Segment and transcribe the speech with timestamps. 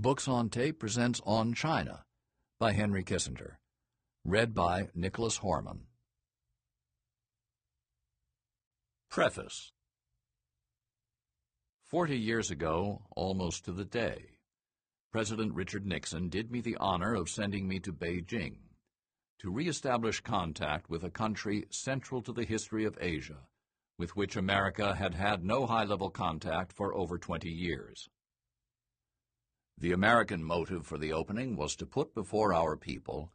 [0.00, 2.04] Books on Tape presents On China
[2.60, 3.56] by Henry Kissinger.
[4.24, 5.86] Read by Nicholas Hormann.
[9.10, 9.72] Preface
[11.82, 14.38] Forty years ago, almost to the day,
[15.10, 18.58] President Richard Nixon did me the honor of sending me to Beijing
[19.40, 23.48] to reestablish contact with a country central to the history of Asia,
[23.98, 28.08] with which America had had no high-level contact for over 20 years.
[29.80, 33.32] The American motive for the opening was to put before our people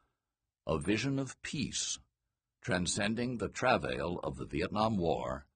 [0.68, 2.00] a vision of peace,
[2.62, 5.48] transcending the travail of the Vietnam War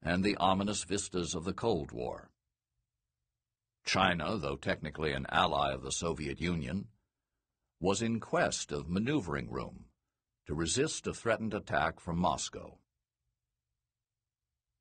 [0.00, 2.30] and the ominous vistas of the Cold War.
[3.84, 6.88] China, though technically an ally of the Soviet Union,
[7.78, 9.84] was in quest of maneuvering room
[10.46, 12.78] to resist a threatened attack from Moscow.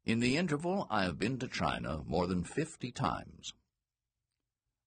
[0.05, 3.53] In the interval, I have been to China more than 50 times.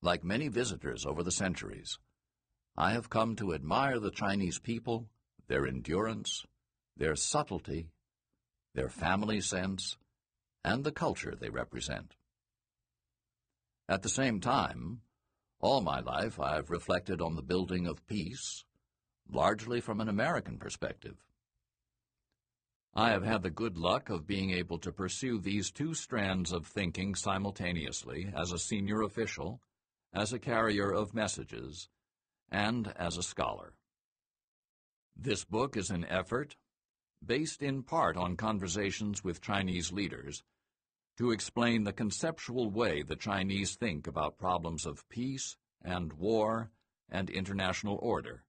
[0.05, 1.99] Like many visitors over the centuries,
[2.77, 5.09] I have come to admire the Chinese people,
[5.49, 6.45] their endurance,
[6.95, 7.89] their subtlety,
[8.75, 9.97] their family sense,
[10.63, 12.17] and the culture they represent.
[13.89, 15.01] At the same time,
[15.59, 18.63] all my life I have reflected on the building of peace,
[19.27, 21.17] largely from an American perspective.
[22.93, 26.67] I have had the good luck of being able to pursue these two strands of
[26.67, 29.63] thinking simultaneously as a senior official,
[30.15, 31.89] as a carrier of messages,
[32.51, 33.75] and as a scholar.
[35.17, 36.57] This book is an effort,
[37.25, 40.45] based in part on conversations with Chinese leaders,
[41.17, 46.71] to explain the conceptual way the Chinese think about problems of peace and war
[47.09, 48.45] and international order,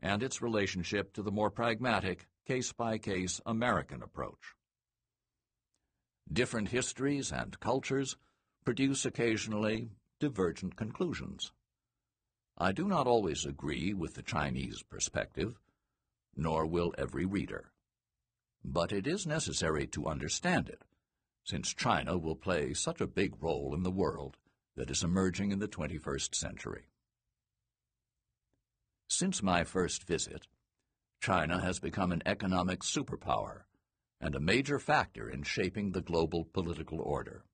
[0.00, 4.54] and its relationship to the more pragmatic, case-by-case -case American approach.
[6.30, 8.16] Different histories and cultures
[8.64, 11.52] produce occasionally divergent conclusions.
[12.56, 15.58] I do not always agree with the Chinese perspective,
[16.36, 17.70] nor will every reader.
[18.64, 20.82] But it is necessary to understand it
[21.44, 24.36] since China will play such a big role in the world
[24.76, 26.84] that is emerging in the 21st century.
[29.08, 30.46] Since my first visit,
[31.22, 33.62] China has become an economic superpower
[34.20, 37.44] and a major factor in shaping the global political order.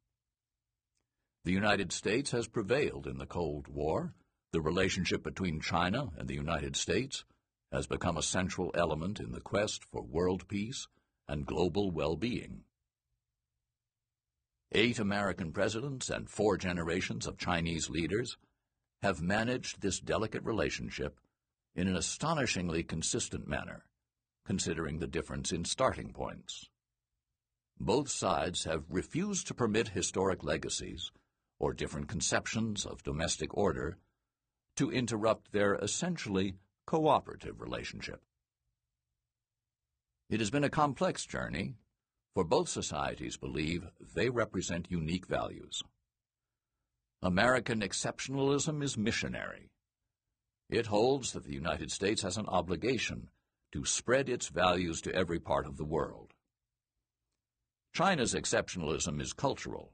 [1.44, 4.14] The United States has prevailed in the Cold War.
[4.52, 7.24] The relationship between China and the United States
[7.70, 10.86] has become a central element in the quest for world peace
[11.28, 12.62] and global well-being.
[14.72, 18.38] Eight American presidents and four generations of Chinese leaders
[19.02, 21.20] have managed this delicate relationship
[21.74, 23.84] in an astonishingly consistent manner,
[24.46, 26.70] considering the difference in starting points.
[27.78, 31.12] Both sides have refused to permit historic legacies
[31.64, 33.96] or different conceptions of domestic order
[34.76, 38.20] to interrupt their essentially cooperative relationship.
[40.28, 41.76] It has been a complex journey,
[42.34, 45.82] for both societies believe they represent unique values.
[47.22, 49.70] American exceptionalism is missionary.
[50.68, 53.30] It holds that the United States has an obligation
[53.72, 56.34] to spread its values to every part of the world.
[57.94, 59.93] China's exceptionalism is cultural.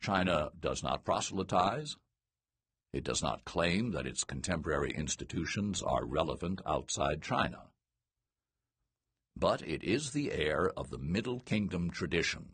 [0.00, 1.96] China does not proselytize.
[2.92, 7.70] It does not claim that its contemporary institutions are relevant outside China
[9.40, 12.50] but it is the heir of the Middle Kingdom tradition,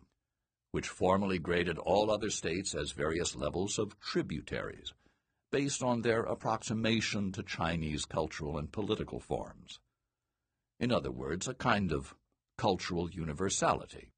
[0.70, 4.94] which formally graded all other states as various levels of tributaries,
[5.50, 9.80] based on their approximation to Chinese cultural and political forms.
[10.78, 12.14] In other words, a kind of
[12.56, 14.12] cultural universality.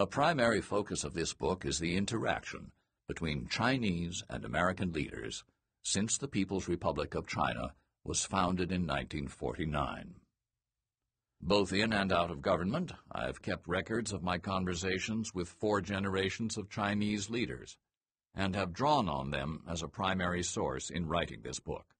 [0.00, 2.70] A primary focus of this book is the interaction
[3.08, 5.42] between Chinese and American leaders
[5.82, 10.14] since the People's Republic of China was founded in 1949.
[11.40, 15.80] Both in and out of government, I have kept records of my conversations with four
[15.80, 17.76] generations of Chinese leaders,
[18.32, 21.96] and have drawn on them as a primary source in writing this book.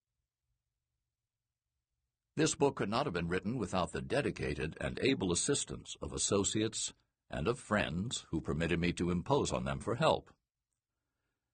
[2.37, 6.93] This book could not have been written without the dedicated and able assistance of associates
[7.30, 10.30] and of friends who permitted me to impose on them for help.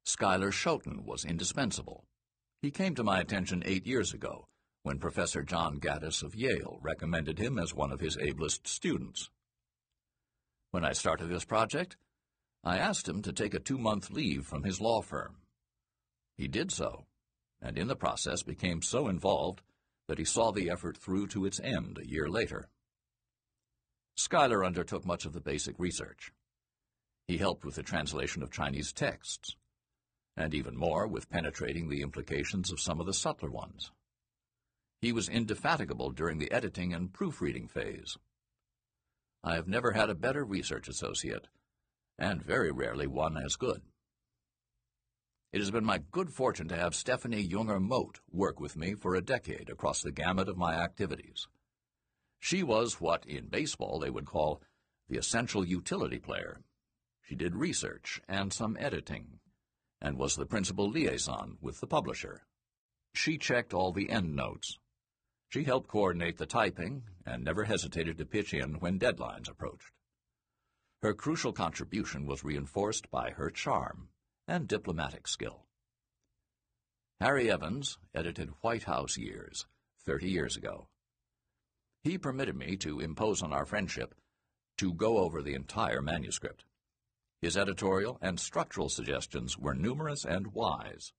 [0.04, 2.04] Schuyler Schouten was indispensable.
[2.60, 4.46] He came to my attention eight years ago
[4.82, 9.30] when Professor John Gaddis of Yale recommended him as one of his ablest students.
[10.70, 11.96] When I started this project,
[12.62, 15.36] I asked him to take a two-month leave from his law firm.
[16.36, 17.06] He did so,
[17.62, 19.62] and in the process became so involved
[20.08, 22.68] that he saw the effort through to its end a year later.
[24.16, 26.32] Schuyler undertook much of the basic research.
[27.26, 29.56] He helped with the translation of Chinese texts,
[30.37, 33.90] and even more with penetrating the implications of some of the subtler ones.
[35.00, 38.16] He was indefatigable during the editing and proofreading phase.
[39.43, 41.49] I have never had a better research associate,
[42.19, 43.82] and very rarely one as good.
[45.52, 49.14] It has been my good fortune to have Stephanie Junger Moat work with me for
[49.14, 51.46] a decade across the gamut of my activities.
[52.44, 54.61] She was what, in baseball, they would call
[55.08, 56.61] the essential utility player.
[57.23, 59.41] She did research and some editing,
[59.99, 62.44] and was the principal liaison with the publisher.
[63.14, 64.79] She checked all the endnotes.
[65.49, 69.94] She helped coordinate the typing and never hesitated to pitch in when deadlines approached.
[71.00, 74.11] Her crucial contribution was reinforced by her charm
[74.46, 75.64] and diplomatic skill.
[77.23, 79.64] Harry Evans edited White House Years,
[80.05, 80.88] 30 years ago.
[82.04, 84.14] He permitted me to impose on our friendship
[84.76, 86.66] to go over the entire manuscript.
[87.40, 91.14] His editorial and structural suggestions were numerous and wise.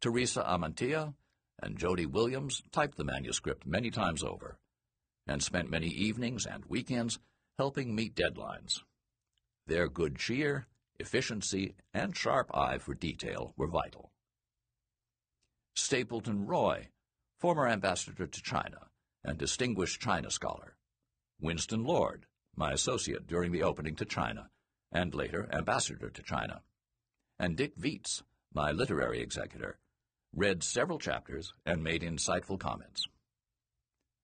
[0.00, 1.14] Teresa Amantea
[1.60, 4.58] and Jody Williams typed the manuscript many times over
[5.26, 7.18] and spent many evenings and weekends
[7.58, 8.80] helping meet deadlines.
[9.66, 10.66] Their good cheer,
[11.00, 14.12] efficiency, and sharp eye for detail were vital.
[15.74, 16.90] Stapleton Roy,
[17.38, 18.88] former ambassador to China
[19.24, 20.76] and distinguished China scholar.
[21.40, 22.26] Winston Lord,
[22.56, 24.50] my associate during the opening to China,
[24.90, 26.62] and later ambassador to China.
[27.38, 28.22] And Dick Viets,
[28.52, 29.78] my literary executor,
[30.34, 33.06] read several chapters and made insightful comments.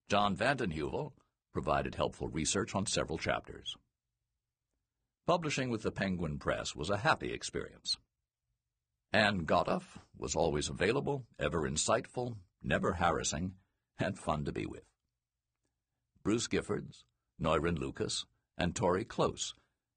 [0.09, 1.12] John Vanden Heuvel
[1.53, 3.77] provided helpful research on several chapters.
[5.27, 7.99] Publishing with the Penguin Press was a happy experience.
[9.12, 13.55] Ann Godoff was always available, ever insightful, never harassing,
[13.99, 14.85] and fun to be with.
[16.23, 17.05] Bruce Giffords,
[17.41, 19.55] Noirin Lucas, and Tori Close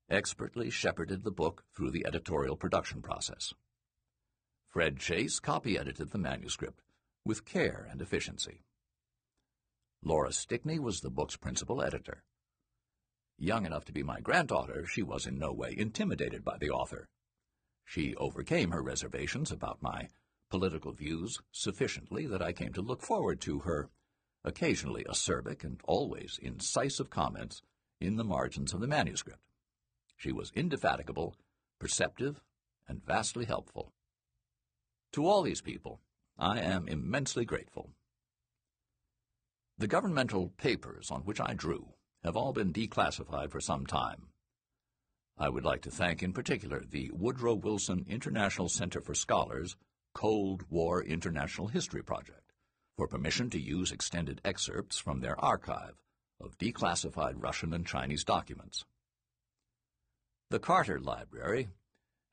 [0.10, 3.54] expertly shepherded the book through the editorial production process.
[4.68, 6.82] Fred Chase copy-edited the manuscript
[7.26, 8.64] with care and efficiency.
[10.04, 12.24] Laura Stickney was the book's principal editor.
[13.38, 17.08] Young enough to be my granddaughter, she was in no way intimidated by the author.
[17.86, 20.08] She overcame her reservations about my
[20.52, 23.90] political views sufficiently that I came to look forward to her
[24.44, 27.62] occasionally acerbic and always incisive comments
[28.00, 29.40] in the margins of the manuscript.
[30.18, 31.36] She was indefatigable,
[31.80, 32.42] perceptive,
[32.88, 33.94] and vastly helpful.
[35.14, 36.02] To all these people,
[36.38, 37.92] I am immensely grateful.
[39.78, 41.94] The governmental papers on which I drew
[42.24, 44.28] have all been declassified for some time.
[45.38, 49.76] I would like to thank in particular the Woodrow Wilson International Center for Scholars
[50.14, 52.52] Cold War International History Project
[52.98, 56.02] for permission to use extended excerpts from their archive
[56.40, 58.84] of declassified Russian and Chinese documents.
[60.50, 61.70] The Carter Library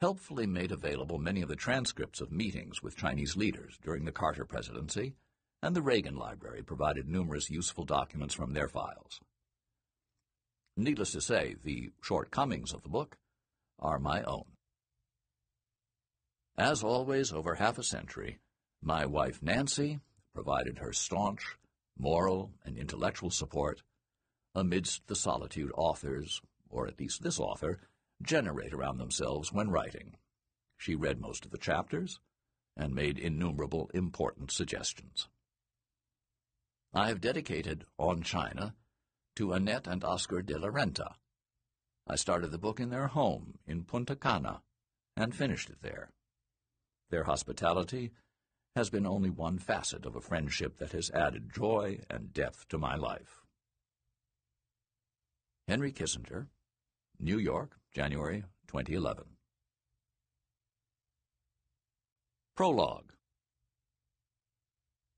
[0.01, 4.45] helpfully made available many of the transcripts of meetings with Chinese leaders during the Carter
[4.45, 5.15] presidency,
[5.63, 9.21] and the Reagan Library provided numerous useful documents from their files.
[10.77, 13.17] Needless to say, the shortcomings of the book
[13.81, 14.45] are my own.
[16.59, 18.41] As always, over half a century,
[18.83, 20.01] my wife Nancy
[20.35, 21.57] provided her staunch,
[21.97, 23.83] moral, and intellectual support
[24.57, 27.79] amidst the solitude authors, or at least this author,
[28.21, 30.17] generate around themselves when writing.
[30.77, 32.19] She read most of the chapters
[32.77, 35.29] and made innumerable important suggestions.
[36.93, 38.75] I have dedicated On China
[39.37, 41.15] to Annette and Oscar de la Renta.
[42.09, 44.63] I started the book in their home in Punta Cana
[45.17, 46.11] and finished it there.
[47.11, 48.13] Their hospitality
[48.77, 52.79] has been only one facet of a friendship that has added joy and depth to
[52.79, 53.43] my life.
[55.67, 56.49] Henry Kissinger,
[57.19, 59.25] New York, January 2011.
[62.55, 63.13] Prologue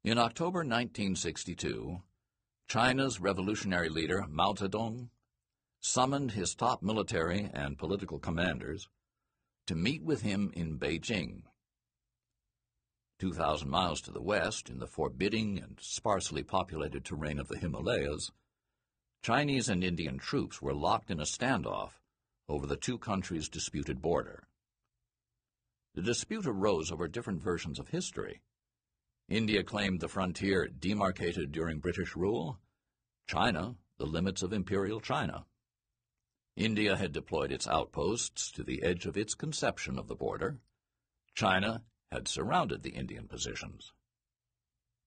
[0.04, 2.02] In October 1962,
[2.68, 5.08] China's revolutionary leader Mao Zedong
[5.80, 8.88] summoned his top military and political commanders
[9.66, 11.42] to meet with him in Beijing
[13.20, 18.32] 2,000 miles to the west, in the forbidding and sparsely populated terrain of the Himalayas,
[19.22, 22.00] Chinese and Indian troops were locked in a standoff
[22.48, 24.48] over the two countries' disputed border.
[25.94, 28.40] The dispute arose over different versions of history.
[29.28, 32.58] India claimed the frontier demarcated during British rule,
[33.26, 35.44] China the limits of Imperial China.
[36.56, 40.58] India had deployed its outposts to the edge of its conception of the border.
[41.34, 43.92] China had surrounded the Indian positions.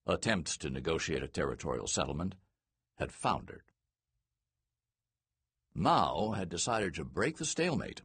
[0.06, 2.34] Attempts to negotiate a territorial settlement
[2.98, 3.62] had foundered.
[5.74, 8.02] Mao had decided to break the stalemate.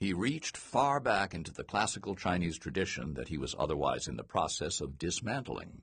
[0.00, 4.24] He reached far back into the classical Chinese tradition that he was otherwise in the
[4.24, 5.82] process of dismantling.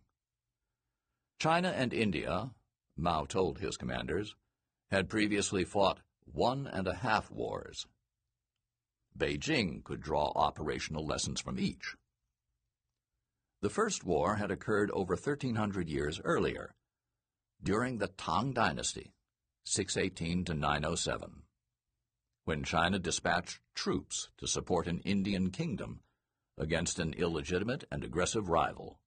[1.39, 2.51] China and India,
[2.98, 4.36] Mao told his commanders,
[4.91, 7.88] had previously fought one and a half wars.
[9.17, 11.95] Beijing could draw operational lessons from each.
[13.61, 16.75] The First War had occurred over 1,300 years earlier,
[17.61, 19.13] during the Tang Dynasty,
[19.65, 21.43] 618 to 907
[22.49, 25.99] when China dispatched troops to support an Indian kingdom
[26.57, 28.99] against an illegitimate and aggressive rival.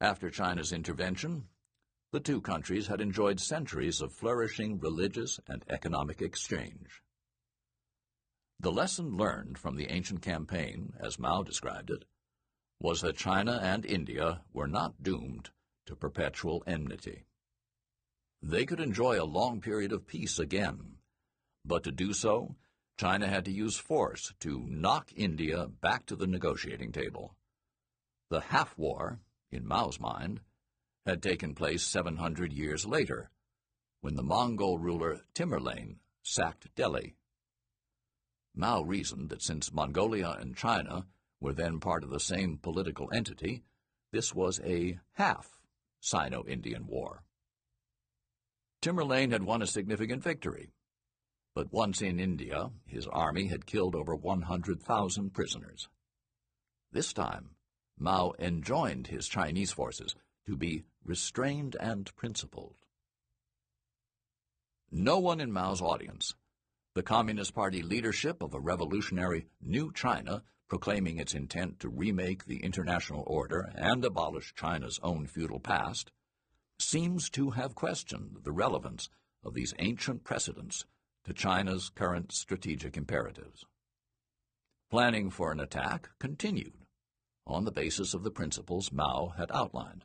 [0.00, 1.48] After China's intervention,
[2.12, 7.02] the two countries had enjoyed centuries of flourishing religious and economic exchange.
[8.60, 12.04] The lesson learned from the ancient campaign, as Mao described it,
[12.78, 15.50] was that China and India were not doomed
[15.86, 17.24] to perpetual enmity.
[18.42, 20.98] They could enjoy a long period of peace again
[21.64, 22.56] but to do so,
[22.98, 27.36] China had to use force to knock India back to the negotiating table.
[28.30, 30.40] The half war, in Mao's mind,
[31.06, 33.30] had taken place 700 years later,
[34.00, 37.16] when the Mongol ruler Tamerlane sacked Delhi.
[38.54, 41.06] Mao reasoned that since Mongolia and China
[41.40, 43.64] were then part of the same political entity,
[44.12, 45.60] this was a half
[46.00, 47.22] Sino-Indian war.
[48.82, 50.70] Tamerlane had won a significant victory,
[51.54, 55.88] but once in India, his army had killed over 100,000 prisoners.
[56.92, 57.56] This time,
[57.98, 60.14] Mao enjoined his Chinese forces
[60.46, 62.76] to be restrained and principled.
[64.90, 66.34] No one in Mao's audience,
[66.94, 72.62] the Communist Party leadership of a revolutionary New China proclaiming its intent to remake the
[72.64, 76.12] international order and abolish China's own feudal past,
[76.78, 79.08] seems to have questioned the relevance
[79.44, 80.84] of these ancient precedents
[81.24, 83.64] to China's current strategic imperatives.
[84.90, 86.74] Planning for an attack continued
[87.46, 90.04] on the basis of the principles Mao had outlined.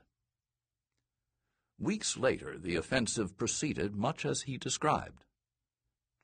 [1.80, 5.25] Weeks later, the offensive proceeded much as he described.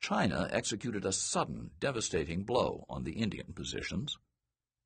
[0.02, 4.18] China executed a sudden, devastating blow on the Indian positions,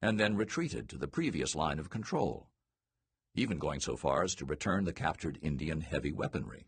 [0.03, 2.51] and then retreated to the previous line of control,
[3.35, 6.67] even going so far as to return the captured Indian heavy weaponry.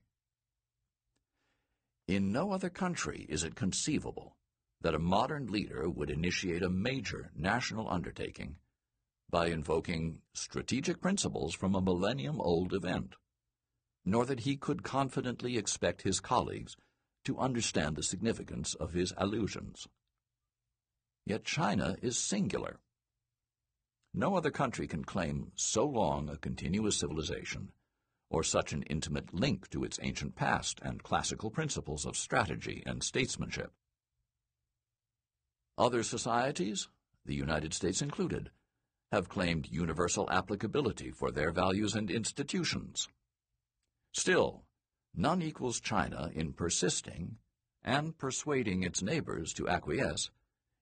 [2.07, 4.35] In no other country is it conceivable
[4.81, 8.57] that a modern leader would initiate a major national undertaking
[9.29, 13.15] by invoking strategic principles from a millennium-old event,
[14.07, 16.77] nor that he could confidently expect his colleagues
[17.25, 19.87] to understand the significance of his allusions.
[21.27, 22.81] Yet China is singular.
[24.15, 27.73] No other country can claim so long a continuous civilization
[28.31, 33.03] or such an intimate link to its ancient past and classical principles of strategy and
[33.03, 33.73] statesmanship.
[35.77, 36.89] Other societies,
[37.25, 38.51] the United States included,
[39.13, 43.09] have claimed universal applicability for their values and institutions.
[44.13, 44.65] Still,
[45.15, 47.37] none equals China in persisting
[47.83, 50.31] and persuading its neighbors to acquiesce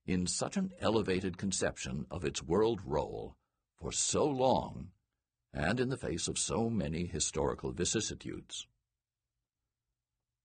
[0.07, 3.37] in such an elevated conception of its world role
[3.77, 4.91] for so long
[5.53, 8.67] and in the face of so many historical vicissitudes.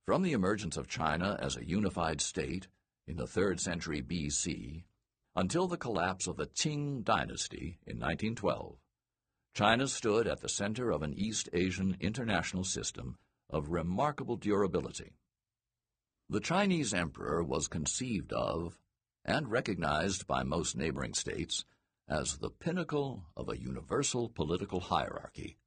[0.05, 2.67] From the emergence of China as a unified state
[3.07, 4.83] in the 3rd century BC
[5.35, 8.77] until the collapse of the Qing dynasty in 1912,
[9.53, 13.17] China stood at the center of an East Asian international system
[13.51, 15.13] of remarkable durability.
[16.29, 18.77] The Chinese emperor was conceived of
[19.25, 21.65] and recognized by most neighboring states
[22.08, 25.58] as the pinnacle of a universal political hierarchy,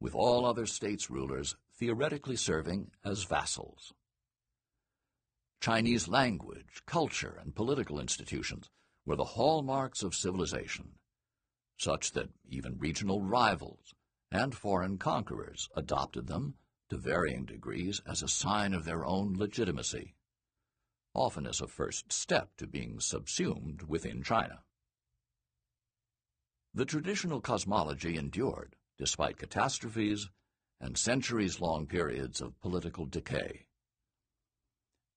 [0.00, 3.92] with all other states' rulers theoretically serving as vassals.
[5.60, 8.70] Chinese language, culture, and political institutions
[9.04, 10.92] were the hallmarks of civilization,
[11.78, 13.94] such that even regional rivals
[14.30, 16.54] and foreign conquerors adopted them
[16.90, 20.14] to varying degrees as a sign of their own legitimacy,
[21.14, 24.60] often as a first step to being subsumed within China.
[26.74, 30.28] The traditional cosmology endured, despite catastrophes
[30.80, 33.66] and centuries-long periods of political decay.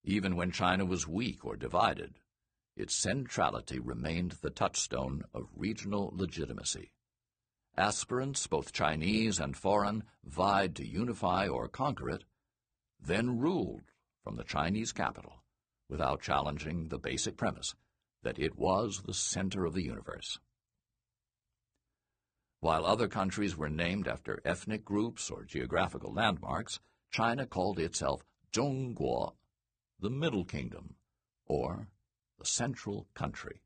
[0.04, 2.20] Even when China was weak or divided,
[2.76, 6.93] its centrality remained the touchstone of regional legitimacy.
[7.76, 12.24] Aspirants, both Chinese and foreign, vied to unify or conquer it,
[13.00, 13.82] then ruled
[14.24, 15.44] from the Chinese capital
[15.90, 17.74] without challenging the basic premise
[18.22, 20.40] that it was the center of the universe.
[22.60, 26.80] While other countries were named after ethnic groups or geographical landmarks,
[27.12, 29.34] China called itself Zhongguo,
[30.00, 30.96] the Middle Kingdom,
[31.46, 31.90] or
[32.40, 33.62] the central country.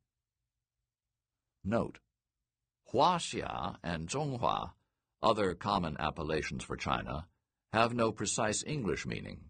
[1.64, 2.00] Note,
[2.94, 4.72] Huaxia and Zhonghua,
[5.22, 7.28] other common appellations for China,
[7.74, 9.50] have no precise English meaning,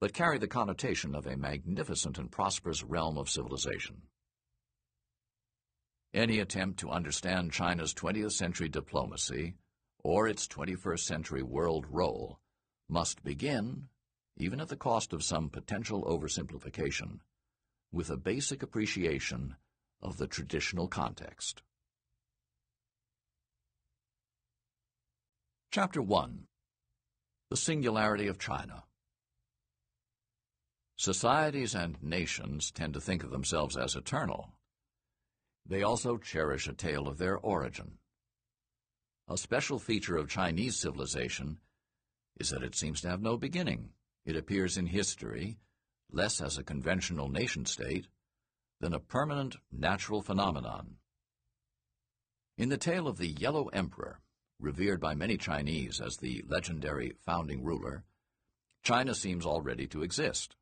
[0.00, 4.02] but carry the connotation of a magnificent and prosperous realm of civilization.
[6.14, 9.54] Any attempt to understand China's 20th century diplomacy
[10.04, 12.38] or its 21st century world role
[12.88, 13.88] must begin,
[14.36, 17.18] even at the cost of some potential oversimplification,
[17.90, 19.56] with a basic appreciation
[20.00, 21.62] of the traditional context.
[25.72, 26.46] Chapter 1
[27.50, 28.84] The Singularity of China
[30.96, 34.54] Societies and nations tend to think of themselves as eternal.
[35.66, 37.98] They also cherish a tale of their origin.
[39.28, 41.58] A special feature of Chinese civilization
[42.40, 43.90] is that it seems to have no beginning.
[44.24, 45.58] It appears in history
[46.10, 48.06] less as a conventional nation-state
[48.80, 50.96] than a permanent natural phenomenon.
[52.56, 54.20] In the tale of the Yellow Emperor,
[54.58, 58.04] revered by many Chinese as the legendary founding ruler,
[58.82, 60.56] China seems already to exist.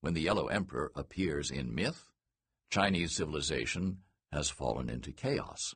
[0.00, 2.10] When the Yellow Emperor appears in myth,
[2.70, 3.98] Chinese civilization
[4.32, 5.74] has fallen into chaos.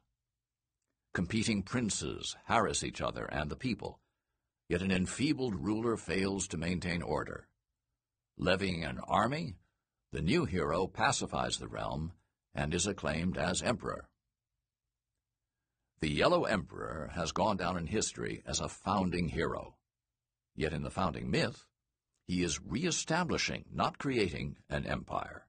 [1.12, 4.00] Competing princes harass each other and the people,
[4.68, 7.48] yet an enfeebled ruler fails to maintain order.
[8.36, 9.56] Levying an army,
[10.12, 12.12] the new hero pacifies the realm
[12.54, 14.08] and is acclaimed as emperor.
[16.00, 19.76] The Yellow Emperor has gone down in history as a founding hero.
[20.54, 21.66] Yet in the founding myth,
[22.26, 25.46] he is re-establishing, not creating, an empire.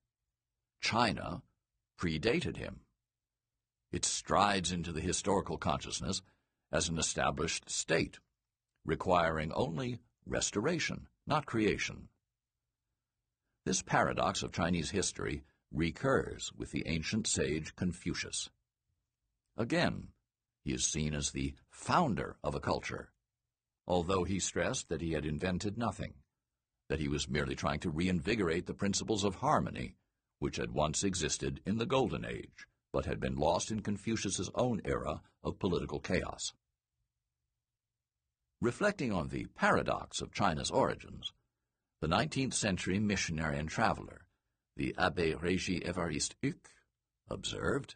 [0.82, 1.42] China
[2.00, 2.82] predated him.
[3.92, 6.22] It strides into the historical consciousness
[6.72, 8.20] as an established state,
[8.84, 12.10] requiring only restoration, not creation.
[13.66, 18.50] This paradox of Chinese history recurs with the ancient sage Confucius.
[19.58, 20.10] Again,
[20.66, 23.12] he is seen as the founder of a culture,
[23.88, 26.16] although he stressed that he had invented nothing,
[26.90, 29.96] that he was merely trying to reinvigorate the principles of harmony
[30.40, 34.82] which had once existed in the Golden Age, but had been lost in Confucius's own
[34.84, 36.52] era of political chaos.
[38.60, 41.32] Reflecting on the paradox of China's origins,
[42.02, 44.26] the 19th century missionary and traveler,
[44.76, 46.70] the Abbé Régis Évariste Huc,
[47.30, 47.96] observed,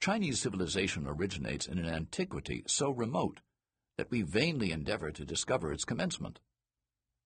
[0.00, 3.40] Chinese civilization originates in an antiquity so remote
[3.96, 6.38] that we vainly endeavor to discover its commencement.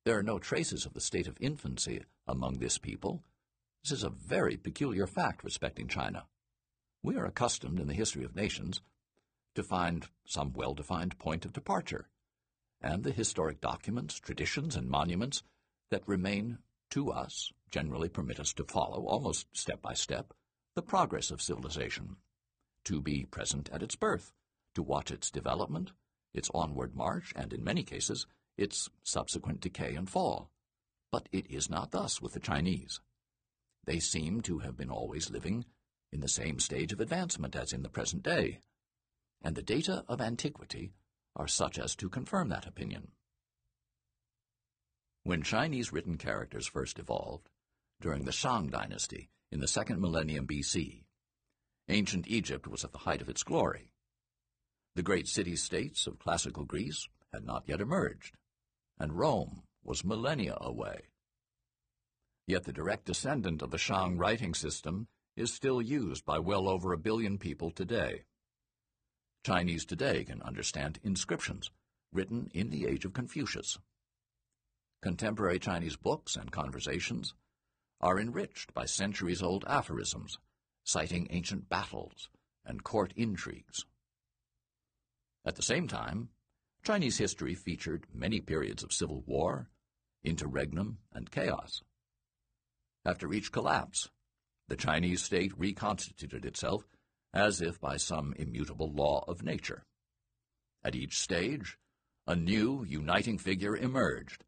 [0.06, 3.22] There are no traces of the state of infancy among this people.
[3.84, 6.24] This is a very peculiar fact respecting China.
[7.02, 8.80] We are accustomed in the history of nations
[9.54, 12.08] to find some well-defined point of departure,
[12.80, 15.42] and the historic documents, traditions, and monuments
[15.90, 16.58] that remain
[16.90, 20.32] to us generally permit us to follow, almost step by step,
[20.74, 22.16] the progress of civilization
[22.84, 24.32] to be present at its birth,
[24.74, 25.92] to watch its development,
[26.34, 30.50] its onward march, and in many cases, its subsequent decay and fall.
[31.10, 33.00] But it is not thus with the Chinese.
[33.84, 35.64] They seem to have been always living
[36.12, 38.60] in the same stage of advancement as in the present day,
[39.42, 40.92] and the data of antiquity
[41.34, 43.08] are such as to confirm that opinion.
[45.24, 47.48] When Chinese written characters first evolved,
[48.00, 51.04] during the Shang dynasty in the second millennium BC,
[51.88, 53.92] Ancient Egypt was at the height of its glory.
[54.94, 58.36] The great city-states of classical Greece had not yet emerged,
[58.98, 61.08] and Rome was millennia away.
[62.46, 66.92] Yet the direct descendant of the Shang writing system is still used by well over
[66.92, 68.24] a billion people today.
[69.44, 71.70] Chinese today can understand inscriptions
[72.12, 73.78] written in the age of Confucius.
[75.00, 77.34] Contemporary Chinese books and conversations
[78.00, 80.38] are enriched by centuries-old aphorisms
[80.84, 82.28] citing ancient battles
[82.64, 83.84] and court intrigues.
[85.44, 86.28] At the same time,
[86.84, 89.70] Chinese history featured many periods of civil war,
[90.24, 91.82] interregnum, and chaos.
[93.04, 94.08] After each collapse,
[94.68, 96.84] the Chinese state reconstituted itself
[97.34, 99.84] as if by some immutable law of nature.
[100.84, 101.78] At each stage,
[102.26, 104.44] a new uniting figure emerged,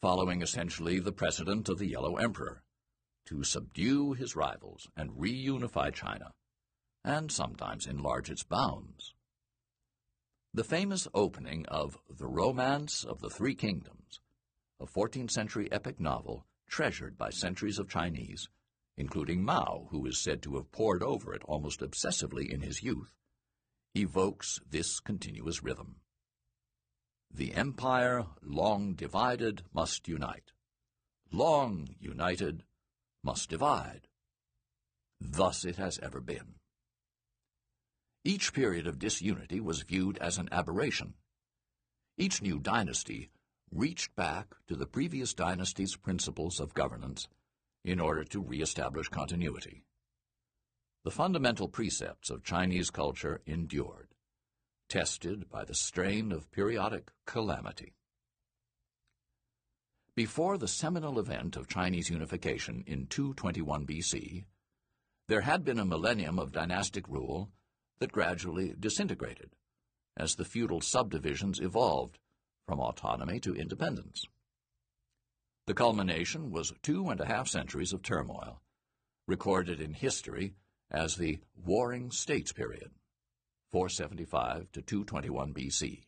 [0.00, 2.62] following essentially the precedent of the Yellow Emperor,
[3.26, 6.32] to subdue his rivals and reunify China,
[7.04, 9.14] and sometimes enlarge its bounds.
[10.54, 14.20] The famous opening of The Romance of the Three Kingdoms,
[14.80, 18.48] a 14th century epic novel treasured by centuries of Chinese,
[18.96, 23.12] including Mao, who is said to have pored over it almost obsessively in his youth,
[23.94, 25.96] evokes this continuous rhythm.
[27.30, 30.52] The empire, long divided, must unite.
[31.32, 32.62] Long united,
[33.26, 34.06] must divide.
[35.20, 36.54] Thus it has ever been.
[38.24, 41.14] Each period of disunity was viewed as an aberration.
[42.16, 43.30] Each new dynasty
[43.72, 47.26] reached back to the previous dynasty's principles of governance
[47.84, 49.82] in order to re-establish continuity.
[51.02, 54.14] The fundamental precepts of Chinese culture endured,
[54.88, 57.96] tested by the strain of periodic calamity.
[60.16, 64.46] Before the seminal event of Chinese unification in 221 BC,
[65.28, 67.50] there had been a millennium of dynastic rule
[67.98, 69.50] that gradually disintegrated
[70.16, 72.18] as the feudal subdivisions evolved
[72.66, 74.24] from autonomy to independence.
[75.66, 78.62] The culmination was two and a half centuries of turmoil,
[79.26, 80.54] recorded in history
[80.90, 82.90] as the Warring States period,
[83.70, 86.04] 475 to 221 BC.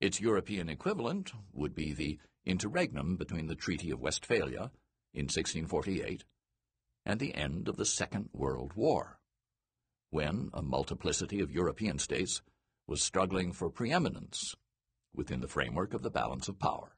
[0.00, 4.70] Its European equivalent would be the interregnum between the Treaty of Westphalia
[5.12, 6.24] in 1648
[7.04, 9.18] and the end of the Second World War,
[10.10, 12.42] when a multiplicity of European states
[12.86, 14.54] was struggling for preeminence
[15.14, 16.96] within the framework of the balance of power.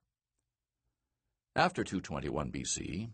[1.56, 3.10] After 221 BC,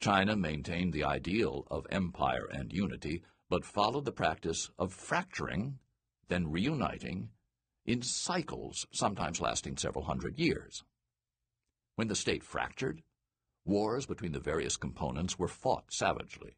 [0.00, 5.78] China maintained the ideal of empire and unity, but followed the practice of fracturing,
[6.28, 7.30] then reuniting,
[7.84, 10.84] in cycles sometimes lasting several hundred years.
[11.96, 13.02] When the state fractured,
[13.64, 16.56] wars between the various components were fought savagely.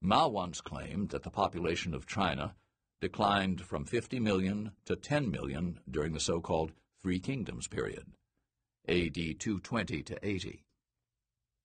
[0.00, 2.54] Mao once claimed that the population of China
[3.00, 8.06] declined from 50 million to 10 million during the so-called Three Kingdoms period,
[8.88, 10.64] AD 220 to 80.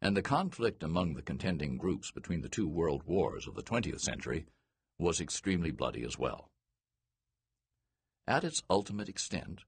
[0.01, 4.01] And the conflict among the contending groups between the two world wars of the 20th
[4.01, 4.45] century
[4.97, 6.49] was extremely bloody as well.
[8.29, 9.63] At its ultimate extent,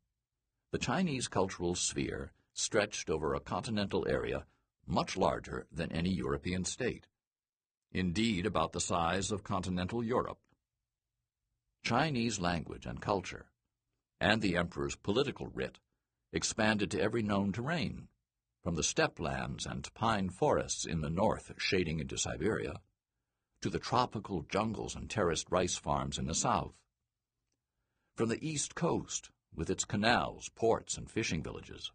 [0.69, 4.45] the Chinese cultural sphere stretched over a continental area
[4.86, 7.08] much larger than any European state,
[7.91, 10.38] indeed about the size of continental Europe.
[11.82, 13.47] Chinese language and culture,
[14.19, 15.80] and the emperor's political writ,
[16.32, 18.10] expanded to every known terrain,
[18.62, 22.80] from the steppe lands and pine forests in the north shading into Siberia,
[23.62, 26.76] to the tropical jungles and terraced rice farms in the south.
[28.15, 31.91] From the east coast, with its canals, ports, and fishing villages,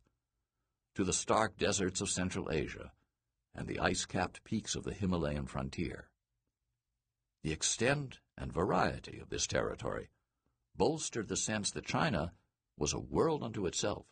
[0.95, 2.93] to the stark deserts of Central Asia
[3.55, 6.09] and the ice-capped peaks of the Himalayan frontier.
[7.43, 10.09] The extent and variety of this territory
[10.75, 12.33] bolstered the sense that China
[12.77, 14.07] was a world unto itself.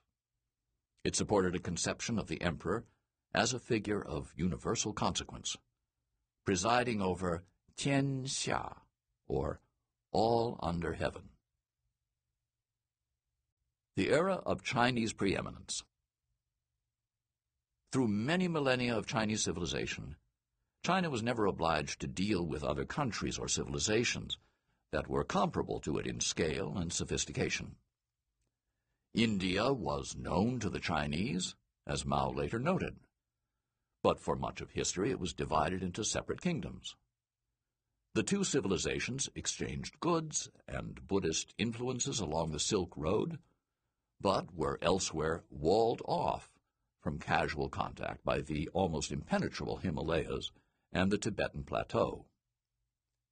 [1.05, 2.85] It supported a conception of the emperor
[3.35, 5.57] as a figure of universal consequence,
[6.45, 7.45] presiding over
[7.77, 8.77] Tian Xia,
[9.27, 9.61] or
[10.13, 11.31] all under heaven.
[13.97, 15.85] The era of Chinese preeminence
[17.95, 20.17] through many millennia of Chinese civilization,
[20.85, 24.37] China was never obliged to deal with other countries or civilizations
[24.91, 27.77] that were comparable to it in scale and sophistication.
[29.15, 31.55] India was known to the Chinese,
[31.87, 32.97] as Mao later noted,
[34.03, 36.97] but for much of history it was divided into separate kingdoms.
[38.15, 43.39] The two civilizations exchanged goods and Buddhist influences along the Silk Road,
[44.21, 46.51] but were elsewhere walled off
[47.01, 50.51] from casual contact by the almost impenetrable Himalayas
[50.93, 52.25] and the Tibetan Plateau.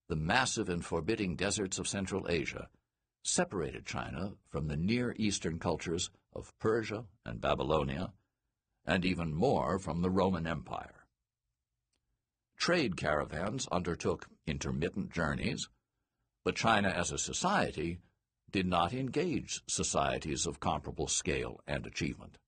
[0.08, 2.68] The massive and forbidding deserts of Central Asia
[3.22, 8.12] separated China from the Near Eastern cultures of Persia and Babylonia,
[8.84, 11.06] and even more from the Roman Empire.
[12.56, 15.68] Trade caravans undertook intermittent journeys,
[16.44, 17.98] but China as a society
[18.52, 22.38] did not engage societies of comparable scale and achievement.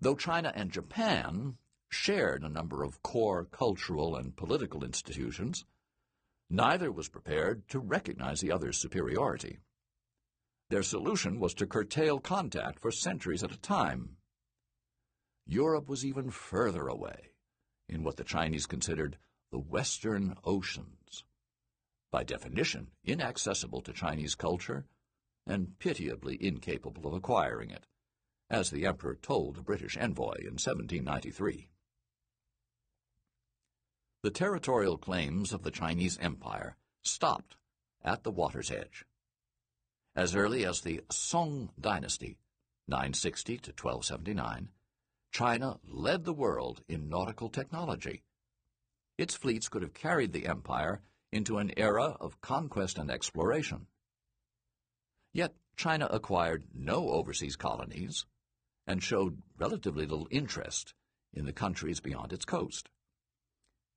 [0.00, 1.56] Though China and Japan
[1.88, 5.64] shared a number of core cultural and political institutions,
[6.50, 9.58] neither was prepared to recognize the other's superiority.
[10.68, 14.16] Their solution was to curtail contact for centuries at a time.
[15.46, 17.30] Europe was even further away,
[17.88, 19.16] in what the Chinese considered
[19.52, 20.95] the Western Oceans,
[22.16, 24.86] by definition inaccessible to Chinese culture
[25.46, 27.84] and pitiably incapable of acquiring it
[28.48, 31.68] as the Emperor told a British envoy in 1793.
[34.22, 37.56] The territorial claims of the Chinese Empire stopped
[38.02, 39.04] at the water's edge.
[40.14, 42.38] As early as the Song dynasty,
[42.88, 44.70] 960 to 1279,
[45.32, 48.22] China led the world in nautical technology.
[49.18, 51.02] Its fleets could have carried the empire
[51.36, 53.86] into an era of conquest and exploration.
[55.32, 58.24] Yet China acquired no overseas colonies
[58.86, 60.94] and showed relatively little interest
[61.32, 62.88] in the countries beyond its coast.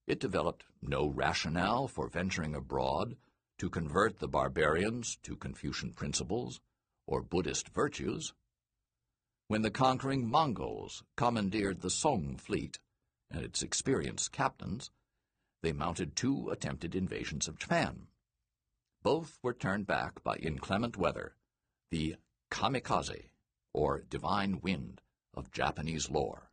[0.05, 3.15] It developed no rationale for venturing abroad
[3.59, 6.59] to convert the barbarians to Confucian principles
[7.07, 8.33] or Buddhist virtues.
[9.47, 12.79] When the conquering Mongols commandeered the Song fleet
[13.31, 14.91] and its experienced captains,
[15.61, 18.07] they mounted two attempted invasions of Japan.
[19.03, 21.35] Both were turned back by inclement weather,
[21.91, 22.15] the
[22.51, 23.29] kamikaze,
[23.73, 25.01] or divine wind,
[25.33, 26.51] of Japanese lore.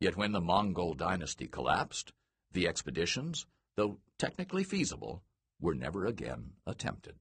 [0.00, 2.12] Yet when the Mongol dynasty collapsed,
[2.52, 3.46] the expeditions,
[3.76, 5.22] though technically feasible,
[5.60, 7.16] were never again attempted.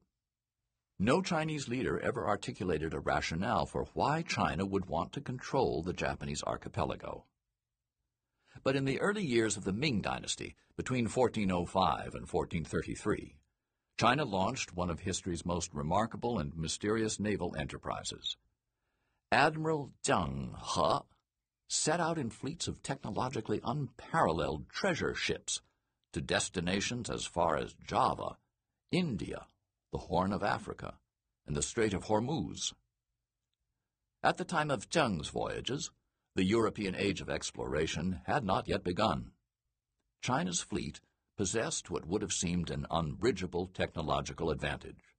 [1.00, 5.94] No Chinese leader ever articulated a rationale for why China would want to control the
[5.94, 7.26] Japanese archipelago.
[8.64, 13.36] But in the early years of the Ming Dynasty, between 1405 and 1433,
[13.98, 18.38] China launched one of history's most remarkable and mysterious naval enterprises.
[19.32, 21.00] Admiral Zheng He
[21.68, 25.62] set out in fleets of technologically unparalleled treasure ships
[26.14, 28.38] to destinations as far as Java,
[28.92, 29.48] India,
[29.92, 30.98] the Horn of Africa,
[31.48, 32.74] and the Strait of Hormuz.
[34.24, 35.92] At the time of Zheng's voyages,
[36.36, 39.32] the European age of exploration had not yet begun.
[40.22, 41.00] China's fleet
[41.38, 45.16] possessed what would have seemed an unbridgeable technological advantage.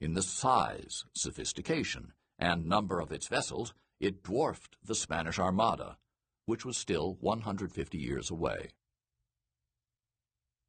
[0.00, 5.98] In the size, sophistication, and number of its vessels, it dwarfed the Spanish Armada,
[6.46, 8.68] which was still 150 years away.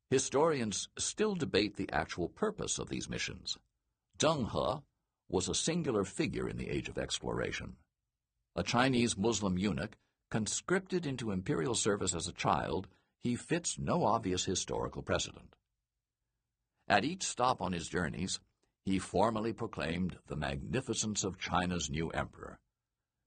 [0.10, 3.58] Historians still debate the actual purpose of these missions.
[4.18, 4.84] Zheng He
[5.30, 7.76] was a singular figure in the age of exploration.
[8.60, 9.96] A Chinese Muslim eunuch,
[10.32, 12.88] conscripted into imperial service as a child,
[13.20, 15.56] he fits no obvious historical precedent.
[16.88, 18.40] At each stop on his journeys,
[18.84, 22.60] he formally proclaimed the magnificence of China's new emperor,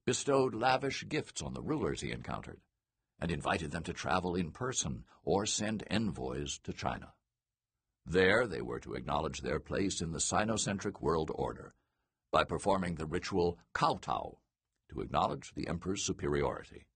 [0.05, 2.61] bestowed lavish gifts on the rulers he encountered,
[3.21, 7.13] and invited them to travel in person or send envoys to China.
[8.05, 11.77] There they were to acknowledge their place in the Sinocentric world order
[12.33, 14.41] by performing the ritual kowtow
[14.91, 16.87] to acknowledge the emperor's superiority.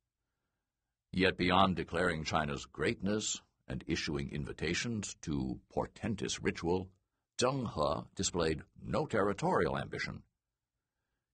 [1.12, 6.90] Yet beyond declaring China's greatness and issuing invitations to portentous ritual,
[7.38, 10.22] Zheng He displayed no territorial ambition.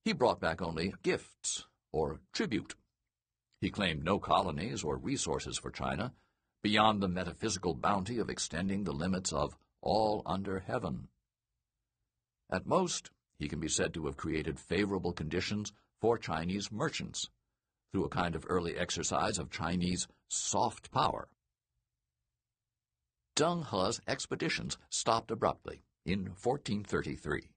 [0.05, 2.75] He brought back only gifts or tribute.
[3.61, 6.15] He claimed no colonies or resources for China
[6.63, 11.09] beyond the metaphysical bounty of extending the limits of all under heaven.
[12.51, 17.29] At most, he can be said to have created favorable conditions for Chinese merchants
[17.93, 21.29] through a kind of early exercise of Chinese soft power.
[23.37, 27.51] Zheng He's expeditions stopped abruptly in 1433,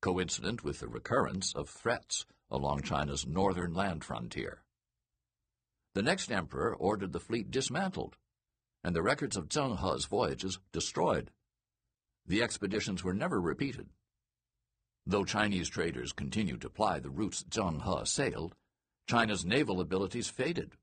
[0.00, 4.62] coincident with the recurrence of threats along China's northern land frontier.
[5.94, 8.16] The next emperor ordered the fleet dismantled,
[8.84, 11.30] and the records of Zheng He's voyages destroyed.
[12.26, 13.88] The expeditions were never repeated.
[15.10, 18.54] Though Chinese traders continued to ply the routes Zheng He sailed,
[19.08, 20.76] China's naval abilities faded,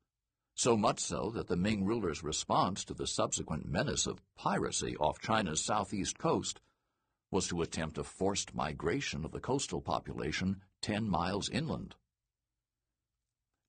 [0.55, 5.19] so much so that the Ming rulers' response to the subsequent menace of piracy off
[5.19, 6.59] China's southeast coast
[7.29, 11.93] was to attempt a forced migration of the coastal population ten miles inland.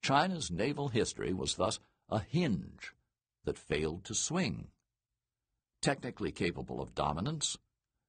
[0.03, 2.95] China's naval history was thus a hinge
[3.45, 4.69] that failed to swing.
[5.83, 7.59] Technically capable of dominance,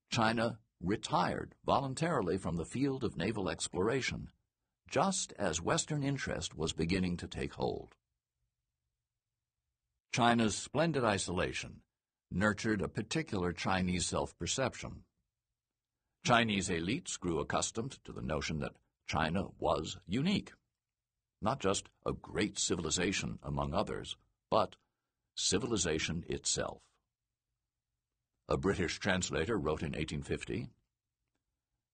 [0.10, 4.30] China retired voluntarily from the field of naval exploration,
[4.90, 7.96] just as Western interest was beginning to take hold.
[10.14, 11.82] China's splendid isolation
[12.32, 15.04] nurtured a particular Chinese self-perception.
[16.26, 18.76] Chinese elites grew accustomed to the notion that
[19.08, 20.52] China was unique.
[21.42, 24.18] Not just a great civilization among others,
[24.50, 24.76] but
[25.36, 26.82] civilization itself.
[28.50, 30.70] A British translator wrote in 1850,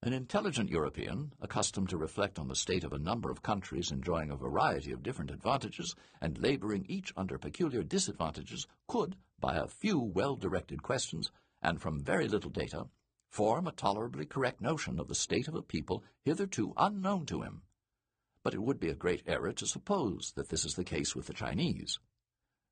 [0.03, 4.29] An intelligent European, accustomed to reflect on the state of a number of countries enjoying
[4.29, 9.99] a variety of different advantages and laboring each under peculiar disadvantages, could, by a few
[9.99, 12.87] well-directed questions, and from very little data,
[13.31, 17.63] form a tolerably correct notion of the state of a people hitherto unknown to him.
[18.43, 21.25] But it would be a great error to suppose that this is the case with
[21.25, 21.97] the Chinese.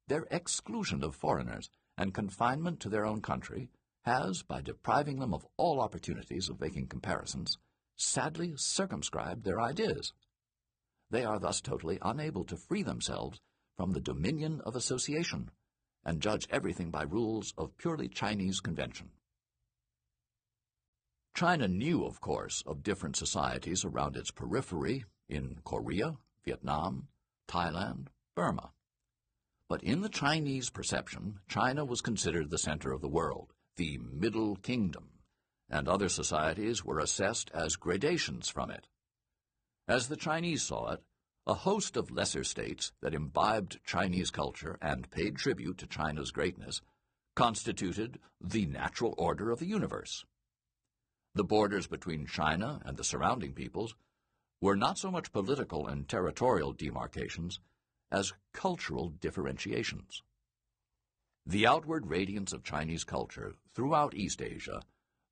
[0.07, 3.69] Their exclusion of foreigners and confinement to their own country
[4.03, 7.57] has, by depriving them of all opportunities of making comparisons,
[7.95, 10.13] sadly circumscribed their ideas.
[11.09, 13.39] They are thus totally unable to free themselves
[13.77, 15.51] from the dominion of association
[16.03, 19.09] and judge everything by rules of purely Chinese convention.
[21.35, 27.07] China knew, of course, of different societies around its periphery in Korea, Vietnam,
[27.47, 28.71] Thailand, Burma.
[29.71, 34.57] But in the Chinese perception, China was considered the center of the world, the Middle
[34.57, 35.21] Kingdom,
[35.69, 38.89] and other societies were assessed as gradations from it.
[39.87, 41.03] As the Chinese saw it,
[41.47, 46.81] a host of lesser states that imbibed Chinese culture and paid tribute to China's greatness
[47.37, 50.25] constituted the natural order of the universe.
[51.33, 53.95] The borders between China and the surrounding peoples
[54.59, 57.61] were not so much political and territorial demarcations
[58.11, 60.21] as cultural differentiations.
[61.45, 64.81] The outward radiance of Chinese culture throughout East Asia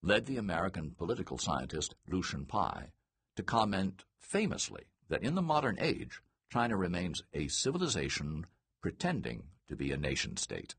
[0.02, 2.92] led the American political scientist Lucian Pye
[3.36, 8.46] to comment famously that in the modern age, China remains a civilization
[8.82, 10.76] pretending to be a nation state.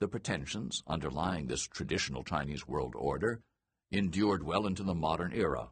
[0.00, 3.40] The pretensions underlying this traditional Chinese world order
[3.92, 5.68] endured well into the modern era.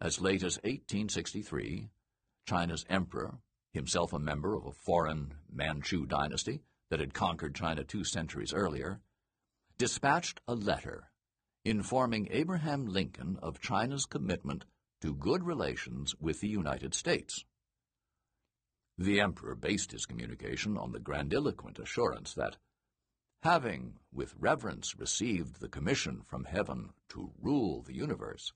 [0.00, 1.90] As late as 1863,
[2.50, 3.38] China's emperor,
[3.72, 9.00] himself a member of a foreign Manchu dynasty that had conquered China two centuries earlier,
[9.78, 11.12] dispatched a letter
[11.64, 14.64] informing Abraham Lincoln of China's commitment
[15.00, 17.44] to good relations with the United States.
[18.98, 22.56] The emperor based his communication on the grandiloquent assurance that,
[23.44, 28.52] having with reverence received the commission from heaven to rule the universe,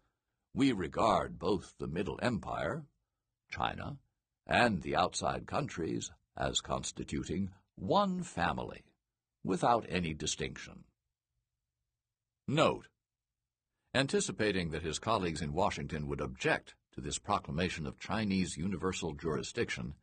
[0.52, 2.86] we regard both the Middle Empire,
[3.54, 3.98] China,
[4.46, 8.82] and the outside countries as constituting one family,
[9.44, 10.84] without any distinction.
[12.48, 12.88] Note
[13.94, 19.94] Anticipating that his colleagues in Washington would object to this proclamation of Chinese universal jurisdiction,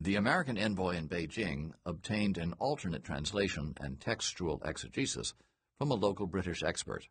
[0.00, 5.34] the American envoy in Beijing obtained an alternate translation and textual exegesis
[5.78, 7.08] from a local British expert.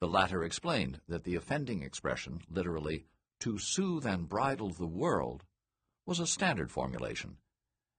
[0.00, 3.06] The latter explained that the offending expression, literally,
[3.40, 5.44] to soothe and bridle the world,
[6.04, 7.36] was a standard formulation,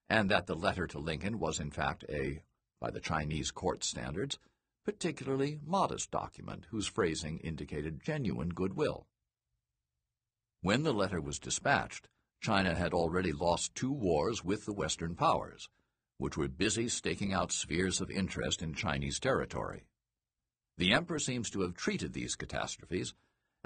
[0.10, 2.41] and that the letter to Lincoln was in fact a,
[2.80, 4.39] by the Chinese court standards,
[4.86, 9.08] particularly modest document whose phrasing indicated genuine goodwill.
[10.62, 12.08] When the letter was dispatched,
[12.39, 15.69] China had already lost two wars with the Western powers,
[16.17, 19.84] which were busy staking out spheres of interest in Chinese territory.
[20.78, 23.13] The emperor seems to have treated these catastrophes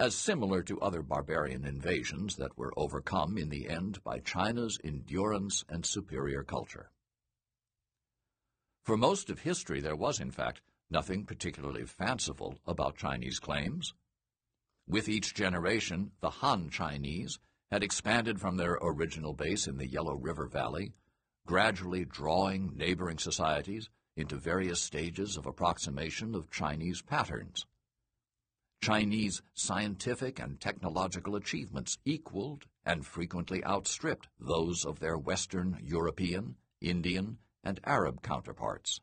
[0.02, 5.64] as similar to other barbarian invasions that were overcome in the end by China's endurance
[5.70, 6.90] and superior culture.
[8.84, 10.60] For most of history, there was, in fact,
[10.90, 13.94] nothing particularly fanciful about Chinese claims.
[14.88, 17.38] With each generation, the Han Chinese
[17.70, 20.94] had expanded from their original base in the Yellow River Valley,
[21.46, 27.68] gradually drawing neighboring societies into various stages of approximation of Chinese patterns.
[28.82, 37.38] Chinese scientific and technological achievements equaled and frequently outstripped those of their Western European, Indian,
[37.64, 39.00] and Arab counterparts.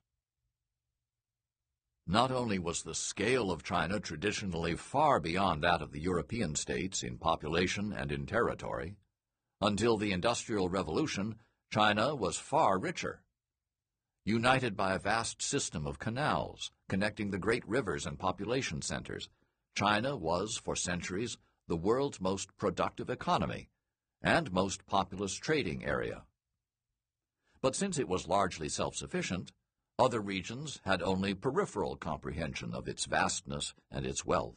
[2.09, 7.05] Not only was the scale of China traditionally far beyond that of the European states
[7.05, 8.97] in population and in territory,
[9.61, 11.37] until the Industrial Revolution,
[11.71, 13.23] China was far richer.
[14.25, 19.29] United by a vast system of canals connecting the great rivers and population centers,
[19.75, 23.69] China was, for centuries, the world's most productive economy
[24.23, 26.25] and most populous trading area.
[27.61, 29.53] But since it was largely self-sufficient,
[29.99, 34.57] other regions had only peripheral comprehension of its vastness and its wealth.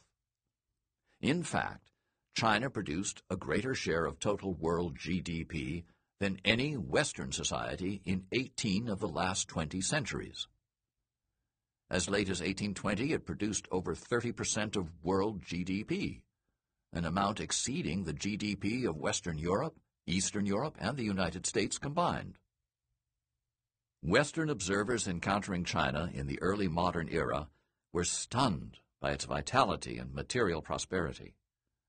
[1.20, 1.92] In fact,
[2.36, 5.84] China produced a greater share of total world GDP
[6.20, 10.48] than any Western society in 18 of the last 20 centuries.
[11.92, 16.22] As late as 1820, it produced over 30% of world GDP,
[16.94, 19.78] an amount exceeding the GDP of Western Europe,
[20.08, 22.38] Eastern Europe, and the United States combined.
[24.02, 27.50] Western observers encountering China in the early modern era
[27.92, 31.36] were stunned by its vitality and material prosperity.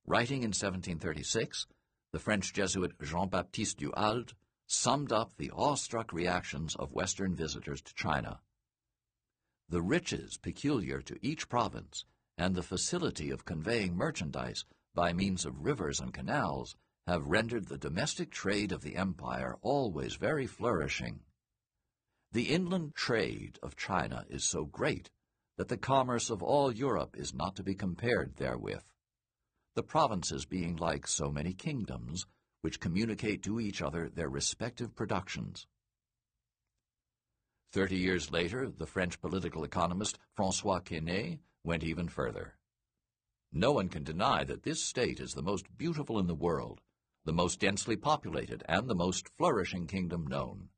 [0.04, 1.68] Writing in 1736,
[2.12, 4.34] the French Jesuit Jean-Baptiste du Halde
[4.66, 8.40] summed up the awestruck reactions of Western visitors to China.
[9.72, 12.04] The riches peculiar to each province
[12.36, 17.78] and the facility of conveying merchandise by means of rivers and canals have rendered the
[17.78, 21.20] domestic trade of the empire always very flourishing.
[22.32, 25.08] The inland trade of China is so great
[25.56, 28.84] that the commerce of all Europe is not to be compared therewith,
[29.74, 32.26] the provinces being like so many kingdoms,
[32.60, 35.66] which communicate to each other their respective productions.
[37.72, 42.58] Thirty years later, the French political economist François Quesnay went even further.
[43.50, 46.82] No one can deny that this state is the most beautiful in the world,
[47.24, 50.68] the most densely populated, and the most flourishing kingdom known.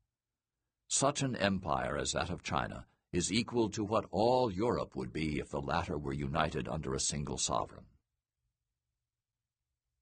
[0.87, 5.39] Such an empire as that of China is equal to what all Europe would be
[5.39, 7.87] if the latter were united under a single sovereign.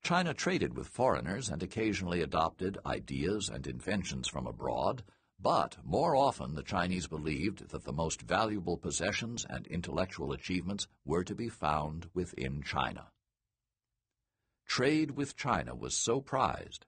[0.04, 5.04] China traded with foreigners and occasionally adopted ideas and inventions from abroad,
[5.44, 11.24] but more often the Chinese believed that the most valuable possessions and intellectual achievements were
[11.26, 13.12] to be found within China.
[14.66, 16.86] Trade with China was so prized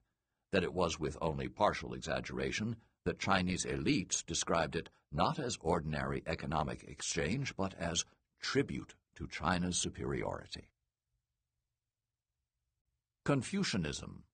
[0.52, 6.22] that it was with only partial exaggeration that Chinese elites described it not as ordinary
[6.26, 8.06] economic exchange, but as
[8.40, 10.70] tribute to China's superiority.
[13.24, 14.24] Confucianism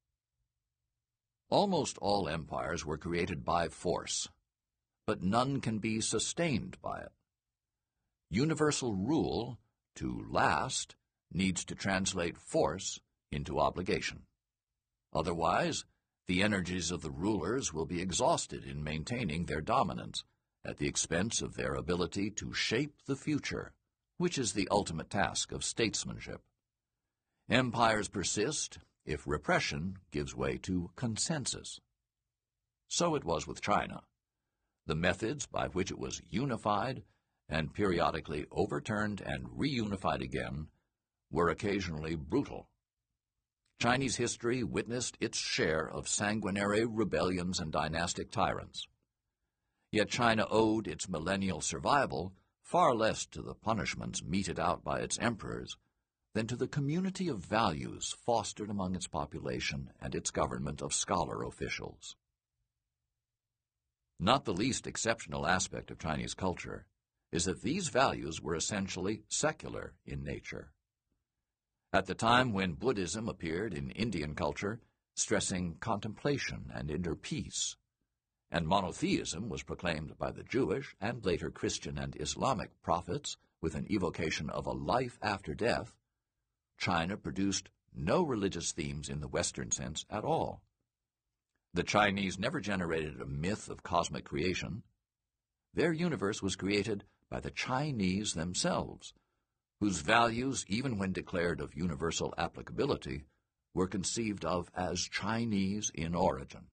[1.52, 4.26] Almost all empires were created by force,
[5.06, 7.12] but none can be sustained by it.
[8.30, 9.58] Universal rule,
[9.96, 10.96] to last,
[11.30, 13.00] needs to translate force
[13.30, 14.22] into obligation.
[15.12, 15.84] Otherwise,
[16.26, 20.24] the energies of the rulers will be exhausted in maintaining their dominance
[20.64, 23.74] at the expense of their ability to shape the future,
[24.16, 26.40] which is the ultimate task of statesmanship.
[27.50, 31.80] Empires persist if repression gives way to consensus.
[32.88, 34.02] So it was with China.
[34.86, 37.02] The methods by which it was unified
[37.48, 40.68] and periodically overturned and reunified again
[41.30, 42.68] were occasionally brutal.
[43.80, 48.86] Chinese history witnessed its share of sanguinary rebellions and dynastic tyrants.
[49.90, 52.32] Yet China owed its millennial survival
[52.62, 55.76] far less to the punishments meted out by its emperors
[56.34, 61.42] than to the community of values fostered among its population and its government of scholar
[61.42, 62.16] officials.
[64.18, 66.86] Not the least exceptional aspect of Chinese culture
[67.32, 70.70] is that these values were essentially secular in nature.
[71.92, 74.80] At the time when Buddhism appeared in Indian culture,
[75.14, 77.76] stressing contemplation and inner peace,
[78.50, 83.86] and monotheism was proclaimed by the Jewish and later Christian and Islamic prophets with an
[83.90, 85.94] evocation of a life after death,
[86.82, 90.64] China produced no religious themes in the Western sense at all.
[91.72, 94.82] The Chinese never generated a myth of cosmic creation.
[95.72, 99.14] Their universe was created by the Chinese themselves,
[99.78, 103.26] whose values, even when declared of universal applicability,
[103.72, 106.66] were conceived of as Chinese in origin.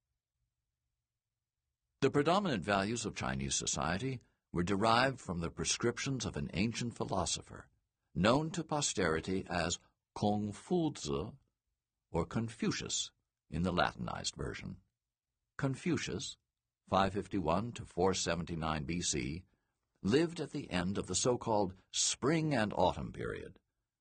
[2.01, 7.67] The predominant values of Chinese society were derived from the prescriptions of an ancient philosopher,
[8.15, 9.77] known to posterity as
[10.19, 10.91] Kung Fu
[12.11, 13.09] or Confucius
[13.49, 14.75] in the Latinized version.
[15.57, 16.35] Confucius,
[16.89, 19.43] 551 to 479 BC,
[20.03, 23.59] lived at the end of the so-called Spring and Autumn period,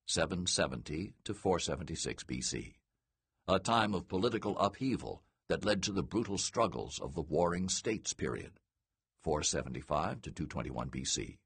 [0.08, 2.74] 770 to 476 BC,
[3.46, 8.12] a time of political upheaval that led to the brutal struggles of the Warring States
[8.12, 8.58] period,
[9.22, 11.38] 475 to 221 BC.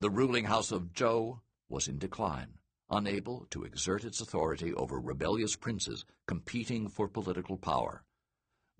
[0.00, 2.58] The ruling house of Zhou was in decline,
[2.90, 8.04] unable to exert its authority over rebellious princes competing for political power.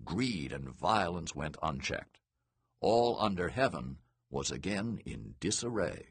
[0.03, 2.19] Greed and violence went unchecked.
[2.81, 3.97] All under heaven
[4.29, 6.09] was again in disarray.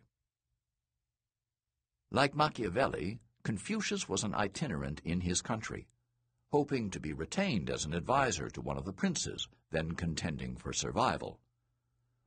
[2.10, 5.88] Like Machiavelli, Confucius was an itinerant in his country,
[6.52, 10.72] hoping to be retained as an adviser to one of the princes, then contending for
[10.72, 11.40] survival.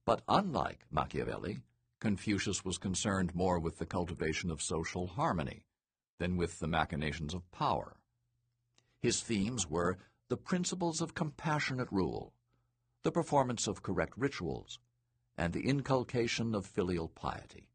[0.05, 1.59] But unlike Machiavelli,
[2.05, 5.65] Confucius was concerned more with the cultivation of social harmony
[6.19, 7.97] than with the machinations of power.
[9.01, 9.97] His themes were
[10.29, 12.31] the principles of compassionate rule,
[13.01, 14.77] the performance of correct rituals,
[15.35, 17.69] and the inculcation of filial piety.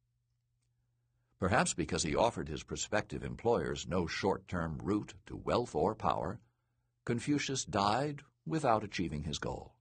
[1.40, 6.38] Perhaps because he offered his prospective employers no short-term route to wealth or power,
[7.04, 9.74] Confucius died without achieving his goal.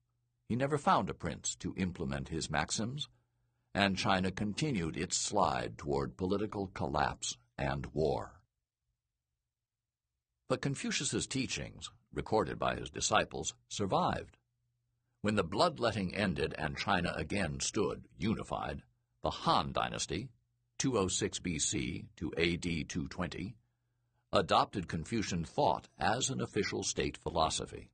[0.48, 3.08] He never found a prince to implement his maxims,
[3.74, 8.40] and China continued its slide toward political collapse and war.
[10.48, 14.36] But Confucius's teachings, recorded by his disciples, survived.
[15.22, 18.82] When the bloodletting ended and China again stood unified,
[19.22, 20.30] the Han dynasty,
[20.78, 23.54] 206 BC to AD 220,
[24.32, 27.90] adopted Confucian thought as an official state philosophy.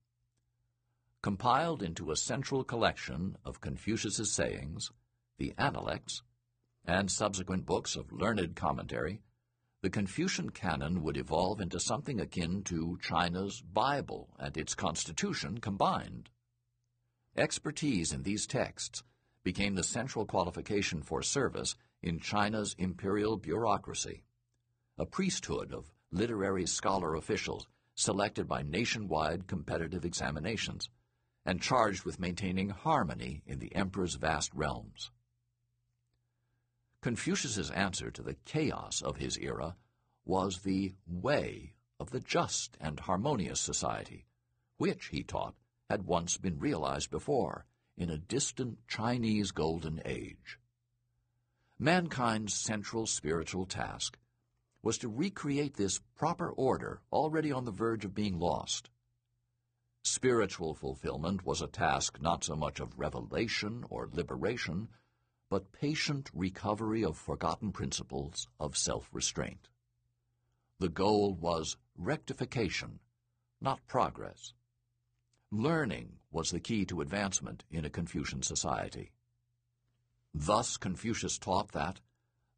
[1.22, 4.92] Compiled into a central collection of Confucius's sayings,
[5.38, 6.22] the Analects,
[6.86, 9.20] and subsequent books of learned commentary,
[9.82, 16.30] the Confucian canon would evolve into something akin to China's Bible and its constitution combined.
[17.36, 19.02] Expertise in these texts
[19.44, 24.22] became the central qualification for service in China's imperial bureaucracy,
[24.98, 30.88] a priesthood of literary scholar officials selected by nationwide competitive examinations,
[31.44, 35.10] and charged with maintaining harmony in the emperor's vast realms.
[37.02, 39.76] Confucius's answer to the chaos of his era
[40.24, 44.26] was the way of the just and harmonious society,
[44.76, 45.54] which, he taught,
[45.88, 47.66] had once been realized before
[47.96, 50.58] in a distant Chinese golden age.
[51.78, 54.18] Mankind's central spiritual task
[54.82, 58.90] was to recreate this proper order already on the verge of being lost.
[60.02, 64.88] Spiritual fulfillment was a task not so much of revelation or liberation,
[65.48, 69.68] but patient recovery of forgotten principles of self-restraint.
[70.78, 72.98] The goal was rectification,
[73.60, 74.52] not progress.
[75.52, 79.12] Learning was the key to advancement in a Confucian society.
[80.34, 82.00] Thus Confucius taught that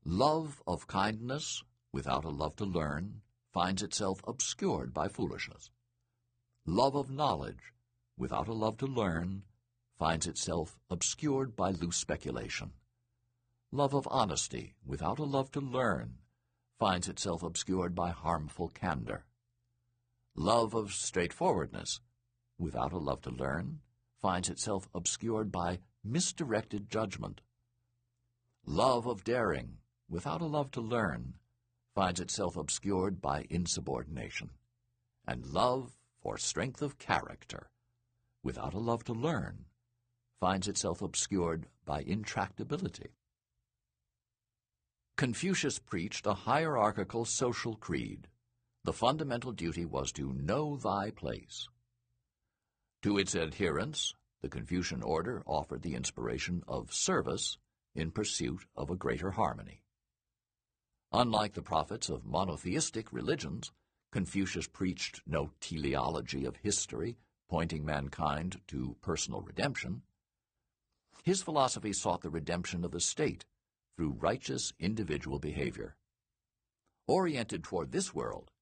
[0.04, 1.62] love of kindness
[1.92, 3.20] without a love to learn
[3.52, 5.70] finds itself obscured by foolishness.
[6.66, 7.72] Love of knowledge
[8.16, 9.42] without a love to learn
[9.98, 12.72] finds itself obscured by loose speculation.
[13.70, 16.18] Love of honesty without a love to learn
[16.78, 19.24] finds itself obscured by harmful candor.
[20.34, 22.00] Love of straightforwardness
[22.58, 23.80] without a love to learn,
[24.20, 27.40] finds itself obscured by misdirected judgment.
[28.66, 31.34] Love of daring, without a love to learn,
[31.94, 34.50] finds itself obscured by insubordination.
[35.26, 37.70] And love for strength of character,
[38.42, 39.66] without a love to learn,
[40.40, 43.08] finds itself obscured by intractability.
[45.18, 48.28] Confucius preached a hierarchical social creed.
[48.84, 51.68] The fundamental duty was to know thy place.
[53.02, 57.58] To its adherents, the Confucian order offered the inspiration of service
[57.96, 59.82] in pursuit of a greater harmony.
[61.12, 63.72] Unlike the prophets of monotheistic religions,
[64.12, 67.16] Confucius preached no teleology of history
[67.50, 70.02] pointing mankind to personal redemption.
[71.24, 73.44] His philosophy sought the redemption of the state
[73.98, 75.96] through righteous individual behavior.
[77.08, 78.52] Oriented toward this world,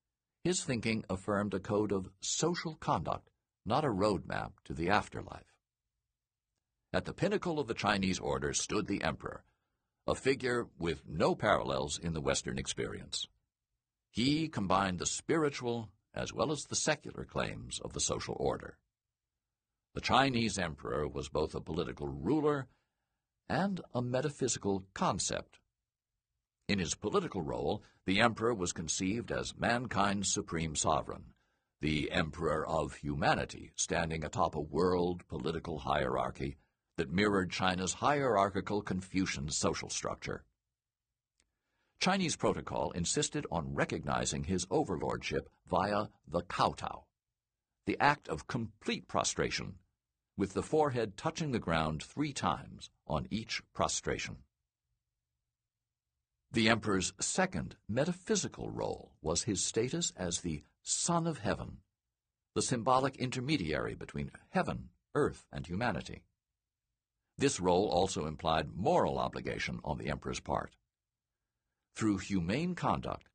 [0.43, 3.28] his thinking affirmed a code of social conduct
[3.66, 5.53] not a roadmap to the afterlife.
[6.91, 9.45] At the pinnacle of the Chinese order stood the emperor,
[10.07, 13.26] a figure with no parallels in the Western experience.
[14.11, 18.78] He combined the spiritual as well as the secular claims of the social order.
[19.93, 22.68] The Chinese emperor was both a political ruler
[23.49, 25.59] and a metaphysical concept.
[26.68, 31.34] In his political role, the emperor was conceived as mankind's supreme sovereign,
[31.80, 36.57] the emperor of humanity, standing atop a world political hierarchy
[36.97, 40.44] that mirrored China's hierarchical Confucian social structure.
[42.01, 47.05] Chinese protocol insisted on recognizing his overlordship via the kowtow,
[47.86, 49.74] the act of complete prostration,
[50.37, 54.37] with the forehead touching the ground three times on each prostration.
[56.53, 61.78] The emperor's second metaphysical role was his status as the Son of Heaven,
[62.55, 66.22] the symbolic intermediary between heaven, earth, and humanity.
[67.39, 70.74] This role also implied moral obligation on the emperor's part.
[71.95, 73.28] Through humane conduct,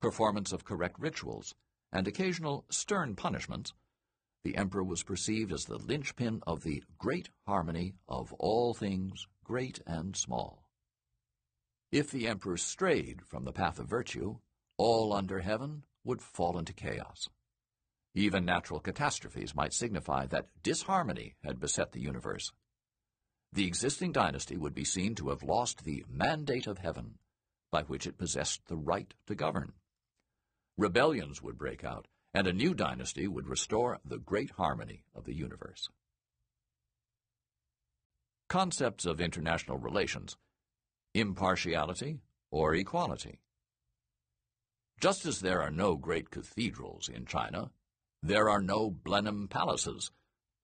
[0.00, 1.54] performance of correct rituals,
[1.92, 3.72] and occasional stern punishments,
[4.44, 9.80] the emperor was perceived as the linchpin of the great harmony of all things, great
[9.86, 10.68] and small.
[11.90, 14.38] If the emperor strayed from the path of virtue,
[14.76, 17.28] all under heaven would fall into chaos.
[18.14, 22.52] Even natural catastrophes might signify that disharmony had beset the universe.
[23.52, 27.18] The existing dynasty would be seen to have lost the mandate of heaven,
[27.70, 29.72] by which it possessed the right to govern.
[30.78, 35.34] Rebellions would break out, and a new dynasty would restore the great harmony of the
[35.34, 35.88] universe.
[38.48, 40.36] Concepts of international relations
[41.14, 42.18] impartiality
[42.50, 43.38] or equality.
[45.00, 47.70] Just as there are no great cathedrals in China,
[48.22, 50.10] there are no Blenheim palaces.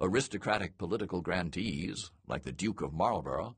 [0.01, 3.57] Aristocratic political grandees, like the Duke of Marlborough,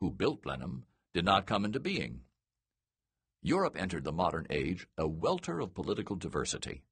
[0.00, 2.22] who built Blenheim, did not come into being.
[3.42, 6.82] Europe entered the modern age a welter of political diversity.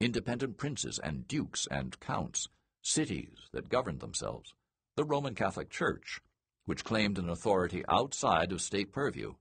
[0.00, 2.48] Independent princes and dukes and counts,
[2.80, 4.54] cities that governed themselves,
[4.96, 6.20] the Roman Catholic Church,
[6.64, 9.34] which claimed an authority outside of state purview,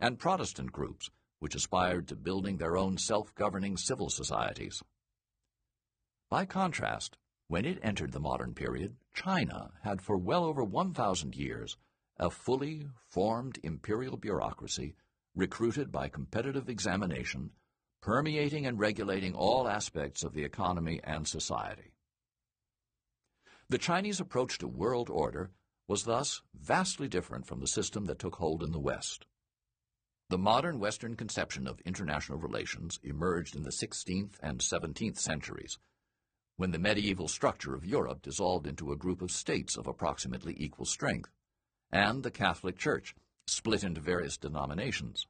[0.00, 4.82] and Protestant groups which aspired to building their own self-governing civil societies.
[6.30, 11.76] By contrast, when it entered the modern period, China had for well over 1,000 years
[12.18, 14.94] a fully formed imperial bureaucracy
[15.34, 17.50] recruited by competitive examination,
[18.00, 21.92] permeating and regulating all aspects of the economy and society.
[23.68, 25.50] The Chinese approach to world order
[25.86, 29.26] was thus vastly different from the system that took hold in the West.
[30.30, 35.78] The modern Western conception of international relations emerged in the 16th and 17th centuries,
[36.56, 40.84] when the medieval structure of Europe dissolved into a group of states of approximately equal
[40.84, 41.30] strength,
[41.90, 43.14] and the Catholic Church
[43.46, 45.26] split into various denominations.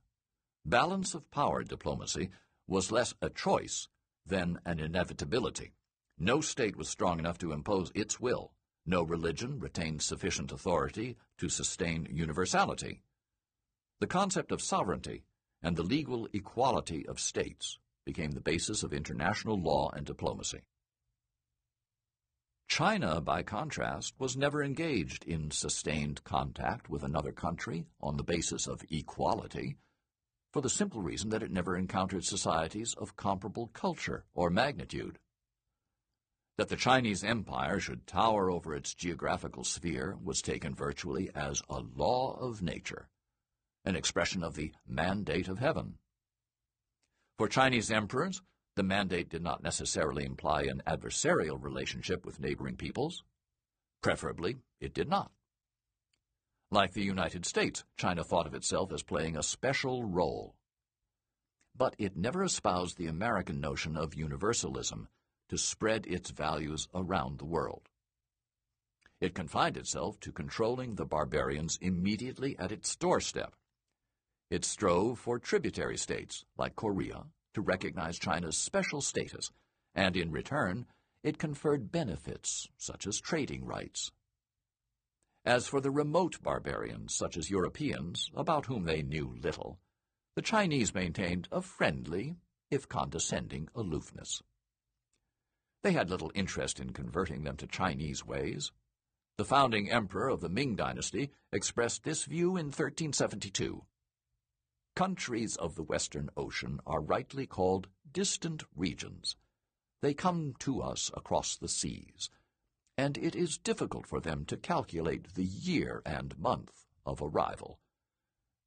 [0.65, 2.31] Balance of power diplomacy
[2.69, 3.89] was less a choice
[4.25, 5.73] than an inevitability.
[6.19, 8.53] No state was strong enough to impose its will.
[8.85, 13.03] No religion retained sufficient authority to sustain universality.
[14.01, 15.25] The concept of sovereignty
[15.63, 20.63] and the legal equality of states became the basis of international law and diplomacy.
[22.69, 28.67] China, by contrast, was never engaged in sustained contact with another country on the basis
[28.67, 29.77] of equality,
[30.53, 35.19] for the simple reason that it never encountered societies of comparable culture or magnitude.
[36.57, 41.81] That the Chinese Empire should tower over its geographical sphere was taken virtually as a
[41.81, 43.09] law of nature
[43.85, 45.95] an expression of the mandate of heaven.
[47.39, 48.43] For Chinese emperors,
[48.77, 53.25] the mandate did not necessarily imply an adversarial relationship with neighboring peoples.
[54.03, 55.33] Preferably, it did not.
[56.71, 60.55] Like the United States, China thought of itself as playing a special role.
[61.77, 65.09] But it never espoused the American notion of universalism
[65.49, 67.89] to spread its values around the world.
[69.21, 73.55] It confined itself to controlling the barbarians immediately at its doorstep
[74.51, 79.53] it strove for tributary states, like Korea, to recognize China's special status,
[79.95, 80.87] and in return,
[81.23, 84.11] it conferred benefits, such as trading rights.
[85.45, 89.79] As for the remote barbarians, such as Europeans, about whom they knew little,
[90.35, 92.37] the Chinese maintained a friendly,
[92.71, 94.43] if condescending, aloofness.
[95.83, 98.73] They had little interest in converting them to Chinese ways.
[99.37, 103.85] The founding emperor of the Ming dynasty expressed this view in 1372
[104.99, 109.37] countries of the Western Ocean are rightly called distant regions.
[110.03, 112.31] They come to us across the seas,
[112.99, 117.79] and it is difficult for them to calculate the year and month of arrival.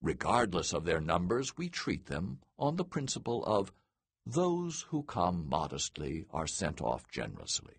[0.01, 3.73] Regardless of their numbers, we treat them on the principle of
[4.25, 7.73] those who come modestly are sent off generously.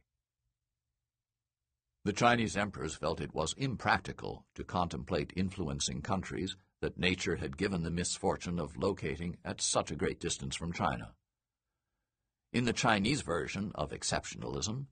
[2.05, 7.83] The Chinese emperors felt it was impractical to contemplate influencing countries that nature had given
[7.83, 11.15] the misfortune of locating at such a great distance from China.
[12.53, 14.87] In the Chinese version of exceptionalism,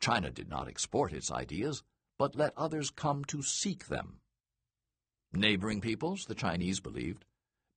[0.00, 1.82] China did not export its ideas,
[2.18, 4.20] but let others come to seek them.
[5.32, 7.24] Neighboring peoples, the Chinese believed,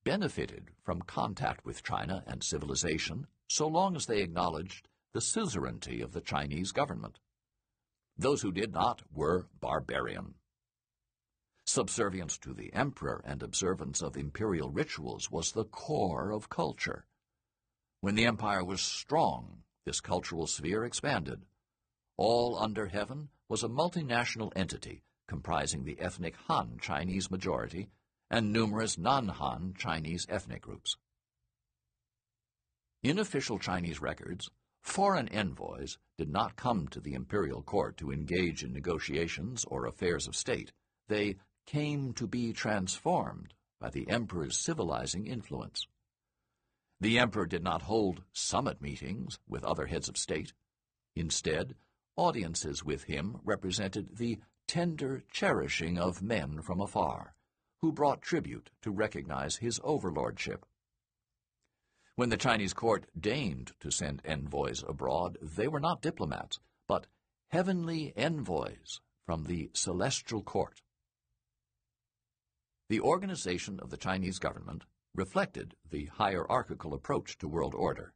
[0.04, 6.12] benefited from contact with China and civilization so long as they acknowledged the suzerainty of
[6.12, 7.18] the Chinese government.
[8.16, 10.34] Those who did not were barbarian.
[11.66, 17.06] Subservience to the emperor and observance of imperial rituals was the core of culture.
[18.00, 21.42] When the empire was strong, this cultural sphere expanded.
[22.16, 27.88] All under heaven was a multinational entity comprising the ethnic Han Chinese majority
[28.30, 30.96] and numerous non-Han Chinese ethnic groups.
[33.02, 34.50] In official Chinese records,
[34.82, 40.28] foreign envoys did not come to the imperial court to engage in negotiations or affairs
[40.28, 40.72] of state.
[41.08, 41.36] They
[41.66, 45.86] came to be transformed by the emperor's civilizing influence.
[47.00, 50.52] The emperor did not hold summit meetings with other heads of state.
[51.16, 51.74] Instead,
[52.16, 57.34] audiences with him represented the tender cherishing of men from afar,
[57.80, 60.64] who brought tribute to recognize his overlordship.
[62.14, 67.06] When the Chinese court deigned to send envoys abroad, they were not diplomats, but
[67.48, 70.82] heavenly envoys from the celestial court.
[72.88, 74.84] The organization of the Chinese government
[75.14, 78.12] reflected the hierarchical approach to world order.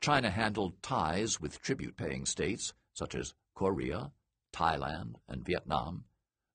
[0.00, 4.12] China handled ties with tribute-paying states such as Korea,
[4.52, 6.04] Thailand, and Vietnam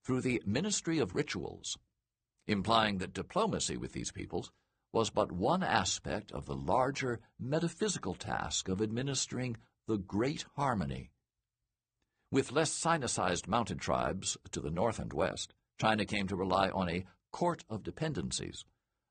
[0.03, 1.77] through the Ministry of Rituals,
[2.47, 4.51] implying that diplomacy with these peoples
[4.93, 9.57] was but one aspect of the larger metaphysical task of administering
[9.87, 11.11] the Great Harmony.
[12.31, 16.89] With less sinicized mountain tribes to the north and west, China came to rely on
[16.89, 18.65] a court of dependencies,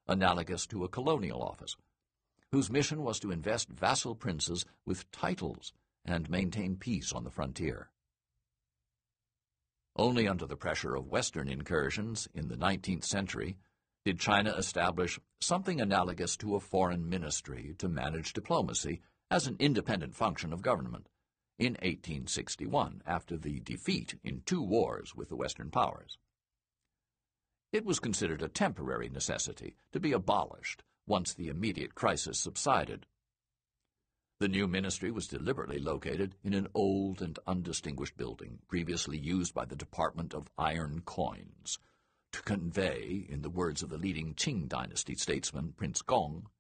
[0.09, 1.77] analogous to a colonial office,
[2.53, 5.73] whose mission was to invest vassal princes with titles
[6.07, 7.91] and maintain peace on the frontier.
[9.95, 13.57] Only under the pressure of Western incursions in the 19th century
[14.05, 20.15] did China establish something analogous to a foreign ministry to manage diplomacy as an independent
[20.15, 21.09] function of government,
[21.59, 26.19] in 1861 after the defeat in two wars with the Western powers.
[27.73, 33.07] It was considered a temporary necessity to be abolished once the immediate crisis subsided.
[34.39, 39.65] The new ministry was deliberately located in an old and undistinguished building previously used by
[39.65, 41.79] the Department of Iron Coins
[42.33, 46.51] to convey, in the words of the leading Qing dynasty statesman Prince Gong,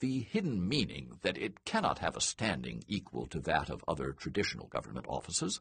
[0.00, 4.66] the hidden meaning that it cannot have a standing equal to that of other traditional
[4.66, 5.58] government offices,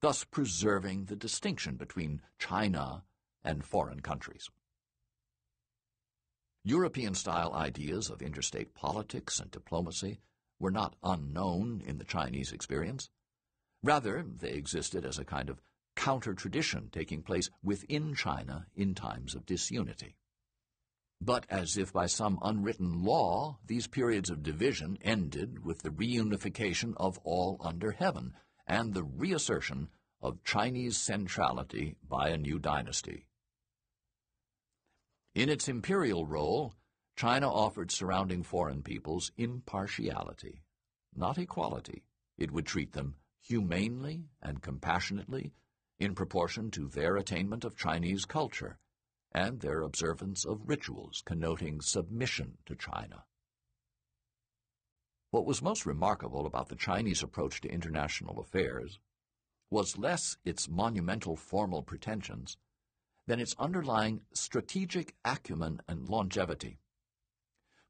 [0.00, 3.04] thus preserving the distinction between China
[3.44, 4.48] and foreign countries.
[6.64, 10.18] European-style ideas of interstate politics and diplomacy
[10.58, 13.10] were not unknown in the Chinese experience.
[13.82, 15.60] Rather, they existed as a kind of
[15.94, 20.16] counter-tradition taking place within China in times of disunity.
[21.20, 26.94] But as if by some unwritten law, these periods of division ended with the reunification
[26.96, 28.34] of all under heaven
[28.66, 29.88] and the reassertion
[30.20, 33.26] of Chinese centrality by a new dynasty.
[35.34, 36.74] In its imperial role,
[37.18, 40.62] China offered surrounding foreign peoples impartiality,
[41.16, 42.04] not equality.
[42.36, 45.52] It would treat them humanely and compassionately
[45.98, 48.78] in proportion to their attainment of Chinese culture
[49.32, 53.24] and their observance of rituals connoting submission to China.
[55.32, 59.00] What was most remarkable about the Chinese approach to international affairs
[59.70, 62.56] was less its monumental formal pretensions
[63.26, 66.78] than its underlying strategic acumen and longevity.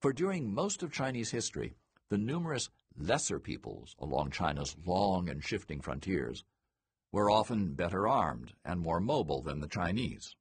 [0.00, 1.74] For during most of Chinese history,
[2.08, 6.44] the numerous lesser peoples along China's long and shifting frontiers
[7.12, 10.36] were often better armed and more mobile than the Chinese.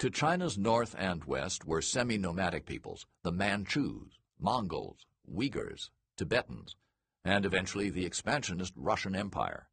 [0.00, 6.76] To China's north and west were semi-nomadic peoples, the Manchus, Mongols, Uyghurs, Tibetans,
[7.24, 9.68] and eventually the expansionist Russian Empire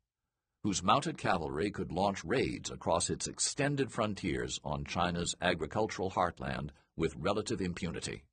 [0.65, 7.15] whose mounted cavalry could launch raids across its extended frontiers on China's agricultural heartland with
[7.17, 8.23] relative impunity.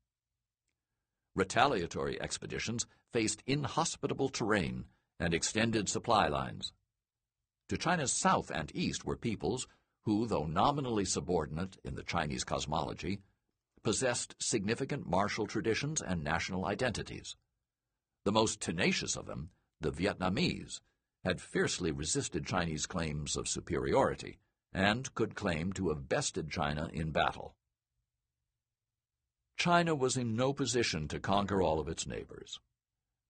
[1.35, 4.85] Retaliatory expeditions faced inhospitable terrain
[5.19, 6.73] and extended supply lines.
[7.69, 9.67] To China's south and east were peoples
[10.05, 13.21] who, though nominally subordinate in the Chinese cosmology,
[13.83, 17.37] possessed significant martial traditions and national identities.
[18.25, 20.81] The most tenacious of them, the Vietnamese,
[21.25, 24.39] had fiercely resisted Chinese claims of superiority
[24.73, 27.55] and could claim to have bested China in battle.
[29.57, 32.61] China was in no position to conquer all of its neighbors.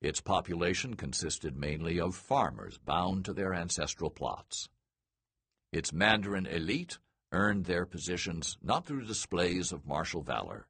[0.01, 4.69] Its population consisted mainly of farmers bound to their ancestral plots.
[5.73, 6.99] Its Mandarin elite
[7.33, 10.67] earned their positions not through displays of martial valor,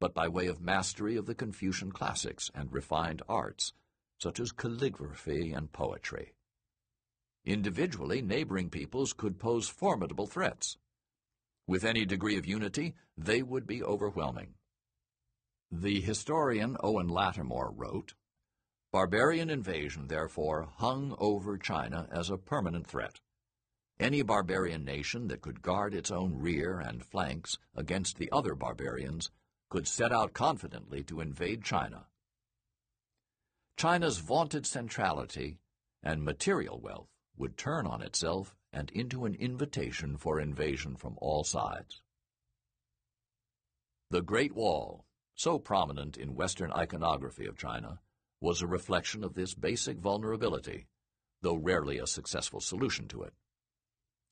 [0.00, 3.72] but by way of mastery of the Confucian classics and refined arts,
[4.18, 6.34] such as calligraphy and poetry.
[7.44, 10.76] Individually, neighboring peoples could pose formidable threats.
[11.66, 14.54] With any degree of unity, they would be overwhelming.
[15.70, 18.14] The historian Owen Lattimore wrote,
[18.92, 23.20] Barbarian invasion, therefore, hung over China as a permanent threat.
[23.98, 29.30] Any barbarian nation that could guard its own rear and flanks against the other barbarians
[29.70, 32.06] could set out confidently to invade China.
[33.76, 35.58] China's vaunted centrality
[36.02, 41.42] and material wealth would turn on itself and into an invitation for invasion from all
[41.42, 42.02] sides.
[44.10, 45.05] The Great Wall,
[45.36, 48.00] so prominent in Western iconography of China,
[48.40, 50.86] was a reflection of this basic vulnerability,
[51.42, 53.32] though rarely a successful solution to it.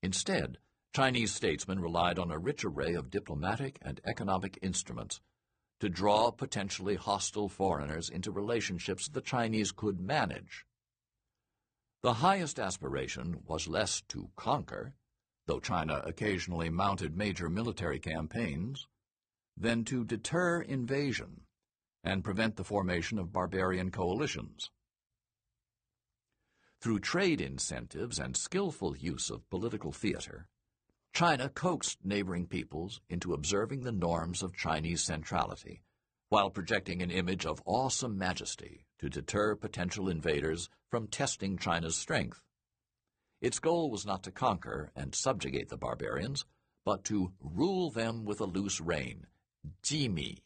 [0.03, 0.59] Instead,
[0.93, 5.21] Chinese statesmen relied on a rich array of diplomatic and economic instruments
[5.79, 10.67] to draw potentially hostile foreigners into relationships the Chinese could manage
[12.05, 14.95] the highest aspiration was less to conquer,
[15.47, 18.87] though China occasionally mounted major military campaigns,
[19.57, 21.43] than to deter invasion
[22.03, 24.71] and prevent the formation of barbarian coalitions.
[26.81, 30.49] Through trade incentives and skillful use of political theater,
[31.15, 35.83] China coaxed neighboring peoples into observing the norms of Chinese centrality,
[36.29, 42.43] while projecting an image of awesome majesty to deter potential invaders from testing China's strength.
[43.41, 46.45] Its goal was not to conquer and subjugate the barbarians,
[46.85, 49.27] but to rule them with a loose rein,
[49.83, 50.39] jimi.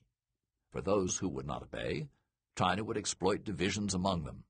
[0.70, 2.08] For those who would not obey,
[2.56, 4.44] China would exploit divisions among them,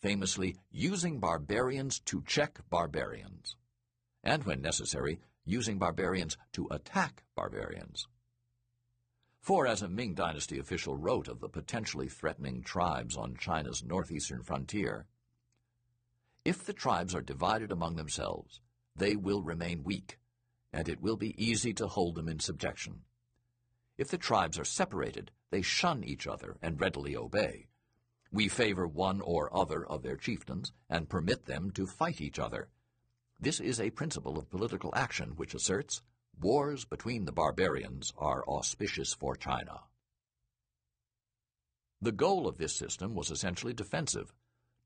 [0.00, 3.56] famously using barbarians to check barbarians,
[4.22, 8.06] and when necessary, using barbarians to attack barbarians.
[9.40, 14.42] For, as a Ming Dynasty official wrote of the potentially threatening tribes on China's northeastern
[14.42, 15.06] frontier,
[16.44, 18.60] If the tribes are divided among themselves,
[18.94, 20.18] they will remain weak,
[20.72, 23.02] and it will be easy to hold them in subjection.
[24.02, 27.68] If the tribes are separated, they shun each other and readily obey.
[28.32, 32.68] We favor one or other of their chieftains and permit them to fight each other.
[33.38, 36.02] This is a principle of political action which asserts
[36.36, 39.82] wars between the barbarians are auspicious for China.
[42.00, 44.34] The goal of this system was essentially defensive,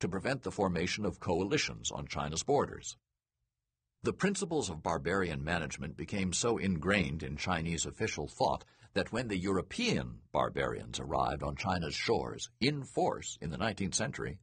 [0.01, 2.99] to prevent the formation of coalitions on China's borders.
[4.03, 8.67] The principles of barbarian management became so ingrained in Chinese official thought
[8.97, 14.39] that when the European barbarians arrived on China's shores in force in the 19th century,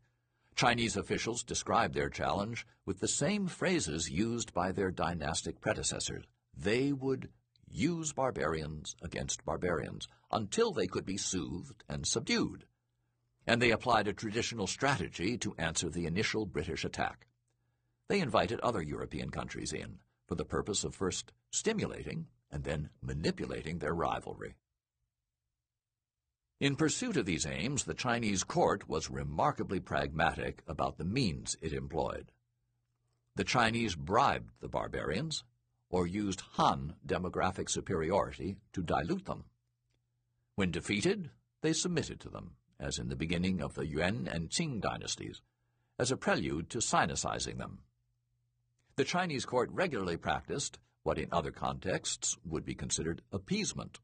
[0.55, 6.25] Chinese officials described their challenge with the same phrases used by their dynastic predecessors.
[6.55, 7.29] They would
[7.67, 12.65] use barbarians against barbarians until they could be soothed and subdued.
[13.47, 17.25] And they applied a traditional strategy to answer the initial British attack.
[18.07, 19.97] They invited other European countries in
[20.27, 24.53] for the purpose of first stimulating and then manipulating their rivalry.
[26.59, 31.73] In pursuit of these aims, the Chinese court was remarkably pragmatic about the means it
[31.73, 32.31] employed.
[33.35, 35.43] The Chinese bribed the barbarians,
[35.89, 39.45] or used Han demographic superiority to dilute them.
[40.55, 41.31] When defeated,
[41.61, 45.41] they submitted to them, as in the beginning of the Yuan and Qing dynasties,
[45.97, 47.79] as a prelude to Sinicizing them.
[48.95, 53.99] The Chinese court regularly practiced what in other contexts would be considered appeasement,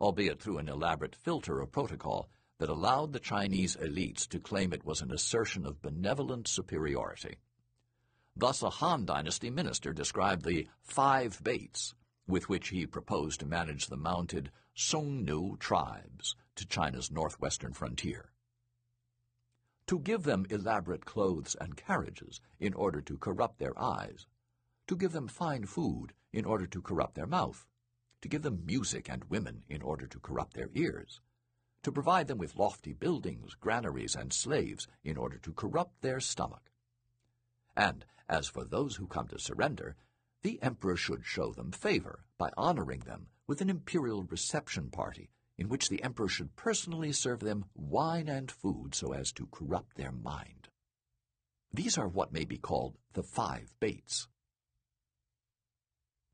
[0.00, 2.28] albeit through an elaborate filter of protocol
[2.58, 7.36] that allowed the Chinese elites to claim it was an assertion of benevolent superiority.
[8.34, 11.94] Thus, a Han Dynasty minister described the five baits
[12.26, 18.32] with which he proposed to manage the mounted Xiongnu tribes to China's northwestern frontier
[19.86, 24.26] to give them elaborate clothes and carriages in order to corrupt their eyes,
[24.86, 27.66] to give them fine food in order to corrupt their mouth,
[28.20, 31.20] to give them music and women in order to corrupt their ears,
[31.82, 36.70] to provide them with lofty buildings, granaries, and slaves in order to corrupt their stomach.
[37.76, 39.96] And as for those who come to surrender,
[40.42, 45.68] the emperor should show them favor by honoring them with an imperial reception party in
[45.68, 50.12] which the emperor should personally serve them wine and food so as to corrupt their
[50.12, 50.68] mind.
[51.72, 54.28] These are what may be called the five baits.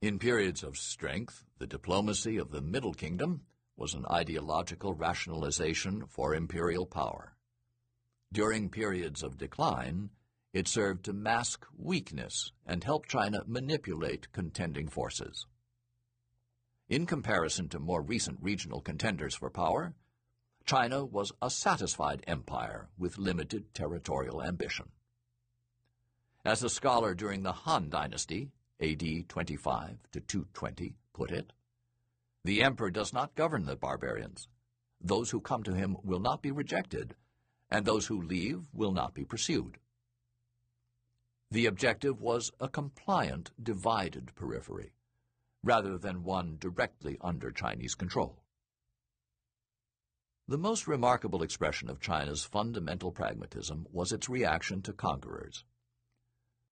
[0.00, 3.42] In periods of strength, the diplomacy of the Middle Kingdom
[3.76, 7.34] was an ideological rationalization for imperial power.
[8.32, 10.10] During periods of decline,
[10.52, 15.46] it served to mask weakness and help China manipulate contending forces.
[16.88, 19.94] In comparison to more recent regional contenders for power,
[20.64, 24.90] China was a satisfied empire with limited territorial ambition.
[26.44, 31.52] As a scholar during the Han Dynasty, AD 25 to 220, put it,
[32.44, 34.48] the emperor does not govern the barbarians.
[35.00, 37.14] Those who come to him will not be rejected,
[37.70, 39.78] and those who leave will not be pursued.
[41.50, 44.92] The objective was a compliant, divided periphery
[45.64, 48.42] rather than one directly under Chinese control.
[50.46, 55.64] The most remarkable expression of China's fundamental pragmatism was its reaction to conquerors.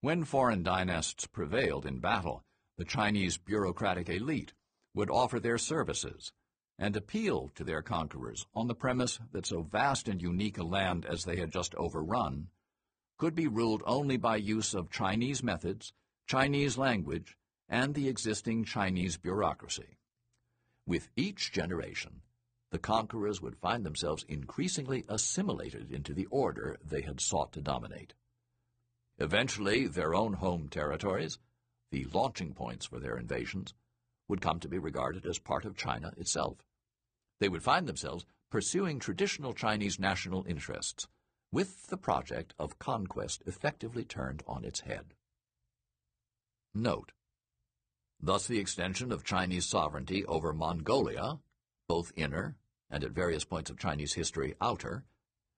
[0.07, 2.45] When foreign dynasts prevailed in battle,
[2.77, 4.55] the Chinese bureaucratic elite
[4.95, 6.31] would offer their services
[6.79, 11.05] and appeal to their conquerors on the premise that so vast and unique a land
[11.05, 12.51] as they had just overrun
[13.19, 15.93] could be ruled only by use of Chinese methods,
[16.29, 17.37] Chinese language,
[17.69, 19.99] and the existing Chinese bureaucracy.
[20.87, 22.23] With each generation,
[22.71, 28.15] the conquerors would find themselves increasingly assimilated into the order they had sought to dominate.
[29.19, 31.39] Eventually, their own home territories,
[31.91, 33.75] the launching points for their invasions,
[34.29, 36.59] would come to be regarded as part of China itself.
[37.39, 41.09] They would find themselves pursuing traditional Chinese national interests,
[41.53, 45.15] with the project of conquest effectively turned on its head.
[46.75, 47.13] Note
[48.21, 51.39] Thus the extension of Chinese sovereignty over Mongolia,
[51.89, 52.57] both inner
[52.91, 55.05] and at various points of Chinese history outer,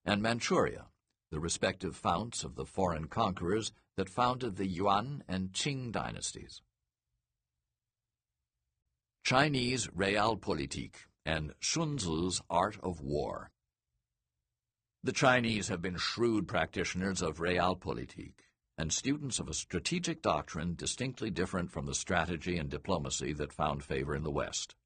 [0.04, 0.86] and Manchuria,
[1.30, 6.62] the respective founts of the foreign conquerors that founded the Yuan and Qing dynasties.
[9.24, 10.94] Chinese Realpolitik
[11.26, 13.50] and Sun Tzu's Art of War
[15.02, 18.34] The Chinese have been shrewd practitioners of Realpolitik
[18.78, 23.82] and students of a strategic doctrine distinctly different from the strategy and diplomacy that found
[23.82, 24.76] favor in the West.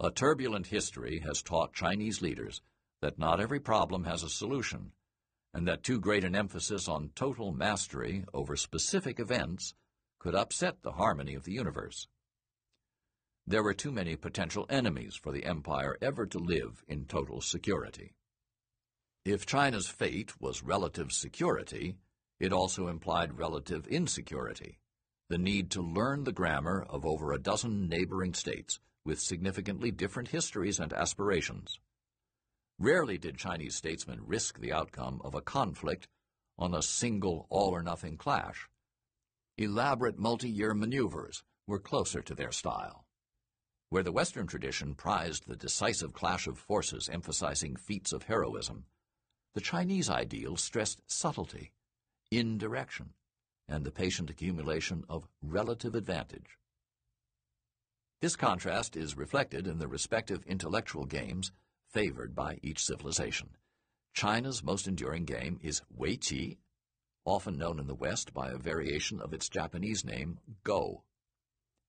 [0.00, 2.62] A turbulent history has taught Chinese leaders
[3.02, 4.92] that not every problem has a solution,
[5.54, 9.74] and that too great an emphasis on total mastery over specific events
[10.18, 12.06] could upset the harmony of the universe.
[13.46, 18.14] There were too many potential enemies for the empire ever to live in total security.
[19.24, 21.96] If China's fate was relative security,
[22.38, 24.78] it also implied relative insecurity,
[25.28, 30.28] the need to learn the grammar of over a dozen neighboring states with significantly different
[30.28, 31.78] histories and aspirations.
[32.78, 36.08] Rarely did Chinese statesmen risk the outcome of a conflict
[36.58, 38.68] on a single all-or-nothing clash.
[39.56, 43.06] Elaborate multi-year maneuvers were closer to their style.
[43.88, 48.86] Where the Western tradition prized the decisive clash of forces emphasizing feats of heroism,
[49.54, 51.72] the Chinese ideal stressed subtlety,
[52.30, 53.10] indirection,
[53.68, 56.58] and the patient accumulation of relative advantage.
[58.20, 61.52] This contrast is reflected in the respective intellectual games
[61.92, 63.50] favored by each civilization.
[64.14, 66.58] China's most enduring game is Wei Weiqi,
[67.24, 71.04] often known in the West by a variation of its Japanese name, Go.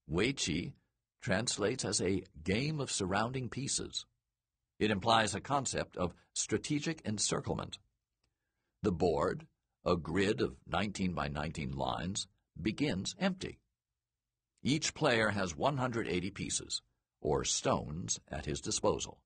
[0.08, 0.74] Wei Weiqi
[1.22, 4.06] translates as a game of surrounding pieces.
[4.80, 7.78] It implies a concept of strategic encirclement.
[8.82, 9.48] The board,
[9.86, 12.28] a grid of 19 by 19 lines,
[12.62, 13.60] begins empty.
[14.62, 16.82] Each player has 180 pieces,
[17.22, 19.20] or stones, at his disposal,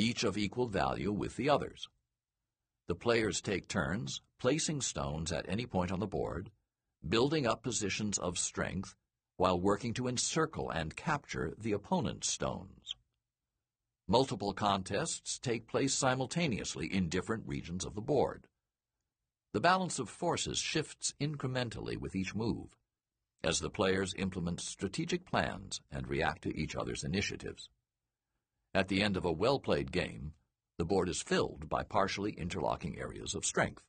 [0.00, 1.88] each of equal value with the others.
[2.88, 6.50] The players take turns placing stones at any point on the board,
[7.06, 8.94] building up positions of strength
[9.36, 12.96] while working to encircle and capture the opponent's stones.
[14.08, 18.46] Multiple contests take place simultaneously in different regions of the board.
[19.52, 22.76] The balance of forces shifts incrementally with each move,
[23.44, 27.68] as the players implement strategic plans and react to each other's initiatives.
[28.72, 30.34] At the end of a well-played game,
[30.78, 33.82] the board is filled by partially interlocking areas of strength.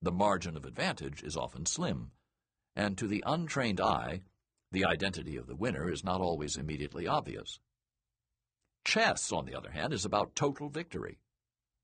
[0.00, 2.12] The margin of advantage is often slim,
[2.74, 4.22] and to the untrained eye,
[4.72, 7.60] the identity of the winner is not always immediately obvious.
[8.84, 11.18] Chess, on the other hand, is about total victory.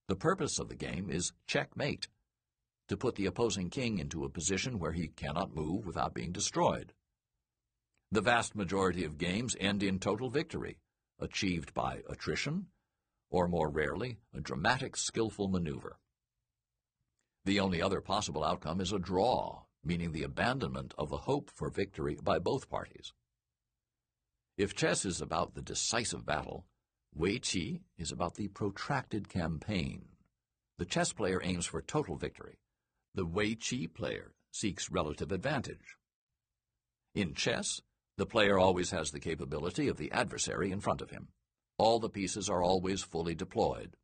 [0.08, 2.08] The purpose of the game is checkmate,
[2.88, 6.92] to put the opposing king into a position where he cannot move without being destroyed.
[8.10, 10.78] The vast majority of games end in total victory,
[11.18, 12.66] achieved by attrition,
[13.30, 15.98] or more rarely, a dramatic, skillful maneuver.
[17.44, 21.68] The only other possible outcome is a draw, meaning the abandonment of the hope for
[21.68, 23.12] victory by both parties.
[24.56, 26.66] If chess is about the decisive battle,
[27.14, 30.06] Wei Weiqi is about the protracted campaign.
[30.78, 32.58] The chess player aims for total victory.
[33.14, 35.96] The Wei Weiqi player seeks relative advantage.
[37.14, 37.80] In chess,
[38.16, 41.28] the player always has the capability of the adversary in front of him.
[41.78, 43.96] All the pieces are always fully deployed.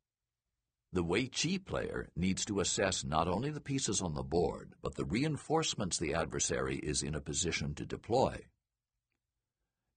[0.93, 4.95] The Wei Weiqi player needs to assess not only the pieces on the board, but
[4.95, 8.45] the reinforcements the adversary is in a position to deploy.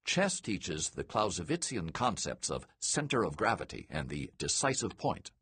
[0.04, 5.32] Chess teaches the Clausewitzian concepts of center of gravity and the decisive point,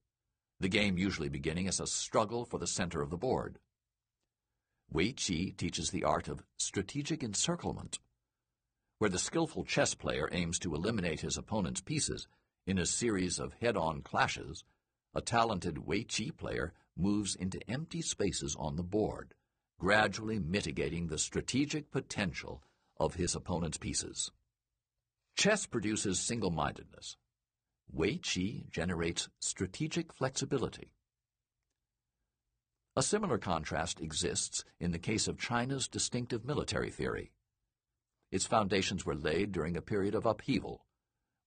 [0.59, 3.59] the game usually beginning as a struggle for the center of the board.
[4.91, 7.99] Wei Weiqi teaches the art of strategic encirclement,
[9.03, 12.29] where the skillful chess player aims to eliminate his opponent's pieces
[12.69, 14.63] in a series of head-on clashes,
[15.13, 19.35] a talented Wei Weiqi player moves into empty spaces on the board,
[19.77, 22.63] gradually mitigating the strategic potential
[22.97, 24.31] of his opponent's pieces.
[25.37, 27.17] Chess produces single-mindedness.
[27.93, 30.93] Wei Weiqi generates strategic flexibility.
[32.95, 37.33] A similar contrast exists in the case of China's distinctive military theory.
[38.33, 40.87] Its foundations were laid during a period of upheaval,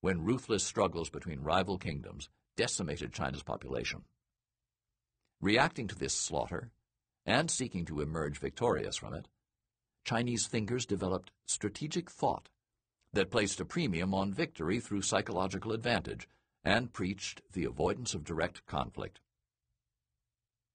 [0.02, 4.04] when ruthless struggles between rival kingdoms decimated China's population.
[5.42, 6.72] Reacting to this slaughter,
[7.26, 9.28] and seeking to emerge victorious from it,
[10.04, 12.50] Chinese thinkers developed strategic thought
[13.14, 16.30] that placed a premium on victory through psychological advantage
[16.64, 19.20] and preached the avoidance of direct conflict.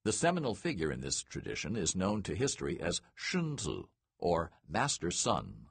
[0.02, 3.84] The seminal figure in this tradition is known to history as Sun Tzu,
[4.18, 5.69] or Master Sun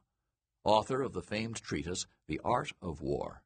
[0.64, 3.44] author of the famed treatise The Art of War.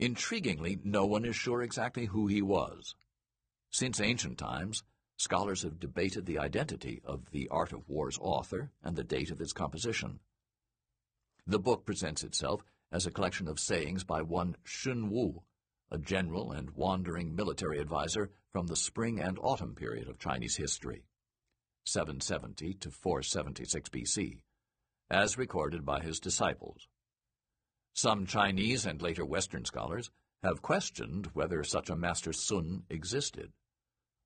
[0.00, 2.94] Intriguingly, no one is sure exactly who he was.
[3.70, 4.82] Since ancient times,
[5.16, 9.40] scholars have debated the identity of The Art of War's author and the date of
[9.40, 10.20] its composition.
[11.46, 15.42] The book presents itself as a collection of sayings by one Sun Wu,
[15.90, 21.04] a general and wandering military adviser from the spring and autumn period of Chinese history,
[21.84, 24.40] 770 to 476 BC
[25.12, 26.88] as recorded by his disciples.
[27.92, 30.10] Some Chinese and later Western scholars
[30.42, 33.52] have questioned whether such a Master Sun existed.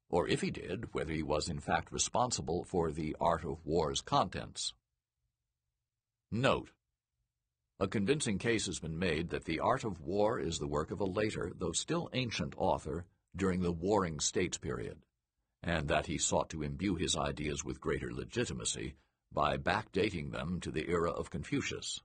[0.08, 4.00] or if he did, whether he was in fact responsible for the art of war's
[4.00, 4.72] contents.
[6.30, 6.70] Note:
[7.80, 11.00] A convincing case has been made that the art of war is the work of
[11.00, 15.04] a later, though still ancient author during the Warring States period,
[15.64, 18.94] and that he sought to imbue his ideas with greater legitimacy
[19.32, 22.00] by backdating them to the era of Confucius.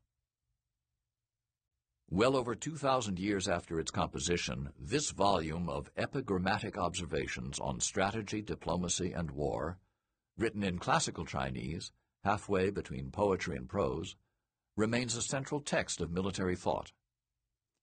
[2.09, 9.13] Well over 2,000 years after its composition, this volume of epigrammatic observations on strategy, diplomacy,
[9.13, 9.78] and war,
[10.38, 11.93] written in classical Chinese,
[12.26, 14.17] halfway between poetry and prose,
[14.76, 16.91] remains a central text of military thought.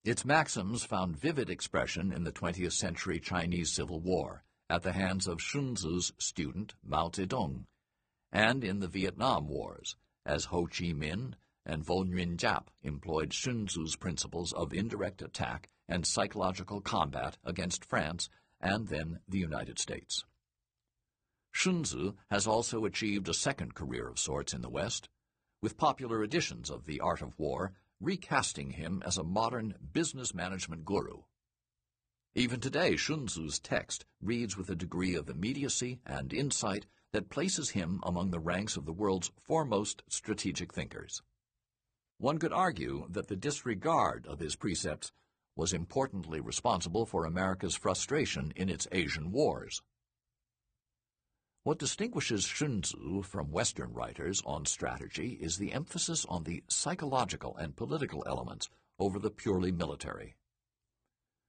[0.05, 5.27] Its maxims found vivid expression in the 20th century Chinese Civil War at the hands
[5.27, 7.65] of Sun Tzu's student Mao Zedong,
[8.33, 13.67] and in the Vietnam Wars, as Ho Chi Minh and Vo Nguyen Giap employed Sun
[13.67, 18.29] Tzu's principles of indirect attack and psychological combat against France
[18.61, 20.25] and then the United States.
[21.55, 25.09] Sun Tzu has also achieved a second career of sorts in the West,
[25.63, 30.85] with popular editions of The Art of War recasting him as a modern business management
[30.85, 31.23] guru.
[32.35, 37.71] Even today, Sun Tzu's text reads with a degree of immediacy and insight that places
[37.71, 41.23] him among the ranks of the world's foremost strategic thinkers.
[42.19, 45.13] One could argue that the disregard of his precepts
[45.57, 49.83] was importantly responsible for America's frustration in its Asian wars.
[51.65, 57.57] What distinguishes Sun Tzu from Western writers on strategy is the emphasis on the psychological
[57.57, 60.37] and political elements over the purely military.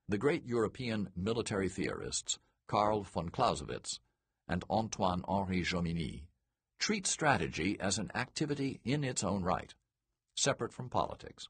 [0.07, 3.99] The great European military theorists, Karl von Clausewitz
[4.49, 6.23] and Antoine-Henri Jomini,
[6.79, 9.73] treat strategy as an activity in its own right
[10.39, 11.47] separate from politics.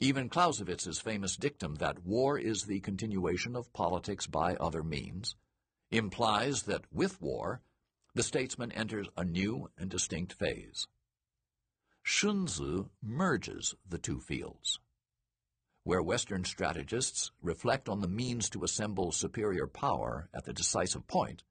[0.00, 5.36] Even Clausewitz's famous dictum that war is the continuation of politics by other means
[5.90, 7.60] implies that with war,
[8.14, 10.86] the statesman enters a new and distinct phase.
[12.04, 14.80] Sun Tzu merges the two fields.
[15.84, 21.42] Where Western strategists reflect on the means to assemble superior power at the decisive point,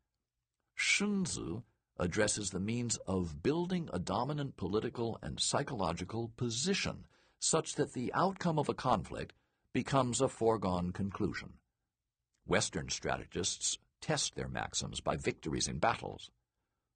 [0.83, 1.61] Sun Tzu
[1.97, 7.05] addresses the means of building a dominant political and psychological position
[7.39, 9.33] such that the outcome of a conflict
[9.73, 11.53] becomes a foregone conclusion.
[12.47, 16.31] Western strategists test their maxims by victories in battles.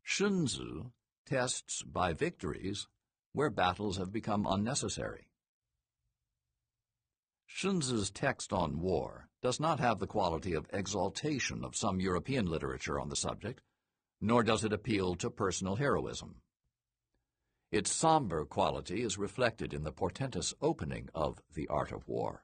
[0.04, 0.92] Sun Tzu
[1.28, 2.88] tests by victories
[3.34, 5.28] where battles have become unnecessary.
[7.48, 12.48] Sun Tzu's text on war does not have the quality of exaltation of some European
[12.48, 13.62] literature on the subject,
[14.26, 16.38] nor does it appeal to personal heroism.
[17.72, 22.44] Its somber quality is reflected in the portentous opening of The Art of War.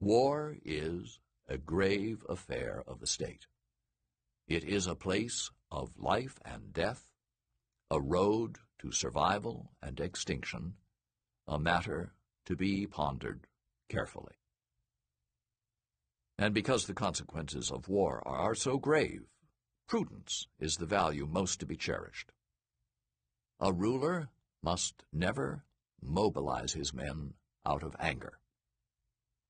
[0.00, 1.18] War is
[1.48, 3.46] a grave affair of the state.
[4.46, 7.10] It is a place of life and death,
[7.90, 10.74] a road to survival and extinction,
[11.48, 12.12] a matter
[12.44, 13.46] to be pondered
[13.88, 14.34] carefully.
[16.36, 19.22] And because the consequences of war are so grave,
[19.86, 22.32] Prudence is the value most to be cherished.
[23.60, 24.28] A ruler
[24.62, 25.64] must never
[26.02, 27.34] mobilize his men
[27.64, 28.40] out of anger.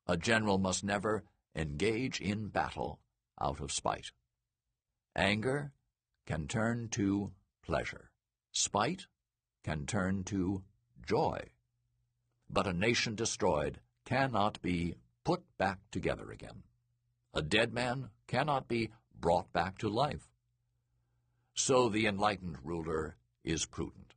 [0.07, 1.25] A general must never
[1.55, 3.01] engage in battle
[3.41, 4.13] out of spite.
[5.15, 5.73] Anger
[6.27, 7.33] can turn to
[7.63, 8.11] pleasure.
[8.53, 9.07] Spite
[9.65, 10.63] can turn to
[11.07, 11.41] joy.
[12.51, 16.63] But a nation destroyed cannot be put back together again.
[17.33, 18.91] A dead man cannot be
[19.21, 20.29] brought back to life.
[21.55, 24.15] So the enlightened ruler is prudent.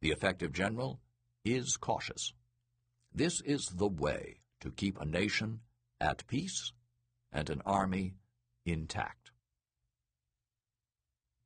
[0.00, 1.00] The effective general
[1.44, 2.32] is cautious.
[3.14, 5.60] This is the way to keep a nation
[6.00, 6.72] at peace
[7.32, 8.14] and an army
[8.64, 9.30] intact.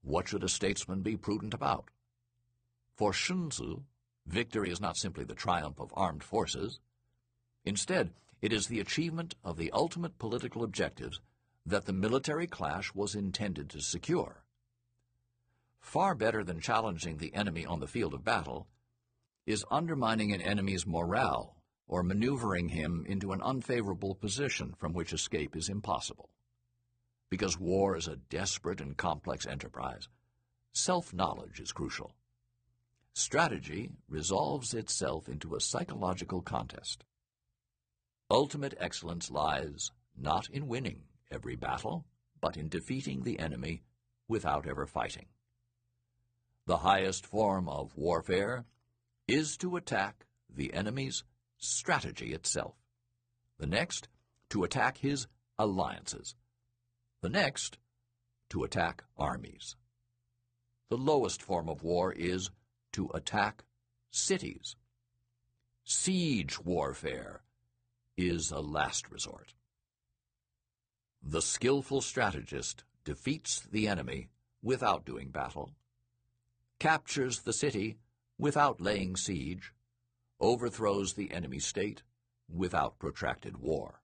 [0.02, 1.88] What should a statesman be prudent about?
[2.96, 3.82] For Sun Tzu,
[4.26, 6.80] victory is not simply the triumph of armed forces.
[7.64, 11.20] Instead, it is the achievement of the ultimate political objectives
[11.64, 14.44] that the military clash was intended to secure.
[15.80, 18.68] Far better than challenging the enemy on the field of battle
[19.47, 21.56] is undermining an enemy's morale
[21.86, 26.30] or maneuvering him into an unfavorable position from which escape is impossible.
[27.28, 30.09] Because war is a desperate and complex enterprise,
[30.72, 32.14] self-knowledge is crucial.
[33.14, 37.05] Strategy resolves itself into a psychological contest.
[38.30, 41.02] Ultimate excellence lies not in winning,
[41.32, 42.04] every battle,
[42.40, 43.82] but in defeating the enemy
[44.28, 45.26] without ever fighting.
[46.66, 48.64] The highest form of warfare
[49.26, 51.24] is to attack the enemy's
[51.59, 52.74] strategy itself.
[53.59, 54.09] The next,
[54.50, 55.26] to attack his
[55.59, 56.34] alliances.
[57.20, 57.78] The next,
[58.50, 59.76] to attack armies.
[60.90, 62.50] The lowest form of war is
[62.92, 63.64] to attack
[64.10, 64.76] cities.
[65.84, 67.42] Siege warfare
[68.16, 69.54] is a last resort.
[71.24, 74.28] The skillful strategist defeats the enemy
[74.61, 75.70] without doing battle,
[76.81, 77.99] captures the city
[78.39, 79.73] without laying siege,
[80.40, 82.03] overthrows the enemy state
[82.49, 84.03] without protracted war.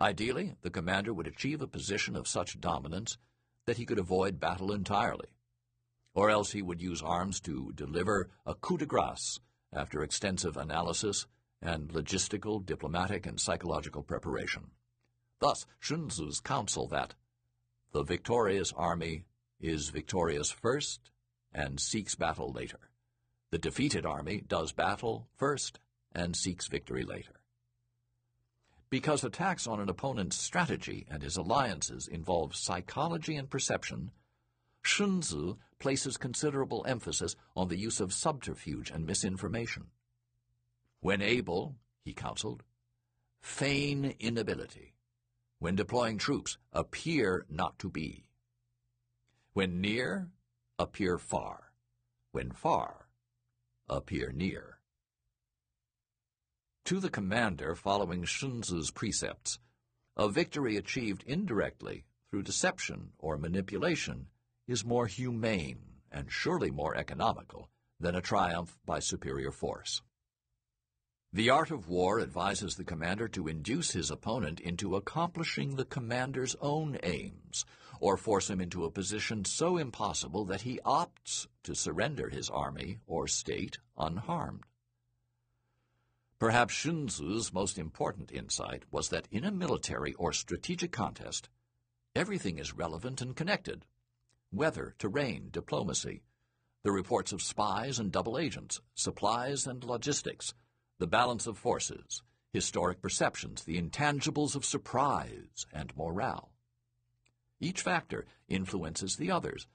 [0.00, 3.16] Ideally, the commander would achieve a position of such dominance
[3.66, 5.28] that he could avoid battle entirely,
[6.12, 9.38] or else he would use arms to deliver a coup de grace
[9.72, 11.26] after extensive analysis
[11.62, 14.72] and logistical, diplomatic, and psychological preparation.
[15.44, 17.12] Thus, Sun counsel that
[17.92, 19.26] the victorious army
[19.60, 21.10] is victorious first
[21.52, 22.78] and seeks battle later.
[23.50, 25.80] The defeated army does battle first
[26.12, 27.34] and seeks victory later.
[28.88, 34.12] Because attacks on an opponent's strategy and his alliances involve psychology and perception,
[34.82, 39.88] Sun Tzu places considerable emphasis on the use of subterfuge and misinformation.
[41.00, 42.62] When able, he counseled,
[43.42, 44.93] feign inability.
[45.64, 48.26] When deploying troops, appear not to be.
[49.54, 50.30] When near,
[50.78, 51.72] appear far.
[52.32, 53.08] When far,
[53.88, 54.80] appear near.
[56.84, 59.58] To the commander following Sun Tzu's precepts,
[60.18, 64.26] a victory achieved indirectly through deception or manipulation
[64.68, 70.02] is more humane and surely more economical than a triumph by superior force.
[71.34, 76.54] The art of war advises the commander to induce his opponent into accomplishing the commander's
[76.60, 77.64] own aims,
[77.98, 83.00] or force him into a position so impossible that he opts to surrender his army
[83.08, 84.62] or state unharmed.
[86.38, 91.48] Perhaps Sun Tzu's most important insight was that in a military or strategic contest,
[92.14, 93.84] everything is relevant and connected
[94.52, 96.22] weather, terrain, diplomacy,
[96.84, 100.54] the reports of spies and double agents, supplies and logistics,
[100.98, 102.22] the balance of forces,
[102.52, 106.52] historic perceptions, the intangibles of surprise, and morale.
[107.60, 109.66] Each factor influences the others,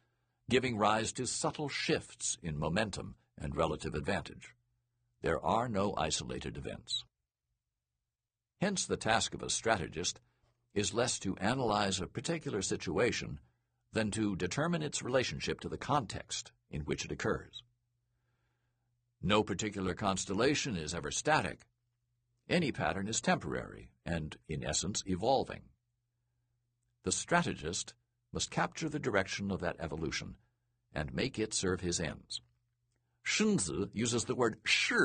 [0.50, 4.56] giving rise to subtle shifts in momentum and relative advantage.
[5.22, 7.04] There are no isolated events.
[8.62, 10.20] Hence, the task of a strategist
[10.74, 13.40] is less to analyze a particular situation
[13.92, 17.64] than to determine its relationship to the context in which it occurs.
[19.22, 21.66] No particular constellation is ever static.
[22.48, 25.62] Any pattern is temporary and, in essence, evolving.
[27.04, 27.94] The strategist
[28.32, 30.36] must capture the direction of that evolution
[30.94, 32.42] and make it serve his ends.
[33.26, 34.96] Sun Tzu uses the word shi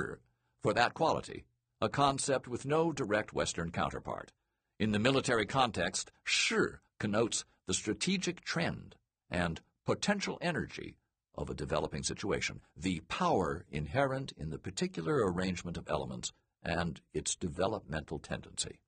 [0.63, 1.45] for that quality,
[1.81, 4.33] a concept with no direct Western counterpart.
[4.79, 6.57] In the military context, shi
[6.99, 8.97] connotes the strategic trend
[9.31, 10.97] and potential energy
[11.35, 16.33] of a developing situation, the power inherent in the particular arrangement of elements
[16.63, 18.81] and its developmental tendency.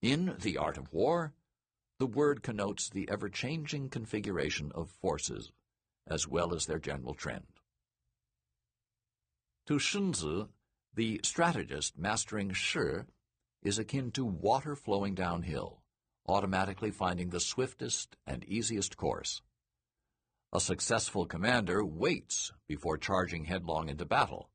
[0.00, 1.32] In The Art of War,
[1.98, 5.52] the word connotes the ever-changing configuration of forces
[6.08, 7.46] as well as their general trend.
[9.66, 10.48] To Sun Tzu,
[10.94, 13.04] the strategist mastering Shi
[13.62, 15.82] is akin to water flowing downhill
[16.26, 19.42] automatically finding the swiftest and easiest course.
[20.54, 24.50] A successful commander waits before charging headlong into battle.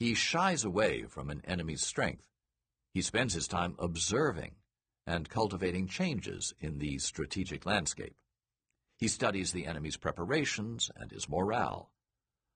[0.00, 2.24] He shies away from an enemy's strength.
[2.92, 4.56] He spends his time observing
[5.06, 8.16] and cultivating changes in the strategic landscape.
[8.98, 11.92] He studies the enemy's preparations and his morale,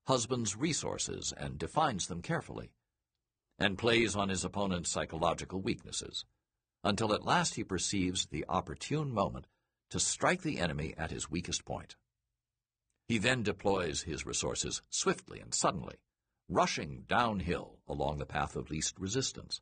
[0.09, 2.73] husbands resources and defines them carefully,
[3.57, 6.25] and plays on his opponent's psychological weaknesses
[6.83, 9.47] until at last he perceives the opportune moment
[9.91, 11.95] to strike the enemy at his weakest point.
[13.09, 15.97] He then deploys his resources swiftly and suddenly,
[16.49, 19.61] rushing downhill along the path of least resistance,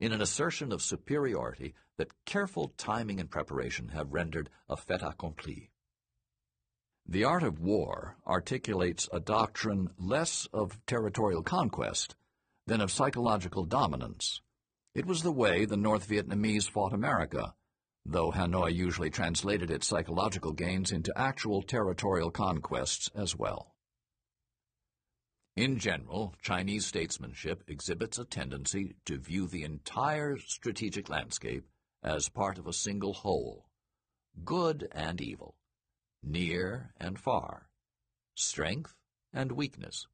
[0.00, 5.70] in an assertion of superiority that careful timing and preparation have rendered a fait accompli.
[7.06, 12.16] The art of war articulates a doctrine less of territorial conquest
[12.66, 14.40] than of psychological dominance
[14.98, 17.54] it was the way the North Vietnamese fought America,
[18.10, 23.74] though Hanoi usually translated its psychological gains into actual territorial conquests as well.
[25.56, 31.66] In general, Chinese statesmanship exhibits a tendency to view the entire strategic landscape
[32.02, 33.66] as part of a single whole,
[34.42, 35.56] good and evil,
[36.22, 37.68] near and far,
[38.36, 38.94] strength
[39.34, 40.06] and weakness,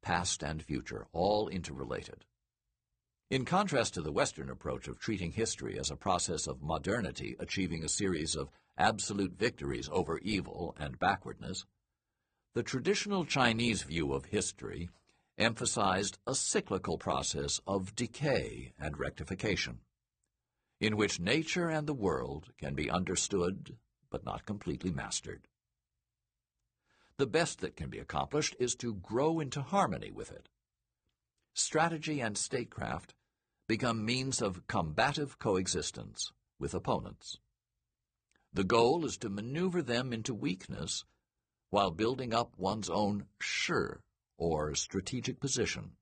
[0.00, 2.25] past and future, all interrelated.
[3.28, 7.82] In contrast to the Western approach of treating history as a process of modernity achieving
[7.82, 11.64] a series of absolute victories over evil and backwardness,
[12.54, 14.90] the traditional Chinese view of history
[15.38, 19.80] emphasized a cyclical process of decay and rectification,
[20.80, 23.76] in which nature and the world can be understood
[24.08, 25.48] but not completely mastered.
[27.16, 30.48] The best that can be accomplished is to grow into harmony with it.
[31.58, 33.14] Strategy and statecraft
[33.66, 37.38] become means of combative coexistence with opponents.
[38.52, 41.06] The goal is to maneuver them into weakness
[41.70, 44.02] while building up one's own sure
[44.36, 45.92] or strategic position.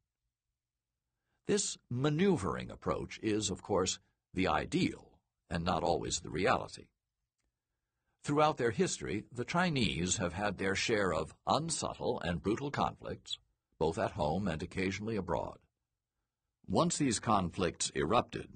[1.46, 4.00] This maneuvering approach is, of course,
[4.32, 6.86] the ideal and not always the reality.
[8.24, 13.38] Throughout their history, the Chinese have had their share of unsubtle and brutal conflicts,
[13.84, 15.58] both at home and occasionally abroad.
[16.66, 18.48] Once these conflicts erupted,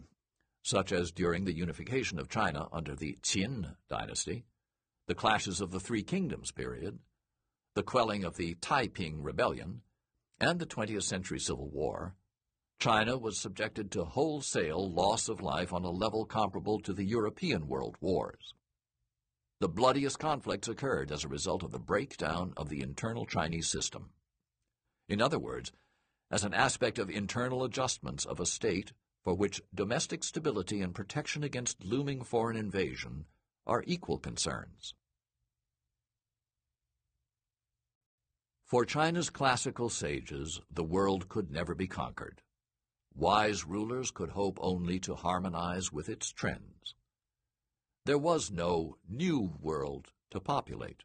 [0.63, 4.47] such as during the unification of China under the Qin dynasty,
[5.07, 7.01] the clashes of the Three Kingdoms period,
[7.75, 9.83] the quelling of the Taiping Rebellion,
[10.41, 12.15] and the 20th century Civil War,
[12.81, 17.69] China was subjected to wholesale loss of life on a level comparable to the European
[17.69, 18.55] world wars.
[19.61, 24.09] The bloodiest conflicts occurred as a result of the breakdown of the internal Chinese system.
[25.09, 25.73] In other words,
[26.31, 28.93] as an aspect of internal adjustments of a state
[29.25, 33.25] for which domestic stability and protection against looming foreign invasion
[33.67, 34.95] are equal concerns.
[38.65, 42.43] For China's classical sages, the world could never be conquered.
[43.15, 46.95] Wise rulers could hope only to harmonize with its trends.
[48.05, 51.05] There was no new world to populate,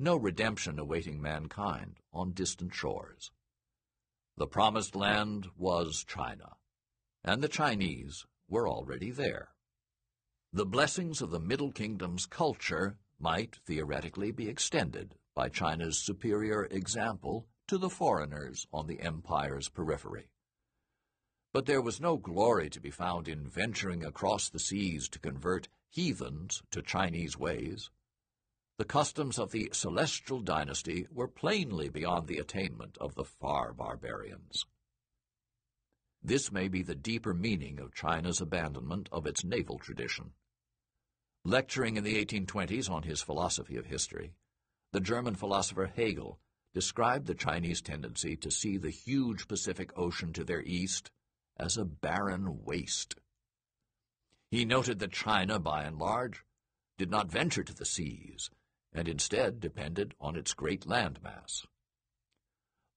[0.00, 3.30] no redemption awaiting mankind on distant shores.
[4.38, 6.56] The promised land was China,
[7.22, 9.50] and the Chinese were already there.
[10.52, 17.46] The blessings of the Middle Kingdom's culture might theoretically be extended by China's superior example
[17.68, 20.30] to the foreigners on the empire's periphery.
[21.52, 25.68] But there was no glory to be found in venturing across the seas to convert
[25.90, 27.90] heathens to Chinese ways.
[28.80, 34.64] The customs of the celestial dynasty were plainly beyond the attainment of the far barbarians.
[36.22, 40.32] This may be the deeper meaning of China's abandonment of its naval tradition.
[41.44, 44.32] Lecturing in the 1820s on his philosophy of history,
[44.92, 46.40] the German philosopher Hegel
[46.72, 51.10] described the Chinese tendency to see the huge Pacific Ocean to their east
[51.58, 53.14] as a barren waste.
[54.50, 56.46] He noted that China, by and large,
[56.96, 58.48] did not venture to the seas,
[58.92, 61.66] and instead depended on its great landmass.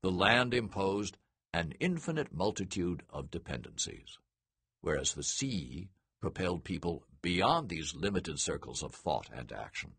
[0.01, 1.17] The land imposed
[1.53, 4.17] an infinite multitude of dependencies,
[4.81, 5.89] whereas the sea
[6.19, 9.91] propelled people beyond these limited circles of thought and action.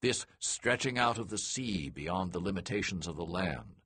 [0.00, 3.82] This stretching out of the sea beyond the limitations of the land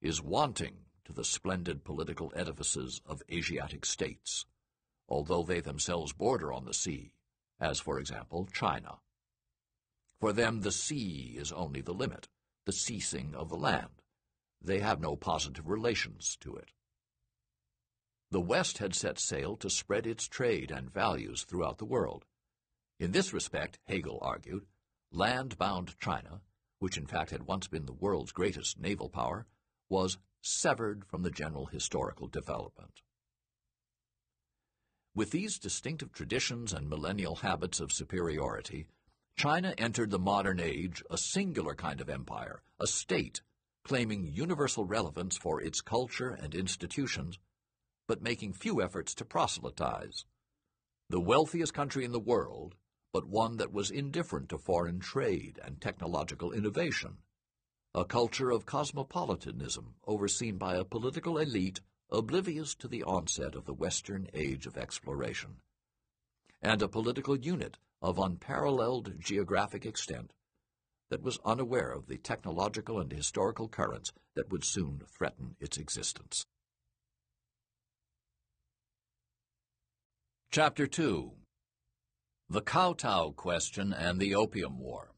[0.00, 4.46] is wanting to the splendid political edifices of Asiatic states,
[5.08, 7.12] although they themselves border on the sea,
[7.60, 8.98] as, for example, China.
[10.20, 12.28] For them the sea is only the limit,
[12.64, 14.02] the ceasing of the land.
[14.62, 16.72] They have no positive relations to it.
[18.30, 22.24] The West had set sail to spread its trade and values throughout the world.
[22.98, 24.66] In this respect, Hegel argued,
[25.12, 26.40] land-bound China,
[26.78, 29.46] which in fact had once been the world's greatest naval power,
[29.88, 33.02] was severed from the general historical development.
[35.14, 38.86] With these distinctive traditions and millennial habits of superiority,
[39.36, 43.42] China entered the modern age a singular kind of empire, a state,
[43.84, 47.38] claiming universal relevance for its culture and institutions,
[48.08, 50.24] but making few efforts to proselytize.
[51.10, 52.76] The wealthiest country in the world,
[53.12, 57.18] but one that was indifferent to foreign trade and technological innovation.
[57.94, 63.74] A culture of cosmopolitanism overseen by a political elite oblivious to the onset of the
[63.74, 65.56] Western age of exploration.
[66.66, 70.32] And a political unit of unparalleled geographic extent
[71.10, 76.44] that was unaware of the technological and historical currents that would soon threaten its existence.
[80.50, 81.30] Chapter 2
[82.50, 85.12] The Kowtow Question and the Opium War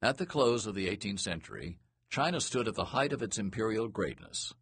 [0.00, 1.76] At the close of the 18th century,
[2.08, 4.54] China stood at the height of its imperial greatness.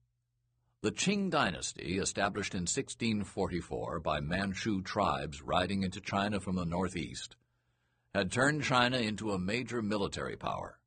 [0.82, 7.36] The Qing dynasty, established in 1644 by Manchu tribes riding into China from the northeast,
[8.12, 10.80] had turned China into a major military power.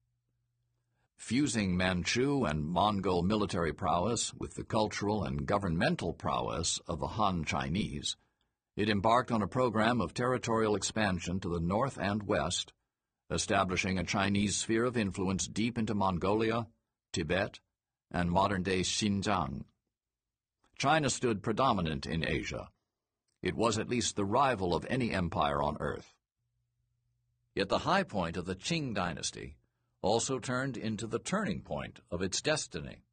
[1.16, 7.46] Fusing Manchu and Mongol military prowess with the cultural and governmental prowess of the Han
[7.46, 8.18] Chinese,
[8.76, 12.74] it embarked on a program of territorial expansion to the north and west,
[13.32, 16.68] establishing a Chinese sphere of influence deep into Mongolia,
[17.14, 17.62] Tibet,
[18.12, 19.64] and modern-day Xinjiang.
[20.78, 22.70] China stood predominant in Asia.
[23.42, 26.14] It was at least the rival of any empire on earth.
[27.54, 29.58] Yet the high point of the Qing dynasty
[30.02, 33.04] also turned into the turning point of its destiny.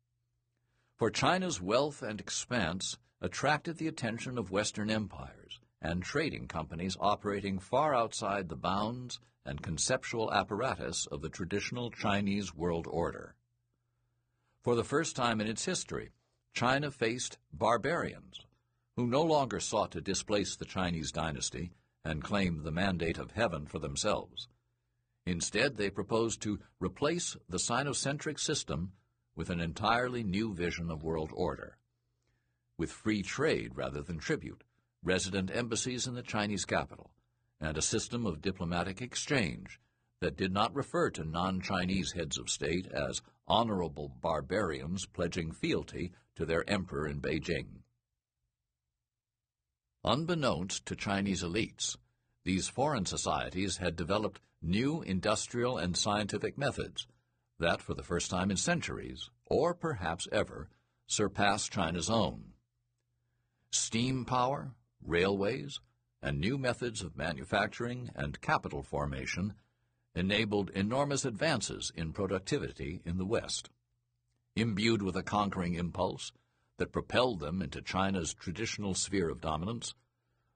[0.97, 7.59] For China's wealth and expanse attracted the attention of Western empires and trading companies operating
[7.59, 13.35] far outside the bounds and conceptual apparatus of the traditional Chinese world order.
[14.63, 16.11] For the first time in its history,
[16.53, 18.41] China faced barbarians
[18.97, 21.73] who no longer sought to displace the Chinese dynasty
[22.05, 24.49] and claim the mandate of heaven for themselves.
[25.25, 28.93] Instead, they proposed to replace the Sinocentric system
[29.35, 31.79] with an entirely new vision of world order.
[32.77, 34.65] With free trade rather than tribute,
[35.03, 37.13] resident embassies in the Chinese capital,
[37.61, 39.81] and a system of diplomatic exchange
[40.21, 46.47] that did not refer to non-Chinese heads of state as honorable barbarians pledging fealty to
[46.47, 47.83] their emperor in Beijing.
[50.05, 51.97] Unbeknownst to Chinese elites,
[52.45, 57.07] these foreign societies had developed new industrial and scientific methods
[57.59, 60.69] that, for the first time in centuries, or perhaps ever,
[61.07, 62.53] surpassed China's own.
[63.71, 64.73] Steam power,
[65.05, 65.81] railways,
[66.21, 69.55] and new methods of manufacturing and capital formation
[70.15, 73.71] enabled enormous advances in productivity in the West.
[74.55, 76.31] Imbued with a conquering impulse
[76.77, 79.95] that propelled them into China's traditional sphere of dominance,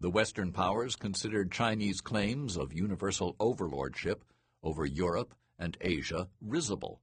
[0.01, 4.23] the Western powers considered Chinese claims of universal overlordship
[4.62, 7.01] over Europe and Asia risible.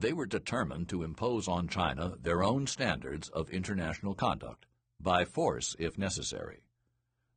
[0.00, 4.66] They were determined to impose on China their own standards of international conduct,
[5.00, 6.62] by force if necessary.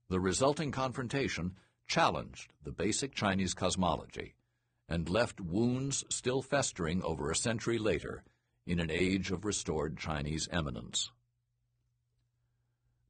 [0.09, 1.55] The resulting confrontation
[1.87, 4.33] challenged the basic Chinese cosmology
[4.89, 8.23] and left wounds still festering over a century later
[8.71, 11.11] in an age of restored Chinese eminence.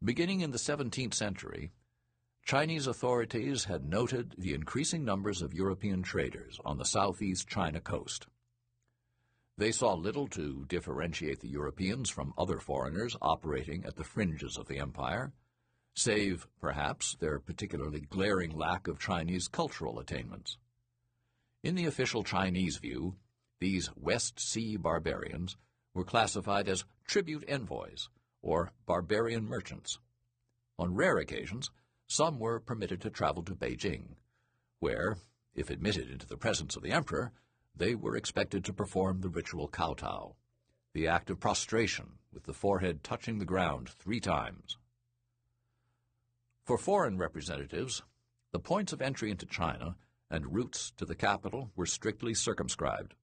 [0.03, 1.71] Beginning in the 17th century,
[2.43, 8.25] Chinese authorities had noted the increasing numbers of European traders on the southeast China coast.
[9.55, 14.67] They saw little to differentiate the Europeans from other foreigners operating at the fringes of
[14.67, 15.31] the empire,
[15.93, 20.57] save, perhaps, their particularly glaring lack of Chinese cultural attainments.
[21.61, 23.17] In the official Chinese view,
[23.61, 25.55] these West Sea barbarians
[25.93, 28.09] were classified as tribute envoys,
[28.41, 29.99] or barbarian merchants.
[30.79, 31.69] On rare occasions,
[32.07, 34.15] some were permitted to travel to Beijing,
[34.79, 35.15] where,
[35.53, 37.31] if admitted into the presence of the emperor,
[37.75, 40.35] they were expected to perform the ritual kowtow,
[40.93, 44.77] the act of prostration with the forehead touching the ground three times.
[46.65, 48.01] For foreign representatives,
[48.51, 49.97] the points of entry into China
[50.31, 53.13] and routes to the capital were strictly circumscribed.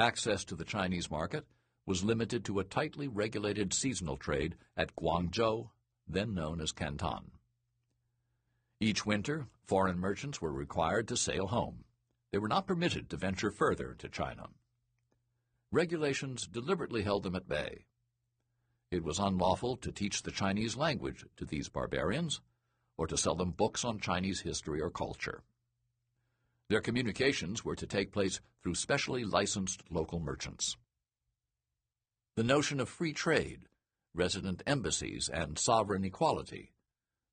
[0.00, 1.44] Access to the Chinese market
[1.84, 5.68] was limited to a tightly regulated seasonal trade at Guangzhou,
[6.08, 7.32] then known as Canton.
[8.80, 11.84] Each winter, foreign merchants were required to sail home.
[12.32, 14.46] They were not permitted to venture further to China.
[15.70, 17.84] Regulations deliberately held them at bay.
[18.90, 22.40] It was unlawful to teach the Chinese language to these barbarians,
[22.96, 25.42] or to sell them books on Chinese history or culture.
[26.70, 30.76] Their communications were to take place through specially licensed local merchants.
[32.36, 33.66] The notion of free trade,
[34.14, 36.72] resident embassies, and sovereign equality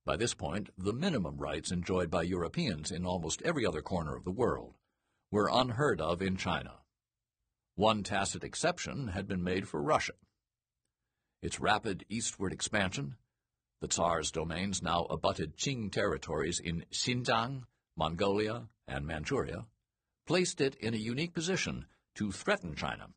[0.07, 4.23] by this point, the minimum rights enjoyed by Europeans in almost every other corner of
[4.23, 4.73] the world
[5.31, 6.79] were unheard of in China.
[7.75, 10.13] One tacit exception had been made for Russia.
[11.43, 13.17] Its rapid eastward expansion,
[13.81, 17.65] the Tsar's domains now abutted Qing territories in Xinjiang,
[17.97, 19.65] Mongolia, and Manchuria,
[20.25, 23.07] placed it in a unique position to threaten China.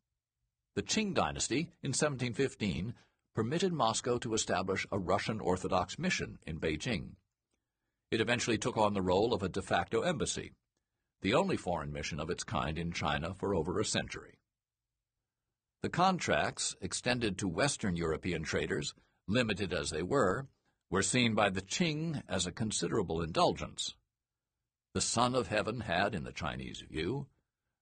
[0.75, 2.95] The Qing dynasty, in 1715,
[3.35, 7.11] permitted Moscow to establish a Russian Orthodox mission in Beijing.
[8.09, 10.51] It eventually took on the role of a de facto embassy,
[11.21, 14.39] the only foreign mission of its kind in China for over a century.
[15.81, 18.93] The contracts extended to Western European traders,
[19.27, 20.47] limited as they were,
[20.89, 23.95] were seen by the Qing as a considerable indulgence.
[24.93, 27.27] The Son of Heaven had, in the Chinese view,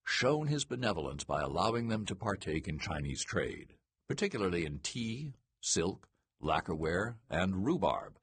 [0.05, 3.73] shown his benevolence by allowing them to partake in Chinese trade
[4.09, 6.07] particularly in tea, silk,
[6.41, 8.17] lacquerware, and rhubarb,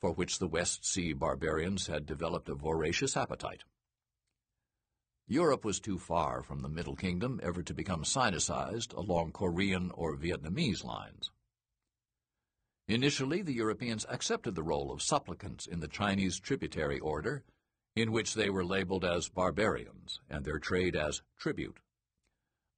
[0.00, 3.64] for which the West Sea barbarians had developed a voracious appetite.
[5.28, 10.16] Europe was too far from the Middle Kingdom ever to become Sinicized along Korean or
[10.16, 11.30] Vietnamese lines.
[12.88, 17.44] Initially, the Europeans accepted the role of supplicants in the Chinese tributary order,
[18.00, 21.78] in which they were labeled as barbarians and their trade as tribute.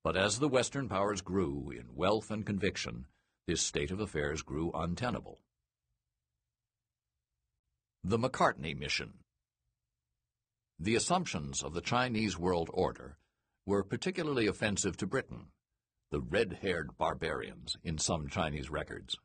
[0.05, 3.07] But as the Western powers grew in wealth and conviction,
[3.47, 5.40] this state of affairs grew untenable.
[8.05, 9.15] The Macartney Mission
[10.78, 13.19] The assumptions of the Chinese world order
[13.65, 15.47] were particularly offensive to Britain,
[16.11, 19.16] the red-haired barbarians in some Chinese records.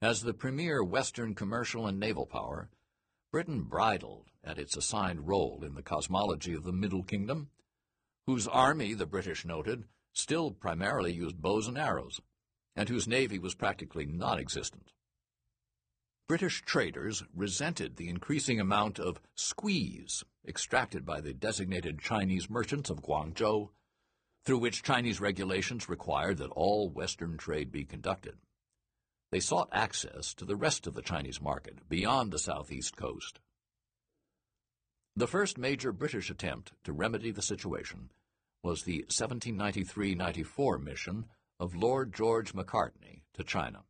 [0.00, 2.70] As the premier Western commercial and naval power,
[3.32, 7.48] Britain bridled at its assigned role in the cosmology of the Middle Kingdom,
[8.26, 12.20] whose army, the British noted, still primarily used bows and arrows,
[12.76, 14.92] and whose navy was practically non-existent.
[16.28, 23.02] British traders resented the increasing amount of squeeze extracted by the designated Chinese merchants of
[23.02, 23.70] Guangzhou,
[24.44, 28.36] through which Chinese regulations required that all Western trade be conducted.
[29.32, 33.40] They sought access to the rest of the Chinese market beyond the southeast coast.
[35.16, 38.10] The first major British attempt to remedy the situation
[38.62, 41.24] was the 1793-94 mission
[41.58, 43.84] of Lord George Macartney to China.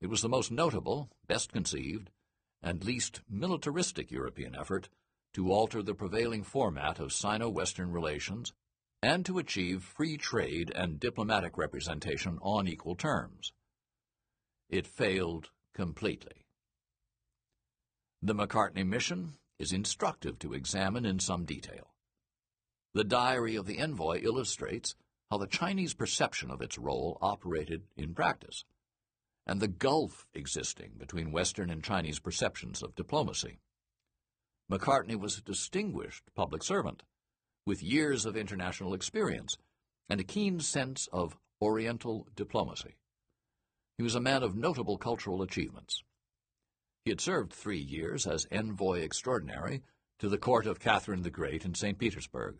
[0.00, 2.10] It was the most notable, best conceived,
[2.62, 4.88] and least militaristic European effort
[5.34, 8.52] to alter the prevailing format of Sino-Western relations
[9.02, 13.52] and to achieve free trade and diplomatic representation on equal terms.
[14.68, 16.44] It failed completely.
[18.20, 21.94] The Macartney mission is instructive to examine in some detail.
[22.92, 24.94] The diary of the envoy illustrates
[25.30, 28.64] how the Chinese perception of its role operated in practice,
[29.46, 33.60] and the gulf existing between Western and Chinese perceptions of diplomacy.
[34.70, 37.04] Macartney was a distinguished public servant,
[37.64, 39.56] with years of international experience
[40.10, 42.97] and a keen sense of Oriental diplomacy.
[43.98, 46.04] He was a man of notable cultural achievements.
[47.04, 49.82] He had served three years as envoy extraordinary
[50.20, 51.98] to the court of Catherine the Great in St.
[51.98, 52.58] Petersburg,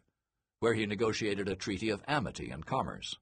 [0.58, 3.14] where he negotiated a treaty of amity and commerce.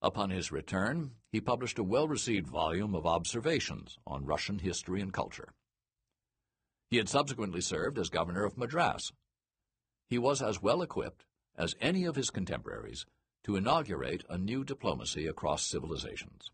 [0.00, 5.52] Upon his return, he published a well-received volume of observations on Russian history and culture.
[6.90, 9.12] He had subsequently served as governor of Madras.
[10.08, 13.04] He was as well equipped as any of his contemporaries
[13.44, 16.50] to inaugurate a new diplomacy across civilizations.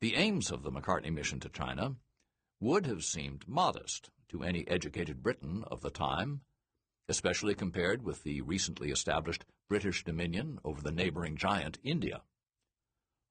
[0.00, 1.96] The aims of the Macartney mission to China
[2.58, 6.40] would have seemed modest to any educated Briton of the time,
[7.06, 12.22] especially compared with the recently established British dominion over the neighboring giant India.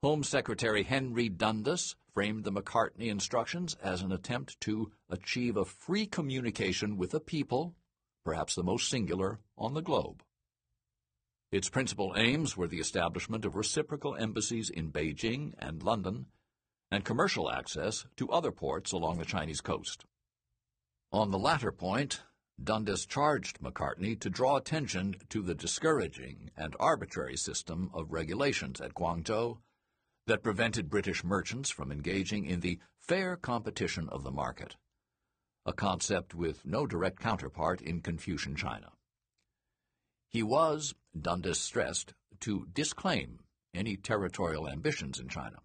[0.03, 6.05] Home Secretary Henry Dundas framed the Macartney instructions as an attempt to achieve a free
[6.05, 7.73] communication with a people,
[8.23, 10.21] perhaps the most singular on the globe.
[11.51, 16.27] Its principal aims were the establishment of reciprocal embassies in Beijing and London
[16.91, 20.05] and commercial access to other ports along the Chinese coast.
[21.11, 22.21] On the latter point,
[22.61, 28.93] Dundas charged Macartney to draw attention to the discouraging and arbitrary system of regulations at
[28.93, 29.59] Guangzhou
[30.27, 34.75] that prevented British merchants from engaging in the fair competition of the market,
[35.65, 38.91] a concept with no direct counterpart in Confucian China.
[40.27, 43.39] He was, Dundas stressed, to disclaim
[43.73, 45.59] any territorial ambitions in China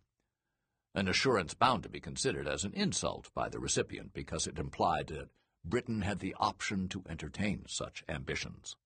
[0.94, 5.08] an assurance bound to be considered as an insult by the recipient because it implied
[5.08, 5.28] that
[5.64, 8.76] Britain had the option to entertain such ambitions.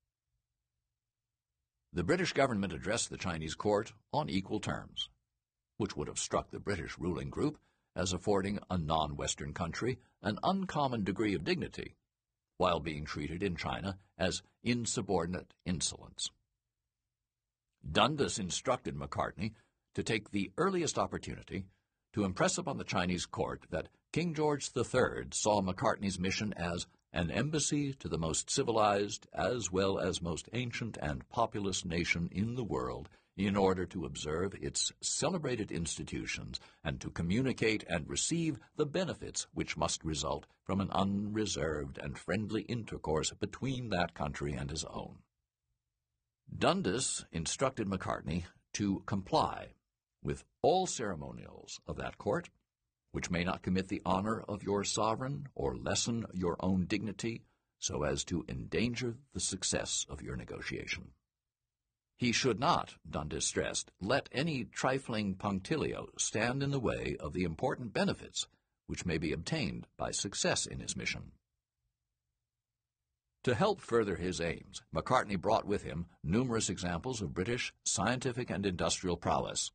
[1.93, 5.09] The British government addressed the Chinese court on equal terms,
[5.77, 7.59] which would have struck the British ruling group
[7.97, 11.97] as affording a non-Western country an uncommon degree of dignity,
[12.57, 16.31] while being treated in China as insubordinate insolence.
[17.91, 19.53] Dundas instructed Macartney
[19.95, 21.65] to take the earliest opportunity
[22.13, 27.31] to impress upon the Chinese court that King George III saw Macartney's mission as an
[27.31, 32.65] embassy to the most civilized as well as most ancient and populous nation in the
[32.65, 39.47] world in order to observe its celebrated institutions and to communicate and receive the benefits
[39.55, 45.19] which must result from an unreserved and friendly intercourse between that country and his own.
[46.57, 49.69] Dundas instructed Macartney to comply
[50.23, 52.51] with all ceremonials of that court,
[53.13, 57.43] which may not commit the honor of your sovereign or lessen your own dignity
[57.79, 61.13] so as to endanger the success of your negotiation.
[62.17, 67.45] He should not, Dundas stressed, let any trifling punctilio stand in the way of the
[67.45, 68.49] important benefits
[68.89, 71.31] which may be obtained by success in his mission.
[73.45, 78.67] To help further his aims, Macartney brought with him numerous examples of British scientific and
[78.67, 79.71] industrial prowess.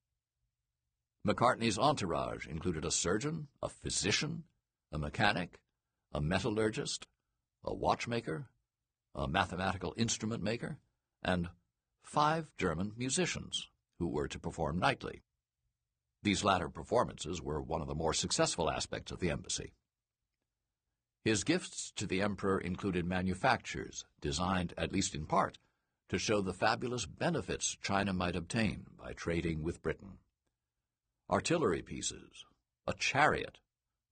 [1.25, 4.43] Macartney's entourage included a surgeon, a physician,
[4.91, 5.61] a mechanic,
[6.11, 7.07] a metallurgist,
[7.63, 8.49] a watchmaker,
[9.15, 10.79] a mathematical instrument maker,
[11.21, 11.47] and
[12.03, 13.69] five German musicians
[13.99, 15.21] who were to perform nightly.
[16.23, 19.73] These latter performances were one of the more successful aspects of the embassy.
[21.23, 25.57] His gifts to the emperor included manufactures designed, at least in part,
[26.09, 30.17] to show the fabulous benefits China might obtain by trading with Britain.
[31.29, 32.45] Artillery pieces,
[32.85, 33.59] a chariot,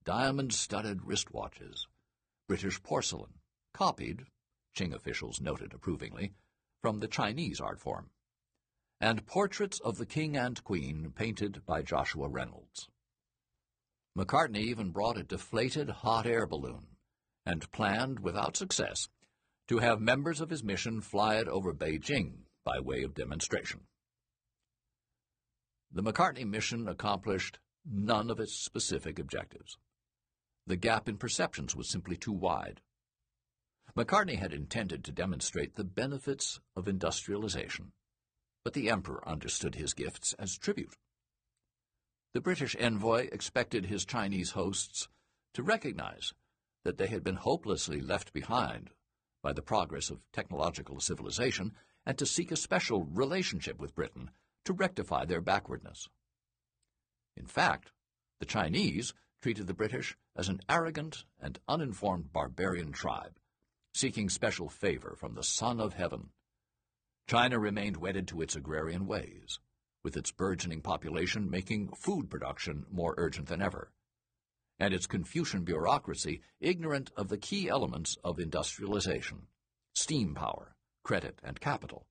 [0.04, 1.86] diamond-studded wristwatches,
[2.48, 3.34] British porcelain,
[3.74, 4.24] copied,
[4.74, 6.32] Qing officials noted approvingly,
[6.80, 8.10] from the Chinese art form,
[9.00, 12.88] and portraits of the king and queen painted by Joshua Reynolds.
[14.16, 16.96] Macartney even brought a deflated hot air balloon
[17.44, 19.08] and planned, without success,
[19.68, 23.80] to have members of his mission fly it over Beijing by way of demonstration.
[25.94, 29.76] The Macartney mission accomplished none of its specific objectives.
[30.66, 32.80] The gap in perceptions was simply too wide.
[33.94, 37.92] Macartney had intended to demonstrate the benefits of industrialization,
[38.64, 40.96] but the emperor understood his gifts as tribute.
[42.32, 45.08] The British envoy expected his Chinese hosts
[45.52, 46.32] to recognize
[46.84, 48.90] that they had been hopelessly left behind
[49.42, 51.72] by the progress of technological civilization
[52.06, 54.30] and to seek a special relationship with Britain
[54.64, 56.08] to rectify their backwardness.
[57.36, 57.92] In fact,
[58.40, 63.38] the Chinese treated the British as an arrogant and uninformed barbarian tribe,
[63.94, 66.30] seeking special favor from the Son of Heaven.
[67.26, 69.58] China remained wedded to its agrarian ways,
[70.04, 73.90] with its burgeoning population making food production more urgent than ever
[74.82, 79.42] and its Confucian bureaucracy ignorant of the key elements of industrialization
[79.94, 80.74] steam power,
[81.04, 82.06] credit and capital,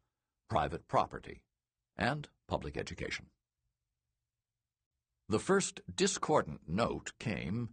[0.49, 1.41] private property,
[1.97, 3.27] and public education.
[5.29, 7.69] The first discordant note came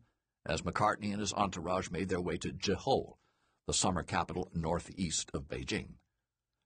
[0.47, 3.19] as Macartney and his entourage made their way to Jehol,
[3.67, 5.95] the summer capital northeast of Beijing,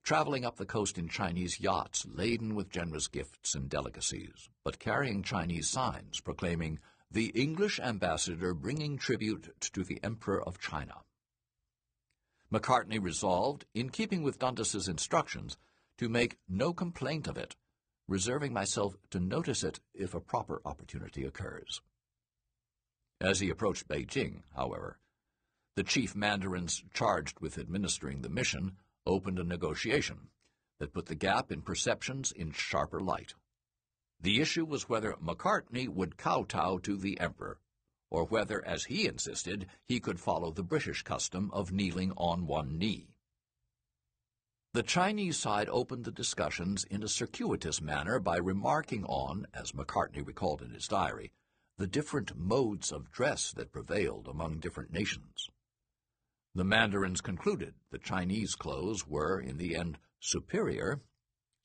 [0.05, 5.23] traveling up the coast in Chinese yachts laden with generous gifts and delicacies, but carrying
[5.23, 6.79] Chinese signs proclaiming
[7.11, 10.95] the English ambassador bringing tribute to the Emperor of China.
[12.51, 15.57] Macartney resolved, in keeping with Dundas's instructions,
[16.03, 17.55] to make no complaint of it,
[18.09, 21.81] reserving myself to notice it if a proper opportunity occurs.
[23.21, 24.99] As he approached Beijing, however,
[25.77, 30.31] the chief mandarins charged with administering the mission opened a negotiation
[30.81, 33.35] that put the gap in perceptions in sharper light.
[34.21, 37.61] The issue was whether Macartney would kowtow to the emperor,
[38.11, 42.77] or whether, as he insisted, he could follow the British custom of kneeling on one
[42.77, 43.12] knee.
[44.75, 50.23] The Chinese side opened the discussions in a circuitous manner by remarking on, as Macartney
[50.23, 51.31] recalled in his diary,
[51.77, 55.51] the different modes of dress that prevailed among different nations.
[56.55, 61.03] The mandarins concluded the Chinese clothes were, in the end, superior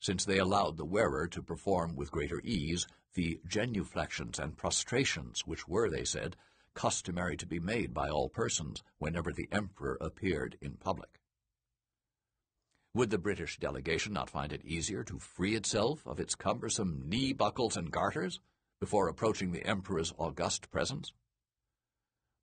[0.00, 5.66] since they allowed the wearer to perform with greater ease the genuflections and prostrations which
[5.66, 6.36] were, they said,
[6.74, 11.18] customary to be made by all persons whenever the emperor appeared in public.
[12.98, 17.32] Would the British delegation not find it easier to free itself of its cumbersome knee
[17.32, 18.40] buckles and garters
[18.80, 21.12] before approaching the emperor's august presence?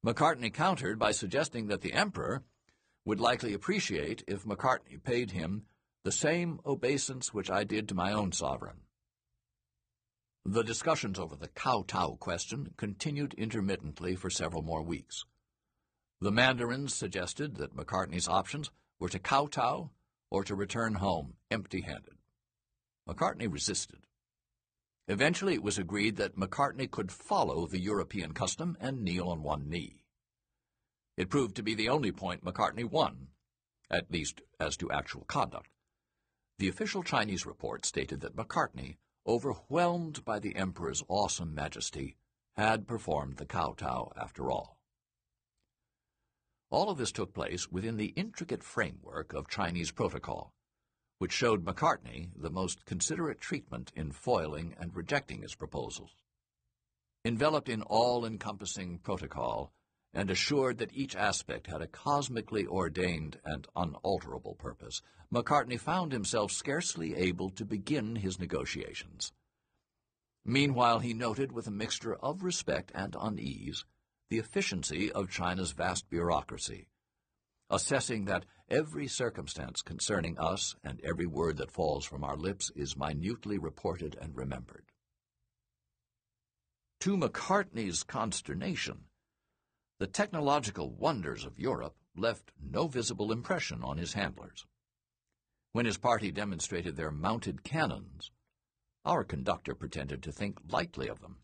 [0.01, 2.45] Macartney countered by suggesting that the emperor
[3.03, 5.63] would likely appreciate if Macartney paid him
[6.05, 8.77] the same obeisance which I did to my own sovereign.
[10.45, 15.25] The discussions over the kowtow question continued intermittently for several more weeks.
[16.21, 19.89] The mandarins suggested that Macartney's options were to kowtow
[20.29, 22.15] or to return home empty-handed.
[23.07, 24.05] Macartney resisted.
[25.07, 29.69] Eventually it was agreed that Macartney could follow the European custom and kneel on one
[29.69, 30.03] knee.
[31.15, 33.27] It proved to be the only point Macartney won,
[33.89, 35.69] at least as to actual conduct.
[36.57, 38.97] The official Chinese report stated that Macartney,
[39.27, 42.17] overwhelmed by the emperor's awesome majesty,
[42.55, 44.74] had performed the kowtow after all.
[46.69, 50.51] All of this took place within the intricate framework of Chinese protocol,
[51.19, 56.15] which showed Macartney the most considerate treatment in foiling and rejecting his proposals.
[57.23, 59.71] Enveloped in all-encompassing protocol,
[60.13, 66.51] and assured that each aspect had a cosmically ordained and unalterable purpose, Macartney found himself
[66.51, 69.33] scarcely able to begin his negotiations.
[70.45, 73.83] Meanwhile, he noted with a mixture of respect and unease
[74.29, 76.87] the efficiency of China's vast bureaucracy,
[77.69, 82.97] assessing that every circumstance concerning us and every word that falls from our lips is
[82.97, 84.85] minutely reported and remembered.
[87.01, 89.05] To Macartney's consternation,
[89.99, 94.65] the technological wonders of Europe left no visible impression on his handlers.
[95.71, 98.31] When his party demonstrated their mounted cannons,
[99.03, 101.37] our conductor pretended to think lightly of them,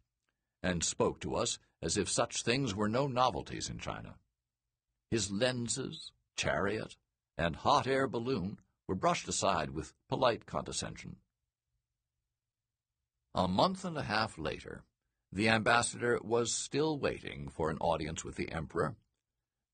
[0.63, 4.15] and spoke to us as if such things were no novelties in China.
[5.09, 6.95] His lenses, chariot,
[7.37, 11.17] and hot air balloon were brushed aside with polite condescension.
[13.33, 14.83] A month and a half later,
[15.31, 18.95] the ambassador was still waiting for an audience with the emperor,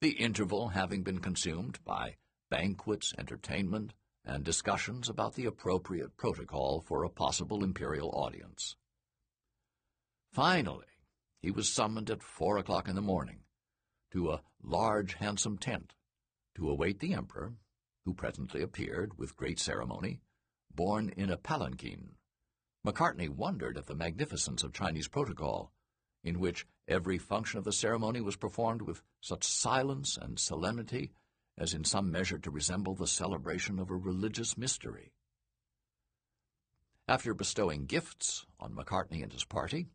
[0.02, 2.16] the interval having been consumed by
[2.50, 3.94] banquets, entertainment,
[4.24, 8.76] and discussions about the appropriate protocol for a possible imperial audience.
[10.32, 10.86] Finally,
[11.42, 13.40] he was summoned at four o'clock in the morning
[14.12, 15.94] to a large, handsome tent
[16.56, 17.54] to await the emperor,
[18.06, 20.20] who presently appeared with great ceremony,
[20.74, 22.16] borne in a palanquin.
[22.84, 25.72] Macartney wondered at the magnificence of Chinese protocol,
[26.24, 31.12] in which every function of the ceremony was performed with such silence and solemnity
[31.58, 35.12] as in some measure to resemble the celebration of a religious mystery.
[37.08, 39.88] After bestowing gifts on Macartney and his party,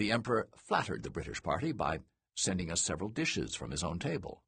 [0.00, 1.98] the Emperor flattered the British party by
[2.34, 4.42] sending us several dishes from his own table,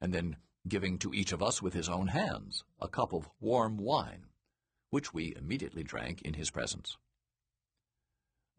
[0.00, 0.34] and then
[0.66, 4.26] giving to each of us with his own hands a cup of warm wine,
[4.90, 6.96] which we immediately drank in his presence.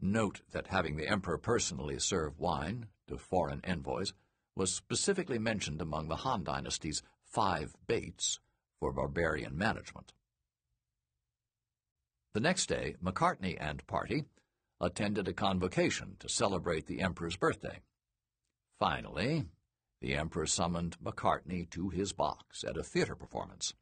[0.00, 4.14] Note that having the Emperor personally serve wine to foreign envoys
[4.56, 8.40] was specifically mentioned among the Han Dynasty's five baits
[8.80, 10.14] for barbarian management.
[12.32, 14.24] The next day, Macartney and party
[14.84, 17.80] attended a convocation to celebrate the Emperor's birthday.
[18.78, 19.44] Finally,
[20.00, 23.72] the Emperor summoned Macartney to his box at a theater performance.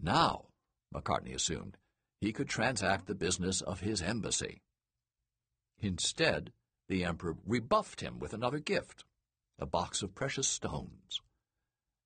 [0.00, 0.46] Now,
[0.94, 1.76] Macartney assumed,
[2.20, 4.62] he could transact the business of his embassy.
[5.78, 6.52] Instead,
[6.88, 9.04] the Emperor rebuffed him with another gift
[9.58, 11.20] a box of precious stones.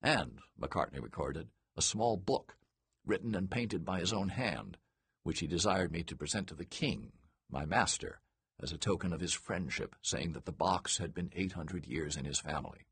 [0.01, 2.57] And, Macartney recorded, a small book,
[3.05, 4.79] written and painted by his own hand,
[5.23, 7.13] which he desired me to present to the king,
[7.53, 8.21] my master,
[8.61, 12.17] as a token of his friendship, saying that the box had been eight hundred years
[12.17, 12.87] in his family.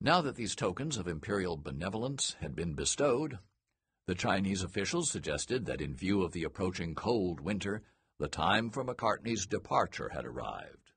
[0.00, 3.38] Now that these tokens of imperial benevolence had been bestowed,
[4.06, 7.82] the Chinese officials suggested that in view of the approaching cold winter,
[8.18, 10.92] the time for Macartney's departure had arrived.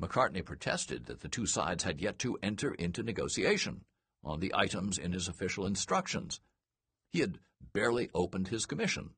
[0.00, 3.84] Macartney protested that the two sides had yet to enter into negotiation
[4.24, 6.40] on the items in his official instructions.
[7.10, 7.38] He had
[7.72, 9.10] barely opened his commission.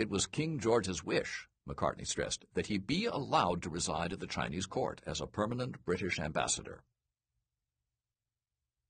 [0.00, 4.26] It was King George's wish, Macartney stressed, that he be allowed to reside at the
[4.26, 6.84] Chinese court as a permanent British ambassador.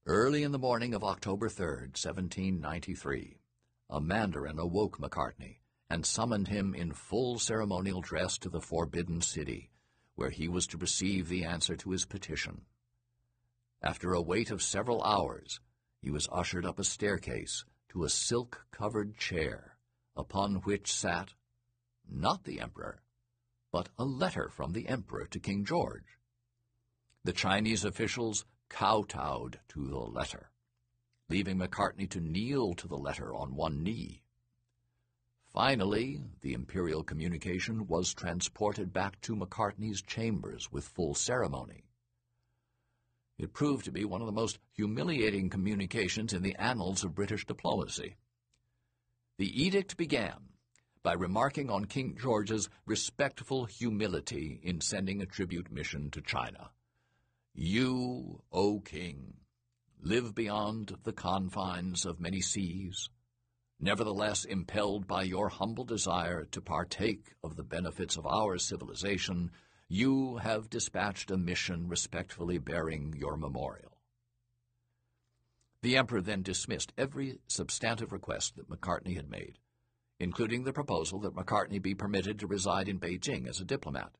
[0.06, 3.40] Early in the morning of October 3, 1793,
[3.90, 5.58] a mandarin awoke Macartney
[5.90, 9.72] and summoned him in full ceremonial dress to the Forbidden City,
[10.14, 12.66] where he was to receive the answer to his petition.
[13.82, 15.58] After a wait of several hours,
[16.00, 19.69] he was ushered up a staircase to a silk-covered chair,
[20.20, 21.32] upon which sat,
[22.08, 23.02] not the emperor,
[23.72, 26.18] but a letter from the emperor to King George.
[27.24, 30.50] The Chinese officials kowtowed to the letter,
[31.28, 34.22] leaving Macartney to kneel to the letter on one knee.
[35.52, 41.84] Finally, the imperial communication was transported back to Macartney's chambers with full ceremony.
[43.38, 47.46] It proved to be one of the most humiliating communications in the annals of British
[47.46, 48.16] diplomacy.
[49.40, 50.50] The edict began
[51.02, 56.72] by remarking on King George's respectful humility in sending a tribute mission to China.
[57.54, 59.38] You, O King,
[60.02, 63.08] live beyond the confines of many seas,
[63.80, 69.52] Nevertheless, impelled by your humble desire to partake of the benefits of our civilization,
[69.88, 73.89] you have dispatched a mission respectfully bearing your memorial.
[75.82, 79.58] The Emperor then dismissed every substantive request that Macartney had made,
[80.18, 84.12] including the proposal that Macartney be permitted to reside in Beijing as a diplomat.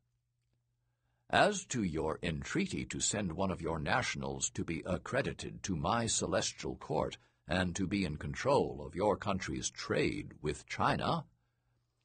[1.29, 6.07] As to your entreaty to send one of your nationals to be accredited to my
[6.07, 11.27] celestial court, and to be in control of your country's trade with China,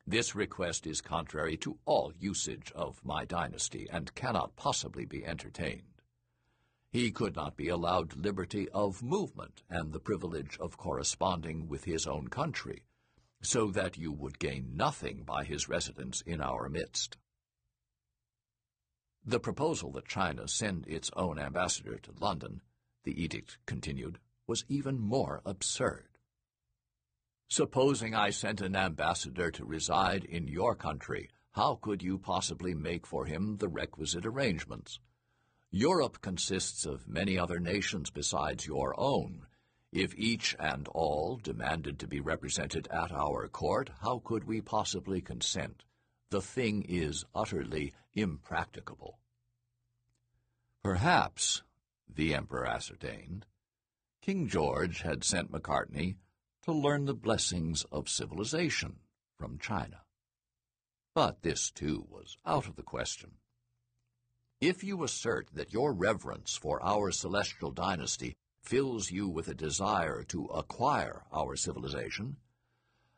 [0.05, 5.94] this request is contrary to all usage of my dynasty and cannot possibly be entertained.
[6.95, 12.07] He could not be allowed liberty of movement and the privilege of corresponding with his
[12.07, 12.85] own country,
[13.41, 17.17] so that you would gain nothing by his residence in our midst.
[19.25, 22.61] The proposal that China send its own ambassador to London,
[23.03, 24.17] the edict continued,
[24.47, 26.07] was even more absurd.
[27.49, 33.05] Supposing I sent an ambassador to reside in your country, how could you possibly make
[33.05, 35.01] for him the requisite arrangements?
[35.77, 39.45] Europe consists of many other nations besides your own.
[39.91, 45.19] If each and all demanded to be represented at our court, how could we possibly
[45.19, 45.83] consent?
[46.31, 49.19] The thing is utterly impracticable.
[50.81, 51.61] Perhaps,
[52.07, 53.45] the Emperor ascertained,
[54.21, 56.15] King George had sent Macartney
[56.63, 58.99] to learn the blessings of civilization
[59.37, 60.03] from China.
[61.13, 63.39] But this, too, was out of the question.
[64.67, 68.33] If you assert that your reverence for our celestial dynasty
[68.63, 72.37] fills you with a desire to acquire our civilization,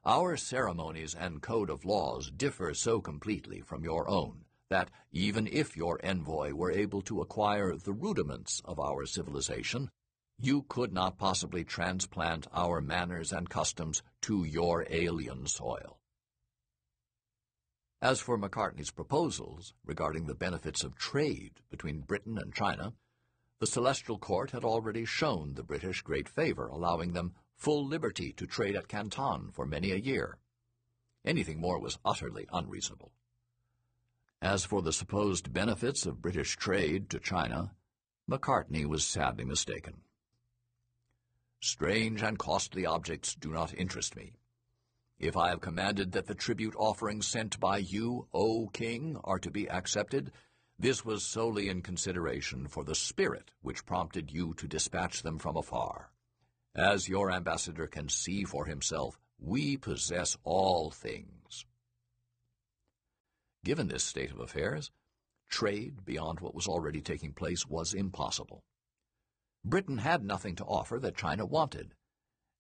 [0.04, 5.78] our ceremonies and code of laws differ so completely from your own that even if
[5.78, 9.90] your envoy were able to acquire the rudiments of our civilization,
[10.38, 15.97] you could not possibly transplant our manners and customs to your alien soil.
[18.02, 22.94] As for Macartney's proposals regarding the benefits of trade between Britain and China,
[23.60, 28.46] the Celestial Court had already shown the British great favor, allowing them full liberty to
[28.46, 30.38] trade at Canton for many a year.
[31.26, 33.14] Anything more was utterly unreasonable.
[34.44, 37.74] As for the supposed benefits of British trade to China,
[38.28, 40.02] Macartney was sadly mistaken.
[41.60, 44.34] Strange and costly objects do not interest me.
[45.20, 49.50] If I have commanded that the tribute offerings sent by you, O king, are to
[49.50, 50.32] be accepted,
[50.78, 55.58] this was solely in consideration for the spirit which prompted you to dispatch them from
[55.58, 56.12] afar.
[56.76, 61.66] As your ambassador can see for himself, we possess all things.
[63.64, 64.92] Given this state of affairs,
[65.50, 68.64] trade beyond what was already taking place was impossible.
[69.66, 71.96] Britain had nothing to offer that China wanted,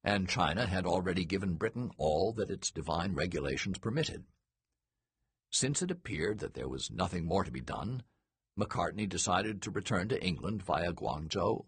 [0.03, 4.25] and China had already given Britain all that its divine regulations permitted.
[5.49, 8.03] Since it appeared that there was nothing more to be done,
[8.57, 11.65] Macartney decided to return to England via Guangzhou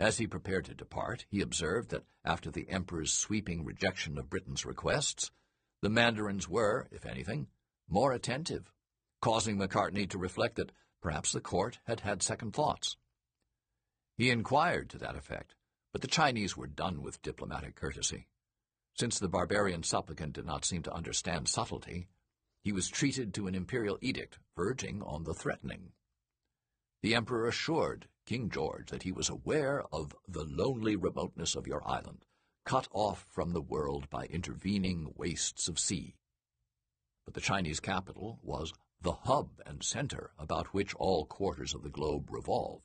[0.00, 4.64] as he prepared to depart, he observed that after the emperor's sweeping rejection of Britain's
[4.64, 5.30] requests,
[5.82, 7.48] the mandarins were, if anything,
[7.86, 8.72] more attentive,
[9.20, 10.72] causing Macartney to reflect that
[11.02, 12.96] perhaps the court had had second thoughts.
[14.16, 15.54] He inquired to that effect,
[15.92, 18.26] but the Chinese were done with diplomatic courtesy.
[18.94, 22.08] Since the barbarian supplicant did not seem to understand subtlety,
[22.62, 25.92] he was treated to an imperial edict verging on the threatening.
[27.02, 31.86] The emperor assured King George that he was aware of the lonely remoteness of your
[31.88, 32.26] island,
[32.64, 36.14] cut off from the world by intervening wastes of sea.
[37.24, 41.88] But the Chinese capital was the hub and center about which all quarters of the
[41.88, 42.82] globe revolve.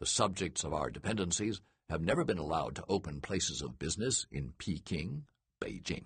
[0.00, 1.60] The subjects of our dependencies
[1.90, 5.24] have never been allowed to open places of business in Peking,
[5.62, 6.04] Beijing.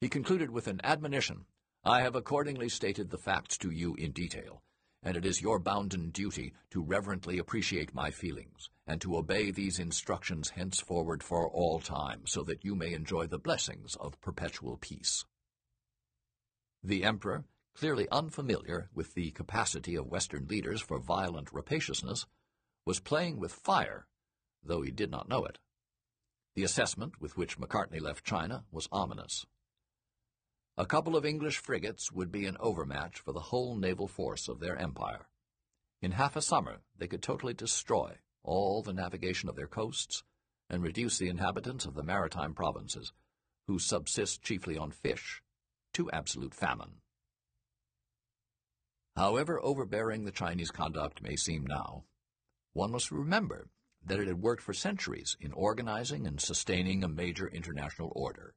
[0.00, 1.46] He concluded with an admonition.
[1.84, 4.62] I have accordingly stated the facts to you in detail
[5.06, 9.78] and it is your bounden duty to reverently appreciate my feelings, and to obey these
[9.78, 15.24] instructions henceforward for all time, so that you may enjoy the blessings of perpetual peace.
[16.82, 17.44] The Emperor,
[17.76, 22.26] clearly unfamiliar with the capacity of Western leaders for violent rapaciousness,
[22.84, 24.06] was playing with fire,
[24.66, 25.58] though he did not know it.
[26.54, 29.46] The assessment with which Macartney left China was ominous.
[30.78, 34.60] A couple of English frigates would be an overmatch for the whole naval force of
[34.60, 35.26] their empire.
[36.02, 40.22] In half a summer they could totally destroy all the navigation of their coasts
[40.68, 43.12] and reduce the inhabitants of the maritime provinces,
[43.66, 45.42] who subsist chiefly on fish,
[45.94, 47.00] to absolute famine.
[49.16, 52.04] However overbearing the Chinese conduct may seem now,
[52.74, 53.68] one must remember
[54.06, 58.54] that it had worked for centuries in organizing and sustaining a major international order.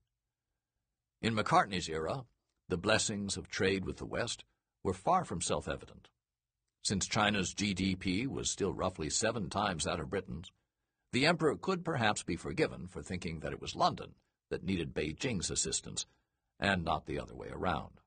[1.21, 2.25] In Macartney's era,
[2.69, 4.45] the blessings of trade with the West
[4.83, 6.07] were far from self-evident.
[6.83, 10.51] Since China's GDP was still roughly seven times that of Britain's,
[11.11, 14.13] the emperor could perhaps be forgiven for thinking that it was London
[14.49, 16.05] that needed Beijing's assistance,
[16.59, 17.99] and not the other way around.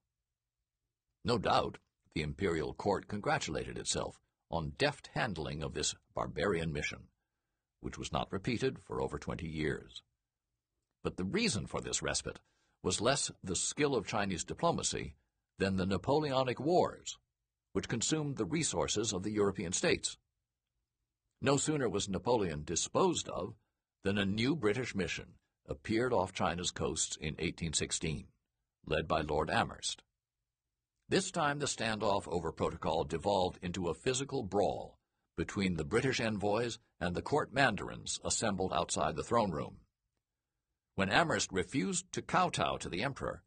[1.25, 1.79] No doubt,
[2.15, 4.21] the imperial court congratulated itself
[4.51, 7.09] on deft handling of this barbarian mission,
[7.83, 10.03] which was not repeated for over twenty years.
[11.03, 12.39] But the reason for this respite
[12.83, 15.17] was less the skill of Chinese diplomacy
[15.59, 17.19] than the Napoleonic Wars,
[17.73, 20.17] which consumed the resources of the European states.
[21.41, 23.55] No sooner was Napoleon disposed of
[24.05, 25.35] than a new British mission
[25.69, 28.29] appeared off China's coasts in 1816,
[28.87, 30.03] led by Lord Amherst.
[31.09, 34.99] This time the standoff over protocol devolved into a physical brawl
[35.37, 39.79] between the British envoys and the court mandarins assembled outside the throne room.
[40.95, 43.43] When Amherst refused to kowtow to the emperor,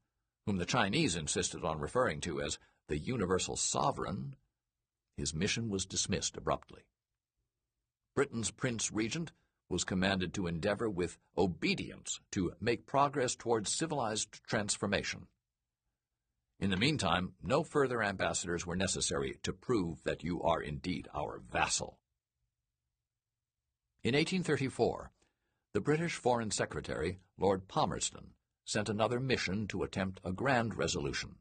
[0.45, 4.36] whom the Chinese insisted on referring to as the universal sovereign,
[5.18, 6.84] his mission was dismissed abruptly.
[8.16, 9.32] Britain's Prince Regent
[9.70, 15.28] was commanded to endeavor with obedience to make progress towards civilized transformation.
[16.60, 21.40] In the meantime, no further ambassadors were necessary to prove that you are indeed our
[21.52, 21.99] vassal.
[24.03, 25.11] In 1834,
[25.73, 28.34] the British Foreign Secretary, Lord Palmerston,
[28.64, 31.36] sent another mission to attempt a grand resolution.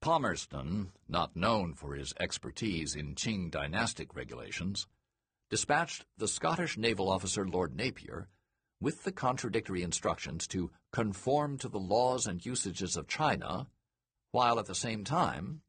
[0.00, 4.86] Palmerston, not known for his expertise in Qing dynastic regulations,
[5.50, 8.28] dispatched the Scottish naval officer Lord Napier
[8.80, 13.68] with the contradictory instructions to conform to the laws and usages of China,
[14.32, 15.60] while at the same time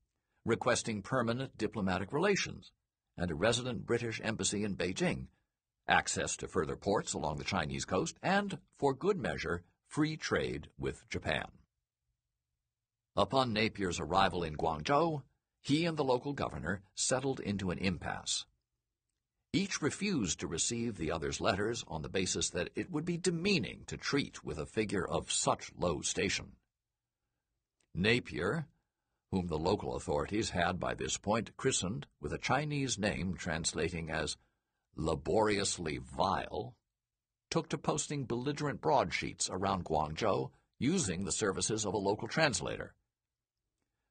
[0.46, 2.72] requesting permanent diplomatic relations
[3.18, 5.28] and a resident British embassy in Beijing,
[5.88, 11.08] access to further ports along the Chinese coast, and, for good measure, free trade with
[11.10, 11.46] Japan.
[13.16, 15.22] Upon Napier's arrival in Guangzhou,
[15.62, 18.46] he and the local governor settled into an impasse.
[19.52, 23.84] Each refused to receive the other's letters on the basis that it would be demeaning
[23.86, 26.54] to treat with a figure of such low station.
[27.96, 28.68] Napier,
[29.32, 34.38] whom the local authorities had by this point christened with a Chinese name translating as
[34.96, 36.76] laboriously vile,
[37.50, 42.94] took to posting belligerent broadsheets around Guangzhou using the services of a local translator.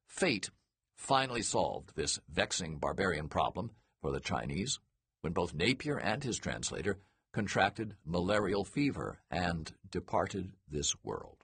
[0.07, 0.49] Fate
[0.95, 4.79] finally solved this vexing barbarian problem for the Chinese
[5.21, 6.99] when both Napier and his translator
[7.33, 11.42] contracted malarial fever and departed this world.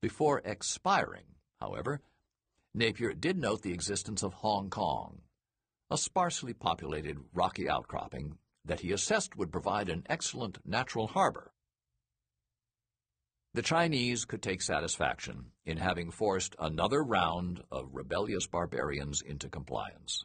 [0.00, 1.26] Before expiring,
[1.60, 2.00] however,
[2.74, 5.22] Napier did note the existence of Hong Kong,
[5.90, 11.52] a sparsely populated rocky outcropping that he assessed would provide an excellent natural harbor.
[13.52, 20.24] The Chinese could take satisfaction in having forced another round of rebellious barbarians into compliance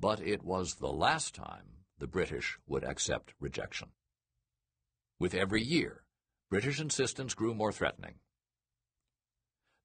[0.00, 3.88] but it was the last time the British would accept rejection.
[5.18, 6.04] With every year,
[6.50, 8.14] British insistence grew more threatening.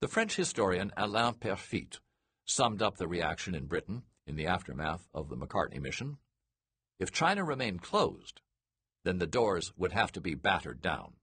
[0.04, 2.00] The French historian Alain Peyrefitte
[2.44, 6.18] summed up the reaction in Britain in the aftermath of the Macartney mission.
[7.00, 8.42] If China remained closed,
[9.06, 11.14] then the doors would have to be battered down.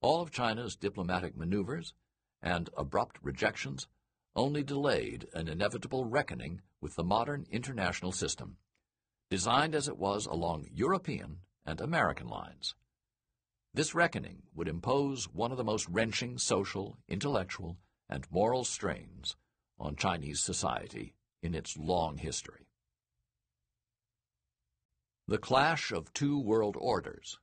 [0.00, 1.92] All of China's diplomatic maneuvers
[2.40, 3.88] and abrupt rejections
[4.36, 8.58] only delayed an inevitable reckoning with the modern international system,
[9.28, 12.76] designed as it was along European and American lines.
[13.72, 17.78] This reckoning would impose one of the most wrenching social, intellectual,
[18.08, 19.36] and moral strains
[19.78, 22.66] on Chinese society in its long history.
[25.28, 27.38] The Clash of Two World Orders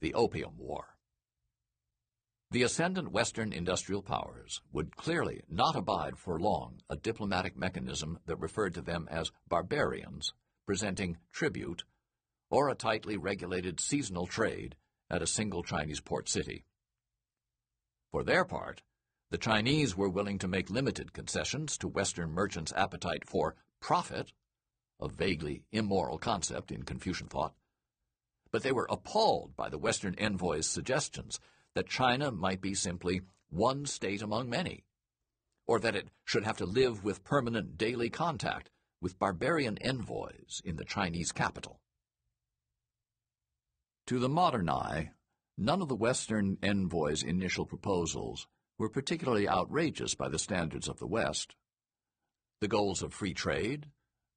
[0.00, 0.94] The Opium War
[2.54, 8.36] the ascendant Western industrial powers would clearly not abide for long a diplomatic mechanism that
[8.36, 10.32] referred to them as barbarians,
[10.64, 11.82] presenting tribute,
[12.50, 14.76] or a tightly regulated seasonal trade
[15.10, 16.64] at a single Chinese port city.
[18.10, 18.82] For their part,
[19.30, 24.32] the Chinese were willing to make limited concessions to Western merchants' appetite for profit,
[25.00, 27.54] a vaguely immoral concept in Confucian thought,
[28.52, 31.40] but they were appalled by the Western envoy's suggestions
[31.74, 34.84] that China might be simply one state among many,
[35.66, 38.70] or that it should have to live with permanent daily contact
[39.00, 41.80] with barbarian envoys in the Chinese capital.
[44.08, 45.12] To the modern eye,
[45.56, 51.06] none of the Western envoys' initial proposals were particularly outrageous by the standards of the
[51.06, 51.54] West.
[52.60, 53.86] The goals of free trade,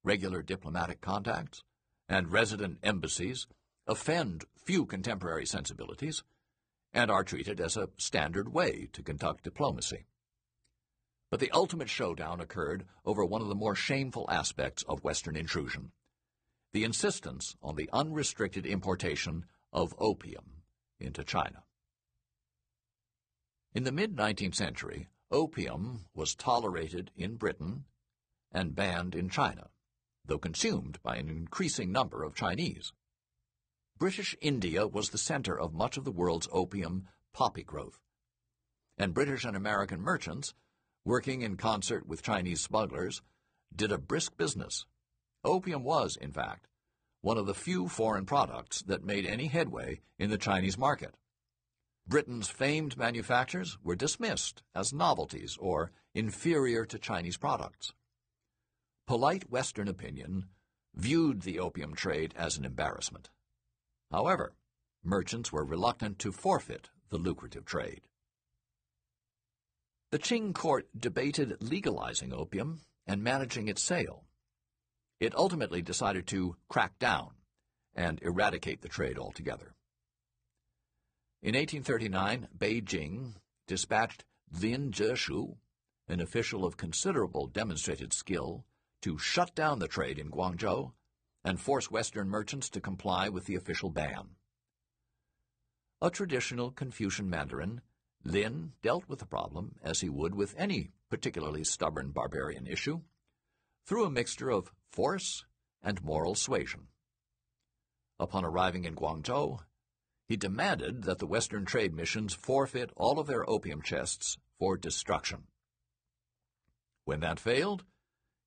[0.05, 1.63] regular diplomatic contacts,
[2.07, 3.45] and resident embassies
[3.85, 6.23] offend few contemporary sensibilities
[6.93, 10.05] and are treated as a standard way to conduct diplomacy.
[11.29, 15.91] But the ultimate showdown occurred over one of the more shameful aspects of Western intrusion
[16.73, 20.63] the insistence on the unrestricted importation of opium
[20.99, 21.63] into China.
[23.73, 27.85] In the mid 19th century, opium was tolerated in Britain
[28.51, 29.69] and banned in China,
[30.25, 32.93] though consumed by an increasing number of Chinese.
[33.97, 37.99] British India was the center of much of the world's opium poppy growth,
[38.97, 40.53] and British and American merchants,
[41.03, 43.21] working in concert with Chinese smugglers,
[43.75, 44.85] did a brisk business.
[45.43, 46.67] Opium was, in fact,
[47.21, 51.15] one of the few foreign products that made any headway in the Chinese market.
[52.07, 57.91] Britain's famed manufactures were dismissed as novelties or inferior to Chinese products.
[59.07, 60.45] Polite Western opinion
[60.95, 63.29] viewed the opium trade as an embarrassment.
[64.11, 64.53] However,
[65.03, 68.01] merchants were reluctant to forfeit the lucrative trade.
[70.11, 74.26] The Qing court debated legalizing opium and managing its sale.
[75.19, 77.31] It ultimately decided to crack down
[77.95, 79.73] and eradicate the trade altogether.
[81.41, 83.33] In 1839, Beijing
[83.67, 85.57] dispatched Lin Zexu,
[86.07, 88.65] an official of considerable demonstrated skill,
[89.01, 90.93] to shut down the trade in Guangzhou
[91.43, 94.35] and force Western merchants to comply with the official ban.
[96.01, 97.81] A traditional Confucian Mandarin,
[98.23, 103.01] Lin dealt with the problem as he would with any particularly stubborn barbarian issue,
[103.85, 105.45] through a mixture of force
[105.81, 106.87] and moral suasion.
[108.19, 109.59] Upon arriving in Guangzhou,
[110.27, 115.43] he demanded that the Western trade missions forfeit all of their opium chests for destruction.
[117.05, 117.83] When that failed,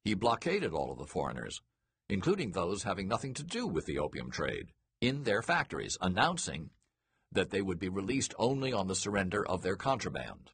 [0.05, 1.63] he blockaded all of the foreigners,
[2.09, 6.71] including those having nothing to do with the opium trade, in their factories, announcing
[7.33, 10.51] that they would be released only on the surrender of their contraband.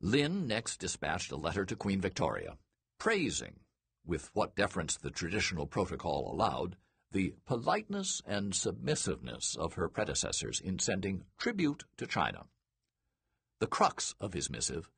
[0.00, 2.56] Lin next dispatched a letter to Queen Victoria,
[2.98, 3.60] praising,
[4.08, 6.76] with what deference the traditional protocol allowed,
[7.12, 12.46] the politeness and submissiveness of her predecessors in sending tribute to China.
[13.60, 14.90] The crux of his missive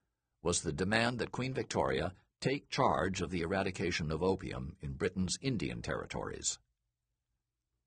[0.42, 5.36] was the demand that Queen Victoria take charge of the eradication of opium in Britain's
[5.42, 6.58] Indian territories.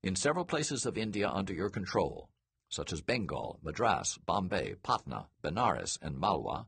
[0.02, 2.28] In several places of India under your control,
[2.68, 6.66] such as Bengal, Madras, Bombay, Patna, Benares, and Malwa,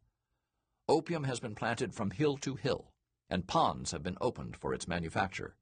[0.89, 2.93] opium has been planted from hill to hill,
[3.29, 5.57] and ponds have been opened for its manufacture.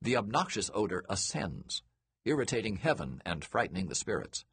[0.00, 1.82] The obnoxious odor ascends,
[2.24, 4.44] irritating heaven and frightening the spirits.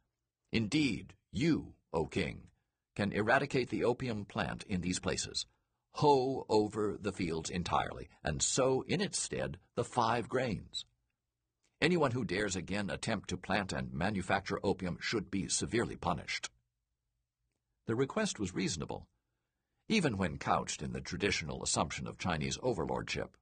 [0.52, 2.48] Indeed, you, O king,
[2.94, 5.46] can eradicate the opium plant in these places,
[5.92, 10.84] hoe over the fields entirely, and sow in its stead the five grains.
[11.80, 16.50] Anyone who dares again attempt to plant and manufacture opium should be severely punished.
[17.86, 19.08] The request was reasonable,
[19.90, 23.36] even when couched in the traditional assumption of Chinese overlordship.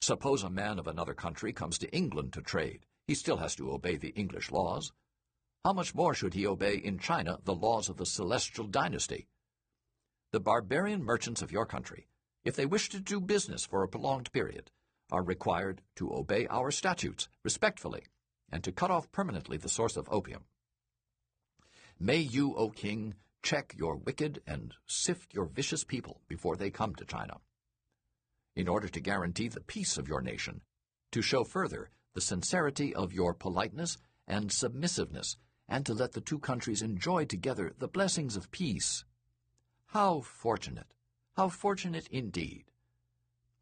[0.00, 2.86] Suppose a man of another country comes to England to trade.
[3.08, 4.92] He still has to obey the English laws.
[5.64, 9.26] How much more should he obey in China the laws of the Celestial Dynasty?
[10.30, 12.06] The barbarian merchants of your country,
[12.44, 14.70] if they wish to do business for a prolonged period,
[15.10, 18.04] are required to obey our statutes respectfully
[18.52, 20.44] and to cut off permanently the source of opium.
[21.98, 23.16] May you, O king,
[23.46, 27.34] check your wicked and sift your vicious people before they come to China.
[28.56, 30.62] In order to guarantee the peace of your nation,
[31.12, 35.36] to show further the sincerity of your politeness and submissiveness,
[35.68, 39.04] and to let the two countries enjoy together the blessings of peace
[39.90, 40.92] how fortunate,
[41.36, 42.64] how fortunate indeed.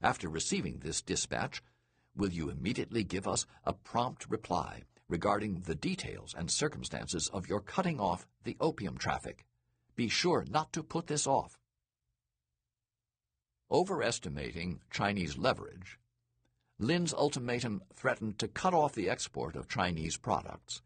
[0.00, 1.62] After receiving this dispatch,
[2.16, 7.60] will you immediately give us a prompt reply regarding the details and circumstances of your
[7.60, 9.44] cutting off the opium traffic?
[9.96, 11.58] Be sure not to put this off.
[13.70, 15.98] Overestimating Chinese leverage,
[16.78, 20.82] Lin's ultimatum threatened to cut off the export of Chinese products,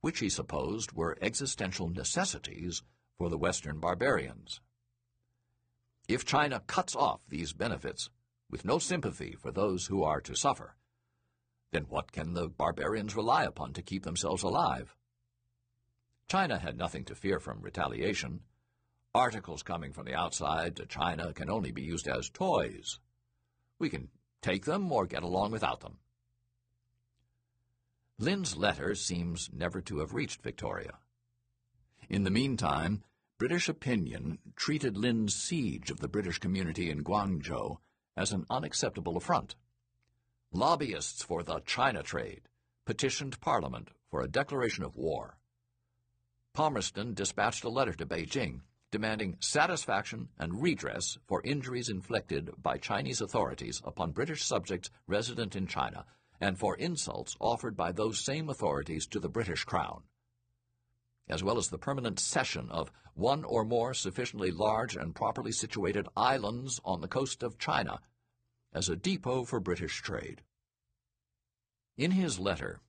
[0.00, 2.82] which he supposed were existential necessities
[3.18, 4.60] for the Western barbarians.
[6.08, 8.10] If China cuts off these benefits
[8.48, 10.76] with no sympathy for those who are to suffer,
[11.72, 14.94] then what can the barbarians rely upon to keep themselves alive?
[16.28, 18.40] China had nothing to fear from retaliation.
[19.14, 22.98] Articles coming from the outside to China can only be used as toys.
[23.78, 24.08] We can
[24.42, 25.98] take them or get along without them.
[28.18, 30.98] Lin's letter seems never to have reached Victoria.
[32.08, 33.02] In the meantime,
[33.38, 37.76] British opinion treated Lin's siege of the British community in Guangzhou
[38.16, 39.54] as an unacceptable affront.
[40.50, 42.48] Lobbyists for the China trade
[42.84, 45.36] petitioned Parliament for a declaration of war.
[46.56, 53.20] Palmerston dispatched a letter to Beijing demanding satisfaction and redress for injuries inflicted by Chinese
[53.20, 56.06] authorities upon British subjects resident in China
[56.40, 60.04] and for insults offered by those same authorities to the British Crown
[61.28, 66.08] as well as the permanent cession of one or more sufficiently large and properly situated
[66.16, 68.00] islands on the coast of China
[68.72, 70.40] as a depot for British trade.
[71.98, 72.80] In his letter,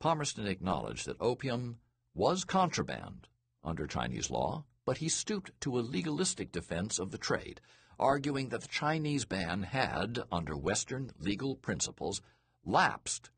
[0.00, 1.78] Palmerston acknowledged that opium
[2.14, 3.28] was contraband
[3.64, 7.60] under Chinese law, but he stooped to a legalistic defense of the trade,
[7.98, 12.20] arguing that the Chinese ban had, under Western legal principles,
[12.64, 13.30] lapsed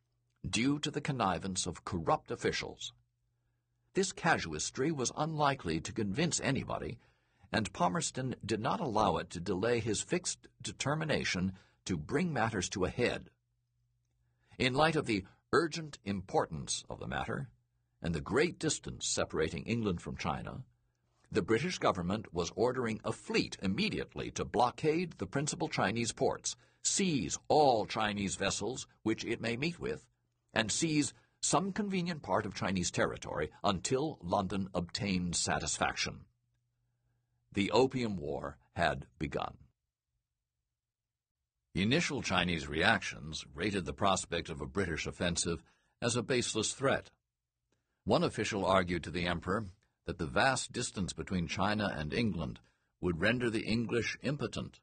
[0.48, 2.92] due to the connivance of corrupt officials
[3.94, 6.98] This casuistry was unlikely to convince anybody,
[7.50, 11.54] and Palmerston did not allow it to delay his fixed determination
[11.86, 13.30] to bring matters to a head.
[14.58, 17.48] In light of the urgent importance of the matter,
[18.06, 20.62] and the great distance separating England from China,
[21.32, 26.54] the British government was ordering a fleet immediately to blockade the principal Chinese ports,
[26.84, 30.06] seize all Chinese vessels which it may meet with,
[30.54, 36.20] and seize some convenient part of Chinese territory until London obtained satisfaction.
[37.54, 39.56] The Opium War had begun.
[41.74, 45.64] Initial Chinese reactions rated the prospect of a British offensive
[46.00, 47.10] as a baseless threat.
[48.06, 49.66] One official argued to the emperor
[50.04, 52.60] that the vast distance between China and England
[53.00, 54.78] would render the English impotent.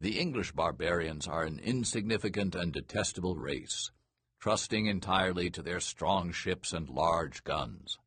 [0.00, 3.92] The English barbarians are an insignificant and detestable race,
[4.40, 8.00] trusting entirely to their strong ships and large guns.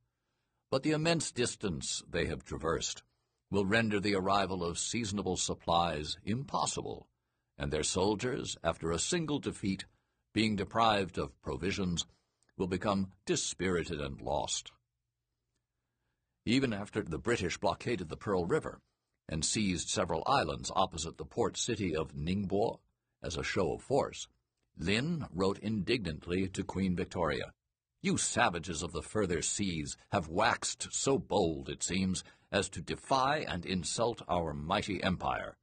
[0.70, 3.04] But the immense distance they have traversed
[3.50, 7.08] will render the arrival of seasonable supplies impossible,
[7.58, 9.86] and their soldiers, after a single defeat,
[10.34, 12.06] being deprived of provisions,
[12.62, 14.72] will become dispirited and lost.
[16.46, 18.80] Even after the British blockaded the Pearl River
[19.28, 22.78] and seized several islands opposite the port city of Ningbo
[23.24, 24.28] as a show of force,
[24.78, 27.52] Lin wrote indignantly to Queen Victoria,
[28.04, 33.40] You savages of the further seas have waxed so bold, it seems, as to defy
[33.40, 35.58] and insult our mighty empire.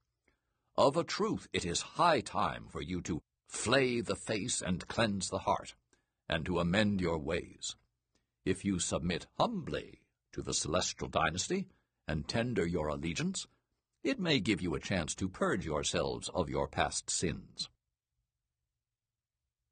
[0.77, 5.29] Of a truth, it is high time for you to flay the face and cleanse
[5.29, 5.77] the heart,
[6.29, 7.77] and to amend your ways.
[8.45, 10.01] If you submit humbly
[10.33, 11.69] to the celestial dynasty
[12.07, 13.47] and tender your allegiance,
[14.03, 17.69] it may give you a chance to purge yourselves of your past sins.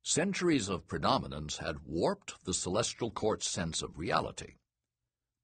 [0.03, 4.55] Centuries of predominance had warped the celestial court's sense of reality.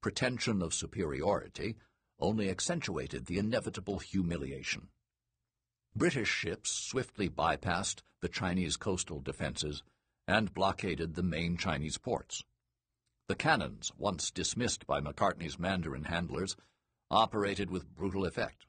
[0.01, 1.75] Pretension of superiority
[2.19, 4.87] only accentuated the inevitable humiliation.
[5.95, 9.83] British ships swiftly bypassed the Chinese coastal defenses
[10.27, 12.43] and blockaded the main Chinese ports.
[13.27, 16.55] The cannons, once dismissed by Macartney's Mandarin handlers,
[17.09, 18.65] operated with brutal effect.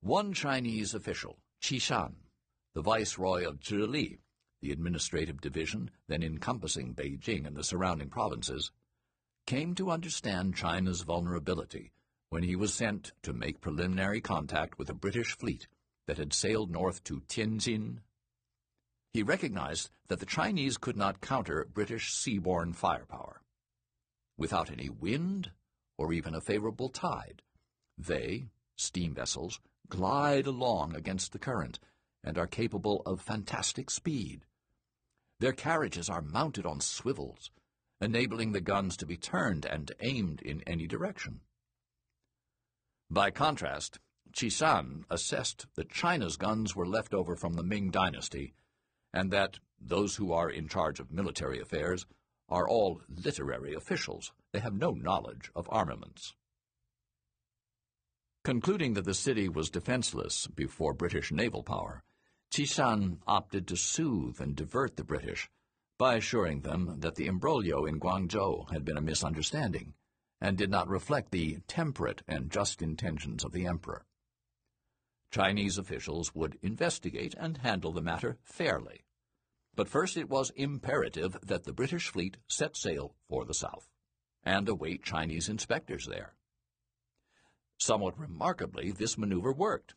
[0.00, 2.16] One Chinese official, Qi Shan,
[2.74, 4.18] the viceroy of Zhili,
[4.60, 8.70] the administrative division then encompassing Beijing and the surrounding provinces,
[9.46, 11.92] came to understand China's vulnerability
[12.30, 15.68] when he was sent to make preliminary contact with a British fleet
[16.06, 17.98] that had sailed north to Tianjin.
[19.16, 23.40] He recognized that the Chinese could not counter British seaborne firepower.
[24.36, 25.52] Without any wind
[25.96, 27.40] or even a favorable tide,
[27.96, 31.78] they, steam vessels, glide along against the current
[32.22, 34.44] and are capable of fantastic speed.
[35.40, 37.50] Their carriages are mounted on swivels,
[38.02, 41.40] enabling the guns to be turned and aimed in any direction.
[43.10, 43.98] By contrast,
[44.34, 48.52] Qi assessed that China's guns were left over from the Ming dynasty,
[49.12, 52.06] and that those who are in charge of military affairs
[52.48, 54.32] are all literary officials.
[54.52, 56.34] They have no knowledge of armaments.
[58.44, 62.04] Concluding that the city was defenseless before British naval power,
[62.52, 65.50] Qi Shan opted to soothe and divert the British
[65.98, 69.94] by assuring them that the imbroglio in Guangzhou had been a misunderstanding
[70.40, 74.04] and did not reflect the temperate and just intentions of the emperor.
[75.36, 79.04] Chinese officials would investigate and handle the matter fairly.
[79.74, 83.86] But first it was imperative that the British fleet set sail for the south
[84.42, 86.32] and await Chinese inspectors there.
[87.76, 89.94] Somewhat remarkably, this maneuver worked.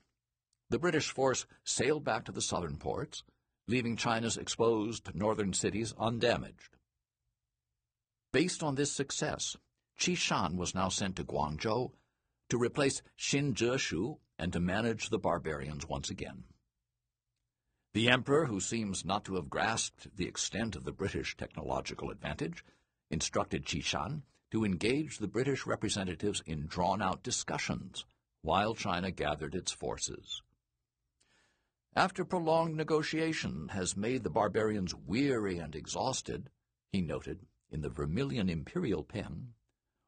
[0.72, 3.24] The British force sailed back to the southern ports,
[3.66, 6.76] leaving China's exposed northern cities undamaged.
[8.34, 9.56] Based on this success,
[9.98, 11.94] Qi Shan was now sent to Guangzhou
[12.50, 13.02] to replace
[13.32, 16.46] Lin Zexu and to manage the barbarians once again.
[17.94, 22.64] The emperor, who seems not to have grasped the extent of the British technological advantage,
[23.12, 28.06] instructed Qi Shan to engage the British representatives in drawn-out discussions
[28.42, 30.42] while China gathered its forces.
[31.96, 36.50] After prolonged negotiation has made the barbarians weary and exhausted,
[36.92, 37.40] he noted
[37.72, 39.54] in the Vermilion imperial pen,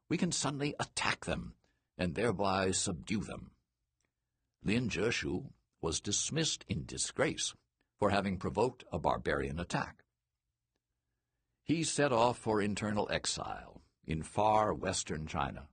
[0.08, 1.54] we can suddenly attack them
[1.98, 3.50] and thereby subdue them.
[4.64, 7.54] Lin Zexu was dismissed in disgrace
[7.98, 10.04] for having provoked a barbarian attack.
[11.64, 15.68] He set off for internal exile in far western China,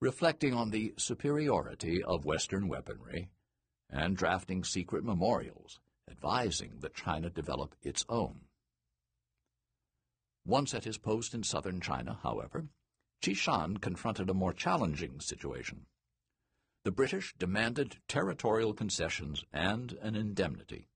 [0.00, 3.30] reflecting on the superiority of Western weaponry
[3.90, 8.40] and drafting secret memorials advising that China develop its own.
[10.44, 12.66] Once at his post in southern China, however,
[13.22, 15.86] Qi Shan confronted a more challenging situation.
[16.82, 20.88] The British demanded territorial concessions and an indemnity.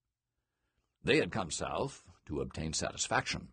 [1.03, 3.49] They had come south to obtain satisfaction.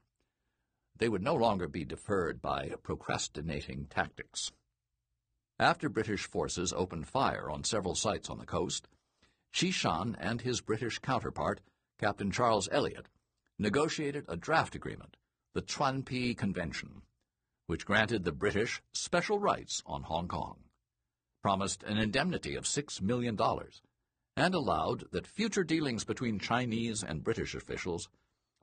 [0.95, 4.53] They would no longer be deferred by procrastinating tactics.
[5.59, 8.87] After British forces opened fire on several sites on the coast,
[9.53, 11.59] Qi Shan and his British counterpart,
[11.99, 13.09] Captain Charles Elliot,
[13.59, 15.17] negotiated a draft agreement,
[15.53, 17.01] the Chuanpi Convention,
[17.67, 20.63] which granted the British special rights on Hong Kong,
[21.41, 23.37] promised an indemnity of $6 million,
[24.37, 28.09] and allowed that future dealings between Chinese and British officials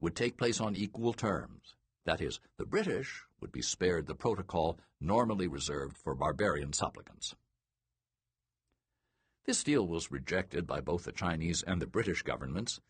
[0.01, 1.75] would take place on equal terms.
[2.05, 7.35] That is, the British would be spared the protocol normally reserved for barbarian supplicants.
[9.45, 12.81] This deal was rejected by both the Chinese and the British governments,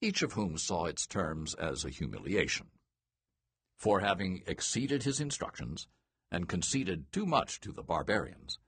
[0.00, 2.66] each of whom saw its terms as a humiliation
[3.80, 5.88] for having exceeded his instructions
[6.30, 8.58] and conceded too much to the barbarians.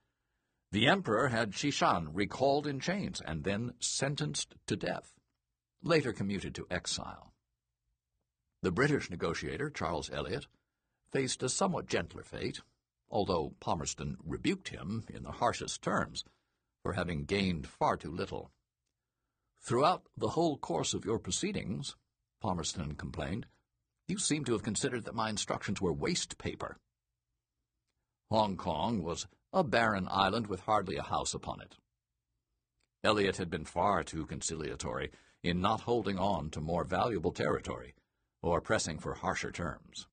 [0.73, 5.13] The emperor had Qishan recalled in chains and then sentenced to death,
[5.83, 7.31] later commuted to exile.
[8.63, 10.47] The British negotiator, Charles Elliot,
[11.11, 12.61] faced a somewhat gentler fate,
[13.07, 16.25] although Palmerston rebuked him in the harshest terms
[16.81, 18.49] for having gained far too little.
[19.61, 21.95] Throughout the whole course of your proceedings,
[22.41, 23.45] Palmerston complained,
[24.07, 26.79] you seem to have considered that my instructions were waste paper.
[28.31, 31.75] Hong Kong was a barren island with hardly a house upon it.
[33.03, 35.11] Elliot had been far too conciliatory
[35.43, 37.93] in not holding on to more valuable territory
[38.41, 40.07] or pressing for harsher terms.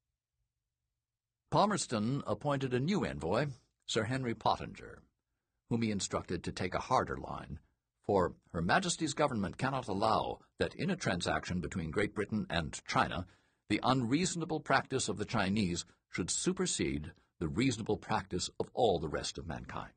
[1.51, 3.47] Palmerston appointed a new envoy,
[3.87, 5.03] Sir Henry Pottinger,
[5.69, 7.59] whom he instructed to take a harder line,
[8.03, 13.27] for Her Majesty's government cannot allow that in a transaction between Great Britain and China
[13.69, 19.39] the unreasonable practice of the Chinese should supersede the reasonable practice of all the rest
[19.39, 19.93] of mankind.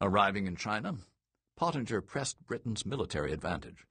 [0.00, 0.94] Arriving in China,
[1.56, 3.86] Pottinger pressed Britain's military advantage,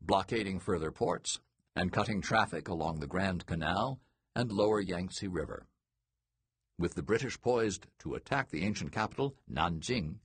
[0.00, 1.40] blockading further ports
[1.74, 3.98] and cutting traffic along the Grand Canal
[4.36, 5.66] and lower Yangtze River.
[6.78, 10.16] With the British poised to attack the ancient capital, Nanjing,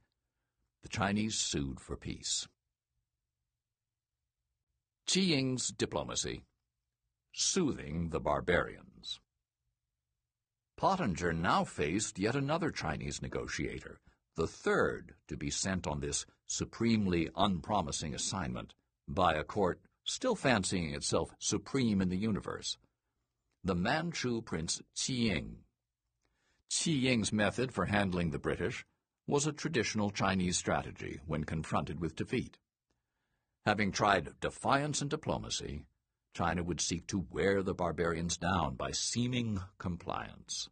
[0.83, 2.47] the Chinese sued for peace.
[5.07, 6.43] Qi Ying's diplomacy
[7.31, 8.88] soothing the barbarians.
[10.79, 13.99] Pottinger now faced yet another Chinese negotiator,
[14.37, 18.73] the third to be sent on this supremely unpromising assignment
[19.05, 22.77] by a court still fancying itself supreme in the universe,
[23.61, 25.57] the Manchu prince Qi Ying.
[26.69, 28.85] Qi Ying's method for handling the British
[29.27, 32.57] was a traditional Chinese strategy when confronted with defeat.
[33.65, 35.83] Having tried defiance and diplomacy,
[36.33, 40.69] China would seek to wear the barbarians down by seeming compliance.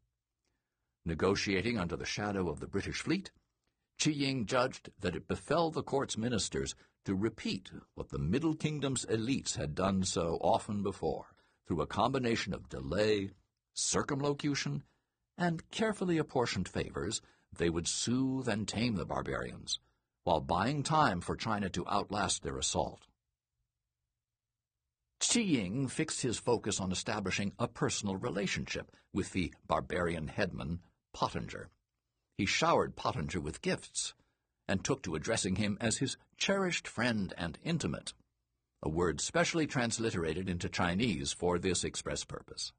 [1.05, 3.31] Negotiating under the shadow of the British fleet,
[3.99, 6.75] Qi Ying judged that it befell the court's ministers
[7.05, 11.33] to repeat what the Middle Kingdom's elites had done so often before,
[11.65, 13.31] through a combination of delay,
[13.73, 14.83] circumlocution,
[15.37, 17.21] and carefully apportioned favors,
[17.55, 19.79] they would soothe and tame the barbarians,
[20.23, 23.06] while buying time for China to outlast their assault.
[25.19, 30.79] Qi Ying fixed his focus on establishing a personal relationship with the barbarian headman,
[31.11, 31.69] Pottinger.
[32.37, 34.13] He showered Pottinger with gifts,
[34.67, 38.13] and took to addressing him as his cherished friend and intimate,
[38.83, 42.71] a word specially transliterated into Chinese for this express purpose.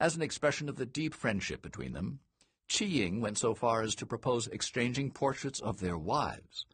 [0.00, 2.20] As an expression of the deep friendship between them,
[2.70, 6.64] Qi Ying went so far as to propose exchanging portraits of their wives,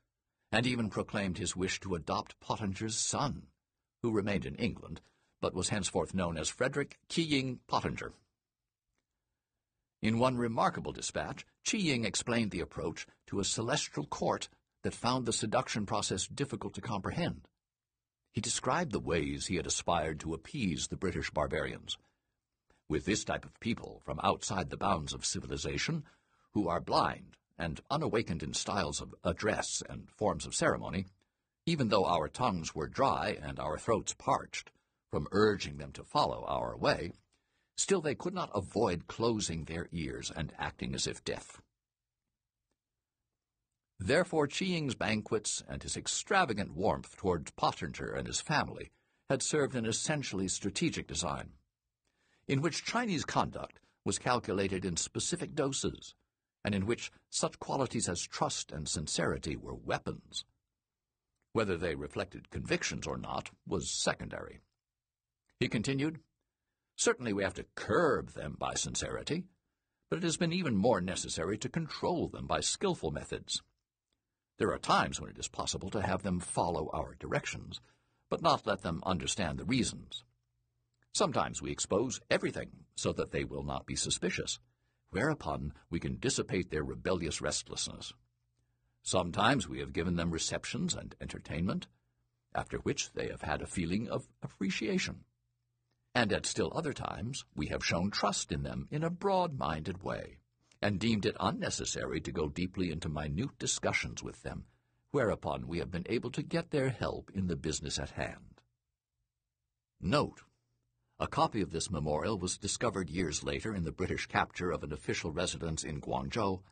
[0.53, 3.49] and even proclaimed his wish to adopt Pottinger's son
[4.03, 5.01] who remained in England,
[5.41, 8.13] but was henceforth known as Frederick Qi Ying Pottinger.
[10.01, 14.49] In one remarkable dispatch, Qi Ying explained the approach to a celestial court
[14.83, 17.47] that found the seduction process difficult to comprehend.
[18.33, 21.99] He described the ways he had aspired to appease the British barbarians.
[22.89, 26.05] With this type of people from outside the bounds of civilization,
[26.53, 31.07] who are blind and unawakened in styles of address and forms of ceremony,
[31.67, 34.71] even though our tongues were dry and our throats parched
[35.11, 37.13] from urging them to follow our way,
[37.77, 41.61] still they could not avoid closing their ears and acting as if deaf.
[43.99, 48.91] Therefore Qi Ying's banquets and his extravagant warmth towards Pottinger and his family
[49.31, 51.51] had served an essentially strategic design,
[52.49, 56.15] in which Chinese conduct was calculated in specific doses,
[56.65, 60.45] and in which such qualities as trust and sincerity were weapons.
[61.53, 64.61] Whether they reflected convictions or not was secondary.
[65.61, 66.21] He continued,
[66.97, 69.45] Certainly we have to curb them by sincerity,
[70.09, 73.63] but it has been even more necessary to control them by skilful methods.
[74.59, 77.81] There are times when it is possible to have them follow our directions,
[78.31, 80.25] but not let them understand the reasons.
[81.15, 84.59] Sometimes we expose everything so that they will not be suspicious,
[85.11, 88.15] whereupon we can dissipate their rebellious restlessness.
[89.03, 91.89] Sometimes we have given them receptions and entertainment,
[92.55, 95.25] after which they have had a feeling of appreciation.
[96.15, 100.39] And at still other times we have shown trust in them in a broad-minded way,
[100.81, 104.67] and deemed it unnecessary to go deeply into minute discussions with them,
[105.11, 108.61] whereupon we have been able to get their help in the business at hand.
[110.01, 110.43] Note,
[111.19, 114.93] a copy of this memorial was discovered years later in the British capture of an
[114.93, 116.63] official residence in Guangzhou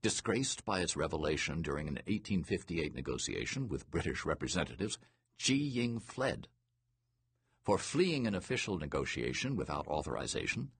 [0.00, 4.96] Disgraced by its revelation during an 1858 negotiation with British representatives,
[5.40, 6.46] Qi Ying fled.
[7.64, 10.70] For fleeing an official negotiation without authorization,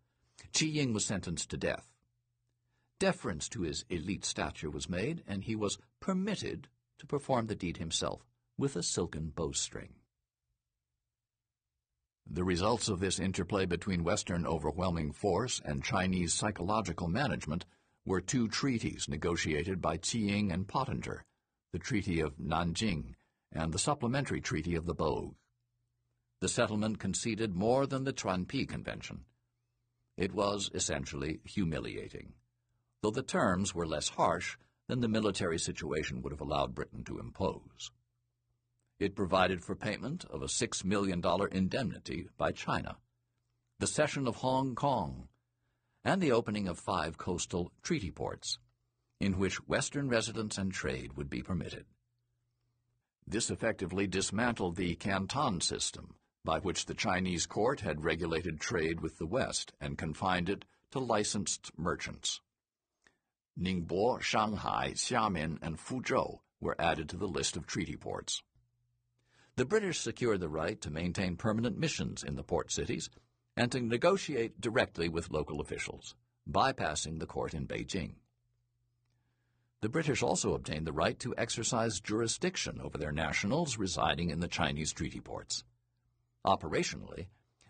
[0.53, 1.90] Qi Ying was sentenced to death.
[3.01, 6.69] Deference to his elite stature was made, and he was permitted
[6.99, 8.24] to perform the deed himself
[8.57, 9.95] with a silken bowstring.
[12.31, 17.65] The results of this interplay between Western overwhelming force and Chinese psychological management
[18.09, 21.26] were two treaties negotiated by Qiying and Pottinger,
[21.72, 23.14] the Treaty of Nanjing
[23.52, 25.35] and the Supplementary Treaty of the Bogue.
[26.40, 29.26] The settlement conceded more than the Chuanpi Convention.
[30.16, 32.32] It was essentially humiliating,
[33.02, 34.56] though the terms were less harsh
[34.89, 37.90] than the military situation would have allowed Britain to impose.
[38.98, 41.22] It provided for payment of a $6 million
[41.52, 42.97] indemnity by China,
[43.78, 45.28] the cession of Hong Kong,
[46.05, 48.59] and the opening of five coastal treaty ports,
[49.20, 51.85] in which Western residence and trade would be permitted.
[53.27, 56.15] This effectively dismantled the Canton system,
[56.45, 60.99] by which the Chinese court had regulated trade with the West and confined it to
[60.99, 62.41] licensed merchants.
[63.61, 68.43] Ningbo, Shanghai, Xiamen, and Fuzhou were added to the list of treaty ports.
[69.57, 73.11] The British secured the right to maintain permanent missions in the port cities
[73.59, 76.14] and to negotiate directly with local officials,
[76.48, 78.12] bypassing the court in Beijing.
[79.80, 84.47] The British also obtained the right to exercise jurisdiction over their nationals residing in the
[84.47, 85.64] Chinese treaty ports.
[86.47, 87.26] Operationally,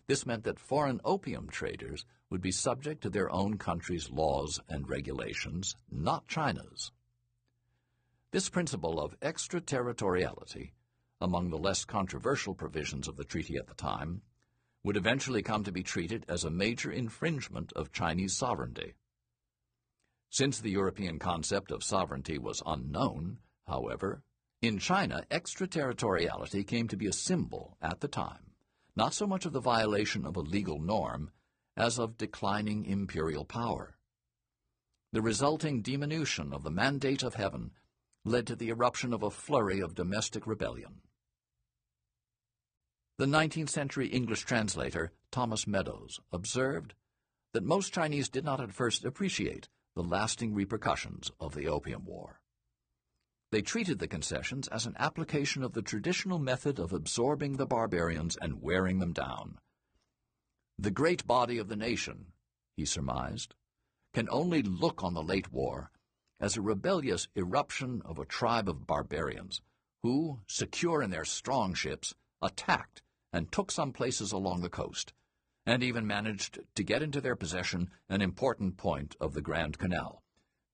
[0.06, 4.90] this meant that foreign opium traders would be subject to their own country's laws and
[4.90, 6.92] regulations, not China's.
[8.30, 10.74] This principle of extraterritoriality,
[11.18, 14.20] among the less controversial provisions of the treaty at the time,
[14.88, 18.94] would eventually come to be treated as a major infringement of Chinese sovereignty.
[20.30, 23.36] Since the European concept of sovereignty was unknown,
[23.66, 24.22] however,
[24.62, 28.54] in China extraterritoriality came to be a symbol at the time,
[28.96, 31.32] not so much of the violation of a legal norm
[31.76, 33.98] as of declining imperial power.
[35.12, 37.72] The resulting diminution of the mandate of heaven
[38.24, 41.02] led to the eruption of a flurry of domestic rebellion.
[43.18, 46.94] The 19th century English translator Thomas Meadows observed
[47.52, 52.40] that most Chinese did not at first appreciate the lasting repercussions of the Opium War.
[53.50, 58.36] They treated the concessions as an application of the traditional method of absorbing the barbarians
[58.40, 59.58] and wearing them down.
[60.78, 62.26] The great body of the nation,
[62.76, 63.56] he surmised,
[64.14, 65.90] can only look on the late war
[66.38, 69.60] as a rebellious eruption of a tribe of barbarians
[70.04, 73.02] who, secure in their strong ships, attacked
[73.32, 75.12] and took some places along the coast,
[75.66, 80.22] and even managed to get into their possession an important point of the Grand Canal,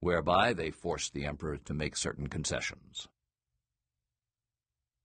[0.00, 3.08] whereby they forced the emperor to make certain concessions.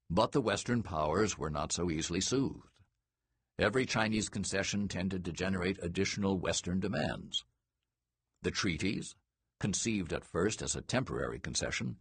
[0.10, 2.68] But the Western powers were not so easily soothed.
[3.60, 7.46] Every Chinese concession tended to generate additional Western demands.
[8.42, 9.16] The treaties,
[9.60, 11.98] conceived at first as a temporary concession,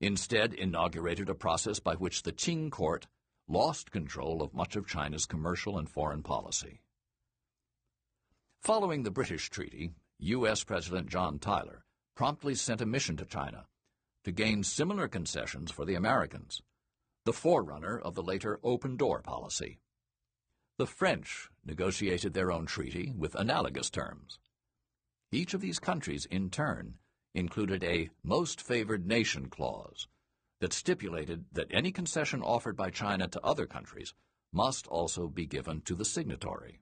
[0.00, 3.06] instead inaugurated a process by which the Qing court
[3.48, 6.80] lost control of much of China's commercial and foreign policy.
[8.62, 10.64] Following the British treaty, U.S.
[10.64, 11.84] President John Tyler
[12.16, 13.66] promptly sent a mission to China
[14.24, 16.60] to gain similar concessions for the Americans,
[17.24, 19.78] the forerunner of the later open door policy.
[20.78, 24.38] The French negotiated their own treaty with analogous terms.
[25.30, 26.94] Each of these countries, in turn,
[27.34, 30.08] included a most favored nation clause
[30.60, 34.14] that stipulated that any concession offered by China to other countries
[34.52, 36.80] must also be given to the signatory.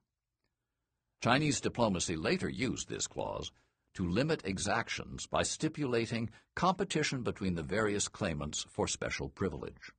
[1.22, 3.50] Chinese diplomacy later used this clause
[3.94, 9.92] to limit exactions by stipulating competition between the various claimants for special privilege.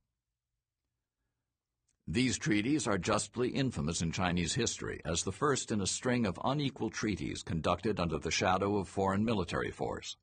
[2.06, 6.38] These treaties are justly infamous in Chinese history as the first in a string of
[6.44, 10.16] unequal treaties conducted under the shadow of foreign military force.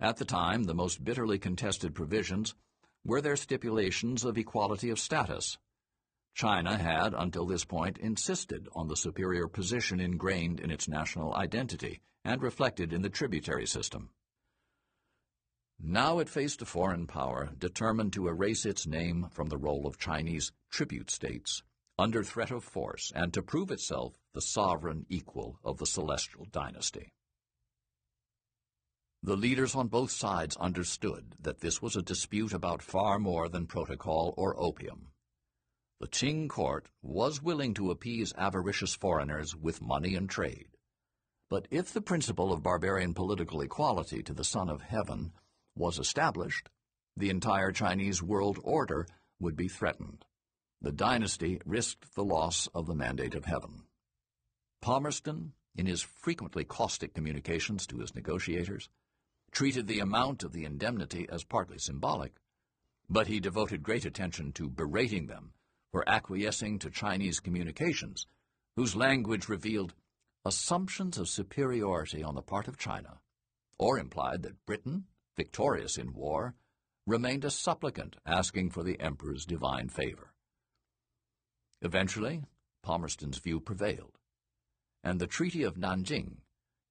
[0.00, 2.54] At the time, the most bitterly contested provisions
[3.04, 5.58] were their stipulations of equality of status.
[6.34, 12.00] China had, until this point, insisted on the superior position ingrained in its national identity
[12.24, 14.10] and reflected in the tributary system.
[15.78, 19.98] Now it faced a foreign power determined to erase its name from the roll of
[19.98, 21.62] Chinese tribute states
[21.98, 27.12] under threat of force and to prove itself the sovereign equal of the Celestial dynasty.
[29.26, 33.66] The leaders on both sides understood that this was a dispute about far more than
[33.66, 35.12] protocol or opium.
[35.98, 40.76] The Qing court was willing to appease avaricious foreigners with money and trade.
[41.48, 45.32] But if the principle of barbarian political equality to the Son of Heaven
[45.74, 46.68] was established,
[47.16, 49.06] the entire Chinese world order
[49.40, 50.26] would be threatened.
[50.82, 53.84] The dynasty risked the loss of the mandate of heaven.
[54.82, 58.90] Palmerston, in his frequently caustic communications to his negotiators,
[59.54, 62.34] treated the amount of the indemnity as partly symbolic,
[63.08, 65.52] but he devoted great attention to berating them
[65.92, 68.26] for acquiescing to Chinese communications,
[68.76, 69.94] whose language revealed
[70.44, 73.20] assumptions of superiority on the part of China,
[73.78, 75.04] or implied that Britain
[75.36, 76.54] victorious in war,
[77.06, 80.32] remained a supplicant asking for the emperor's divine favor.
[81.82, 82.42] Eventually,
[82.82, 84.18] Palmerston's view prevailed,
[85.02, 86.38] and the Treaty of Nanjing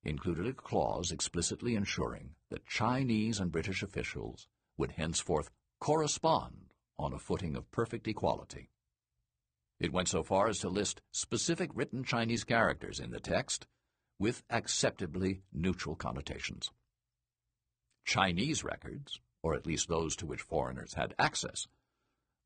[0.04, 4.48] included a clause explicitly ensuring that Chinese and British officials
[4.78, 5.50] would henceforth
[5.80, 8.70] correspond on a footing of perfect equality.
[9.80, 13.68] It went so far as to list specific written Chinese characters in the text
[14.20, 16.70] with acceptably neutral connotations.
[18.06, 21.68] Chinese records, or at least those to which foreigners had access,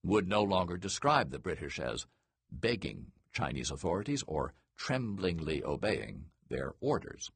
[0.03, 2.05] would no longer describe the British as
[2.51, 7.31] begging Chinese authorities or tremblingly obeying their orders.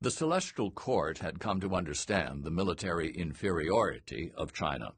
[0.00, 4.94] The Celestial Court had come to understand the military inferiority of China,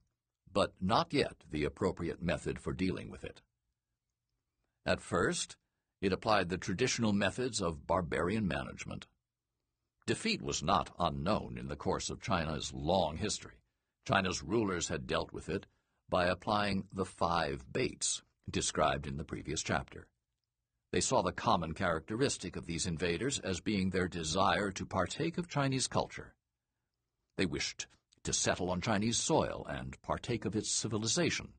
[0.53, 3.41] but not yet the appropriate method for dealing with it.
[4.85, 5.57] At first,
[6.03, 9.07] it applied the traditional methods of barbarian management.
[10.07, 13.63] Defeat was not unknown in the course of China's long history.
[14.07, 15.67] China's rulers had dealt with it
[16.11, 18.21] by applying the five baits
[18.51, 20.09] described in the previous chapter.
[20.93, 25.49] They saw the common characteristic of these invaders as being their desire to partake of
[25.49, 26.35] Chinese culture.
[27.37, 27.87] They wished
[28.25, 31.55] to settle on Chinese soil and partake of its civilization.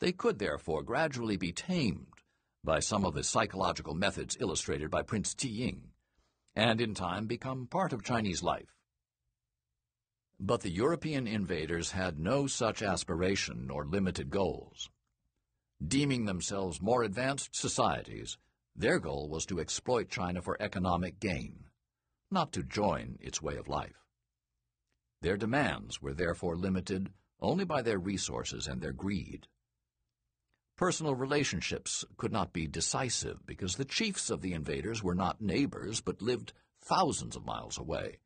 [0.00, 2.06] They could therefore gradually be tamed
[2.64, 5.90] by some of the psychological methods illustrated by Prince Qiying
[6.54, 8.74] and in time become part of Chinese life.
[10.40, 14.90] But the European invaders had no such aspiration nor limited goals.
[15.88, 18.38] Deeming themselves more advanced societies,
[18.76, 21.64] their goal was to exploit China for economic gain,
[22.30, 24.06] not to join its way of life.
[25.22, 29.48] Their demands were therefore limited only by their resources and their greed.
[30.76, 36.00] Personal relationships could not be decisive because the chiefs of the invaders were not neighbors
[36.00, 38.18] but lived thousands of miles away,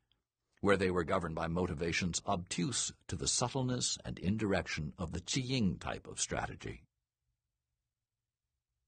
[0.60, 5.80] where they were governed by motivations obtuse to the subtleness and indirection of the Qiying
[5.80, 6.85] type of strategy.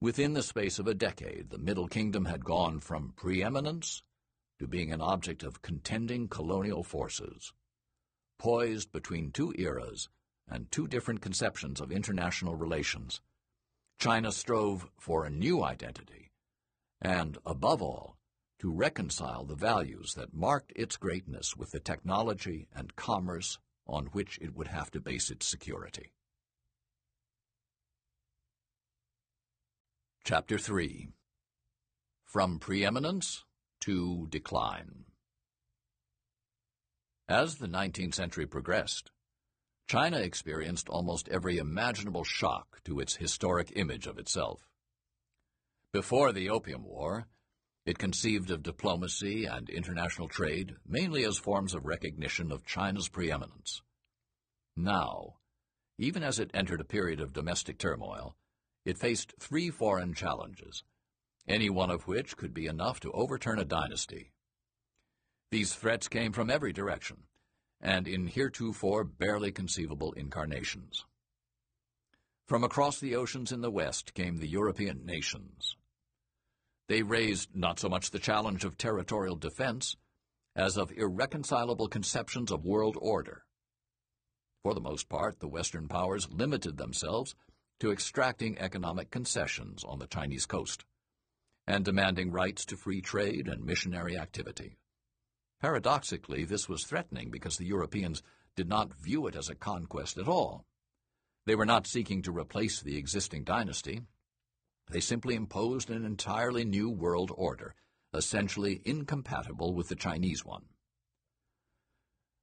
[0.01, 4.03] Within the space of a decade, the Middle Kingdom had gone from preeminence
[4.61, 7.53] to being an object of contending colonial forces,
[8.39, 10.09] poised between two eras
[10.47, 13.21] and two different conceptions of international relations
[13.99, 16.31] China strove for a new identity,
[17.01, 18.17] and, above all,
[18.61, 23.59] to reconcile the values that marked its greatness with the technology and commerce
[23.89, 26.13] on which it would have to base its security.
[30.31, 31.09] Chapter 3
[32.27, 33.47] From Preeminence
[33.81, 35.07] to Decline
[37.27, 39.11] As the 19th century progressed,
[39.87, 44.69] China experienced almost every imaginable shock to its historic image of itself.
[45.95, 47.27] Before the Opium War,
[47.87, 53.81] it conceived of diplomacy and international trade mainly as forms of recognition of China's preeminence.
[54.77, 55.37] Now,
[55.97, 58.37] even as it entered a period of domestic turmoil,
[58.89, 60.83] it faced three foreign challenges,
[61.47, 64.33] any one of which could be enough to overturn a dynasty.
[65.51, 67.25] These threats came from every direction,
[67.83, 71.05] and in heretofore barely conceivable incarnations.
[72.47, 75.77] From across the oceans in the west came the European nations.
[76.89, 79.97] They raised not so much the challenge of territorial defense
[80.57, 83.45] as of irreconcilable conceptions of world order.
[84.63, 87.35] For the most part, the Western powers limited themselves
[87.81, 90.85] to extracting economic concessions on the Chinese coast
[91.67, 94.79] and demanding rights to free trade and missionary activity.
[95.61, 98.23] Paradoxically, this was threatening because the Europeans
[98.57, 100.65] did not view it as a conquest at all.
[101.47, 104.03] They were not seeking to replace the existing dynasty.
[104.91, 107.75] They simply imposed an entirely new world order,
[108.15, 110.65] essentially incompatible with the Chinese one.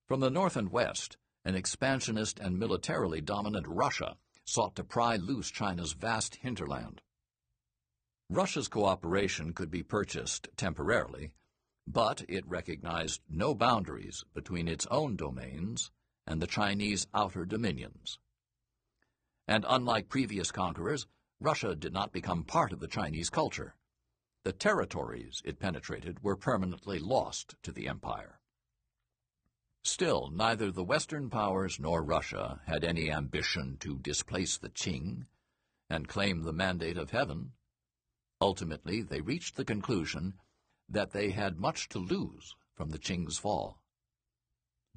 [0.08, 5.52] From the north and west, an expansionist and militarily dominant Russia sought to pry loose
[5.52, 7.02] China's vast hinterland.
[8.30, 11.32] Russia's cooperation could be purchased temporarily,
[11.88, 15.92] but it recognized no boundaries between its own domains
[16.26, 18.18] and the Chinese outer dominions.
[19.48, 21.06] And unlike previous conquerors,
[21.40, 23.76] Russia did not become part of the Chinese culture.
[24.44, 28.40] The territories it penetrated were permanently lost to the empire.
[29.88, 35.28] Still, neither the Western powers nor Russia had any ambition to displace the Qing
[35.88, 37.54] and claim the mandate of heaven.
[38.42, 40.40] Ultimately, they reached the conclusion
[40.90, 43.80] that they had much to lose from the Qing's fall.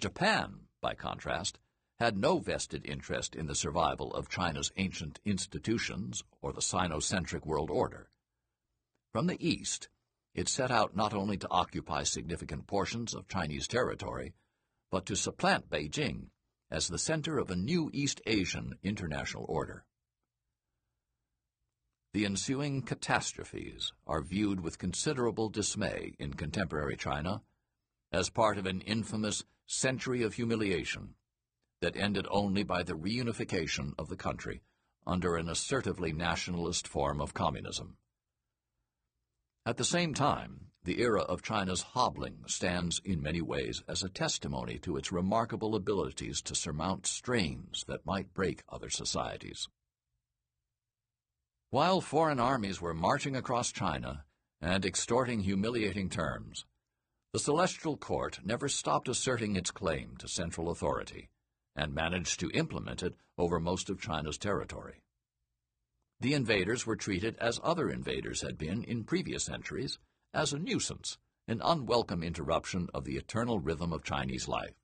[0.01, 1.59] Japan, by contrast,
[1.98, 7.69] had no vested interest in the survival of China's ancient institutions or the Sinocentric world
[7.69, 8.09] order.
[9.12, 9.90] From the east,
[10.35, 14.32] it set out not only to occupy significant portions of Chinese territory,
[14.90, 16.28] but to supplant Beijing
[16.70, 19.85] as the center of a new East Asian international order.
[22.15, 27.43] The ensuing catastrophes are viewed with considerable dismay in contemporary China
[28.10, 31.15] as part of an infamous century of humiliation
[31.81, 34.62] that ended only by the reunification of the country
[35.06, 37.97] under an assertively nationalist form of communism.
[39.65, 44.09] At the same time, the era of China's hobbling stands in many ways as a
[44.09, 49.68] testimony to its remarkable abilities to surmount strains that might break other societies.
[51.70, 54.24] While foreign armies were marching across China
[54.60, 56.64] and extorting humiliating terms,
[57.32, 61.28] the Celestial Court never stopped asserting its claim to central authority
[61.76, 65.03] and managed to implement it over most of China's territory.
[66.20, 69.98] The invaders were treated as other invaders had been in previous centuries,
[70.32, 74.74] as a nuisance, an unwelcome interruption of the eternal rhythm of Chinese life.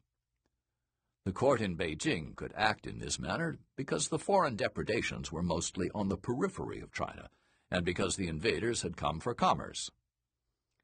[1.24, 5.90] The court in Beijing could act in this manner because the foreign depredations were mostly
[5.94, 7.28] on the periphery of China,
[7.70, 9.90] and because the invaders had come for commerce.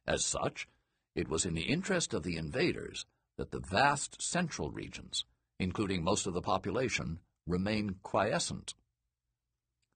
[0.06, 0.66] As such,
[1.14, 3.04] it was in the interest of the invaders
[3.36, 5.24] that the vast central regions,
[5.58, 8.74] including most of the population, remain quiescent.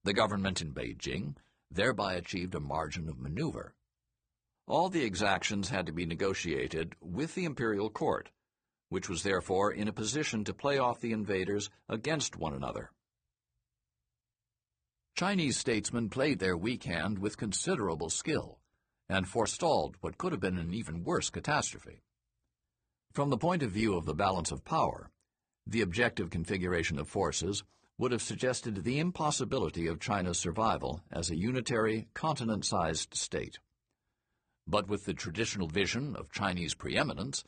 [0.04, 1.36] The government in Beijing
[1.70, 3.74] thereby achieved a margin of maneuver.
[4.66, 8.30] All the exactions had to be negotiated with the imperial court,
[8.88, 12.90] which was therefore in a position to play off the invaders against one another.
[15.16, 18.58] Chinese statesmen played their weak hand with considerable skill
[19.08, 22.02] and forestalled what could have been an even worse catastrophe.
[23.12, 25.10] From the point of view of the balance of power,
[25.66, 27.62] the objective configuration of forces
[27.96, 33.58] would have suggested the impossibility of China's survival as a unitary, continent-sized state.
[34.66, 37.44] But with the traditional vision of Chinese preeminence,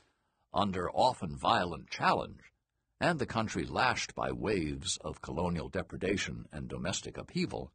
[0.52, 2.52] under often violent challenge,
[3.00, 7.72] and the country lashed by waves of colonial depredation and domestic upheaval,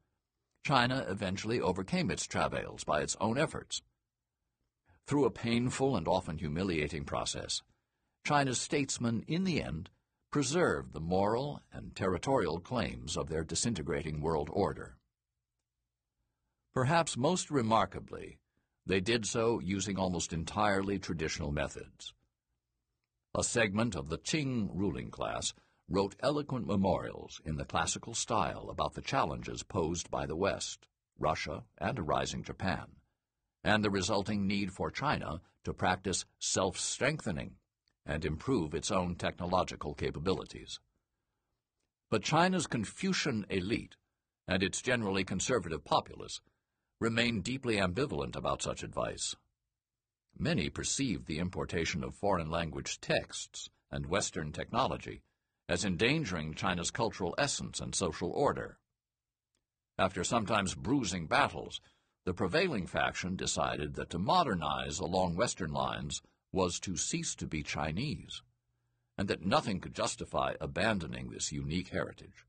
[0.64, 3.82] China eventually overcame its travails by its own efforts.
[5.08, 7.62] Through a painful and often humiliating process,
[8.26, 9.90] China's statesmen, in the end,
[10.32, 14.98] preserved the moral and territorial claims of their disintegrating world order.
[16.74, 18.38] Perhaps most remarkably,
[18.92, 22.14] they did so using almost entirely traditional methods.
[23.34, 25.54] A segment of the Qing ruling class
[25.88, 30.88] wrote eloquent memorials in the classical style about the challenges posed by the West,
[31.18, 32.88] Russia, and a rising Japan,
[33.64, 37.56] and the resulting need for China to practice self-strengthening
[38.06, 40.82] and improve its own technological capabilities.
[42.10, 43.96] But China's Confucian elite
[44.50, 46.42] and its generally conservative populace
[47.02, 49.36] remained deeply ambivalent about such advice.
[50.38, 55.24] Many perceived the importation of foreign language texts and Western technology
[55.68, 58.78] as endangering China's cultural essence and social order.
[59.98, 61.82] After sometimes bruising battles,
[62.24, 66.22] the prevailing faction decided that to modernize along Western lines
[66.52, 68.44] was to cease to be Chinese,
[69.18, 72.46] and that nothing could justify abandoning this unique heritage.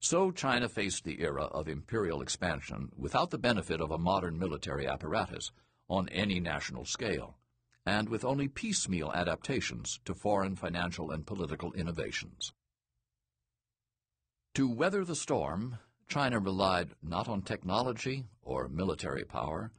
[0.00, 4.86] So China faced the era of imperial expansion without the benefit of a modern military
[4.86, 5.52] apparatus
[5.88, 7.36] on any national scale,
[7.84, 12.52] and with only piecemeal adaptations to foreign financial and political innovations.
[14.54, 19.70] To weather the storm, China relied not on technology or military power,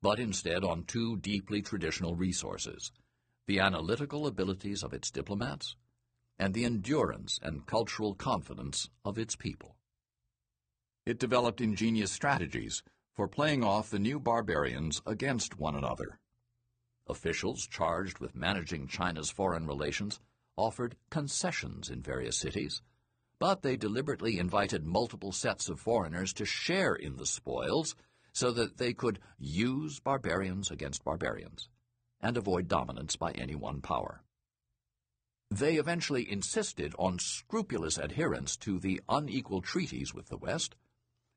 [0.00, 2.90] but instead on two deeply traditional resources
[3.46, 5.76] the analytical abilities of its diplomats
[6.38, 9.76] and the endurance and cultural confidence of its people.
[11.04, 12.82] It developed ingenious strategies
[13.14, 16.18] for playing off the new barbarians against one another.
[17.08, 20.20] Officials charged with managing China's foreign relations
[20.56, 22.82] offered concessions in various cities,
[23.38, 27.94] but they deliberately invited multiple sets of foreigners to share in the spoils
[28.32, 31.68] so that they could use barbarians against barbarians
[32.20, 34.22] and avoid dominance by any one power.
[35.50, 40.74] They eventually insisted on scrupulous adherence to the unequal treaties with the West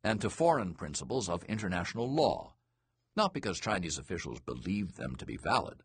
[0.03, 2.55] and to foreign principles of international law,
[3.15, 5.83] not because Chinese officials believed them to be valid,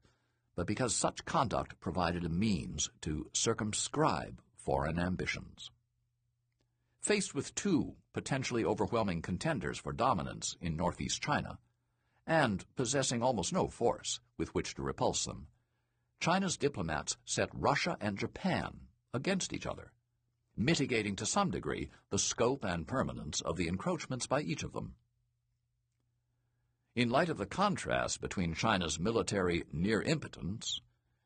[0.56, 5.70] but because such conduct provided a means to circumscribe foreign ambitions.
[7.02, 11.58] Faced with two potentially overwhelming contenders for dominance in northeast China,
[12.26, 15.48] and possessing almost no force with which to repulse them,
[16.20, 19.92] China's diplomats set Russia and Japan against each other,
[20.56, 24.94] mitigating to some degree the scope and permanence of the encroachments by each of them.
[26.94, 30.80] In light of the contrast between China's military near impotence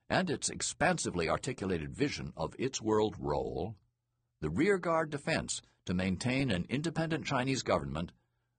[0.09, 3.77] and its expansively articulated vision of its world role,
[4.41, 8.13] the rearguard defense to maintain an independent Chinese government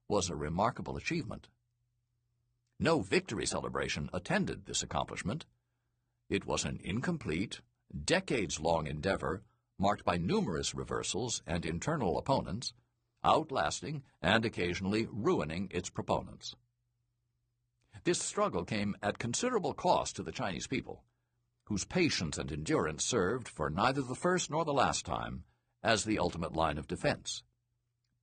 [0.08, 1.48] was a remarkable achievement.
[2.80, 5.46] No victory celebration attended this accomplishment.
[6.30, 7.62] It was an incomplete,
[8.06, 9.44] decades-long endeavor
[9.80, 12.74] marked by numerous reversals and internal opponents,
[13.24, 16.56] outlasting and occasionally ruining its proponents.
[18.04, 21.04] This struggle came at considerable cost to the Chinese people,
[21.66, 25.44] whose patience and endurance served for neither the first nor the last time
[25.84, 27.44] as the ultimate line of defense.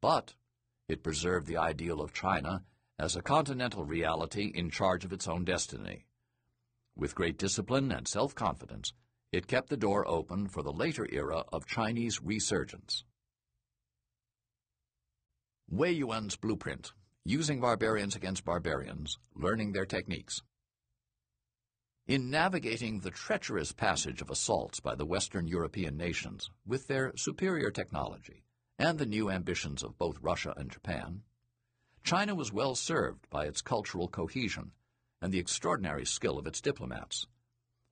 [0.01, 0.35] But
[0.89, 2.65] it preserved the ideal of China
[2.99, 6.07] as a continental reality in charge of its own destiny.
[6.97, 8.95] With great discipline and self-confidence,
[9.31, 13.05] it kept the door open for the later era of Chinese resurgence.
[15.69, 16.93] Wei Yuan's blueprint,
[17.23, 20.41] using barbarians against barbarians, learning their techniques.
[22.07, 27.71] In navigating the treacherous passage of assaults by the Western European nations with their superior
[27.71, 28.45] technology
[28.79, 31.25] and the new ambitions of both Russia and Japan,
[32.05, 34.73] China was well served by its cultural cohesion
[35.21, 37.27] and the extraordinary skill of its diplomats,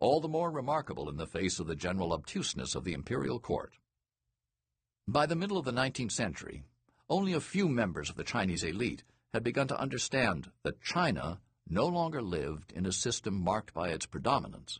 [0.01, 3.75] all the more remarkable in the face of the general obtuseness of the imperial court.
[5.07, 6.65] By the middle of the 19th century,
[7.09, 11.87] only a few members of the Chinese elite had begun to understand that China no
[11.87, 14.79] longer lived in a system marked by its predominance,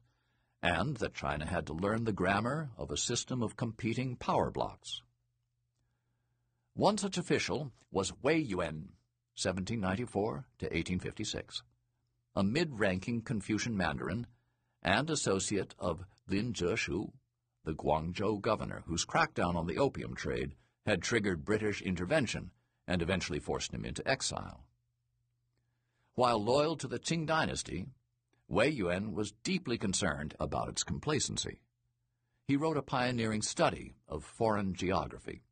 [0.63, 5.03] and that China had to learn the grammar of a system of competing power blocks.
[6.75, 8.93] One such official was Wei Yuan,
[9.37, 11.63] 1794 to 1856,
[12.37, 14.27] a mid-ranking Confucian mandarin
[14.83, 17.13] and associate of Lin Zexu,
[17.65, 20.55] the Guangzhou governor whose crackdown on the opium trade
[20.85, 22.51] had triggered British intervention
[22.87, 24.67] and eventually forced him into exile.
[26.15, 27.87] While loyal to the Qing dynasty,
[28.47, 31.61] Wei Yuan was deeply concerned about its complacency.
[32.47, 35.43] He wrote a pioneering study of foreign geography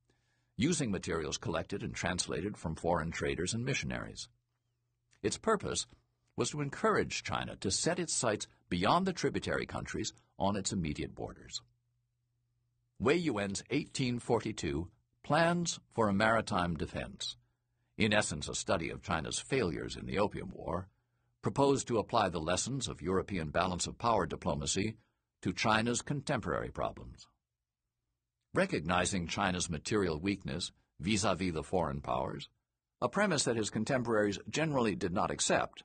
[0.57, 4.29] using materials collected and translated from foreign traders and missionaries.
[5.23, 5.87] Its purpose
[6.37, 11.15] was to encourage China to set its sights beyond the tributary countries on its immediate
[11.15, 11.61] borders.
[12.99, 14.89] Wei Yuan's 1842
[15.23, 17.37] Plans for a Maritime Defense,
[17.97, 20.89] in essence a study of China's failures in the Opium War,
[21.43, 24.97] proposed to apply the lessons of European balance of power diplomacy
[25.43, 27.27] to China's contemporary problems.
[28.55, 32.49] Recognizing China's material weakness vis-a-vis -vis the foreign powers,
[33.01, 35.83] a premise that his contemporaries generally did not accept,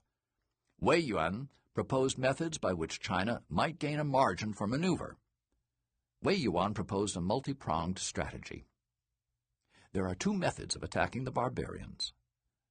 [0.80, 5.18] Wei Yuan proposed methods by which China might gain a margin for maneuver.
[6.22, 8.68] Wei Yuan proposed a multi-pronged strategy.
[9.92, 12.14] There are two methods of attacking the barbarians,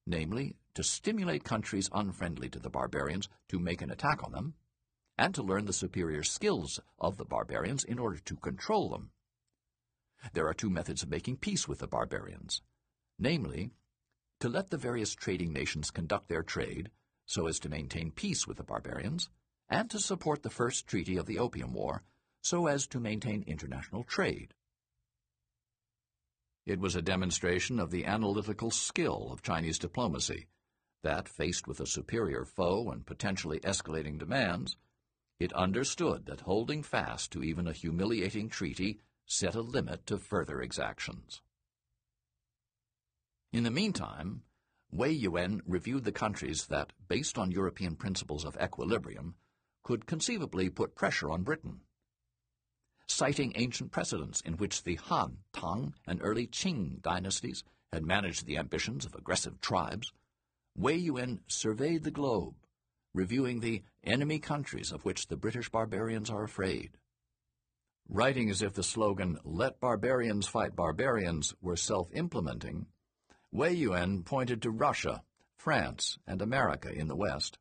[0.05, 4.53] namely, to stimulate countries unfriendly to the barbarians to make an attack on them,
[5.17, 9.11] and to learn the superior skills of the barbarians in order to control them.
[10.31, 12.61] There are two methods of making peace with the barbarians,
[13.19, 13.71] namely,
[14.39, 16.89] to let the various trading nations conduct their trade
[17.27, 19.29] so as to maintain peace with the barbarians,
[19.69, 22.01] and to support the first treaty of the Opium War
[22.41, 24.53] so as to maintain international trade.
[26.65, 30.47] It was a demonstration of the analytical skill of Chinese diplomacy
[31.03, 34.77] that, faced with a superior foe and potentially escalating demands,
[35.39, 40.61] it understood that holding fast to even a humiliating treaty set a limit to further
[40.61, 41.41] exactions.
[43.51, 44.43] In the meantime,
[44.91, 49.35] Wei Yuan reviewed the countries that, based on European principles of equilibrium,
[49.83, 51.81] could conceivably put pressure on Britain.
[53.05, 58.57] Citing ancient precedents in which the Han, Tang, and early Qing dynasties had managed the
[58.57, 60.11] ambitions of aggressive tribes,
[60.75, 62.55] Wei Yuan surveyed the globe,
[63.13, 66.97] reviewing the enemy countries of which the British barbarians are afraid.
[68.07, 72.87] Writing as if the slogan, Let barbarians fight barbarians, were self-implementing,
[73.51, 75.23] Wei Yuan pointed to Russia,
[75.55, 77.57] France, and America in the west,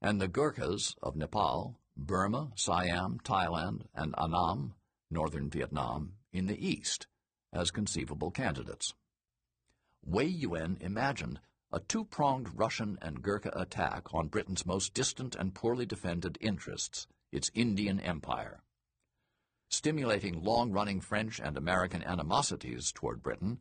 [0.00, 4.74] and the Gurkhas of Nepal, Burma, Siam, Thailand, and Annam,
[5.10, 7.06] northern Vietnam, in the east,
[7.52, 8.94] as conceivable candidates.
[10.04, 11.40] Wei Yuan imagined
[11.72, 17.50] a two-pronged Russian and Gurkha attack on Britain's most distant and poorly defended interests, its
[17.54, 18.62] Indian Empire.
[19.70, 23.58] Stimulating long-running French and American animosities toward Britain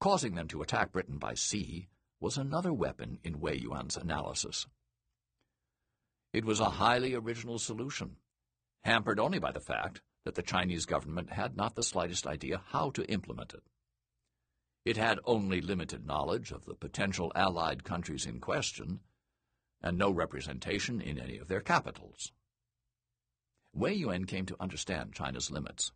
[0.00, 1.88] Causing them to attack Britain by sea
[2.20, 4.66] was another weapon in Wei Yuan's analysis.
[6.32, 8.16] It was a highly original solution,
[8.82, 12.90] hampered only by the fact that the Chinese government had not the slightest idea how
[12.90, 13.62] to implement it.
[14.84, 19.00] It had only limited knowledge of the potential allied countries in question,
[19.82, 22.32] and no representation in any of their capitals.
[23.72, 25.92] Wei Yuan came to understand China's limits.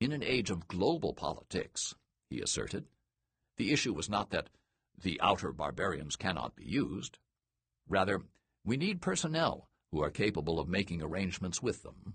[0.00, 1.94] In an age of global politics,
[2.28, 2.86] he asserted.
[3.56, 4.50] The issue was not that
[5.00, 7.18] the outer barbarians cannot be used.
[7.88, 8.22] Rather,
[8.64, 12.14] we need personnel who are capable of making arrangements with them,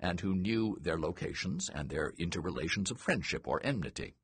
[0.00, 4.14] and who knew their locations and their interrelations of friendship or enmity.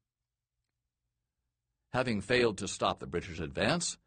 [1.93, 3.99] Having failed to stop the British advance,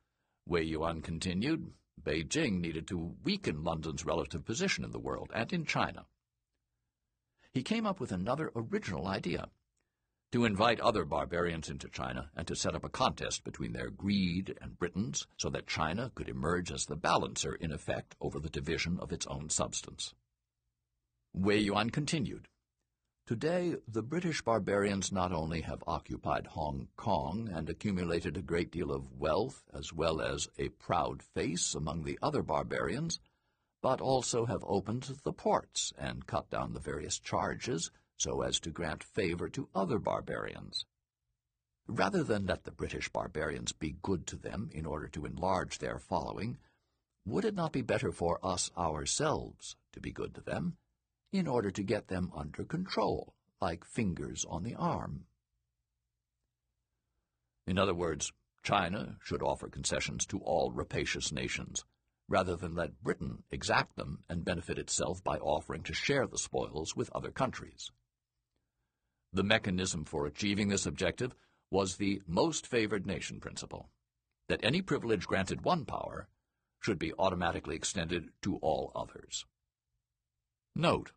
[0.46, 5.66] Wei Yuan continued, Beijing needed to weaken London's relative position in the world and in
[5.66, 6.06] China.
[7.52, 9.50] He came up with another original idea
[10.32, 14.58] to invite other barbarians into China and to set up a contest between their greed
[14.62, 19.00] and Britain's so that China could emerge as the balancer in effect over the division
[19.00, 20.14] of its own substance.
[21.34, 22.50] Wei Yuan continued.
[23.26, 28.92] Today, the British barbarians not only have occupied Hong Kong and accumulated a great deal
[28.92, 33.20] of wealth as well as a proud face among the other barbarians,
[33.82, 38.72] but also have opened the ports and cut down the various charges so as to
[38.72, 40.86] grant favor to other barbarians.
[41.88, 46.00] Rather than let the British barbarians be good to them in order to enlarge their
[46.00, 46.58] following,
[47.26, 50.78] would it not be better for us ourselves to be good to them,
[51.32, 55.26] in order to get them under control, like fingers on the arm?
[57.66, 58.32] In other words,
[58.64, 61.86] China should offer concessions to all rapacious nations,
[62.30, 66.96] rather than let Britain exact them and benefit itself by offering to share the spoils
[66.96, 67.92] with other countries.
[69.38, 71.36] The mechanism for achieving this objective
[71.70, 73.92] was the most favored nation principle,
[74.48, 76.28] that any privilege granted one power
[76.80, 79.46] should be automatically extended to all others.
[80.76, 81.12] Note,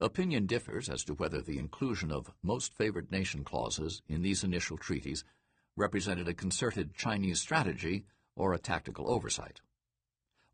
[0.00, 4.78] opinion differs as to whether the inclusion of most favored nation clauses in these initial
[4.78, 5.24] treaties
[5.74, 8.04] represented a concerted Chinese strategy
[8.36, 9.60] or a tactical oversight.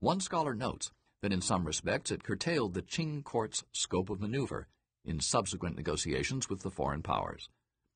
[0.00, 4.68] One scholar notes that in some respects it curtailed the Qing court's scope of maneuver
[5.06, 7.48] in subsequent negotiations with the foreign powers,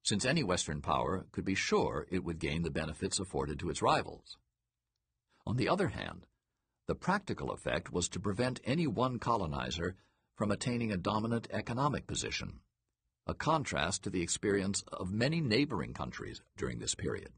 [0.03, 3.83] since any Western power could be sure it would gain the benefits afforded to its
[3.83, 4.39] rivals.
[5.47, 6.27] On the other hand,
[6.87, 9.97] the practical effect was to prevent any one colonizer
[10.35, 12.61] from attaining a dominant economic position,
[13.27, 17.33] a contrast to the experience of many neighboring countries during this period.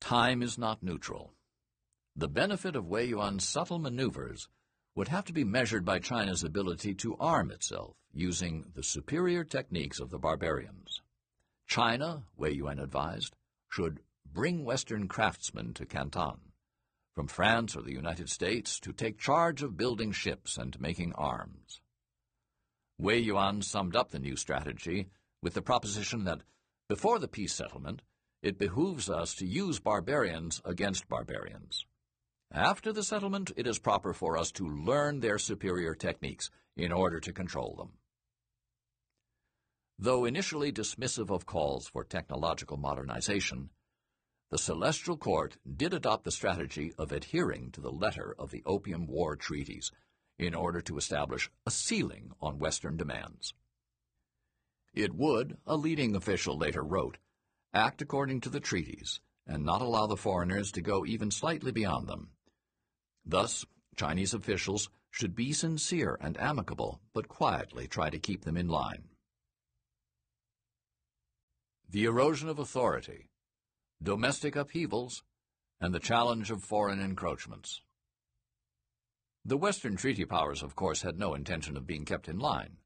[0.00, 1.34] Time is not neutral.
[2.16, 4.48] The benefit of Wei Yuan's subtle maneuvers
[4.98, 10.00] would have to be measured by China's ability to arm itself using the superior techniques
[10.00, 11.02] of the barbarians.
[11.68, 13.36] China, Wei Yuan advised,
[13.70, 16.40] should bring Western craftsmen to Canton,
[17.14, 21.80] from France or the United States, to take charge of building ships and making arms.
[22.98, 25.10] Wei Yuan summed up the new strategy
[25.40, 26.40] with the proposition that
[26.88, 28.02] before the peace settlement,
[28.42, 31.86] it behooves us to use barbarians against barbarians.
[32.52, 37.20] After the settlement, it is proper for us to learn their superior techniques in order
[37.20, 37.98] to control them.
[39.98, 43.70] Though initially dismissive of calls for technological modernization,
[44.50, 49.06] the Celestial Court did adopt the strategy of adhering to the letter of the Opium
[49.06, 49.92] War treaties
[50.38, 53.52] in order to establish a ceiling on Western demands.
[54.94, 57.18] It would, a leading official later wrote,
[57.74, 62.08] act according to the treaties and not allow the foreigners to go even slightly beyond
[62.08, 62.30] them.
[63.28, 68.68] Thus, Chinese officials should be sincere and amicable, but quietly try to keep them in
[68.68, 69.04] line.
[71.90, 73.28] The erosion of authority,
[74.02, 75.22] domestic upheavals,
[75.78, 77.82] and the challenge of foreign encroachments.
[79.44, 82.78] The Western treaty powers, of course, had no intention of being kept in line.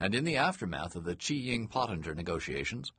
[0.00, 2.92] And in the aftermath of the Chi Qiying-Pottinger negotiations,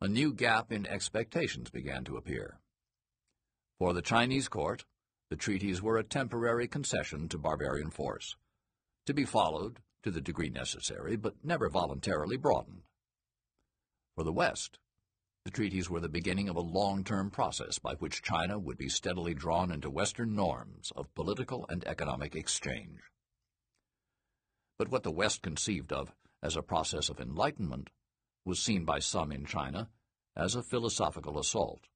[0.00, 2.58] a new gap in expectations began to appear.
[3.78, 4.84] For the Chinese court,
[5.32, 8.36] the treaties were a temporary concession to barbarian force,
[9.06, 12.82] to be followed to the degree necessary, but never voluntarily broadened.
[14.14, 14.78] For the West,
[15.46, 19.32] the treaties were the beginning of a long-term process by which China would be steadily
[19.32, 23.00] drawn into Western norms of political and economic exchange.
[24.78, 26.12] But what the West conceived of
[26.42, 27.88] as a process of enlightenment
[28.44, 29.88] was seen by some in China
[30.36, 31.86] as a philosophical assault.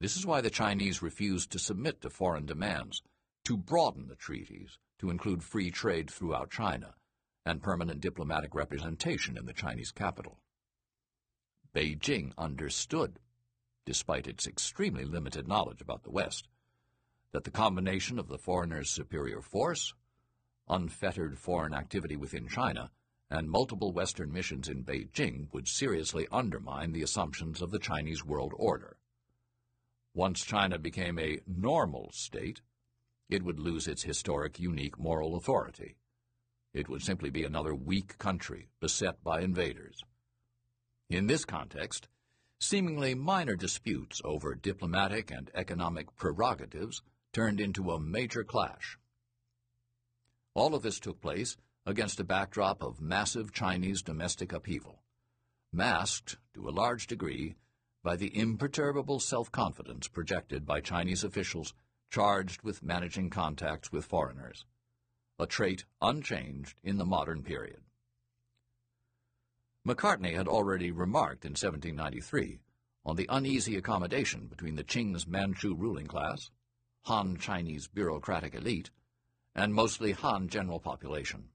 [0.00, 3.02] This is why the Chinese refused to submit to foreign demands,
[3.44, 6.94] to broaden the treaties to include free trade throughout China
[7.44, 10.38] and permanent diplomatic representation in the Chinese capital.
[11.74, 13.18] Beijing understood,
[13.84, 16.46] despite its extremely limited knowledge about the West,
[17.32, 19.94] that the combination of the foreigner's superior force,
[20.68, 22.90] unfettered foreign activity within China,
[23.30, 28.52] and multiple Western missions in Beijing would seriously undermine the assumptions of the Chinese world
[28.56, 28.96] order.
[30.18, 32.60] Once China became a normal state,
[33.30, 35.94] it would lose its historic, unique moral authority.
[36.74, 40.02] It would simply be another weak country beset by invaders.
[41.08, 42.08] In this context,
[42.58, 47.00] seemingly minor disputes over diplomatic and economic prerogatives
[47.32, 48.98] turned into a major clash.
[50.52, 51.56] All of this took place
[51.86, 55.00] against a backdrop of massive Chinese domestic upheaval,
[55.72, 57.54] masked, to a large degree,
[58.08, 61.74] by the imperturbable self-confidence projected by Chinese officials
[62.10, 64.64] charged with managing contacts with foreigners,
[65.38, 67.82] a trait unchanged in the modern period.
[69.86, 72.60] Macartney had already remarked in 1793
[73.04, 76.50] on the uneasy accommodation between the Qing's Manchu ruling class,
[77.02, 78.88] Han Chinese bureaucratic elite,
[79.54, 81.50] and mostly Han general population.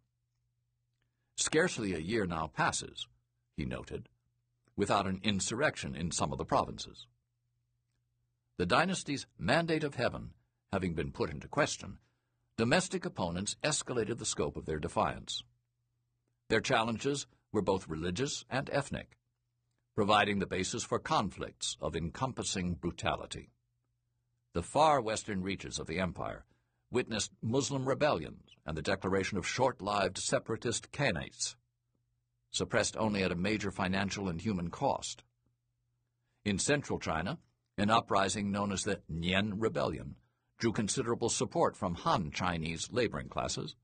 [1.36, 3.08] Scarcely a year now passes,
[3.58, 4.08] he noted,
[4.76, 7.08] without an insurrection in some of the provinces.
[8.58, 10.32] The dynasty's mandate of heaven
[10.74, 12.00] having been put into question,
[12.58, 15.44] domestic opponents escalated the scope of their defiance.
[16.50, 19.20] Their challenges were both religious and ethnic,
[19.94, 23.52] providing the basis for conflicts of encompassing brutality.
[24.54, 26.46] The far western reaches of the empire
[26.90, 31.56] witnessed Muslim rebellions and the declaration of short-lived separatist khanates,
[32.54, 35.24] suppressed only at a major financial and human cost.
[36.46, 37.40] In central China,
[37.78, 40.16] an uprising known as the Nian Rebellion
[40.60, 43.76] drew considerable support from Han Chinese laboring classes,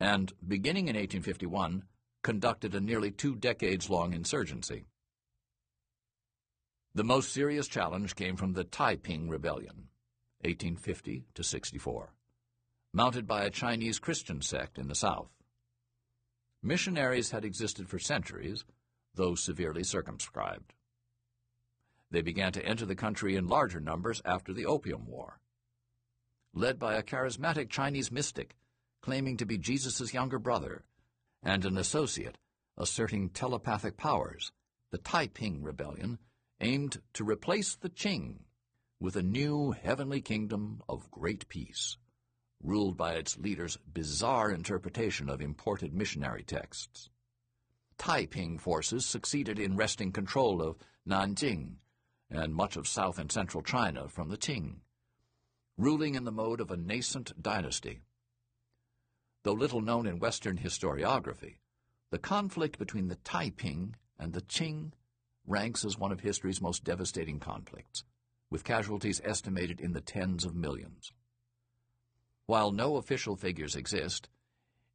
[0.00, 1.84] and, beginning in 1851,
[2.22, 4.84] conducted a nearly two decades-long insurgency.
[6.94, 9.88] The most serious challenge came from the Taiping Rebellion,
[10.40, 12.12] 1850 to 64,
[12.92, 15.33] mounted by a Chinese Christian sect in the south.
[16.64, 18.64] Missionaries had existed for centuries,
[19.14, 20.72] though severely circumscribed.
[22.10, 25.40] They began to enter the country in larger numbers after the Opium War.
[26.54, 28.56] Led by a charismatic Chinese mystic
[29.02, 30.82] claiming to be Jesus' younger brother,
[31.42, 32.38] and an associate
[32.78, 34.50] asserting telepathic powers,
[34.90, 36.18] the Taiping Rebellion
[36.62, 38.36] aimed to replace the Qing
[38.98, 41.98] with a new heavenly kingdom of great peace,
[42.64, 47.10] ruled by its leader's bizarre interpretation of imported missionary texts.
[47.98, 51.74] Taiping forces succeeded in wresting control of Nanjing
[52.30, 54.76] and much of south and central China from the Qing,
[55.76, 58.00] ruling in the mode of a nascent dynasty.
[59.42, 61.58] Though little known in Western historiography,
[62.10, 64.92] the conflict between the Taiping and the Qing
[65.46, 68.04] ranks as one of history's most devastating conflicts,
[68.50, 71.12] with casualties estimated in the tens of millions.
[72.46, 74.28] While no official figures exist,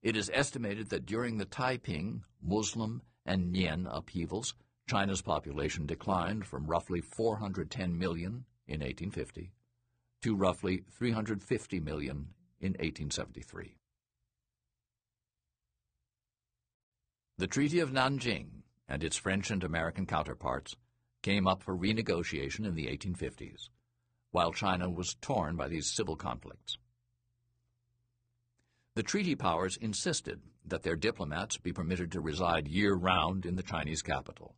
[0.02, 4.54] it is estimated that during the Taiping, Muslim, and Nian upheavals,
[4.88, 9.52] China's population declined from roughly 410 million in 1850
[10.22, 13.76] to roughly 350 million in 1873.
[17.38, 20.76] The Treaty of Nanjing and its French and American counterparts
[21.22, 23.70] came up for renegotiation in the 1850s,
[24.32, 26.78] while China was torn by these civil conflicts.
[29.00, 34.02] The treaty powers insisted that their diplomats be permitted to reside year-round in the Chinese
[34.02, 34.58] capital,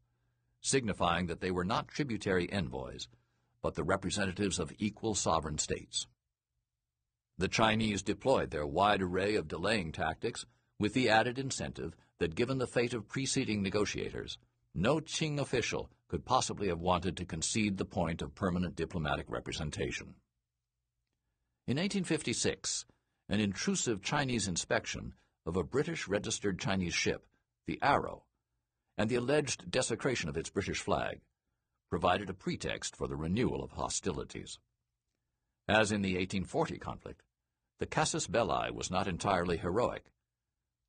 [0.61, 3.07] signifying that they were not tributary envoys,
[3.61, 6.07] but the representatives of equal sovereign states.
[7.37, 10.47] The Chinese deployed their wide array of delaying tactics
[10.79, 14.39] with the added incentive that given the fate of preceding negotiators,
[14.73, 20.15] no Qing official could possibly have wanted to concede the point of permanent diplomatic representation.
[21.67, 22.85] In 1856,
[23.31, 25.13] an intrusive Chinese inspection
[25.45, 27.25] of a British registered Chinese ship,
[27.65, 28.23] the Arrow,
[28.97, 31.21] and the alleged desecration of its British flag,
[31.89, 34.59] provided a pretext for the renewal of hostilities.
[35.65, 37.23] As in the 1840 conflict,
[37.79, 40.11] the casus belli was not entirely heroic.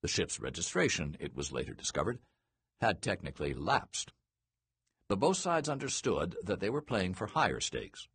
[0.03, 2.19] The ship's registration, it was later discovered,
[2.81, 4.13] had technically lapsed.
[5.09, 8.09] But both sides understood that they were playing for higher stakes.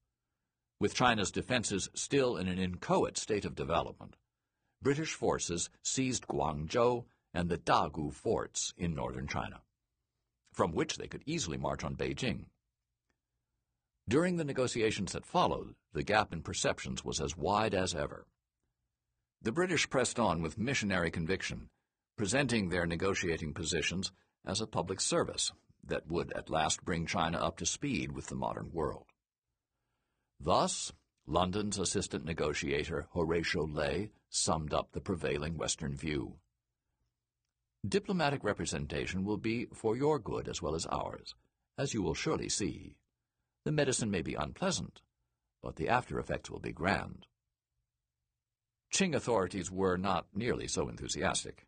[0.80, 4.16] With China's defenses still in an inchoate state of development,
[4.82, 9.62] British forces seized Guangzhou and the Dagu forts in northern China,
[10.54, 12.46] from which they could easily march on Beijing.
[14.08, 18.28] During the negotiations that followed, the gap in perceptions was as wide as ever.
[19.42, 21.70] The British pressed on with missionary conviction,
[22.18, 24.12] presenting their negotiating positions
[24.46, 25.52] as a public service
[25.84, 29.08] that would at last bring China up to speed with the modern world.
[30.40, 30.94] Thus,
[31.26, 36.40] London's assistant negotiator Horatio Lay summed up the prevailing Western view.
[37.88, 41.36] Diplomatic representation will be for your good as well as ours,
[41.78, 42.96] as you will surely see.
[43.66, 45.02] The medicine may be unpleasant,
[45.62, 47.28] but the after effects will be grand.
[48.94, 51.68] Qing authorities were not nearly so enthusiastic.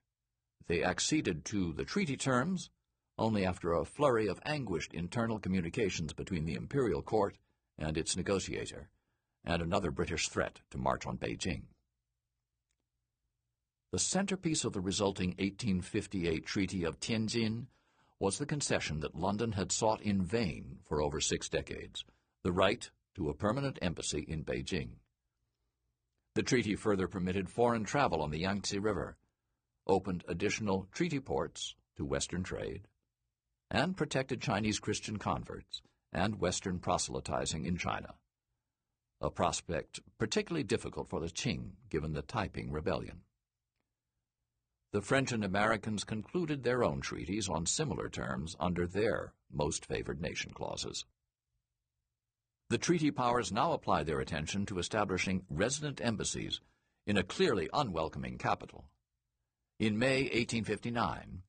[0.68, 2.70] They acceded to the treaty terms
[3.18, 7.38] only after a flurry of anguished internal communications between the imperial court
[7.80, 8.90] and its negotiator,
[9.46, 11.64] and another British threat to march on Beijing.
[13.92, 17.68] The centerpiece of the resulting 1858 Treaty of Tianjin
[18.20, 22.04] was the concession that London had sought in vain for over six decades,
[22.44, 24.90] the right to a permanent embassy in Beijing.
[26.36, 29.18] The treaty further permitted foreign travel on the Yangtze River,
[29.88, 32.88] opened additional treaty ports to Western trade,
[33.72, 35.82] and protected Chinese Christian converts
[36.12, 38.16] and Western proselytizing in China,
[39.22, 43.22] a prospect particularly difficult for the Qing given the Taiping Rebellion.
[44.92, 50.20] The French and Americans concluded their own treaties on similar terms under their most favored
[50.20, 51.06] nation clauses.
[52.70, 56.60] The treaty powers now apply their attention to establishing resident embassies
[57.06, 58.86] in a clearly unwelcoming capital.
[59.80, 61.44] In May 1859,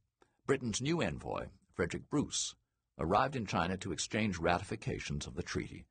[0.46, 2.54] Britain's new envoy, Frederick Bruce,
[3.00, 5.86] arrived in China to exchange ratifications of the treaty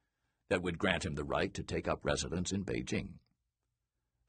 [0.49, 3.09] that would grant him the right to take up residence in Beijing.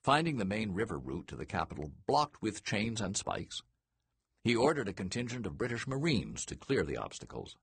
[0.03, 3.63] Finding the main river route to the capital blocked with chains and spikes,
[4.43, 7.57] he ordered a contingent of British Marines to clear the obstacles.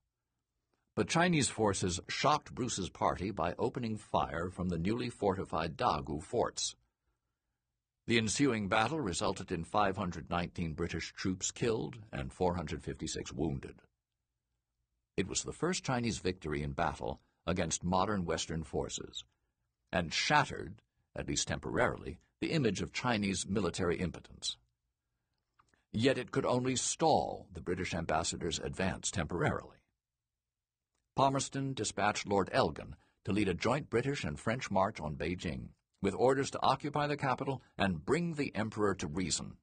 [0.94, 6.76] But Chinese forces shocked Bruce's party by opening fire from the newly fortified Dagu forts.
[8.06, 13.82] The ensuing battle resulted in 519 British troops killed and 456 wounded.
[15.18, 19.24] It was the first Chinese victory in battle against modern Western forces,
[19.90, 20.80] and shattered,
[21.16, 24.58] at least temporarily, the image of Chinese military impotence.
[25.92, 29.78] Yet it could only stall the British ambassador's advance temporarily.
[31.16, 36.14] Palmerston dispatched Lord Elgin to lead a joint British and French march on Beijing, with
[36.14, 39.56] orders to occupy the capital and bring the emperor to reason.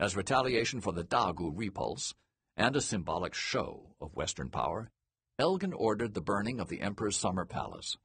[0.00, 2.12] As retaliation for the Dagu repulse,
[2.56, 4.90] and a symbolic show of Western power,
[5.38, 7.96] Elgin ordered the burning of the emperor's summer palace,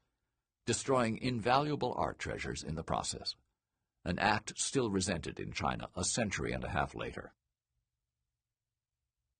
[0.65, 3.35] destroying invaluable art treasures in the process,
[4.03, 7.33] an act still resented in China a century and a half later.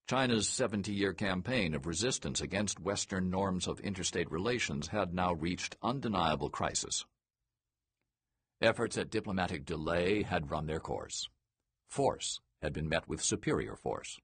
[0.07, 6.49] China's 70-year campaign of resistance against Western norms of interstate relations had now reached undeniable
[6.49, 7.05] crisis.
[8.61, 11.29] Efforts at diplomatic delay had run their course.
[11.89, 14.19] Force had been met with superior force.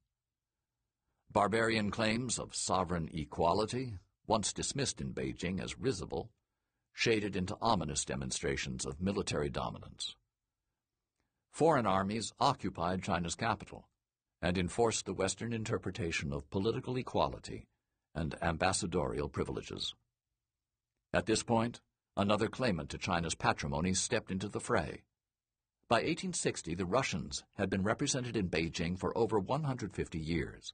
[1.32, 6.32] Barbarian claims of sovereign equality, once dismissed in Beijing as risible,
[6.94, 10.16] shaded into ominous demonstrations of military dominance.
[11.52, 13.88] Foreign armies occupied China's capital
[14.42, 17.68] and enforced the Western interpretation of political equality
[18.16, 19.94] and ambassadorial privileges.
[21.14, 21.82] At this point,
[22.16, 25.04] another claimant to China's patrimony stepped into the fray.
[25.88, 30.74] By 1860, the Russians had been represented in Beijing for over 150 years.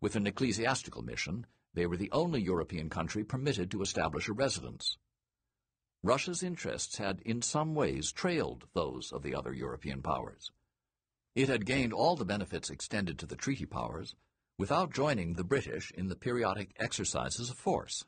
[0.00, 4.96] With an ecclesiastical mission, they were the only European country permitted to establish a residence.
[6.02, 10.52] Russia's interests had in some ways trailed those of the other European powers.
[11.34, 14.14] It had gained all the benefits extended to the treaty powers
[14.56, 18.04] without joining the British in the periodic exercises of force.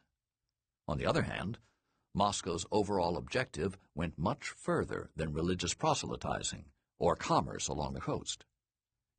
[0.86, 1.58] On the other hand,
[2.14, 6.64] Moscow's overall objective went much further than religious proselytizing
[6.98, 8.44] or commerce along the coast.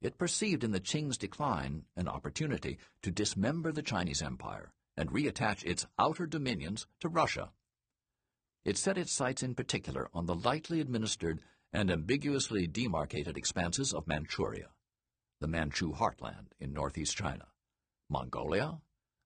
[0.01, 5.63] It perceived in the Qing's decline an opportunity to dismember the Chinese Empire and reattach
[5.63, 7.51] its outer dominions to Russia.
[8.65, 14.07] It set its sights in particular on the lightly administered and ambiguously demarcated expanses of
[14.07, 14.69] Manchuria,
[15.39, 17.47] the Manchu heartland in northeast China,
[18.09, 18.81] Mongolia,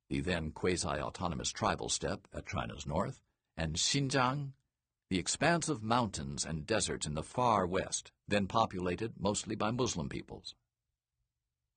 [0.10, 3.22] the then quasi-autonomous tribal steppe at China's north,
[3.56, 4.52] and Xinjiang,
[5.10, 10.10] the expanse of mountains and deserts in the far west, then populated mostly by Muslim
[10.10, 10.54] peoples.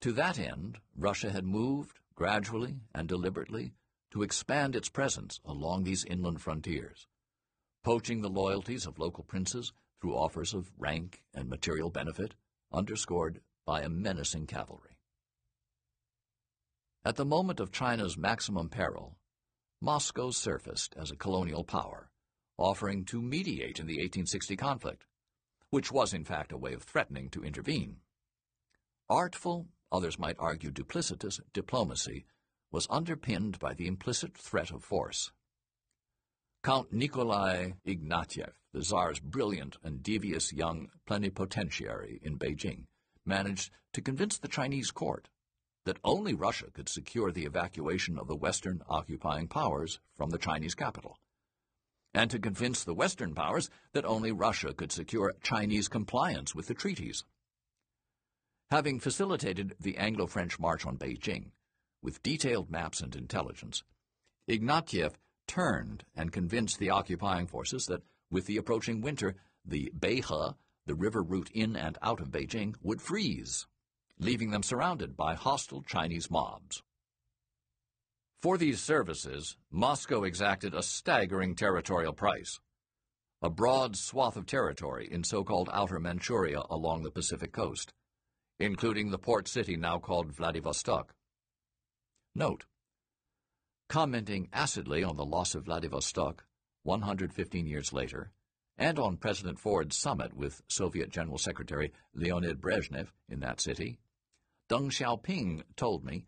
[0.01, 3.73] To that end, Russia had moved, gradually and deliberately,
[4.11, 7.07] to expand its presence along these inland frontiers,
[7.83, 12.33] poaching the loyalties of local princes through offers of rank and material benefit,
[12.71, 14.97] underscored by a menacing cavalry.
[17.03, 19.17] At the moment of China's maximum peril,
[19.81, 22.09] Moscow surfaced as a colonial power,
[22.57, 25.05] offering to mediate in the 1860 conflict,
[25.69, 27.97] which was in fact a way of threatening to intervene.
[29.09, 32.25] Artful, others might argue duplicitous, diplomacy
[32.71, 35.31] was underpinned by the implicit threat of force.
[36.63, 42.85] Count Nikolai Ignatieff, the Tsar's brilliant and devious young plenipotentiary in Beijing,
[43.25, 45.29] managed to convince the Chinese court
[45.85, 50.75] that only Russia could secure the evacuation of the Western occupying powers from the Chinese
[50.75, 51.17] capital,
[52.13, 56.73] and to convince the Western powers that only Russia could secure Chinese compliance with the
[56.73, 57.23] treaties.
[58.71, 61.51] Having facilitated the Anglo-French march on Beijing,
[62.03, 63.83] with detailed maps and intelligence,
[64.47, 65.13] Ignatieff
[65.47, 71.23] turned and convinced the occupying forces that with the approaching winter, the Beihe, the river
[71.23, 73.65] route in and out of Beijing, would freeze,
[74.19, 76.83] leaving them surrounded by hostile Chinese mobs.
[78.43, 82.59] For these services, Moscow exacted a staggering territorial price.
[83.41, 87.93] A broad swath of territory in so-called Outer Manchuria along the Pacific coast,
[88.59, 91.13] including the port city now called Vladivostok.
[92.35, 92.65] Note,
[93.87, 96.45] commenting acidly on the loss of Vladivostok
[96.83, 98.31] 115 years later,
[98.77, 103.99] and on President Ford's summit with Soviet General Secretary Leonid Brezhnev in that city,
[104.69, 106.25] Deng Xiaoping told me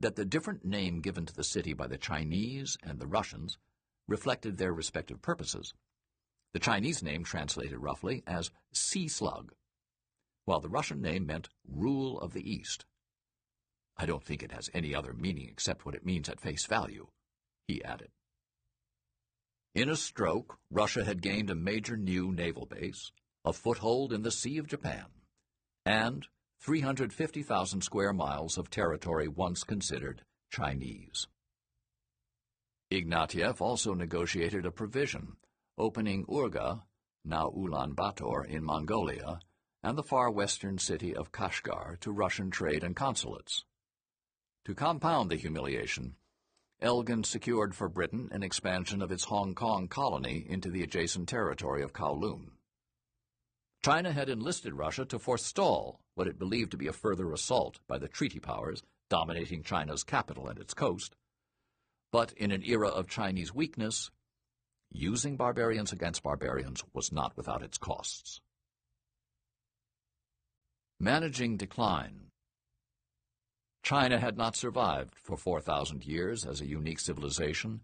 [0.00, 3.58] that the different name given to the city by the Chinese and the Russians
[4.08, 5.72] reflected their respective purposes.
[6.52, 9.52] The Chinese name translated roughly as sea slug,
[10.46, 12.86] while the Russian name meant rule of the East.
[13.98, 17.08] I don't think it has any other meaning except what it means at face value,
[17.66, 18.08] he added.
[19.74, 23.10] In a stroke, Russia had gained a major new naval base,
[23.44, 25.06] a foothold in the Sea of Japan,
[25.84, 26.26] and
[26.62, 31.26] 350,000 square miles of territory once considered Chinese.
[32.92, 35.36] Ignatieff also negotiated a provision
[35.76, 36.82] opening Urga,
[37.24, 39.40] now Ulaanbaatar in Mongolia,
[39.86, 43.64] and the far western city of Kashgar to Russian trade and consulates.
[44.64, 46.16] To compound the humiliation,
[46.82, 51.84] Elgin secured for Britain an expansion of its Hong Kong colony into the adjacent territory
[51.84, 52.50] of Kowloon.
[53.84, 57.96] China had enlisted Russia to forestall what it believed to be a further assault by
[57.96, 61.14] the treaty powers dominating China's capital and its coast.
[62.10, 64.10] But in an era of Chinese weakness,
[64.90, 68.40] using barbarians against barbarians was not without its costs.
[70.98, 72.30] Managing decline
[73.82, 77.82] China had not survived for 4,000 years as a unique civilization,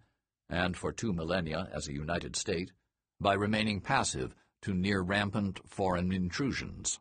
[0.49, 2.73] and for two millennia as a united state,
[3.21, 7.01] by remaining passive to near-rampant foreign intrusions.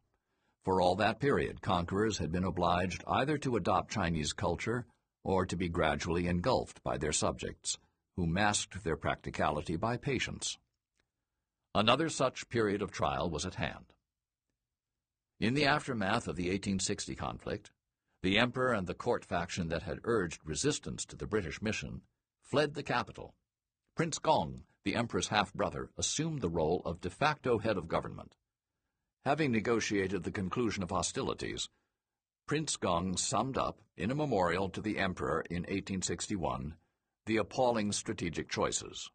[0.65, 4.85] For all that period, conquerors had been obliged either to adopt Chinese culture
[5.23, 7.77] or to be gradually engulfed by their subjects,
[8.17, 10.57] who masked their practicality by patience.
[11.73, 13.93] Another such period of trial was at hand.
[15.41, 17.71] In the aftermath of the 1860 conflict,
[18.21, 22.01] the emperor and the court faction that had urged resistance to the British mission
[22.43, 23.33] fled the capital.
[23.95, 28.35] Prince Gong, the emperor's half-brother, assumed the role of de facto head of government.
[29.25, 31.69] Having negotiated the conclusion of hostilities,
[32.45, 36.75] Prince Gong summed up, in a memorial to the emperor in 1861,
[37.25, 39.09] the appalling strategic choices.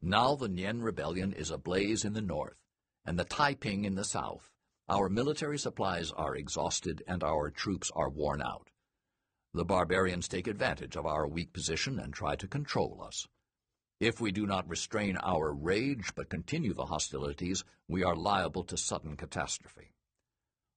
[0.00, 2.62] Now the Nian Rebellion is ablaze in the north,
[3.04, 4.52] and the Taiping in the south,
[4.88, 8.70] our military supplies are exhausted and our troops are worn out.
[9.52, 13.26] The barbarians take advantage of our weak position and try to control us.
[13.98, 18.76] If we do not restrain our rage but continue the hostilities, we are liable to
[18.76, 19.92] sudden catastrophe.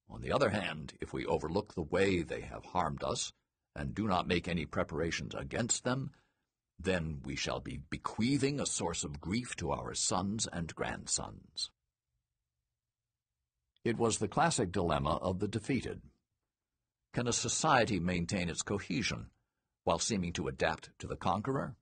[0.10, 3.32] On the other hand, if we overlook the way they have harmed us
[3.76, 6.12] and do not make any preparations against them,
[6.80, 11.70] then we shall be bequeathing a source of grief to our sons and grandsons.
[13.83, 16.01] It was the classic dilemma of the defeated.
[17.14, 19.27] Can a society maintain its cohesion
[19.83, 21.75] while seeming to adapt to the conqueror?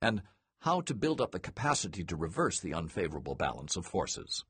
[0.00, 0.22] And
[0.60, 4.44] how to build up the capacity to reverse the unfavorable balance of forces.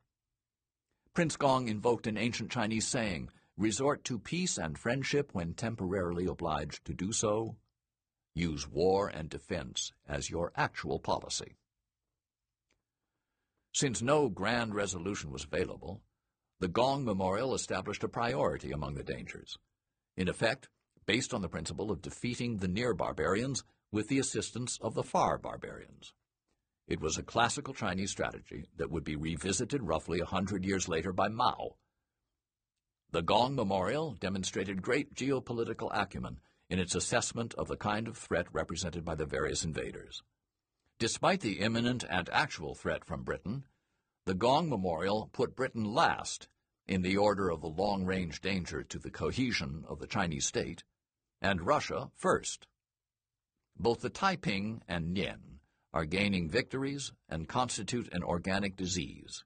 [1.12, 6.84] Prince Gong invoked an ancient Chinese saying, resort to peace and friendship when temporarily obliged
[6.84, 7.56] to do so.
[8.34, 11.56] Use war and defense as your actual policy.
[13.72, 16.00] Since no grand resolution was available,
[16.64, 19.58] the Gong Memorial established a priority among the dangers,
[20.16, 20.70] in effect,
[21.04, 25.36] based on the principle of defeating the near barbarians with the assistance of the far
[25.36, 26.14] barbarians.
[26.88, 31.12] It was a classical Chinese strategy that would be revisited roughly a hundred years later
[31.12, 31.76] by Mao.
[33.10, 38.46] The Gong Memorial demonstrated great geopolitical acumen in its assessment of the kind of threat
[38.54, 40.22] represented by the various invaders.
[40.98, 43.64] Despite the imminent and actual threat from Britain,
[44.24, 46.48] the Gong Memorial put Britain last
[46.86, 50.84] in the order of the long-range danger to the cohesion of the Chinese state,
[51.40, 52.66] and Russia first.
[53.76, 55.58] Both the Taiping and Nian
[55.92, 59.44] are gaining victories and constitute an organic disease.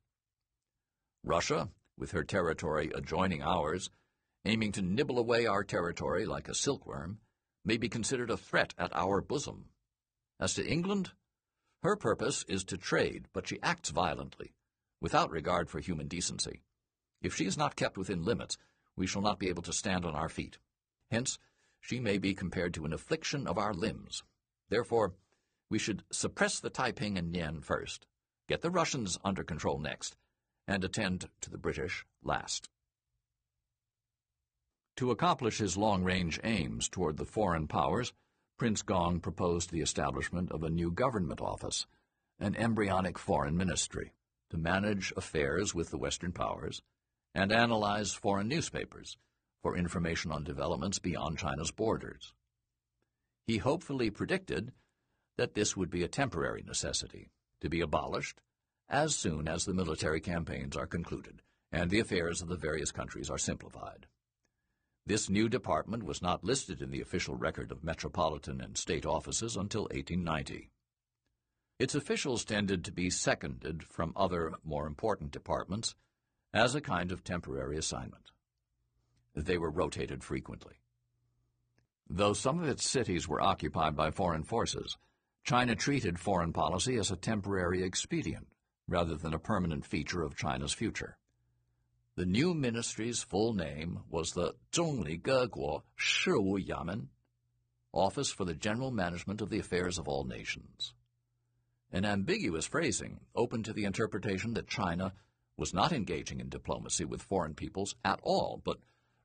[1.24, 3.90] Russia, with her territory adjoining ours,
[4.44, 7.18] aiming to nibble away our territory like a silkworm,
[7.64, 9.66] may be considered a threat at our bosom.
[10.40, 11.10] As to England,
[11.82, 14.54] her purpose is to trade, but she acts violently,
[15.00, 16.62] without regard for human decency.
[17.20, 18.56] If she is not kept within limits,
[18.94, 20.58] we shall not be able to stand on our feet.
[21.10, 21.38] Hence,
[21.80, 24.22] she may be compared to an affliction of our limbs.
[24.68, 25.14] Therefore,
[25.68, 28.06] we should suppress the Taiping and Nian first,
[28.46, 30.16] get the Russians under control next,
[30.66, 32.68] and attend to the British last.
[34.96, 38.12] To accomplish his long-range aims toward the foreign powers,
[38.58, 41.86] Prince Gong proposed the establishment of a new government office,
[42.38, 44.12] an embryonic foreign ministry,
[44.50, 46.82] to manage affairs with the Western powers
[47.38, 49.16] and analyze foreign newspapers
[49.62, 52.34] for information on developments beyond China's borders.
[53.46, 54.72] He hopefully predicted
[55.36, 58.40] that this would be a temporary necessity, to be abolished
[58.88, 63.30] as soon as the military campaigns are concluded and the affairs of the various countries
[63.30, 64.06] are simplified.
[65.06, 69.56] This new department was not listed in the official record of metropolitan and state offices
[69.56, 70.70] until 1890.
[71.78, 75.94] Its officials tended to be seconded from other more important departments
[76.52, 78.30] as a kind of temporary assignment.
[79.34, 80.74] They were rotated frequently.
[82.08, 84.96] Though some of its cities were occupied by foreign forces,
[85.44, 88.48] China treated foreign policy as a temporary expedient
[88.86, 91.18] rather than a permanent feature of China's future.
[92.16, 97.08] The new ministry's full name was the Zongli Geguo Shiwu Yamen,
[97.92, 100.94] Office for the General Management of the Affairs of All Nations.
[101.92, 105.12] An ambiguous phrasing open to the interpretation that China
[105.58, 108.78] was not engaging in diplomacy with foreign peoples at all, but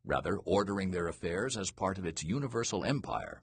[0.04, 3.42] rather ordering their affairs as part of its universal empire.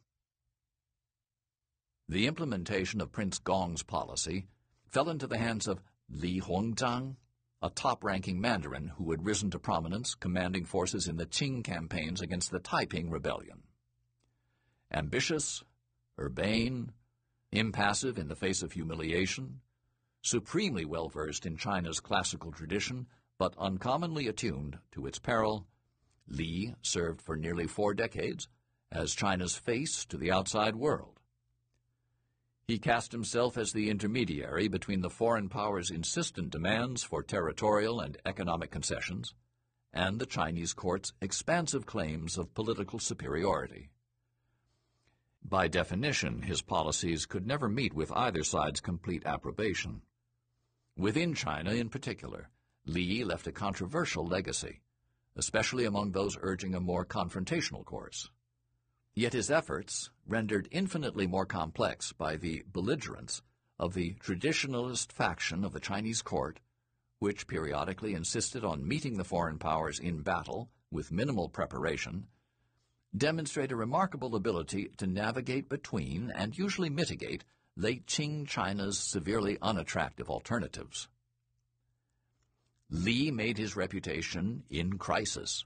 [2.09, 4.49] The implementation of Prince Gong's policy
[4.89, 7.15] fell into the hands of Li Hongzhang,
[7.63, 12.51] a top-ranking Mandarin who had risen to prominence commanding forces in the Qing campaigns against
[12.51, 13.63] the Taiping Rebellion.
[14.93, 15.63] Ambitious,
[16.19, 16.91] urbane,
[17.53, 19.61] impassive in the face of humiliation,
[20.23, 23.07] supremely well-versed in China's classical tradition,
[23.39, 25.67] but uncommonly attuned to its peril,
[26.29, 28.49] Li served for nearly four decades
[28.93, 31.21] as China's face to the outside world.
[32.69, 38.17] He cast himself as the intermediary between the foreign powers' insistent demands for territorial and
[38.25, 39.35] economic concessions
[39.93, 43.91] and the Chinese court's expansive claims of political superiority.
[45.43, 50.03] By definition, his policies could never meet with either side's complete approbation.
[50.97, 52.51] Within China, in particular,
[52.85, 54.81] Li left a controversial legacy,
[55.37, 58.31] especially among those urging a more confrontational course.
[59.15, 63.43] Yet his efforts, rendered infinitely more complex by the belligerence
[63.79, 66.61] of the traditionalist faction of the Chinese court,
[67.19, 72.27] which periodically insisted on meeting the foreign powers in battle with minimal preparation,
[73.17, 77.45] demonstrate a remarkable ability to navigate between and usually mitigate
[77.81, 81.09] late Qing China's severely unattractive alternatives.
[82.91, 85.65] Li made his reputation in crisis,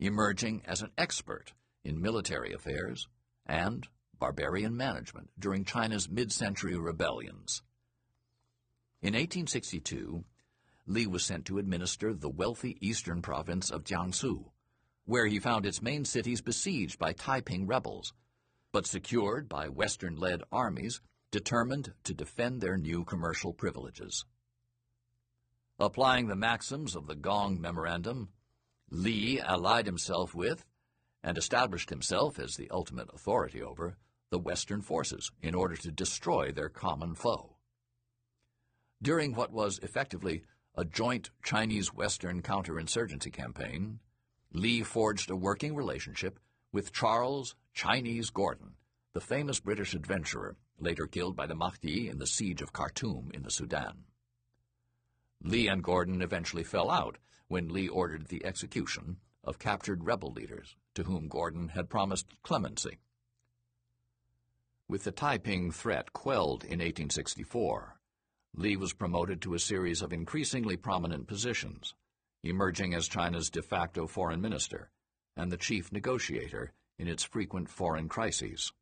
[0.00, 1.52] emerging as an expert
[1.84, 3.06] in military affairs
[3.46, 3.86] and
[4.18, 7.62] barbarian management during China's mid-century rebellions.
[9.00, 10.24] In 1862,
[10.86, 14.46] Li was sent to administer the wealthy eastern province of Jiangsu,
[15.04, 18.12] where he found its main cities besieged by Taiping rebels,
[18.72, 21.00] but secured by Western-led armies
[21.30, 24.24] determined to defend their new commercial privileges.
[25.78, 28.30] Applying the maxims of the Gong Memorandum,
[28.90, 30.64] Li allied himself with
[31.22, 33.96] and established himself as the ultimate authority over
[34.30, 37.56] the Western forces in order to destroy their common foe.
[39.02, 40.42] During what was effectively
[40.74, 44.00] a joint Chinese-Western counterinsurgency campaign,
[44.52, 46.40] Li forged a working relationship
[46.72, 48.74] with Charles Chinese Gordon,
[49.12, 53.42] the famous British adventurer later killed by the Mahdi in the siege of Khartoum in
[53.42, 54.04] the Sudan.
[55.42, 60.76] Li and Gordon eventually fell out when Li ordered the execution of captured rebel leaders
[60.94, 62.98] to whom Gordon had promised clemency.
[64.88, 67.98] With the Taiping threat quelled in 1864,
[68.54, 71.94] Li was promoted to a series of increasingly prominent positions,
[72.42, 74.90] emerging as China's de facto foreign minister
[75.36, 78.72] and the chief negotiator in its frequent foreign crises.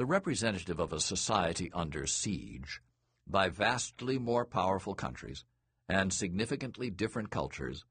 [0.00, 2.80] The representative of a society under siege
[3.26, 5.44] by vastly more powerful countries
[5.90, 7.84] and significantly different cultures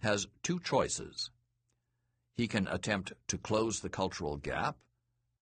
[0.00, 1.30] has two choices.
[2.34, 4.78] He can attempt to close the cultural gap,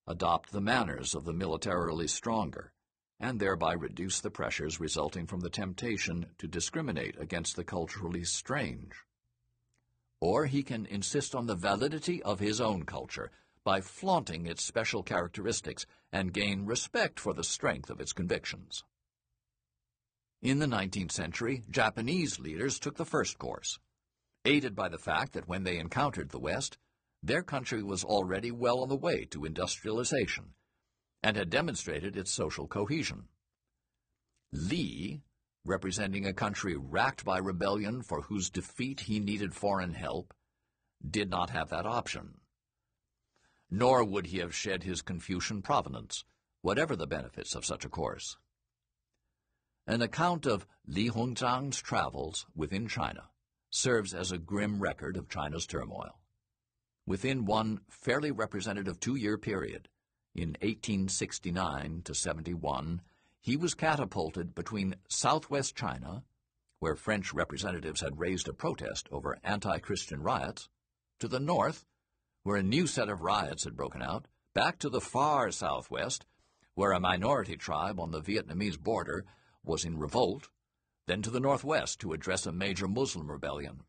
[0.09, 2.73] adopt the manners of the militarily stronger,
[3.21, 8.93] and thereby reduce the pressures resulting from the temptation to discriminate against the culturally strange.
[10.21, 13.31] Or he can insist on the validity of his own culture
[13.65, 18.85] by flaunting its special characteristics and gain respect for the strength of its convictions.
[20.41, 23.79] In the 19th century, Japanese leaders took the first course,
[24.45, 26.79] aided by the fact that when they encountered the West,
[27.23, 30.55] their country was already well on the way to industrialization
[31.23, 33.25] and had demonstrated its social cohesion.
[34.53, 35.21] Li,
[35.65, 40.33] representing a country racked by rebellion for whose defeat he needed foreign help,
[41.09, 42.41] did not have that option.
[43.71, 46.25] Nor would he have shed his Confucian provenance,
[46.63, 48.37] whatever the benefits of such a course.
[49.87, 53.31] An account of Li Hongzhang's travels within China
[53.71, 56.19] serves as a grim record of China's turmoil.
[57.07, 59.89] Within one fairly representative two-year period,
[60.35, 63.01] in 1869 to 71,
[63.41, 66.25] he was catapulted between southwest China,
[66.81, 70.69] where French representatives had raised a protest over anti-Christian riots,
[71.19, 71.85] to the north,
[72.49, 76.25] where a new set of riots had broken out, back to the far southwest,
[76.75, 79.27] where a minority tribe on the Vietnamese border
[79.63, 80.49] was in revolt,
[81.07, 83.83] then to the northwest to address a major Muslim rebellion.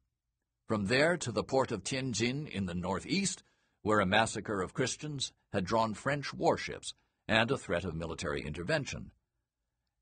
[0.68, 3.44] From there to the port of Tianjin in the northeast,
[3.82, 6.94] where a massacre of Christians had drawn French warships
[7.30, 9.12] and a threat of military intervention.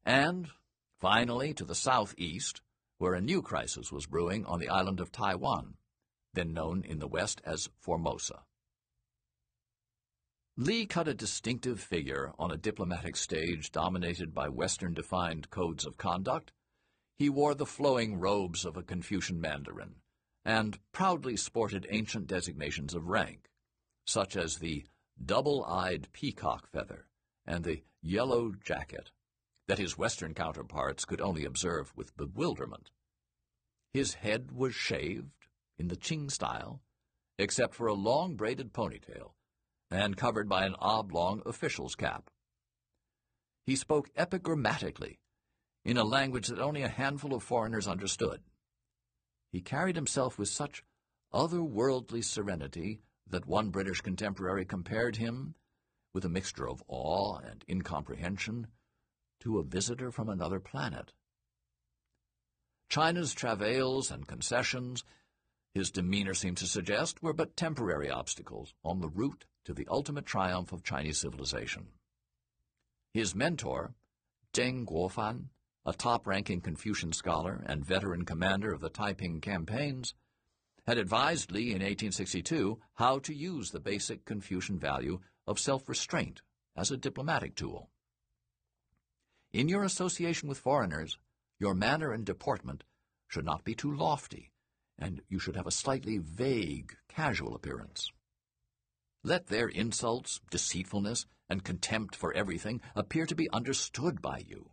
[0.03, 0.48] And,
[1.00, 2.61] finally, to the southeast,
[2.98, 5.76] where a new crisis was brewing on the island of Taiwan,
[6.34, 8.47] then known in the West as Formosa.
[10.60, 16.52] Li cut a distinctive figure on a diplomatic stage dominated by Western-defined codes of conduct.
[17.16, 19.98] He wore the flowing robes of a Confucian mandarin,
[20.44, 23.50] and proudly sported ancient designations of rank
[24.08, 24.86] such as the
[25.24, 27.06] double-eyed peacock feather
[27.45, 29.11] and the yellow jacket,
[29.68, 32.90] that his Western counterparts could only observe with bewilderment.
[33.94, 36.82] His head was shaved, in the Qing style,
[37.38, 39.34] except for a long braided ponytail,
[39.90, 42.30] and covered by an oblong official's cap.
[43.66, 45.19] He spoke epigrammatically,
[45.83, 48.41] in a language that only a handful of foreigners understood.
[49.51, 50.83] He carried himself with such
[51.33, 55.56] otherworldly serenity that one British contemporary compared him,
[56.14, 58.67] with a mixture of awe and incomprehension,
[59.40, 61.14] to a visitor from another planet.
[62.90, 65.03] China's travails and concessions,
[65.74, 70.25] his demeanor seemed to suggest, were but temporary obstacles on the route to the ultimate
[70.25, 71.87] triumph of Chinese civilization.
[73.13, 73.93] His mentor,
[74.53, 75.47] Zeng Guofan,
[75.85, 80.13] a top-ranking Confucian scholar and veteran commander of the Taiping campaigns,
[80.85, 86.41] had advised Li in 1862 how to use the basic Confucian value of self-restraint
[86.77, 87.89] as a diplomatic tool.
[89.51, 91.17] In your association with foreigners,
[91.59, 92.85] your manner and deportment
[93.27, 94.53] should not be too lofty,
[94.97, 98.13] and you should have a slightly vague, casual appearance.
[99.27, 104.72] Let their insults, deceitfulness, and contempt for everything appear to be understood by you,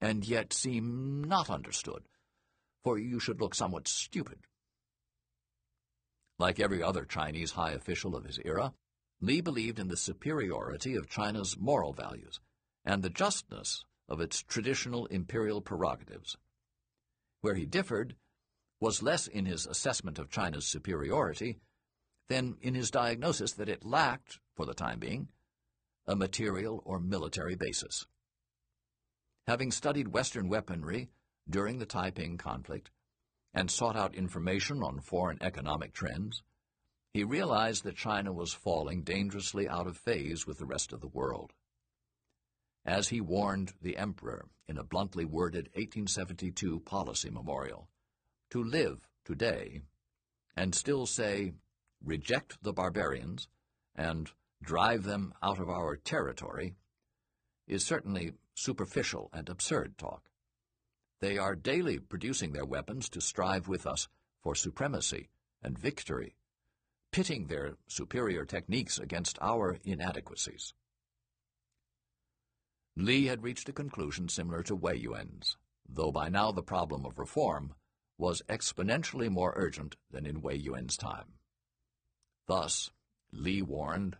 [0.00, 2.04] and yet seem not understood,
[2.82, 4.38] for you should look somewhat stupid.
[6.38, 8.72] Like every other Chinese high official of his era,
[9.20, 12.40] Li believed in the superiority of China's moral values
[12.86, 16.38] and the justness of its traditional imperial prerogatives.
[17.42, 18.16] Where he differed
[18.80, 21.58] was less in his assessment of China's superiority
[22.30, 25.26] than in his diagnosis that it lacked for the time being,
[26.06, 28.06] a material or military basis.
[29.48, 31.08] Having studied Western weaponry
[31.48, 32.88] during the Taiping conflict
[33.52, 36.44] and sought out information on foreign economic trends,
[37.12, 41.08] he realized that China was falling dangerously out of phase with the rest of the
[41.08, 41.52] world.
[42.86, 47.88] As he warned the emperor in a bluntly worded 1872 policy memorial,
[48.50, 49.80] to live today
[50.56, 51.54] and still say,
[52.04, 53.48] reject the barbarians
[53.94, 54.30] and
[54.62, 56.74] drive them out of our territory
[57.66, 60.30] is certainly superficial and absurd talk.
[61.20, 64.08] They are daily producing their weapons to strive with us
[64.42, 65.28] for supremacy
[65.62, 66.34] and victory,
[67.12, 70.72] pitting their superior techniques against our inadequacies.
[72.96, 75.56] Li had reached a conclusion similar to Wei Yuan's,
[75.88, 77.74] though by now the problem of reform
[78.18, 81.34] was exponentially more urgent than in Wei Yuan's time.
[82.50, 82.90] Thus,
[83.30, 84.16] Li warned,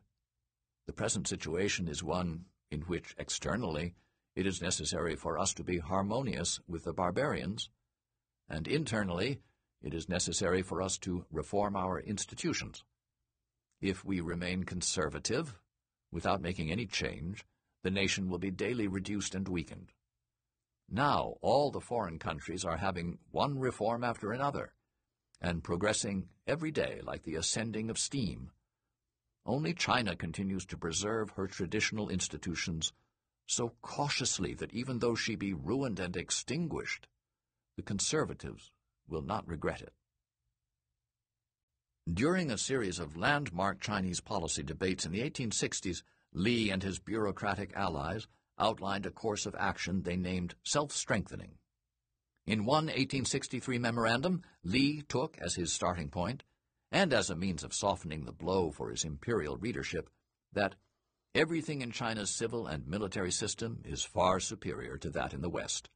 [0.86, 3.96] the present situation is one in which externally
[4.36, 7.70] it is necessary for us to be harmonious with the barbarians,
[8.48, 9.40] and internally
[9.82, 12.84] it is necessary for us to reform our institutions.
[13.80, 15.58] If we remain conservative,
[16.12, 17.44] without making any change,
[17.82, 19.90] the nation will be daily reduced and weakened.
[20.88, 24.72] Now all the foreign countries are having one reform after another,
[25.40, 28.50] and progressing every day like the ascending of steam.
[29.46, 32.92] Only China continues to preserve her traditional institutions
[33.46, 37.08] so cautiously that even though she be ruined and extinguished,
[37.76, 38.70] the conservatives
[39.08, 39.92] will not regret it.
[42.12, 46.02] During a series of landmark Chinese policy debates in the 1860s,
[46.32, 48.28] Li and his bureaucratic allies
[48.58, 51.58] outlined a course of action they named self-strengthening.
[52.50, 56.42] In one 1863 memorandum, Li took as his starting point,
[56.90, 60.10] and as a means of softening the blow for his imperial readership,
[60.52, 60.74] that
[61.32, 65.90] everything in China's civil and military system is far superior to that in the West.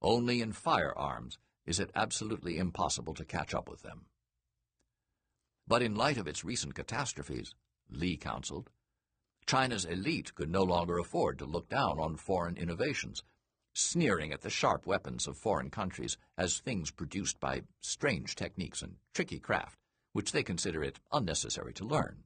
[0.00, 1.36] Only in firearms
[1.66, 4.06] is it absolutely impossible to catch up with them.
[5.66, 7.56] But in light of its recent catastrophes,
[7.90, 8.70] Li counseled,
[9.48, 13.24] China's elite could no longer afford to look down on foreign innovations,
[13.78, 18.96] sneering at the sharp weapons of foreign countries as things produced by strange techniques and
[19.14, 19.78] tricky craft,
[20.12, 22.24] which they consider it unnecessary to learn.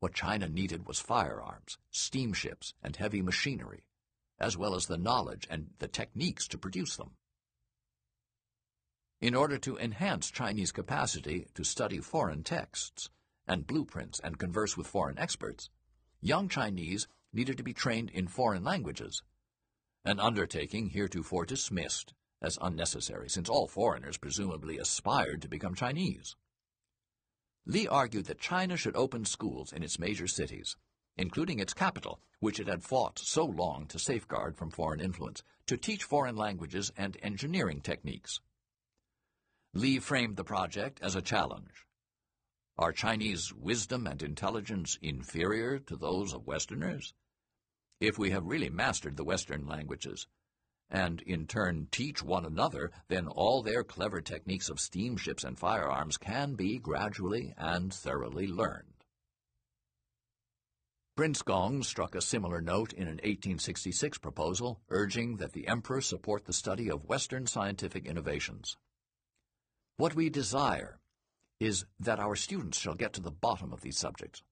[0.00, 3.84] What China needed was firearms, steamships, and heavy machinery,
[4.38, 7.12] as well as the knowledge and the techniques to produce them.
[9.20, 13.10] In order to enhance Chinese capacity to study foreign texts
[13.46, 15.70] and blueprints and converse with foreign experts,
[16.20, 19.22] young Chinese needed to be trained in foreign languages,
[20.04, 26.36] an undertaking heretofore dismissed as unnecessary since all foreigners presumably aspired to become Chinese.
[27.66, 30.76] Li argued that China should open schools in its major cities,
[31.16, 35.76] including its capital, which it had fought so long to safeguard from foreign influence, to
[35.76, 38.40] teach foreign languages and engineering techniques.
[39.74, 41.86] Li framed the project as a challenge.
[42.78, 47.12] Are Chinese wisdom and intelligence inferior to those of Westerners?
[48.00, 50.26] If we have really mastered the Western languages,
[50.90, 56.16] and in turn teach one another, then all their clever techniques of steamships and firearms
[56.16, 58.98] can be gradually and thoroughly learned.
[61.16, 66.44] Prince Gong struck a similar note in an 1866 proposal urging that the emperor support
[66.44, 68.76] the study of Western scientific innovations.
[69.96, 71.00] What we desire
[71.58, 74.44] is that our students shall get to the bottom of these subjects.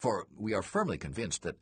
[0.00, 1.58] For we are firmly convinced that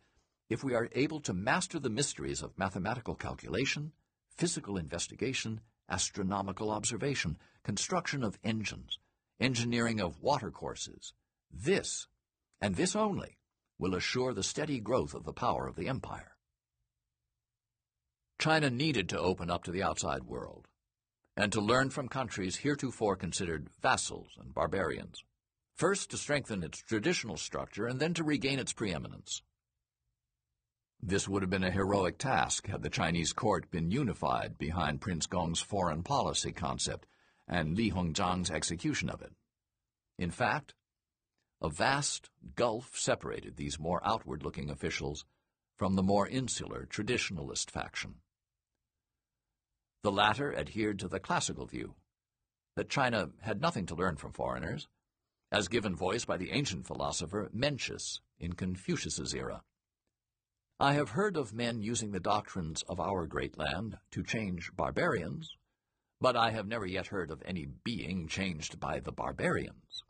[0.53, 3.91] if we are able to master the mysteries of mathematical calculation,
[4.37, 8.99] physical investigation, astronomical observation, construction of engines,
[9.41, 11.15] engineering of watercourses,
[11.51, 12.07] this,
[12.61, 13.39] and this only,
[13.79, 16.33] will assure the steady growth of the power of the empire.
[18.39, 20.69] China needed to open up to the outside world
[21.35, 25.25] and to learn from countries heretofore considered vassals and barbarians,
[25.75, 29.41] first to strengthen its traditional structure and then to regain its preeminence.
[31.05, 35.27] This would have been a heroic task had the Chinese court been unified behind Prince
[35.27, 37.09] Gong's foreign policy concept
[37.49, 39.33] and Li Hongzhang's execution of it.
[40.17, 40.75] In fact,
[41.61, 45.25] a vast gulf separated these more outward-looking officials
[45.77, 48.17] from the more insular traditionalist faction.
[50.05, 51.95] The latter adhered to the classical view
[52.77, 54.87] that China had nothing to learn from foreigners,
[55.51, 59.63] as given voice by the ancient philosopher Mencius in Confucius's era.
[60.83, 65.57] I have heard of men using the doctrines of our great land to change barbarians,
[66.21, 70.03] but I have never yet heard of any being changed by the barbarians.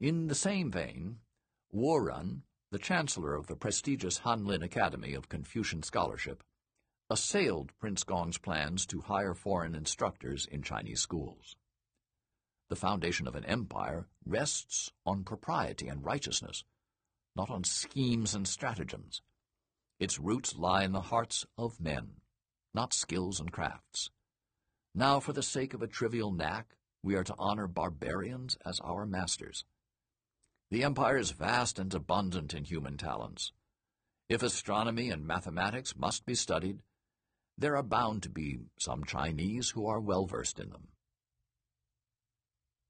[0.00, 1.20] In the same vein,
[1.72, 6.42] Woren, the chancellor of the prestigious Hanlin Academy of Confucian Scholarship,
[7.08, 11.54] assailed Prince Gong's plans to hire foreign instructors in Chinese schools.
[12.68, 16.64] The foundation of an empire rests on propriety and righteousness,
[17.36, 19.22] not on schemes and stratagems.
[19.98, 22.20] Its roots lie in the hearts of men,
[22.72, 24.10] not skills and crafts.
[24.94, 29.06] Now, for the sake of a trivial knack, we are to honor barbarians as our
[29.06, 29.64] masters.
[30.70, 33.52] The empire is vast and abundant in human talents.
[34.28, 36.80] If astronomy and mathematics must be studied,
[37.58, 40.88] there are bound to be some Chinese who are well versed in them.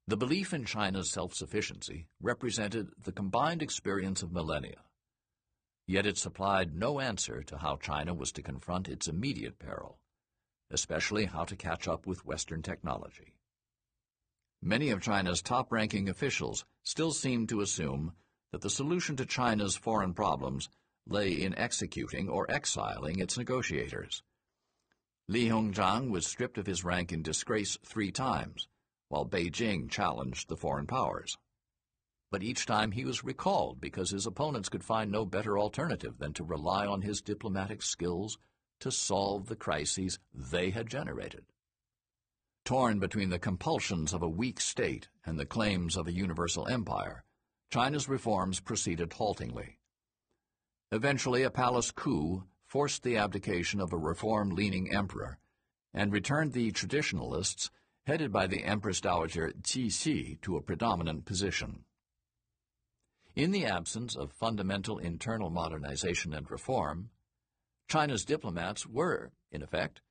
[0.06, 4.82] The belief in China's self-sufficiency represented the combined experience of millennia.
[5.86, 9.98] Yet it supplied no answer to how China was to confront its immediate peril,
[10.70, 13.34] especially how to catch up with Western technology.
[14.62, 18.12] Many of China's top-ranking officials still seem to assume
[18.52, 20.68] that the solution to China's foreign problems
[21.06, 24.22] lay in executing or exiling its negotiators.
[25.28, 28.68] Li Hongzhang was stripped of his rank in disgrace three times,
[29.14, 31.38] while Beijing challenged the foreign powers.
[32.32, 36.32] But each time he was recalled because his opponents could find no better alternative than
[36.32, 38.38] to rely on his diplomatic skills
[38.80, 41.44] to solve the crises they had generated.
[42.64, 47.22] Torn between the compulsions of a weak state and the claims of a universal empire,
[47.70, 49.78] China's reforms proceeded haltingly.
[50.90, 55.38] Eventually, a palace coup forced the abdication of a reform-leaning emperor
[55.92, 57.70] and returned the traditionalists
[58.06, 61.84] headed by the Empress Dowager Cixi to a predominant position.
[63.34, 67.10] In the absence of fundamental internal modernization and reform,
[67.88, 70.02] China's diplomats were, in effect,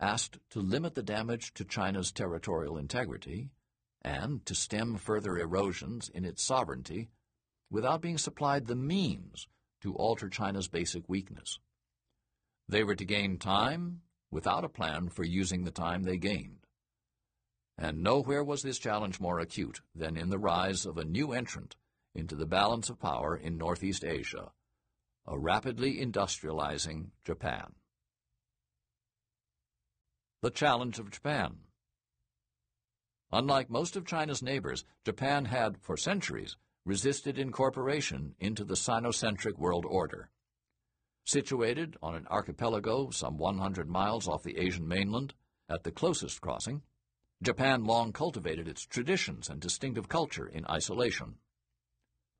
[0.00, 3.50] asked to limit the damage to China's territorial integrity
[4.02, 7.08] and to stem further erosions in its sovereignty
[7.70, 9.46] without being supplied the means
[9.80, 11.58] to alter China's basic weakness.
[12.68, 16.65] They were to gain time without a plan for using the time they gained.
[17.78, 21.76] And nowhere was this challenge more acute than in the rise of a new entrant
[22.14, 24.52] into the balance of power in Northeast Asia,
[25.26, 27.74] a rapidly industrializing Japan.
[30.40, 31.56] The Challenge of Japan
[33.32, 39.84] Unlike most of China's neighbors, Japan had, for centuries, resisted incorporation into the Sinocentric world
[39.84, 40.30] order.
[41.24, 45.34] Situated on an archipelago some 100 miles off the Asian mainland,
[45.68, 46.82] at the closest crossing,
[47.42, 51.36] Japan long cultivated its traditions and distinctive culture in isolation.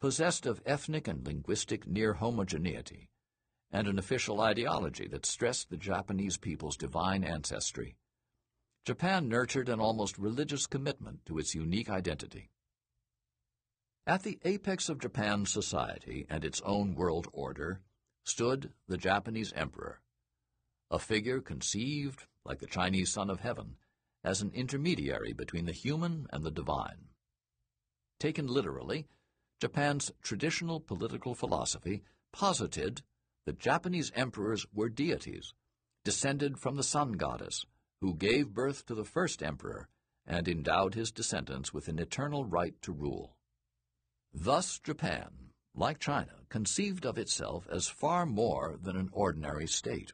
[0.00, 3.08] Possessed of ethnic and linguistic near homogeneity,
[3.70, 7.96] and an official ideology that stressed the Japanese people's divine ancestry,
[8.86, 12.50] Japan nurtured an almost religious commitment to its unique identity.
[14.06, 17.80] At the apex of Japan's society and its own world order
[18.24, 20.00] stood the Japanese emperor,
[20.90, 23.76] a figure conceived, like the Chinese Son of Heaven,
[24.26, 27.06] as an intermediary between the human and the divine.
[28.18, 29.06] Taken literally,
[29.60, 33.02] Japan's traditional political philosophy posited
[33.46, 35.54] that Japanese emperors were deities,
[36.04, 37.64] descended from the sun goddess,
[38.00, 39.88] who gave birth to the first emperor
[40.26, 43.36] and endowed his descendants with an eternal right to rule.
[44.34, 50.12] Thus Japan, like China, conceived of itself as far more than an ordinary state.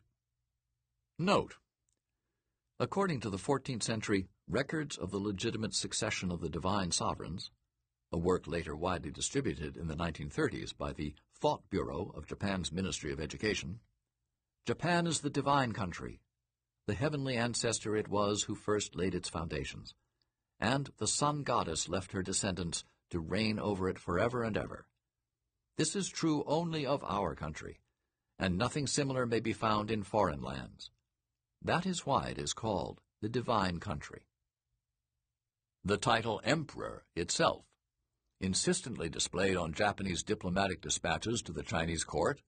[1.19, 1.57] Note
[2.81, 7.51] According to the 14th century Records of the Legitimate Succession of the Divine Sovereigns,
[8.11, 13.13] a work later widely distributed in the 1930s by the Thought Bureau of Japan's Ministry
[13.13, 13.81] of Education,
[14.67, 16.21] Japan is the divine country,
[16.87, 19.95] the heavenly ancestor it was who first laid its foundations,
[20.59, 24.87] and the sun goddess left her descendants to reign over it forever and ever.
[25.77, 27.81] This is true only of our country,
[28.39, 30.91] and nothing similar may be found in foreign lands.
[31.65, 34.23] That is why it is called the divine country.
[35.85, 37.65] The title emperor itself,
[38.41, 42.43] insistently displayed on Japanese diplomatic dispatches to the Chinese court,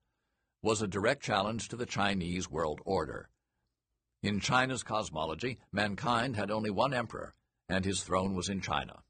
[0.63, 3.29] was a direct challenge to the Chinese world order.
[4.23, 7.35] In China's cosmology, mankind had only one emperor,
[7.69, 9.03] and his throne was in China.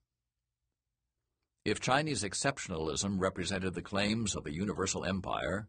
[1.64, 5.68] If Chinese exceptionalism represented the claims of a universal empire,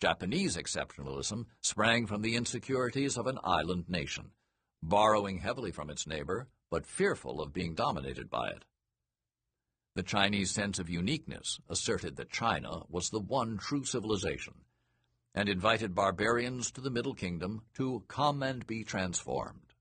[0.00, 4.32] Japanese exceptionalism sprang from the insecurities of an island nation,
[4.82, 8.64] borrowing heavily from its neighbor, but fearful of being dominated by it.
[9.94, 14.54] The Chinese sense of uniqueness asserted that China was the one true civilization,
[15.34, 19.74] and invited barbarians to the Middle Kingdom to come and be transformed.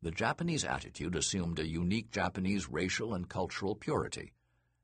[0.00, 4.32] The Japanese attitude assumed a unique Japanese racial and cultural purity,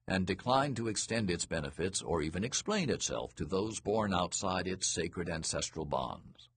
[0.06, 4.86] and declined to extend its benefits or even explain itself to those born outside its
[4.86, 6.48] sacred ancestral bonds.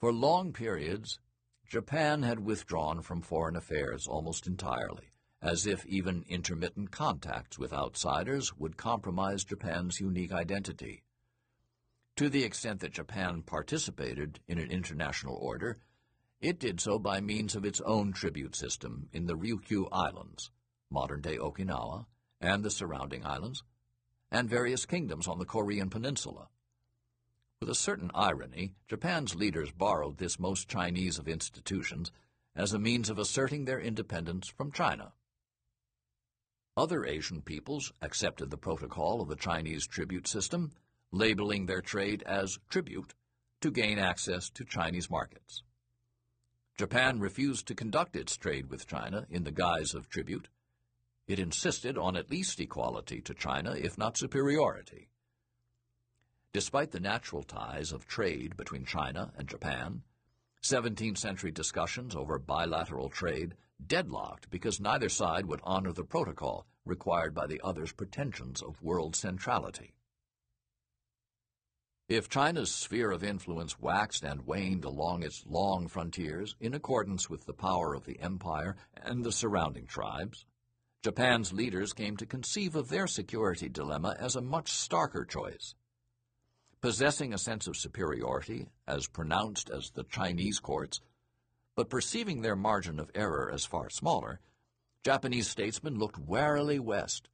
[0.00, 1.20] For long periods,
[1.66, 8.56] Japan had withdrawn from foreign affairs almost entirely, as if even intermittent contacts with outsiders
[8.56, 11.02] would compromise Japan's unique identity.
[12.16, 15.78] To the extent that Japan participated in an international order,
[16.40, 20.50] it did so by means of its own tribute system in the Ryukyu Islands,
[20.94, 22.06] modern-day Okinawa,
[22.40, 23.62] and the surrounding islands,
[24.30, 26.48] and various kingdoms on the Korean peninsula.
[27.60, 32.12] With a certain irony, Japan's leaders borrowed this most Chinese of institutions
[32.56, 35.12] as a means of asserting their independence from China.
[36.76, 40.72] Other Asian peoples accepted the protocol of the Chinese tribute system,
[41.12, 43.14] labeling their trade as tribute
[43.60, 45.62] to gain access to Chinese markets.
[46.76, 50.48] Japan refused to conduct its trade with China in the guise of tribute.
[51.26, 55.08] It insisted on at least equality to China, if not superiority.
[56.52, 60.02] Despite the natural ties of trade between China and Japan,
[60.62, 63.54] 17th century discussions over bilateral trade
[63.84, 69.16] deadlocked because neither side would honor the protocol required by the other's pretensions of world
[69.16, 69.94] centrality.
[72.08, 77.46] If China's sphere of influence waxed and waned along its long frontiers in accordance with
[77.46, 80.44] the power of the empire and the surrounding tribes,
[81.04, 85.74] Japan's leaders came to conceive of their security dilemma as a much starker choice.
[86.80, 91.02] Possessing a sense of superiority, as pronounced as the Chinese courts,
[91.76, 94.40] but perceiving their margin of error as far smaller,
[95.04, 97.28] Japanese statesmen looked warily west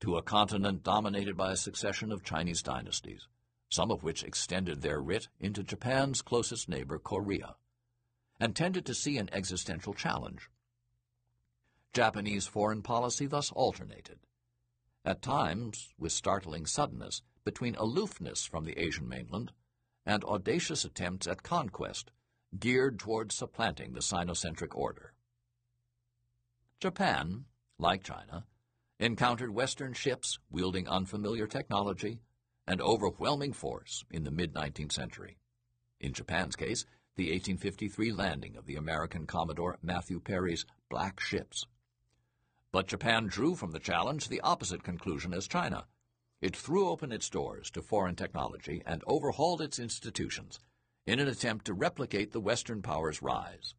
[0.00, 3.28] to a continent dominated by a succession of Chinese dynasties,
[3.70, 7.54] some of which extended their writ into Japan's closest neighbor, Korea,
[8.40, 10.48] and tended to see an existential challenge.
[11.92, 14.18] Japanese foreign policy thus alternated,
[15.04, 19.52] at times with startling suddenness, between aloofness from the Asian mainland
[20.06, 22.10] and audacious attempts at conquest
[22.58, 25.12] geared toward supplanting the Sinocentric order.
[26.80, 27.44] Japan,
[27.78, 28.46] like China,
[28.98, 32.20] encountered Western ships wielding unfamiliar technology
[32.66, 35.36] and overwhelming force in the mid-19th century.
[36.00, 41.66] In Japan's case, the 1853 landing of the American Commodore Matthew Perry's Black Ships
[42.72, 45.86] but Japan drew from the challenge the opposite conclusion as China.
[46.40, 50.58] It threw open its doors to foreign technology and overhauled its institutions
[51.06, 53.74] in an attempt to replicate the Western powers' rise.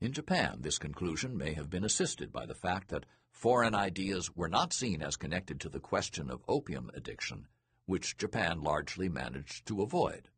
[0.00, 4.48] In Japan, this conclusion may have been assisted by the fact that foreign ideas were
[4.48, 7.48] not seen as connected to the question of opium addiction,
[7.86, 10.28] which Japan largely managed to avoid.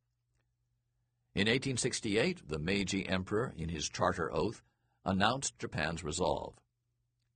[1.35, 4.63] In 1868, the Meiji Emperor, in his charter oath,
[5.05, 6.55] announced Japan's resolve.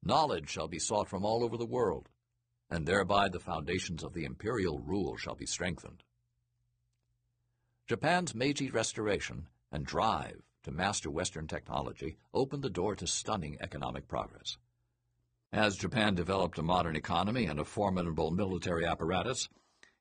[0.04, 2.10] Knowledge shall be sought from all over the world,
[2.68, 6.02] and thereby the foundations of the imperial rule shall be strengthened.
[7.86, 14.08] Japan's Meiji Restoration and drive to master Western technology opened the door to stunning economic
[14.08, 14.58] progress.
[15.52, 19.48] As Japan developed a modern economy and a formidable military apparatus,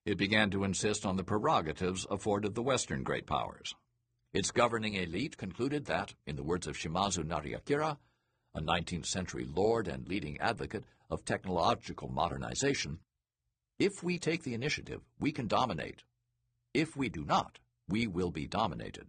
[0.06, 3.75] it began to insist on the prerogatives afforded the Western great powers.
[4.33, 7.98] Its governing elite concluded that, in the words of Shimazu Nariakira,
[8.56, 12.99] a 19th century lord and leading advocate of technological modernization,
[13.80, 16.03] if we take the initiative, we can dominate.
[16.73, 19.07] If we do not, we will be dominated.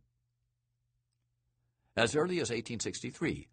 [1.97, 3.49] As early as 1863,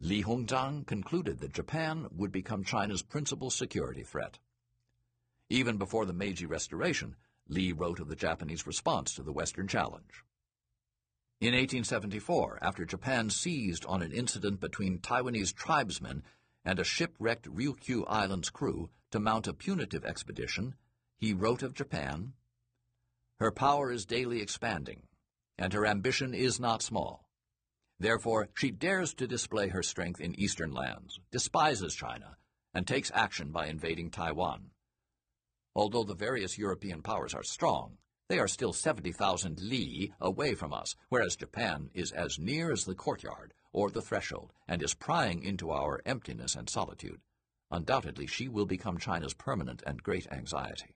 [0.00, 4.38] Li Hongzhang concluded that Japan would become China's principal security threat.
[5.50, 7.16] Even before the Meiji Restoration,
[7.48, 10.24] Li wrote of the Japanese response to the Western challenge.
[11.40, 16.22] In 1874, after Japan seized on an incident between Taiwanese tribesmen
[16.64, 20.76] and a shipwrecked Ryukyu Island's crew to mount a punitive expedition,
[21.18, 22.34] he wrote of Japan,
[23.40, 25.02] Her power is daily expanding,
[25.58, 27.28] and her ambition is not small.
[27.98, 32.36] Therefore, she dares to display her strength in eastern lands, despises China,
[32.72, 34.70] and takes action by invading Taiwan.
[35.74, 40.96] Although the various European powers are strong, they are still 70,000 li away from us,
[41.08, 45.70] whereas Japan is as near as the courtyard or the threshold and is prying into
[45.70, 47.20] our emptiness and solitude.
[47.70, 50.94] Undoubtedly, she will become China's permanent and great anxiety.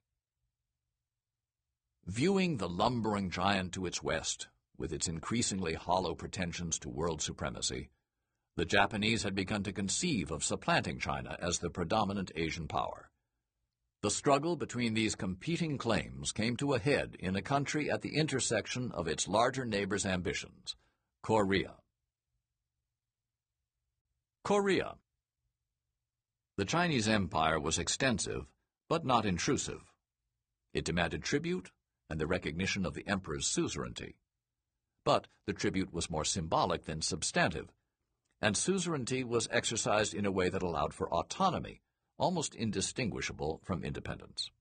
[2.05, 7.89] Viewing the lumbering giant to its west, with its increasingly hollow pretensions to world supremacy,
[8.55, 13.08] the Japanese had begun to conceive of supplanting China as the predominant Asian power.
[14.01, 18.15] The struggle between these competing claims came to a head in a country at the
[18.15, 20.77] intersection of its larger neighbor's ambitions,
[21.21, 21.75] Korea.
[24.45, 24.95] Korea
[26.55, 28.45] The Chinese Empire was extensive,
[28.87, 29.91] but not intrusive.
[30.73, 31.71] It demanded tribute
[32.09, 34.15] and the recognition of the emperor's suzerainty.
[35.03, 37.67] But the tribute was more symbolic than substantive,
[38.41, 41.81] and suzerainty was exercised in a way that allowed for autonomy,
[42.19, 44.51] almost indistinguishable from independence.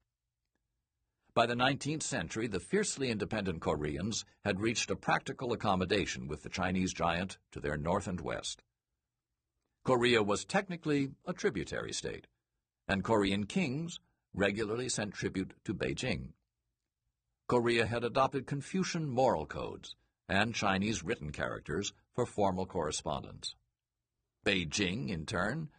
[1.34, 6.48] By the 19th century, the fiercely independent Koreans had reached a practical accommodation with the
[6.48, 8.62] Chinese giant to their north and west.
[9.84, 12.26] Korea was technically a tributary state,
[12.88, 14.00] and Korean kings
[14.34, 16.32] regularly sent tribute to Beijing.
[17.46, 19.94] Korea had adopted Confucian moral codes
[20.28, 23.54] and Chinese written characters for formal correspondence.
[24.44, 25.70] Beijing, in turn,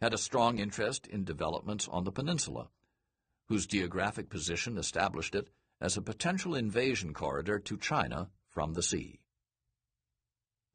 [0.00, 2.68] had a strong interest in developments on the peninsula,
[3.48, 5.48] whose geographic position established it
[5.80, 9.20] as a potential invasion corridor to China from the sea.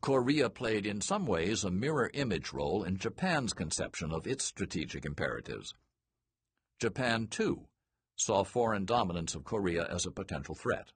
[0.02, 5.06] Korea played in some ways a mirror image role in Japan's conception of its strategic
[5.06, 5.74] imperatives.
[6.80, 7.68] Japan, too,
[8.16, 10.92] saw foreign dominance of Korea as a potential threat.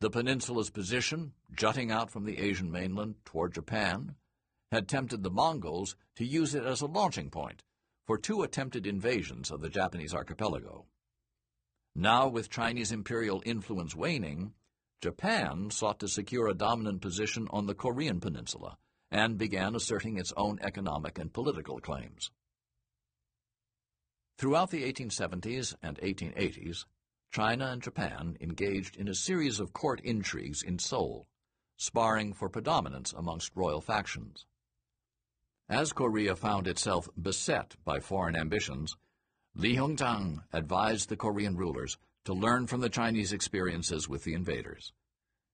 [0.00, 4.16] The peninsula's position, jutting out from the Asian mainland toward Japan,
[4.74, 7.62] had tempted the Mongols to use it as a launching point
[8.04, 10.86] for two attempted invasions of the Japanese archipelago.
[11.94, 14.52] Now, with Chinese imperial influence waning,
[15.00, 18.76] Japan sought to secure a dominant position on the Korean peninsula
[19.12, 22.32] and began asserting its own economic and political claims.
[24.38, 26.84] Throughout the 1870s and 1880s,
[27.30, 31.28] China and Japan engaged in a series of court intrigues in Seoul,
[31.76, 34.46] sparring for predominance amongst royal factions.
[35.68, 38.98] As Korea found itself beset by foreign ambitions,
[39.54, 44.92] Li Hongzhang advised the Korean rulers to learn from the Chinese experiences with the invaders.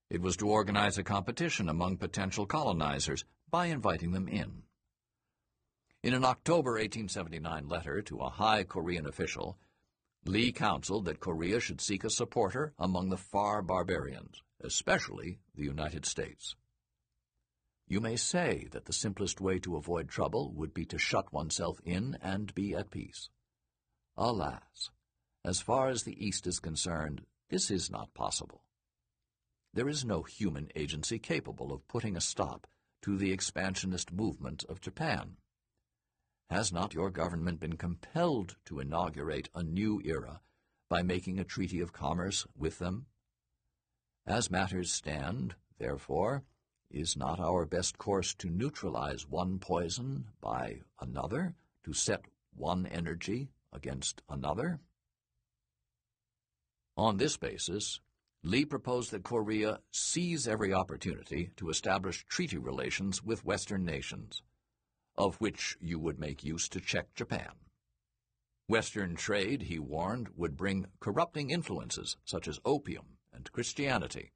[0.09, 4.65] It was to organize a competition among potential colonizers by inviting them in.
[6.03, 9.59] In an October 1879 letter to a high Korean official,
[10.25, 16.05] Li counseled that Korea should seek a supporter among the far barbarians, especially the United
[16.05, 16.57] States.
[17.91, 21.81] You may say that the simplest way to avoid trouble would be to shut oneself
[21.85, 23.31] in and be at peace.
[24.17, 24.91] Alas,
[25.45, 28.63] as far as the East is concerned, this is not possible.
[29.75, 32.69] There is no human agency capable of putting a stop
[33.03, 35.39] to the expansionist movement of Japan.
[36.49, 40.43] Has not your government been compelled to inaugurate a new era
[40.89, 43.07] by making a treaty of commerce with them?
[44.25, 46.45] As matters stand, therefore,
[46.91, 51.55] is not our best course to neutralize one poison by another,
[51.85, 54.81] to set one energy against another?
[56.97, 58.01] On this basis,
[58.43, 64.43] Li proposed that Korea seize every opportunity to establish treaty relations with Western nations
[65.21, 67.53] of which you would make use to check Japan.
[68.69, 74.33] Western trade, he warned, would bring corrupting influences such as opium and Christianity.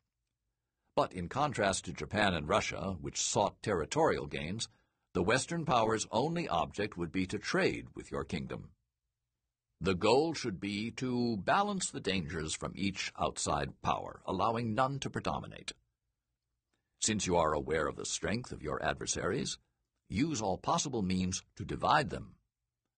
[0.97, 4.69] But in contrast to Japan and Russia, which sought territorial gains,
[5.13, 8.71] the Western powers' only object would be to trade with your kingdom.
[9.81, 15.11] The goal should be to balance the dangers from each outside power, allowing none to
[15.11, 15.73] predominate.
[17.01, 19.59] Since you are aware of the strength of your adversaries,
[20.09, 22.35] Use all possible means to divide them.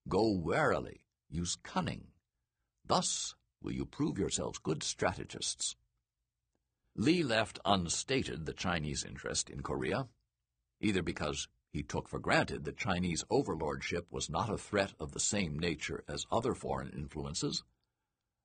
[0.08, 2.08] Go warily, use cunning.
[2.84, 5.76] Thus will you prove yourselves good strategists.
[6.98, 10.08] Li left unstated the Chinese interest in Korea,
[10.80, 15.20] either because he took for granted that Chinese overlordship was not a threat of the
[15.20, 17.62] same nature as other foreign influences,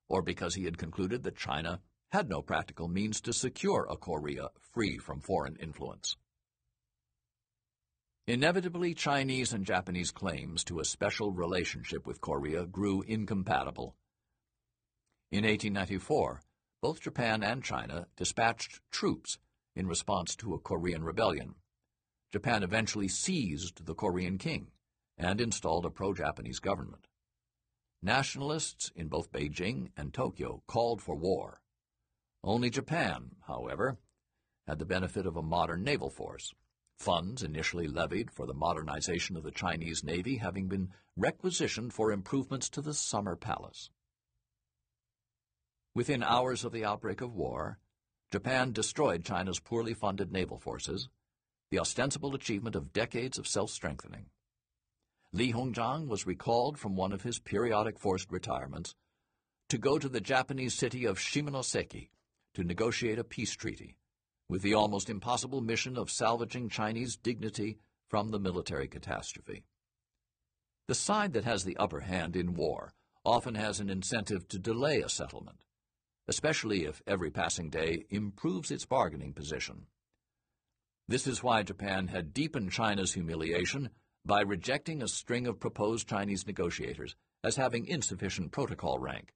[0.09, 1.79] or because he had concluded that China
[2.11, 6.17] had no practical means to secure a Korea free from foreign influence.
[8.27, 13.95] Inevitably, Chinese and Japanese claims to a special relationship with Korea grew incompatible.
[15.31, 16.41] In 1894,
[16.81, 19.37] both Japan and China dispatched troops
[19.75, 21.55] in response to a Korean rebellion.
[22.31, 24.71] Japan eventually seized the Korean king
[25.17, 27.07] and installed a pro-Japanese government.
[28.01, 31.61] Nationalists in both Beijing and Tokyo called for war.
[32.43, 33.99] Only Japan, however,
[34.65, 36.53] had the benefit of a modern naval force
[36.97, 42.69] funds initially levied for the modernization of the Chinese Navy having been requisitioned for improvements
[42.69, 43.89] to the Summer Palace.
[45.93, 47.77] Within hours of the outbreak of war,
[48.31, 51.09] Japan destroyed China's poorly funded naval forces,
[51.69, 54.27] the ostensible achievement of decades of self-strengthening.
[55.33, 58.95] Li Hongzhang was recalled from one of his periodic forced retirements
[59.67, 62.09] to go to the Japanese city of Shimonoseki
[62.53, 63.97] to negotiate a peace treaty
[64.49, 67.79] with the almost impossible mission of salvaging Chinese dignity
[68.09, 69.63] from the military catastrophe.
[70.87, 75.01] The side that has the upper hand in war often has an incentive to delay
[75.01, 75.59] a settlement,
[76.31, 79.85] especially if every passing day improves its bargaining position.
[81.09, 83.89] This is why Japan had deepened China's humiliation
[84.25, 89.33] by rejecting a string of proposed Chinese negotiators as having insufficient protocol rank,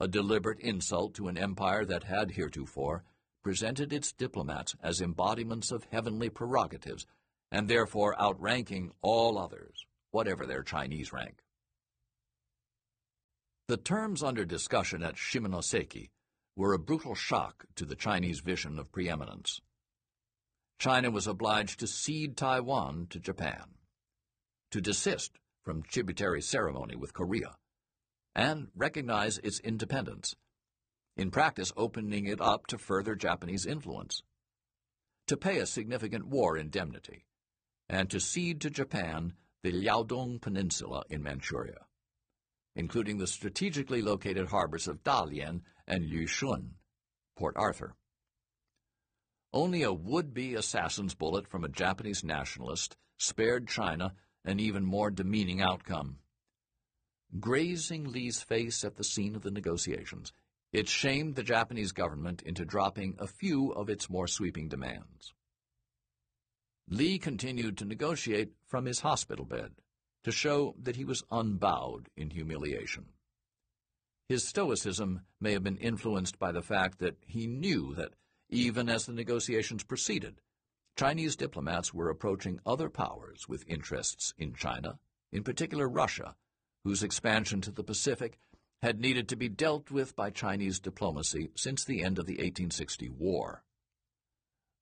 [0.00, 3.04] a deliberate insult to an empire that had heretofore
[3.44, 7.06] presented its diplomats as embodiments of heavenly prerogatives
[7.52, 11.38] and therefore outranking all others, whatever their Chinese rank.
[13.68, 16.08] The terms under discussion at Shimonoseki
[16.56, 19.60] were a brutal shock to the Chinese vision of preeminence.
[20.78, 23.74] China was obliged to cede Taiwan to Japan,
[24.70, 27.56] to desist from tributary ceremony with Korea,
[28.34, 30.34] and recognize its independence,
[31.16, 34.22] in practice opening it up to further Japanese influence,
[35.26, 37.24] to pay a significant war indemnity,
[37.88, 41.86] and to cede to Japan the Liaodong Peninsula in Manchuria,
[42.74, 46.70] including the strategically located harbors of Dalian and Lüshun,
[47.36, 47.94] Port Arthur.
[49.52, 55.60] Only a would-be assassin's bullet from a Japanese nationalist spared China an even more demeaning
[55.60, 56.18] outcome.
[57.40, 60.32] Grazing Li's face at the scene of the negotiations,
[60.72, 65.32] it shamed the Japanese government into dropping a few of its more sweeping demands.
[66.88, 69.72] Li continued to negotiate from his hospital bed
[70.22, 73.06] to show that he was unbowed in humiliation.
[74.28, 78.14] His stoicism may have been influenced by the fact that he knew that,
[78.48, 80.40] even as the negotiations proceeded,
[80.96, 84.98] Chinese diplomats were approaching other powers with interests in China,
[85.30, 86.34] in particular Russia,
[86.82, 88.38] whose expansion to the Pacific
[88.82, 93.08] had needed to be dealt with by Chinese diplomacy since the end of the 1860
[93.10, 93.62] war.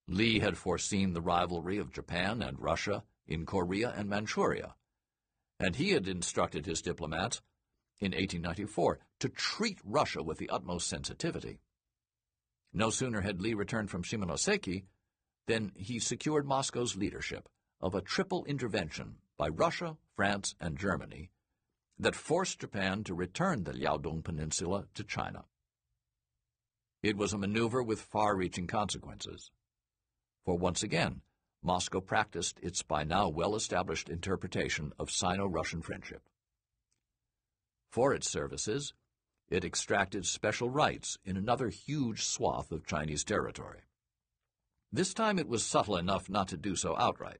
[0.08, 4.74] Li had foreseen the rivalry of Japan and Russia in Korea and Manchuria,
[5.58, 7.40] and he had instructed his diplomats
[8.00, 11.60] in 1894 to treat Russia with the utmost sensitivity.
[12.72, 14.84] No sooner had Li returned from Shimonoseki
[15.46, 17.48] than he secured Moscow's leadership
[17.80, 21.30] of a triple intervention by Russia, France, and Germany
[21.98, 25.44] that forced Japan to return the Liaodong Peninsula to China.
[27.02, 29.50] It was a maneuver with far-reaching consequences
[30.44, 31.22] for once again,
[31.62, 36.28] Moscow practiced its by now well-established interpretation of Sino-Russian friendship.
[37.94, 38.92] For its services,
[39.48, 43.82] it extracted special rights in another huge swath of Chinese territory.
[44.90, 47.38] This time it was subtle enough not to do so outright.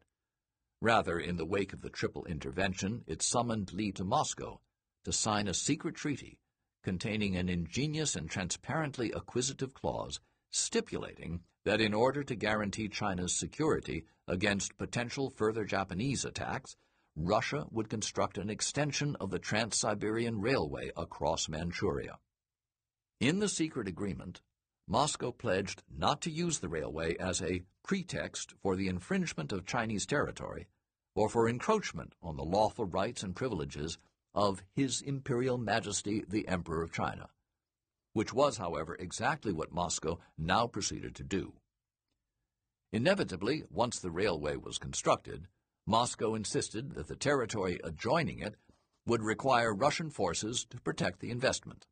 [0.81, 4.61] Rather, in the wake of the Triple Intervention, it summoned Li to Moscow
[5.03, 6.39] to sign a secret treaty
[6.85, 10.21] containing an ingenious and transparently acquisitive clause
[10.53, 16.77] stipulating that in order to guarantee China's security against potential further Japanese attacks,
[17.17, 22.19] Russia would construct an extension of the Trans-Siberian Railway across Manchuria.
[23.21, 24.43] In the secret agreement,
[24.87, 30.07] Moscow pledged not to use the railway as a pretext for the infringement of Chinese
[30.07, 30.67] territory
[31.15, 33.99] or for encroachment on the lawful rights and privileges
[34.35, 37.29] of His Imperial Majesty the Emperor of China
[38.15, 41.53] which was, however, exactly what Moscow now proceeded to do.
[42.93, 45.49] Inevitably, once the railway was constructed,
[45.87, 48.57] Moscow insisted that the territory adjoining it
[49.07, 51.87] would require Russian forces to protect the investment.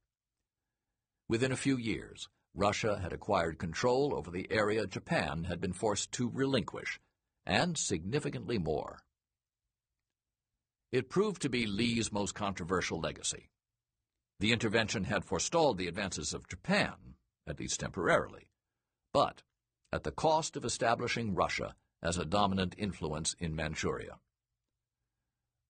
[1.28, 6.12] Within a few years, Russia had acquired control over the area Japan had been forced
[6.12, 7.00] to relinquish,
[7.46, 9.00] and significantly more.
[10.90, 13.50] It proved to be Li's most controversial legacy.
[14.40, 17.14] The intervention had forestalled the advances of Japan,
[17.46, 18.48] at least temporarily,
[19.12, 19.42] but
[19.92, 24.18] at the cost of establishing Russia as a dominant influence in Manchuria.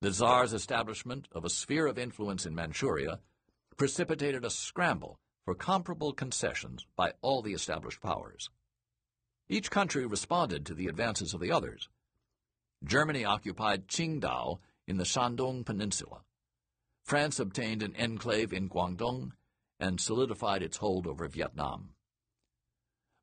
[0.00, 3.20] The Tsar's establishment of a sphere of influence in Manchuria
[3.76, 8.50] precipitated a scramble for comparable concessions by all the established powers.
[9.48, 11.88] Each country responded to the advances of the others.
[12.84, 16.22] Germany occupied Qingdao in the Shandong Peninsula.
[17.04, 19.32] France obtained an enclave in Guangdong
[19.78, 21.90] and solidified its hold over Vietnam.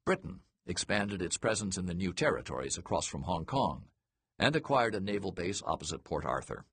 [0.05, 3.85] Britain expanded its presence in the new territories across from Hong Kong
[4.37, 6.65] and acquired a naval base opposite Port Arthur.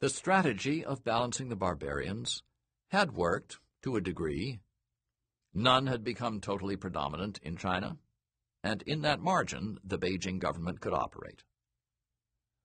[0.00, 2.42] The strategy of balancing the barbarians
[2.90, 4.60] had worked to a degree.
[5.54, 7.98] None had become totally predominant in China,
[8.64, 11.44] and in that margin the Beijing government could operate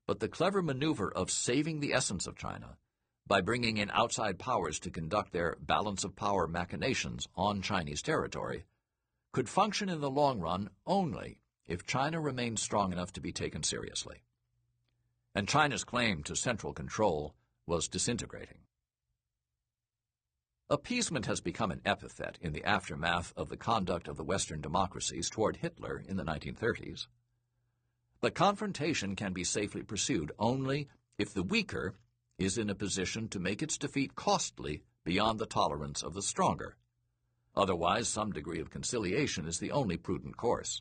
[0.07, 2.77] but the clever maneuver of saving the essence of China
[3.27, 8.63] by bringing in outside powers to conduct their balance of power machinations on Chinese territory
[9.31, 13.63] could function in the long run only if China remained strong enough to be taken
[13.63, 14.21] seriously.
[15.35, 17.35] and China's claim to central control
[17.67, 18.57] was disintegrating.
[20.67, 25.29] Appeasement has become an epithet in the aftermath of the conduct of the Western democracies
[25.29, 27.05] toward Hitler in the 1930s.
[28.19, 30.87] But confrontation can be safely pursued only
[31.19, 31.93] if the weaker
[32.39, 36.75] is in a position to make its defeat costly beyond the tolerance of the stronger.
[37.57, 40.79] Otherwise, some degree of conciliation is the only prudent course.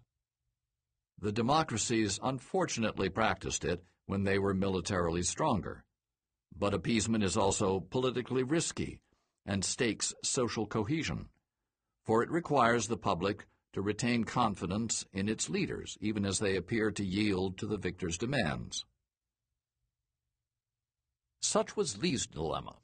[1.19, 5.85] The democracies unfortunately practiced it when they were militarily stronger.
[6.55, 9.01] But appeasement is also politically risky
[9.47, 11.31] and stakes social cohesion,
[12.05, 16.91] for it requires the public to retain confidence in its leaders, even as they appear
[16.91, 18.85] to yield to the victor's demands.
[21.41, 22.77] Such was Li's dilemma.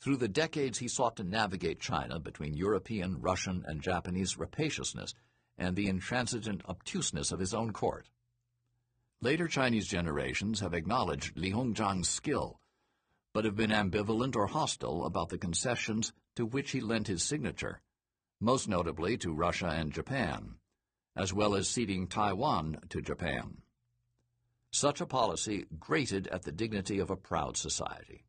[0.00, 5.14] Through the decades he sought to navigate China between European, Russian, and Japanese rapaciousness
[5.58, 8.08] and the intransigent obtuseness of his own court.
[9.20, 12.60] Later Chinese generations have acknowledged Li Hongzhang's skill,
[13.34, 17.82] but have been ambivalent or hostile about the concessions to which he lent his signature,
[18.40, 20.54] most notably to Russia and Japan,
[21.14, 23.58] as well as ceding Taiwan to Japan.
[24.70, 28.24] Such a policy grated at the dignity of a proud society.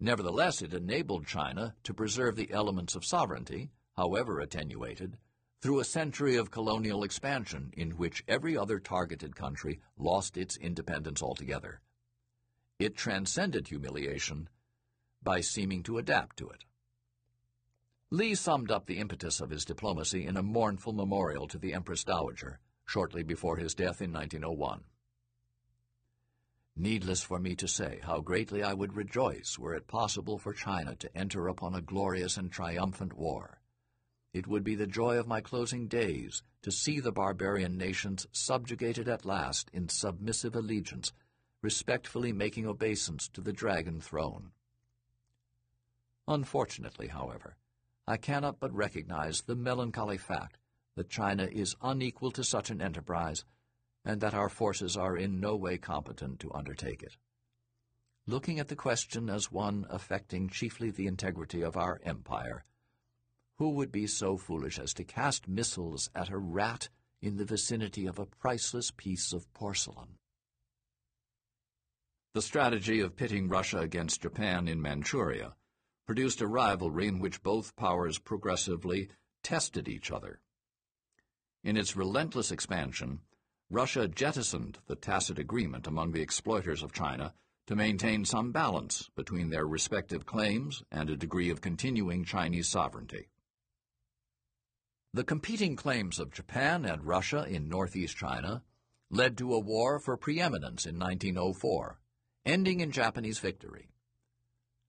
[0.00, 5.18] Nevertheless, it enabled China to preserve the elements of sovereignty, however attenuated,
[5.60, 11.22] through a century of colonial expansion in which every other targeted country lost its independence
[11.22, 11.82] altogether.
[12.78, 14.48] It transcended humiliation
[15.22, 16.64] by seeming to adapt to it.
[18.10, 22.04] Li summed up the impetus of his diplomacy in a mournful memorial to the Empress
[22.04, 24.82] Dowager shortly before his death in 1901.
[26.80, 30.96] Needless for me to say how greatly I would rejoice were it possible for China
[30.96, 33.60] to enter upon a glorious and triumphant war.
[34.32, 39.10] It would be the joy of my closing days to see the barbarian nations subjugated
[39.10, 41.12] at last in submissive allegiance,
[41.60, 44.52] respectfully making obeisance to the dragon throne.
[46.26, 47.58] Unfortunately, however,
[48.06, 50.56] I cannot but recognize the melancholy fact
[50.96, 53.44] that China is unequal to such an enterprise,
[54.04, 57.16] and that our forces are in no way competent to undertake it.
[58.26, 62.64] Looking at the question as one affecting chiefly the integrity of our empire,
[63.58, 66.88] who would be so foolish as to cast missiles at a rat
[67.20, 70.16] in the vicinity of a priceless piece of porcelain?
[72.32, 75.56] The strategy of pitting Russia against Japan in Manchuria
[76.06, 79.10] produced a rivalry in which both powers progressively
[79.42, 80.40] tested each other.
[81.62, 83.20] In its relentless expansion,
[83.70, 87.32] Russia jettisoned the tacit agreement among the exploiters of China
[87.68, 93.28] to maintain some balance between their respective claims and a degree of continuing Chinese sovereignty.
[95.14, 98.64] The competing claims of Japan and Russia in northeast China
[99.08, 102.00] led to a war for preeminence in 1904,
[102.44, 103.88] ending in Japanese victory.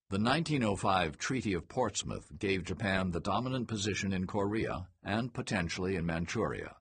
[0.10, 6.06] The 1905 Treaty of Portsmouth gave Japan the dominant position in Korea and potentially in
[6.06, 6.76] Manchuria,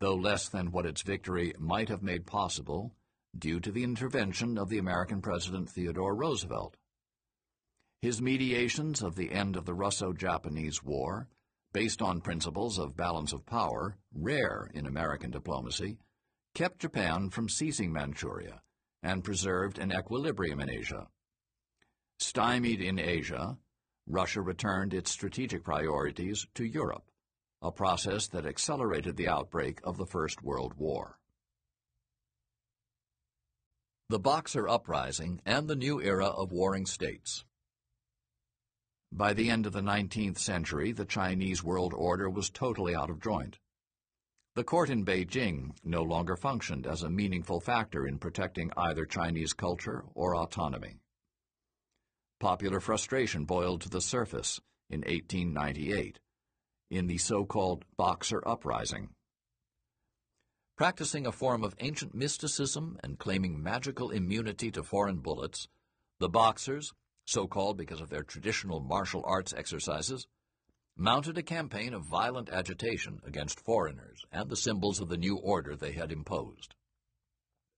[0.00, 2.94] though less than what its victory might have made possible
[3.38, 6.76] due to the intervention of the American President Theodore Roosevelt.
[8.00, 11.28] His mediations of the end of the Russo-Japanese War
[11.72, 15.98] based on principles of balance of power, rare in American diplomacy,
[16.54, 18.60] kept Japan from seizing Manchuria
[19.02, 21.06] and preserved an equilibrium in Asia.
[22.18, 23.56] Stymied in Asia,
[24.06, 27.09] Russia returned its strategic priorities to Europe,
[27.62, 31.18] a process that accelerated the outbreak of the First World War.
[34.08, 37.44] The Boxer Uprising and the New Era of Warring States
[39.12, 43.20] by the end of the 19th century, the Chinese world order was totally out of
[43.20, 43.58] joint.
[44.54, 49.52] The court in Beijing no longer functioned as a meaningful factor in protecting either Chinese
[49.52, 51.00] culture or autonomy.
[52.38, 56.20] Popular frustration boiled to the surface in 1898
[56.90, 59.10] in the so-called Boxer Uprising.
[60.76, 65.68] Practicing a form of ancient mysticism and claiming magical immunity to foreign bullets,
[66.18, 66.92] the Boxers
[67.26, 70.26] so-called because of their traditional martial arts exercises,
[70.96, 75.76] mounted a campaign of violent agitation against foreigners and the symbols of the new order
[75.76, 76.74] they had imposed.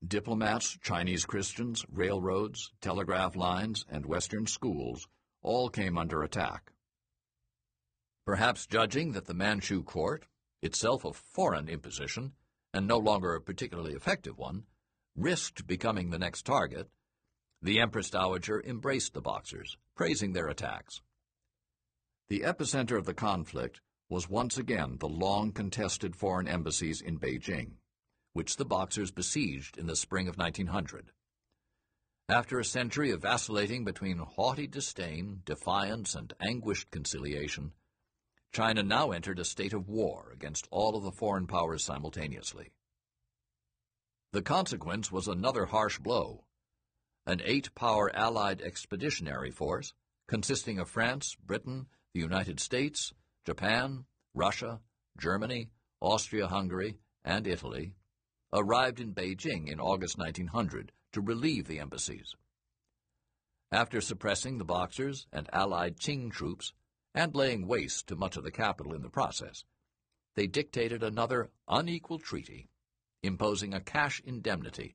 [0.07, 5.07] Diplomats, Chinese Christians, railroads, telegraph lines, and Western schools
[5.42, 6.73] all came under attack.
[8.25, 10.26] Perhaps judging that the Manchu court,
[10.60, 12.34] itself a foreign imposition,
[12.73, 14.65] and no longer a particularly effective one,
[15.17, 16.89] risked becoming the next target,
[17.60, 21.01] the Empress Dowager embraced the Boxers, praising their attacks.
[22.28, 27.73] The epicenter of the conflict was once again the long-contested foreign embassies in Beijing,
[28.33, 31.12] which the Boxers besieged in the spring of 1900.
[32.28, 37.73] After a century of vacillating between haughty disdain, defiance, and anguished conciliation,
[38.53, 42.71] China now entered a state of war against all of the foreign powers simultaneously.
[44.33, 46.45] The consequence was another harsh blow.
[47.27, 49.95] An eight-power Allied expeditionary force,
[50.29, 53.13] consisting of France, Britain, the United States,
[53.47, 54.81] Japan, Russia,
[55.19, 57.95] Germany, Austria-Hungary, and Italy,
[58.53, 62.35] arrived in Beijing in August 1900 to relieve the embassies.
[63.71, 66.73] After suppressing the Boxers and allied Qing troops,
[67.15, 69.65] and laying waste to much of the capital in the process,
[70.34, 72.68] they dictated another unequal treaty,
[73.23, 74.94] imposing a cash indemnity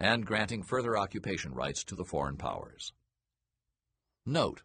[0.00, 2.92] and granting further occupation rights to the foreign powers.
[4.26, 4.62] Note,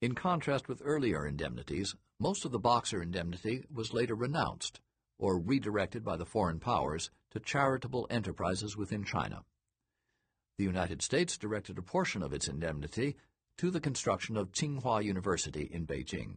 [0.00, 4.80] in contrast with earlier indemnities, most of the Boxer indemnity was later renounced
[5.18, 9.42] or redirected by the foreign powers to charitable enterprises within China
[10.56, 13.16] the United States directed a portion of its indemnity
[13.58, 16.36] to the construction of Tsinghua University in Beijing.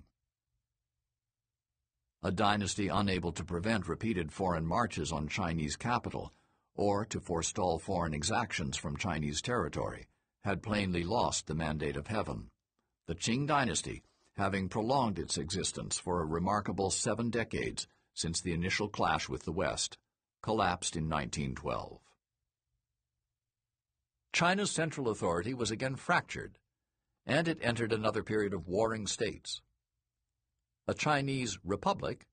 [2.24, 6.34] A dynasty unable to prevent repeated foreign marches on Chinese capital
[6.76, 10.08] or to forestall foreign exactions from Chinese territory
[10.46, 12.48] had plainly lost the mandate of heaven.
[13.08, 14.04] The Qing dynasty,
[14.38, 19.52] having prolonged its existence for a remarkable seven decades since the initial clash with the
[19.52, 19.98] West,
[20.42, 22.00] collapsed in 1912.
[24.32, 26.59] China's central authority was again fractured,
[27.30, 29.62] and it entered another period of warring states.
[30.88, 32.26] A Chinese republic,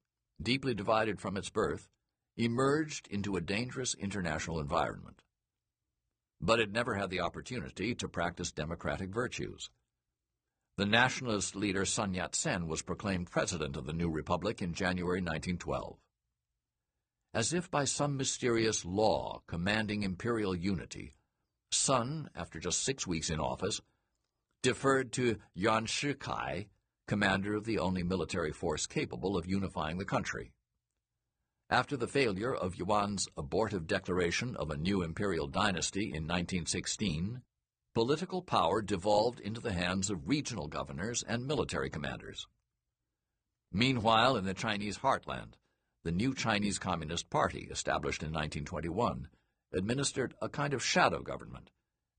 [0.43, 1.87] deeply divided from its birth,
[2.39, 5.21] emerged into a dangerous international environment.
[6.41, 9.69] But it never had the opportunity to practice democratic virtues.
[10.79, 15.99] The nationalist leader Sun Yat-sen was proclaimed president of the new republic in January 1912.
[17.35, 21.13] As if by some mysterious law commanding imperial unity,
[21.71, 23.83] Sun, after just six weeks in office,
[24.63, 26.67] deferred to Yuan Shikai,
[27.07, 30.53] commander of the only military force capable of unifying the country.
[31.71, 37.43] After the failure of Yuan's abortive declaration of a new imperial dynasty in 1916,
[37.95, 42.47] political power devolved into the hands of regional governors and military commanders.
[43.73, 45.55] Meanwhile, in the Chinese heartland,
[46.05, 49.29] the new Chinese Communist Party, established in 1921,
[49.73, 51.71] administered a kind of shadow government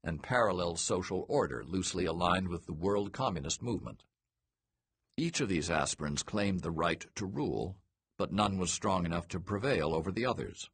[0.08, 4.06] and parallel social order loosely aligned with the world communist movement.
[5.18, 7.76] Each of these aspirants claimed the right to rule,
[8.18, 10.70] but none was strong enough to prevail over the others.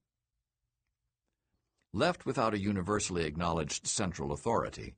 [1.92, 4.94] Left without a universally acknowledged central authority,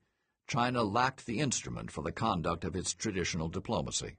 [0.47, 4.17] China lacked the instrument for the conduct of its traditional diplomacy.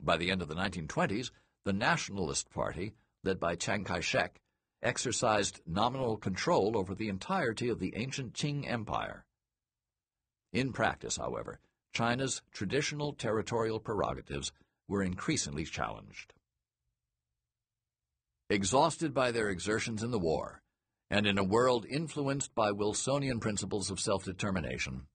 [0.00, 1.30] By the end of the 1920s,
[1.64, 4.40] the Nationalist Party, led by Chiang Kai-shek,
[4.82, 9.24] exercised nominal control over the entirety of the ancient Qing Empire.
[10.52, 11.60] In practice, however,
[11.92, 14.52] China's traditional territorial prerogatives
[14.88, 16.34] were increasingly challenged.
[18.48, 20.62] Exhausted by their exertions in the war,
[21.08, 25.06] and in a world influenced by Wilsonian principles of self-determination,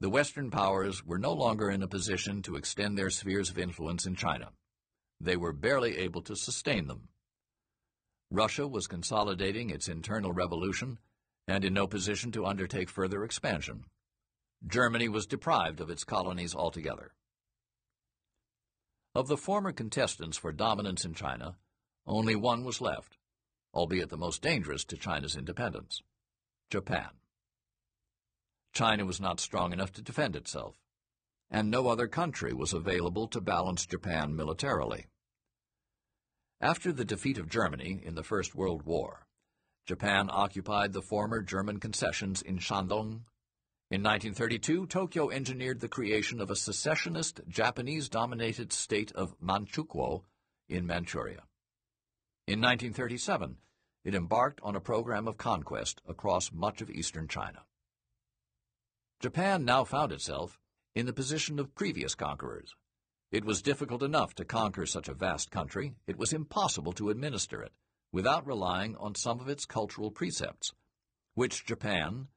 [0.00, 4.04] the Western powers were no longer in a position to extend their spheres of influence
[4.04, 4.50] in China.
[5.20, 7.08] They were barely able to sustain them.
[8.32, 10.98] Russia was consolidating its internal revolution
[11.46, 13.84] and in no position to undertake further expansion.
[14.66, 17.12] Germany was deprived of its colonies altogether.
[19.14, 21.56] Of the former contestants for dominance in China,
[22.06, 23.18] only one was left,
[23.74, 26.00] albeit the most dangerous to China's independence
[26.70, 27.10] Japan.
[28.72, 30.80] China was not strong enough to defend itself,
[31.50, 35.08] and no other country was available to balance Japan militarily.
[36.62, 39.26] After the defeat of Germany in the First World War,
[39.84, 43.24] Japan occupied the former German concessions in Shandong.
[43.90, 50.22] In 1932, Tokyo engineered the creation of a secessionist Japanese-dominated state of Manchukuo
[50.68, 51.42] in Manchuria.
[52.46, 53.56] In 1937,
[54.04, 57.64] it embarked on a program of conquest across much of eastern China.
[59.18, 60.60] Japan now found itself
[60.94, 62.76] in the position of previous conquerors.
[63.32, 67.62] It was difficult enough to conquer such a vast country, it was impossible to administer
[67.62, 67.72] it
[68.12, 70.74] without relying on some of its cultural precepts,
[71.32, 72.28] which Japan,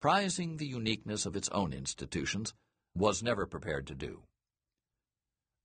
[0.00, 2.54] prizing the uniqueness of its own institutions,
[2.94, 4.22] was never prepared to do.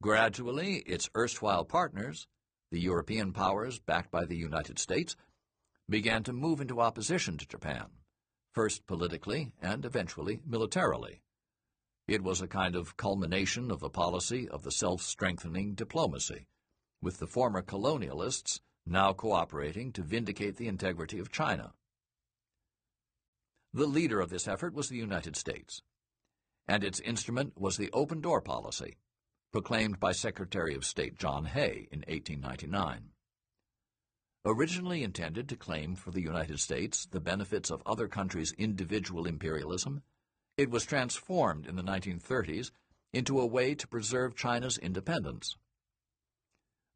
[0.02, 2.26] Gradually, its erstwhile partners,
[2.72, 5.16] the European powers backed by the United States,
[5.88, 7.86] began to move into opposition to Japan,
[8.54, 11.22] first politically and eventually militarily.
[12.10, 16.48] It was a kind of culmination of the policy of the self-strengthening diplomacy,
[17.04, 21.74] with the former colonialists now cooperating to vindicate the integrity of China.
[23.76, 25.84] The leader of this effort was the United States,
[26.68, 28.98] and its instrument was the open door policy,
[29.52, 33.12] proclaimed by Secretary of State John Hay in 1899.
[34.46, 40.02] Originally intended to claim for the United States the benefits of other countries' individual imperialism,
[40.60, 42.72] it was transformed in the 1930s
[43.14, 45.56] into a way to preserve China's independence.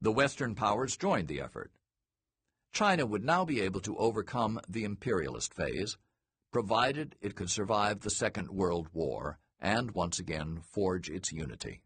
[0.01, 1.72] The Western powers joined the effort.
[2.74, 5.98] China would now be able to overcome the imperialist phase,
[6.51, 11.83] provided it could survive the Second World War and once again forge its unity.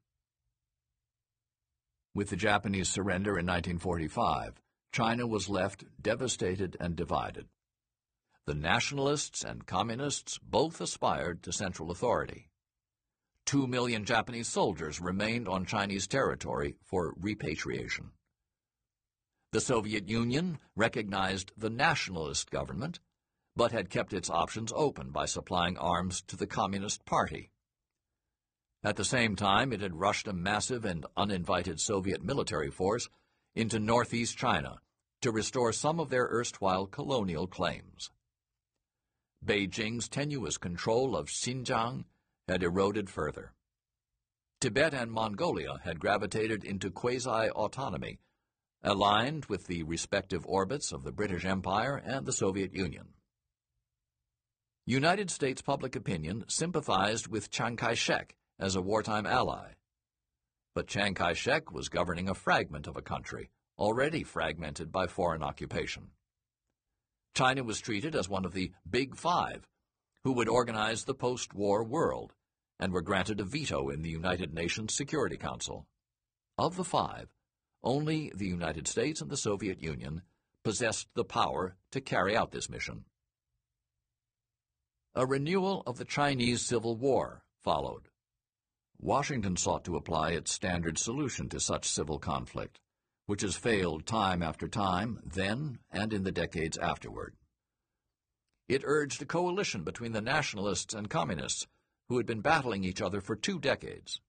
[2.15, 4.59] With the Japanese surrender in 1945,
[4.91, 7.45] China was left devastated and divided.
[8.47, 12.47] The nationalists and communists both aspired to central authority.
[13.45, 18.11] Two million Japanese soldiers remained on Chinese territory for repatriation.
[19.51, 23.01] The Soviet Union recognized the nationalist government,
[23.53, 27.51] but had kept its options open by supplying arms to the Communist Party.
[28.81, 33.09] At the same time, it had rushed a massive and uninvited Soviet military force
[33.55, 34.77] into northeast China
[35.21, 38.09] to restore some of their erstwhile colonial claims.
[39.45, 42.05] Beijing's tenuous control of Xinjiang
[42.47, 43.53] had eroded further.
[44.59, 48.19] Tibet and Mongolia had gravitated into quasi-autonomy,
[48.83, 53.09] aligned with the respective orbits of the British Empire and the Soviet Union.
[54.85, 59.73] United States public opinion sympathized with Chiang Kai-shek as a wartime ally.
[60.73, 66.11] But Chiang Kai-shek was governing a fragment of a country, already fragmented by foreign occupation.
[67.37, 69.67] China was treated as one of the Big Five,
[70.23, 72.33] who would organize the post-war world,
[72.79, 75.85] and were granted a veto in the United Nations Security Council.
[76.57, 77.27] Of the five,
[77.83, 80.23] only the United States and the Soviet Union
[80.63, 83.05] possessed the power to carry out this mission.
[85.13, 88.09] A renewal of the Chinese Civil War followed.
[88.99, 92.79] Washington sought to apply its standard solution to such civil conflict
[93.27, 97.35] which has failed time after time, then and in the decades afterward.
[98.67, 101.67] It urged a coalition between the nationalists and communists
[102.09, 104.19] who had been battling each other for two decades.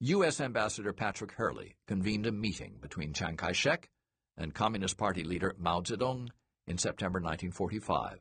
[0.00, 0.40] U.S.
[0.40, 3.88] Ambassador Patrick Hurley convened a meeting between Chiang Kai-shek
[4.36, 6.28] and Communist Party leader Mao Zedong
[6.66, 8.20] in September 1945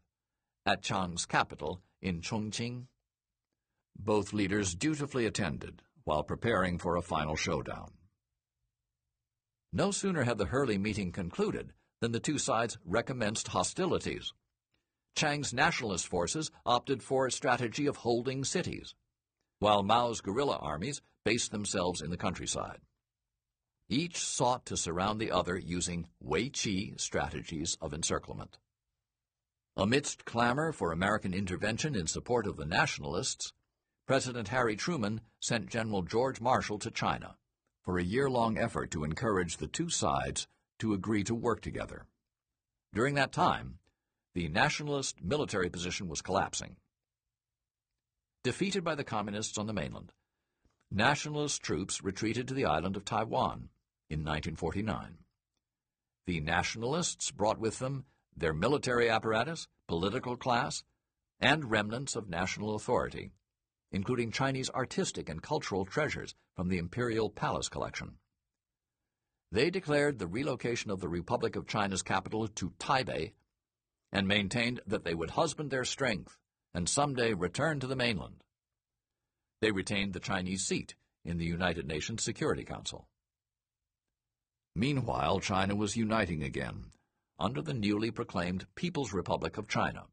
[0.65, 2.85] at Chiang's capital in Chongqing.
[3.97, 7.91] Both leaders dutifully attended while preparing for a final showdown.
[9.75, 14.31] No sooner had the Hurley meeting concluded than the two sides recommenced hostilities.
[15.15, 18.93] Chiang's nationalist forces opted for a strategy of holding cities,
[19.57, 22.81] while Mao's guerrilla armies based themselves in the countryside.
[23.89, 28.59] Each sought to surround the other using Wei Qi strategies of encirclement.
[29.75, 33.53] Amidst clamor for American intervention in support of the nationalists,
[34.05, 37.37] President Harry Truman sent General George Marshall to China
[37.83, 40.47] for a year-long effort to encourage the two sides
[40.79, 42.05] to agree to work together.
[42.93, 43.79] During that time,
[44.33, 46.77] the nationalist military position was collapsing.
[48.43, 50.11] Defeated by the communists on the mainland,
[50.91, 53.69] nationalist troops retreated to the island of Taiwan
[54.09, 55.17] in 1949.
[56.25, 58.05] The nationalists brought with them
[58.35, 60.83] their military apparatus, political class,
[61.39, 63.31] and remnants of national authority
[63.93, 68.15] including Chinese artistic and cultural treasures from the Imperial Palace collection.
[69.51, 73.33] They declared the relocation of the Republic of China's capital to Taipei
[74.11, 76.37] and maintained that they would husband their strength
[76.73, 78.43] and someday return to the mainland.
[79.61, 83.07] They retained the Chinese seat in the United Nations Security Council.
[84.75, 86.91] Meanwhile, China was uniting again
[87.39, 90.05] under the newly proclaimed People's Republic of China.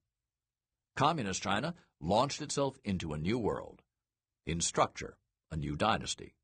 [0.96, 3.82] Communist China launched itself into a new world.
[4.46, 5.16] In structure,
[5.50, 6.34] a new dynasty.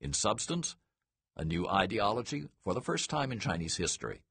[0.00, 0.76] In substance,
[1.36, 4.22] a new ideology for the first time in Chinese history.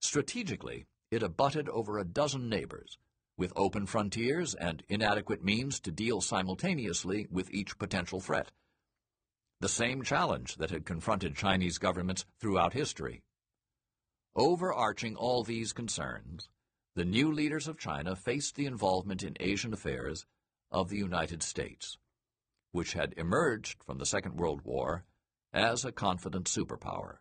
[0.00, 2.98] Strategically, it abutted over a dozen neighbors,
[3.36, 8.50] with open frontiers and inadequate means to deal simultaneously with each potential threat.
[9.60, 13.22] The same challenge that had confronted Chinese governments throughout history.
[14.36, 16.48] Overarching all these concerns
[16.96, 20.26] the new leaders of China faced the involvement in Asian affairs
[20.70, 21.98] of the United States,
[22.70, 25.04] which had emerged from the Second World War
[25.52, 27.16] as a confident superpower,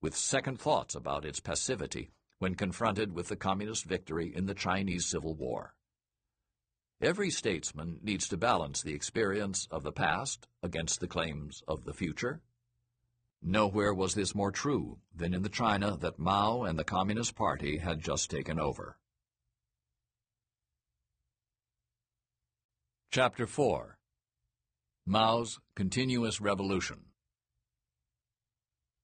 [0.00, 5.06] with second thoughts about its passivity when confronted with the communist victory in the Chinese
[5.06, 5.74] Civil War.
[7.00, 11.94] Every statesman needs to balance the experience of the past against the claims of the
[11.94, 12.42] future.
[13.42, 17.78] Nowhere was this more true than in the China that Mao and the Communist Party
[17.78, 18.98] had just taken over.
[23.12, 23.98] Chapter 4
[25.04, 27.06] Mao's Continuous Revolution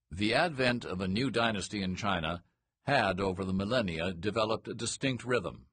[0.09, 2.41] The advent of a new dynasty in China
[2.85, 5.65] had, over the millennia, developed a distinct rhythm.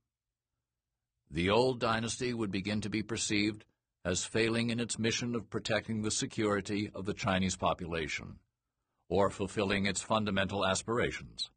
[1.31, 3.67] The old dynasty would begin to be perceived
[4.05, 8.41] as failing in its mission of protecting the security of the Chinese population,
[9.09, 11.53] or fulfilling its fundamental aspirations.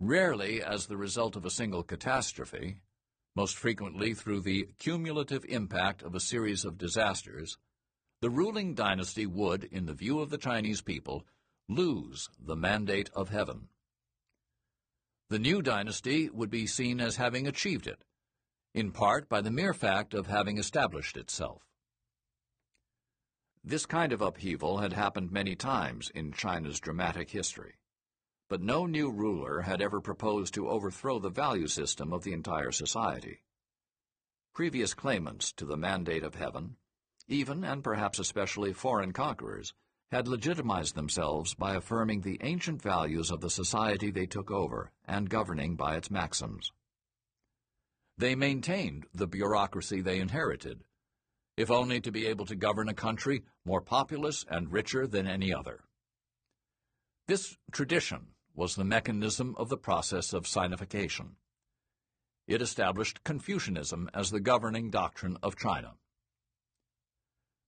[0.00, 2.78] Rarely as the result of a single catastrophe,
[3.34, 7.58] most frequently through the cumulative impact of a series of disasters,
[8.20, 11.24] the ruling dynasty would, in the view of the Chinese people,
[11.68, 13.68] lose the mandate of heaven.
[15.28, 18.04] The new dynasty would be seen as having achieved it,
[18.74, 21.62] in part by the mere fact of having established itself.
[23.62, 27.79] This kind of upheaval had happened many times in China's dramatic history
[28.50, 32.72] but no new ruler had ever proposed to overthrow the value system of the entire
[32.72, 33.44] society.
[34.52, 36.74] Previous claimants to the mandate of heaven,
[37.28, 39.72] even and perhaps especially foreign conquerors,
[40.10, 45.30] had legitimized themselves by affirming the ancient values of the society they took over and
[45.30, 46.72] governing by its maxims.
[48.18, 50.82] They maintained the bureaucracy they inherited,
[51.56, 55.54] if only to be able to govern a country more populous and richer than any
[55.54, 55.84] other.
[57.28, 61.30] This tradition was the mechanism of the process of sinification.
[62.46, 65.94] It established Confucianism as the governing doctrine of China.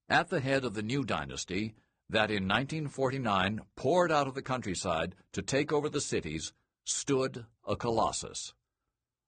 [0.09, 1.75] At the head of the new dynasty,
[2.11, 6.52] that in 1949 poured out of the countryside to take over the cities,
[6.85, 8.55] stood a colossus,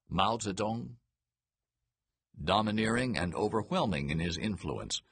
[0.09, 0.97] Mao Zedong.
[2.43, 5.03] Domineering and overwhelming in his influence,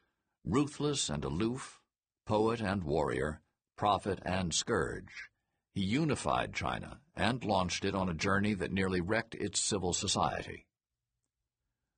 [0.44, 1.80] ruthless and aloof,
[2.26, 3.40] poet and warrior,
[3.76, 5.30] prophet and scourge,
[5.74, 10.66] he unified China and launched it on a journey that nearly wrecked its civil society.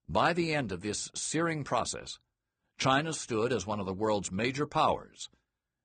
[0.09, 2.19] By the end of this searing process,
[2.79, 5.29] China stood as one of the world's major powers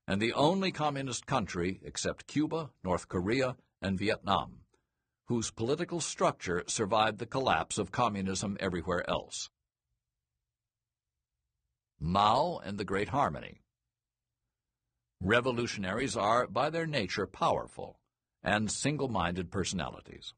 [0.08, 4.62] and the only communist country except Cuba, North Korea, and Vietnam,
[5.28, 9.50] whose political structure survived the collapse of communism everywhere else.
[12.00, 13.62] Mao and the Great Harmony
[15.22, 18.00] Revolutionaries are, by their nature, powerful
[18.42, 20.34] and single-minded personalities.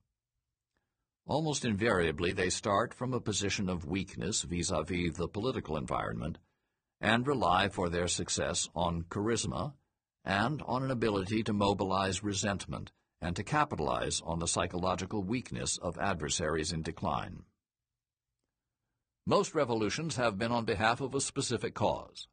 [1.27, 6.39] Almost invariably, they start from a position of weakness vis-a-vis -vis the political environment
[6.99, 9.75] and rely for their success on charisma
[10.23, 15.97] and on an ability to mobilize resentment and to capitalize on the psychological weakness of
[15.99, 17.43] adversaries in decline.
[19.27, 22.27] Most revolutions have been on behalf of a specific cause.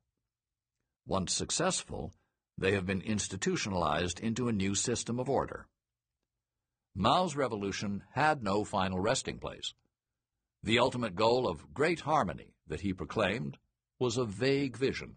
[1.06, 2.12] Once successful,
[2.58, 5.68] they have been institutionalized into a new system of order.
[6.94, 9.72] Mao's revolution had no final resting place.
[10.64, 13.58] The ultimate goal of great harmony that he proclaimed
[14.00, 15.16] was a vague vision,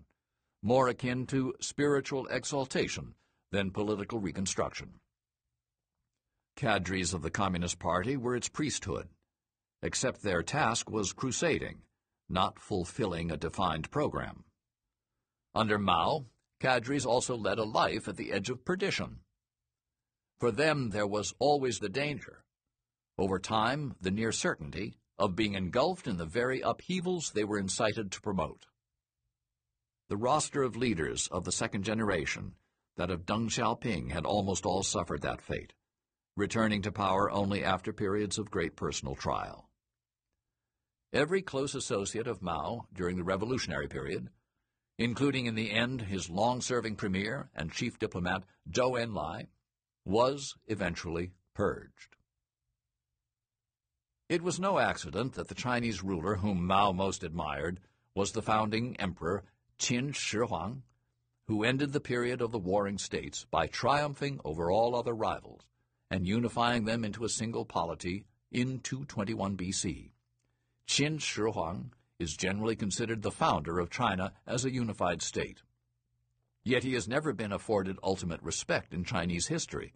[0.61, 3.15] more akin to spiritual exaltation
[3.51, 4.99] than political reconstruction.
[6.55, 9.09] Cadres of the Communist Party were its priesthood,
[9.81, 11.79] except their task was crusading,
[12.29, 14.43] not fulfilling a defined program.
[15.55, 16.25] Under Mao,
[16.61, 19.19] cadres also led a life at the edge of perdition.
[20.39, 22.43] For them there was always the danger,
[23.17, 28.11] over time the near certainty, of being engulfed in the very upheavals they were incited
[28.11, 28.65] to promote.
[30.09, 32.53] The roster of leaders of the second generation,
[32.97, 35.73] that of Deng Xiaoping, had almost all suffered that fate,
[36.35, 39.69] returning to power only after periods of great personal trial.
[41.13, 44.29] Every close associate of Mao during the revolutionary period
[45.01, 49.47] including in the end his long-serving premier and chief diplomat Zhou Enlai,
[50.05, 52.15] was eventually purged.
[54.29, 57.79] It was no accident that the Chinese ruler whom Mao most admired
[58.15, 59.43] was the founding emperor
[59.79, 60.83] Qin Shi Huang,
[61.47, 65.61] who ended the period of the warring states by triumphing over all other rivals
[66.09, 70.11] and unifying them into a single polity in 221 BC.
[70.87, 75.61] Qin Shi Huang is generally considered the founder of China as a unified state.
[76.63, 79.93] Yet he has never been afforded ultimate respect in Chinese history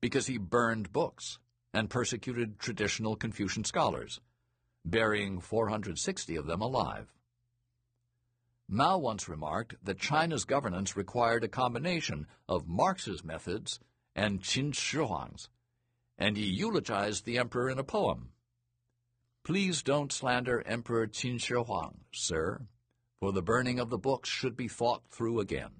[0.00, 1.38] because he burned books
[1.72, 4.20] and persecuted traditional Confucian scholars,
[4.84, 7.12] burying 460 of them alive.
[8.68, 13.80] Mao once remarked that China's governance required a combination of Marx's methods
[14.14, 15.48] and Qin Shi Huang's,
[16.16, 18.30] and he eulogized the emperor in a poem.
[19.44, 22.66] Please don't slander Emperor Qin Shi Huang, sir,
[23.20, 25.70] for the burning of the books should be thought through again.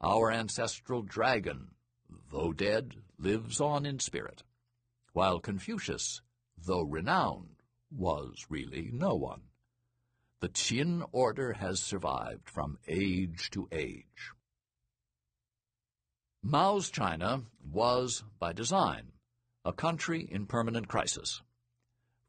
[0.00, 1.68] Our ancestral dragon,
[2.32, 4.42] though dead, lives on in spirit,
[5.12, 6.20] while Confucius,
[6.58, 7.62] though renowned,
[7.92, 9.42] was really no one.
[10.40, 14.32] the Qin order has survived from age to age.
[16.42, 19.12] Mao's China was, by design,
[19.64, 21.40] a country in permanent crisis.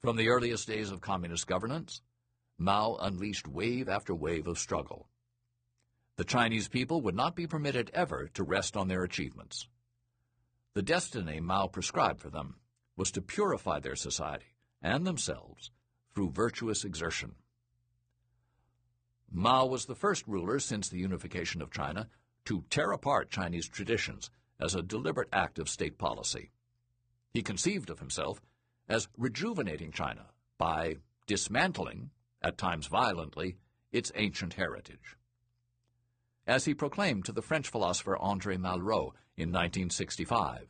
[0.06, 2.00] From the earliest days of communist governance,
[2.60, 5.10] Mao unleashed wave after wave of struggle.
[6.18, 9.68] The Chinese people would not be permitted ever to rest on their achievements.
[10.76, 12.58] The destiny Mao prescribed for them
[12.96, 15.72] was to purify their society and themselves
[16.14, 17.34] through virtuous exertion.
[19.32, 22.10] Mao was the first ruler since the unification of China
[22.46, 26.52] to tear apart Chinese traditions as a deliberate act of state policy.
[27.34, 28.40] He conceived of himself
[28.88, 30.98] as rejuvenating China by
[31.28, 33.58] dismantling, at times violently,
[33.92, 35.18] its ancient heritage.
[36.46, 40.68] As he proclaimed to the French philosopher André Malraux in 1965,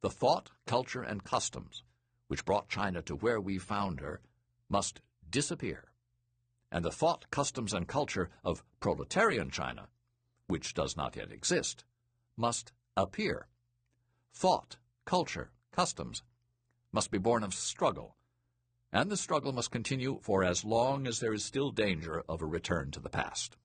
[0.00, 1.82] the thought, culture, and customs
[2.26, 4.20] which brought China to where we found her
[4.68, 5.84] must disappear,
[6.72, 9.88] and the thought, customs, and culture of proletarian China
[10.46, 11.84] which does not yet exist,
[12.36, 13.46] must appear.
[14.32, 16.22] Thought, culture, customs
[16.94, 18.16] must be born of struggle,
[18.92, 22.46] and the struggle must continue for as long as there is still danger of a
[22.46, 23.56] return to the past.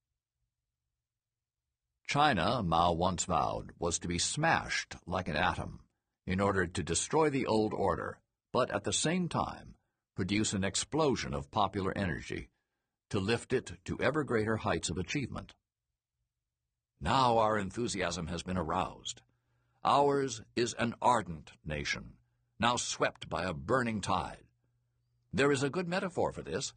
[2.07, 5.81] China, Mao once vowed, was to be smashed like an atom
[6.25, 8.17] in order to destroy the old order,
[8.51, 9.75] but at the same time
[10.15, 12.49] produce an explosion of popular energy
[13.11, 15.53] to lift it to ever greater heights of achievement.
[16.99, 19.21] Now our enthusiasm has been aroused.
[19.85, 22.13] Ours is an ardent nation,
[22.59, 24.43] now swept by a burning tide.
[25.31, 26.73] There is a good metaphor for this.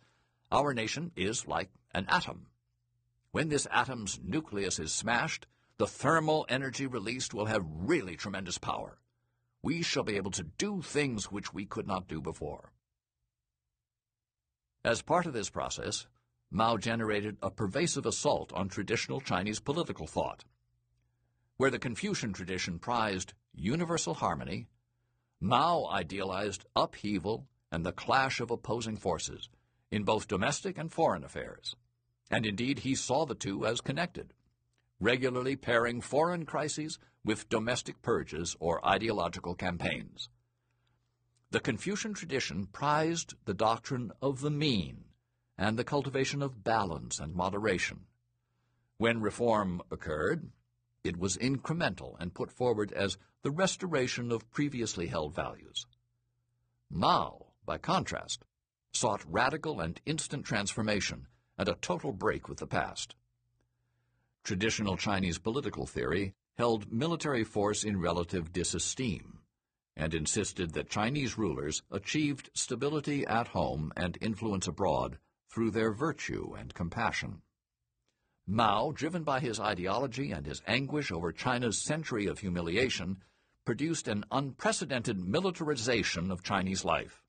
[0.51, 2.47] Our nation is like an atom.
[3.33, 5.47] When this atom's nucleus is smashed,
[5.79, 8.99] the thermal energy released will have really tremendous power.
[9.63, 12.73] We shall be able to do things which we could not do before.
[14.85, 16.07] As part of this process,
[16.51, 20.45] Mao generated a pervasive assault on traditional Chinese political thought.
[21.57, 24.67] Where the Confucian tradition prized universal harmony,
[25.45, 29.49] Mao idealized upheaval and the clash of opposing forces
[29.91, 31.75] in both domestic and foreign affairs.
[32.31, 34.35] And indeed, he saw the two as connected,
[35.01, 40.29] regularly pairing foreign crises with domestic purges or ideological campaigns.
[41.51, 45.07] The Confucian tradition prized the doctrine of the mean
[45.59, 48.07] and the cultivation of balance and moderation.
[48.97, 50.53] When reform occurred,
[51.03, 55.87] it was incremental and put forward as the restoration of previously held values.
[56.89, 58.45] Mao, by contrast,
[58.93, 61.27] sought radical and instant transformation
[61.59, 63.17] and a total break with the past.
[64.45, 69.39] Traditional Chinese political theory held military force in relative disesteem
[69.97, 75.19] and insisted that Chinese rulers achieved stability at home and influence abroad
[75.51, 77.43] through their virtue and compassion.
[78.47, 83.23] Mao, driven by his ideology and his anguish over China's century of humiliation,
[83.65, 87.23] produced an unprecedented militarization of Chinese life.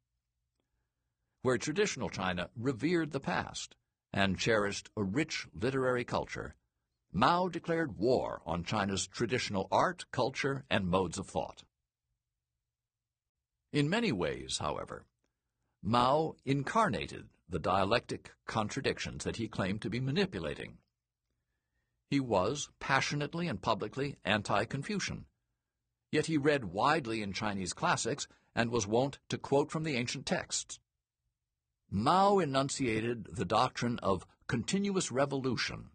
[1.41, 3.75] Where traditional China revered the past
[4.11, 6.55] and cherished a rich literary culture,
[7.11, 11.63] Mao declared war on China's traditional art, culture, and modes of thought.
[13.71, 15.05] In many ways, however,
[15.83, 20.77] Mao incarnated the dialectic contradictions that he claimed to be manipulating.
[22.09, 25.25] He was passionately and publicly anti-Confucian,
[26.13, 30.27] yet he read widely in Chinese classics and was wont to quote from the ancient
[30.27, 30.79] texts.
[31.89, 35.89] Mao enunciated the doctrine of continuous revolution,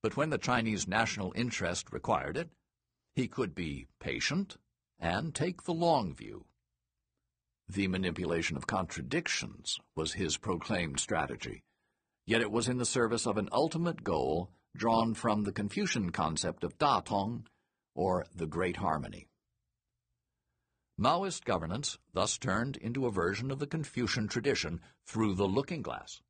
[0.00, 2.50] but when the Chinese national interest required it,
[3.16, 4.58] he could be patient
[5.00, 6.44] and take the long view.
[7.68, 11.64] The manipulation of contradictions was his proclaimed strategy,
[12.26, 16.62] yet it was in the service of an ultimate goal drawn from the Confucian concept
[16.62, 17.48] of Da Tong,
[17.96, 19.26] or the Great Harmony.
[21.00, 26.22] Maoist governance thus turned into a version of the Confucian tradition through the looking glass,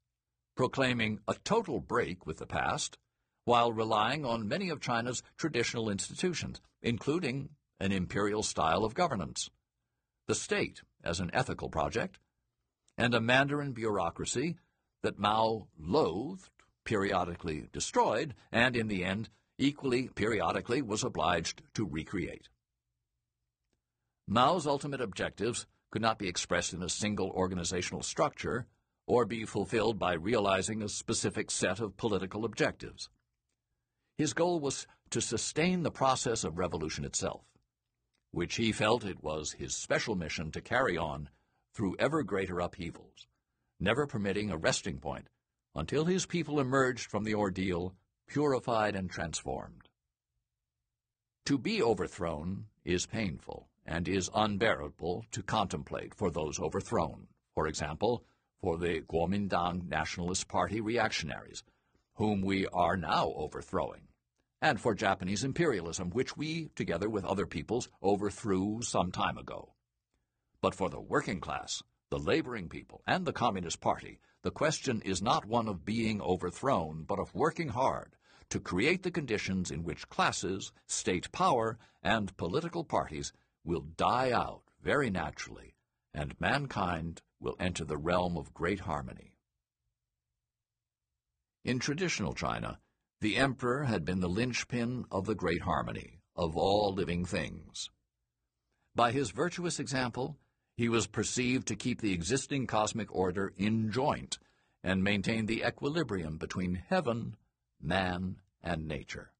[0.57, 2.99] proclaiming a total break with the past,
[3.45, 9.51] while relying on many of China's traditional institutions, including an imperial style of governance,
[10.27, 12.19] the state as an ethical project,
[12.99, 14.57] and a Mandarin bureaucracy
[15.03, 16.49] that Mao loathed,
[16.85, 19.29] periodically destroyed, and in the end,
[19.59, 22.49] equally periodically was obliged to recreate.
[24.29, 28.67] Mao's ultimate objectives could not be expressed in a single organizational structure
[29.07, 33.09] or be fulfilled by realizing a specific set of political objectives.
[34.19, 37.47] His goal was to sustain the process of revolution itself
[38.37, 41.31] which he felt it was his special mission to carry on
[41.75, 43.27] through ever greater upheavals,
[43.81, 45.31] never permitting a resting point
[45.75, 47.95] until his people emerged from the ordeal
[48.27, 49.89] purified and transformed.
[51.47, 57.29] To be overthrown is painful and is unbearable to contemplate for those overthrown.
[57.55, 58.25] For example,
[58.61, 61.63] for the Kuomintang Nationalist Party reactionaries,
[62.15, 64.09] whom we are now overthrowing,
[64.61, 69.75] and for Japanese imperialism, which we, together with other peoples, overthrew some time ago.
[70.61, 75.23] But for the working class, the laboring people, and the Communist Party, the question is
[75.23, 78.16] not one of being overthrown, but of working hard
[78.51, 83.33] to create the conditions in which classes, state power, and political parties
[83.65, 85.75] will die out very naturally,
[86.15, 89.33] and mankind will enter the realm of great harmony.
[91.65, 92.79] In traditional China,
[93.21, 97.91] the emperor had been the linchpin of the great harmony of all living things.
[98.95, 100.39] By his virtuous example,
[100.77, 104.39] he was perceived to keep the existing cosmic order in joint
[104.85, 107.37] and maintain the equilibrium between heaven,
[107.81, 109.33] man, and nature.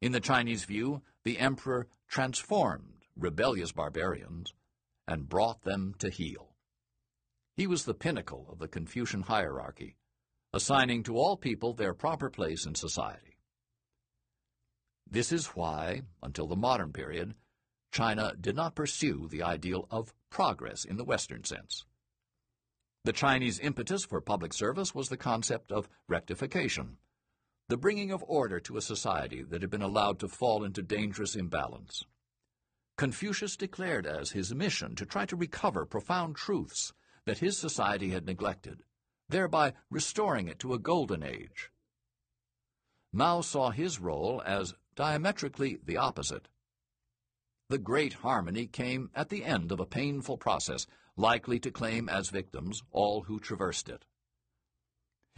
[0.00, 4.52] In the Chinese view, the emperor transformed rebellious barbarians
[5.06, 6.54] and brought them to heel.
[7.56, 9.96] He was the pinnacle of the Confucian hierarchy,
[10.52, 13.38] assigning to all people their proper place in society.
[15.08, 17.34] This is why, until the modern period,
[17.92, 21.84] China did not pursue the ideal of progress in the Western sense.
[23.04, 26.98] The Chinese impetus for public service was the concept of rectification,
[27.68, 31.34] the bringing of order to a society that had been allowed to fall into dangerous
[31.34, 32.04] imbalance.
[32.96, 36.92] Confucius declared as his mission to try to recover profound truths
[37.24, 38.84] that his society had neglected,
[39.28, 41.72] thereby restoring it to a golden age.
[43.12, 46.46] Mao saw his role as diametrically the opposite.
[47.68, 52.30] The great harmony came at the end of a painful process, likely to claim as
[52.30, 54.04] victims all who traversed it.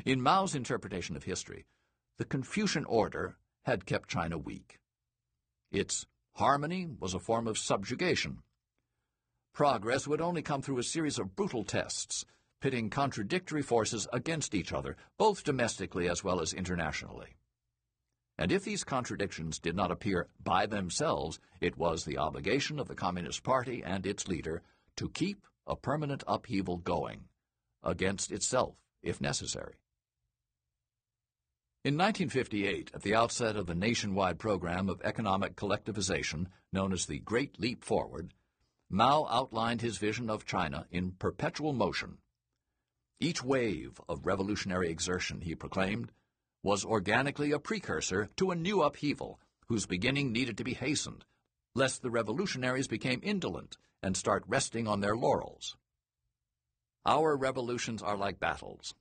[0.05, 1.67] In Mao's interpretation of history,
[2.19, 4.79] the Confucian order had kept China weak.
[5.73, 8.43] Its harmony was a form of subjugation.
[9.53, 12.25] Progress would only come through a series of brutal tests,
[12.61, 17.37] pitting contradictory forces against each other, both domestically as well as internationally.
[18.37, 22.97] And if these contradictions did not appear by themselves, it was the obligation of the
[22.97, 24.63] Communist Party and its leader
[24.97, 27.25] to keep a permanent upheaval going,
[27.83, 29.75] against itself, if necessary.
[31.85, 37.19] In 1958, at the outset of the nationwide program of economic collectivization known as the
[37.19, 38.33] Great Leap Forward,
[38.89, 42.19] Mao outlined his vision of China in perpetual motion.
[43.21, 46.11] Each wave of revolutionary exertion, he proclaimed,
[46.63, 51.27] was organically a precursor to a new upheaval whose beginning needed to be hastened,
[51.75, 55.77] lest the revolutionaries became indolent and start resting on their laurels.
[57.07, 58.95] Our revolutions are like battles.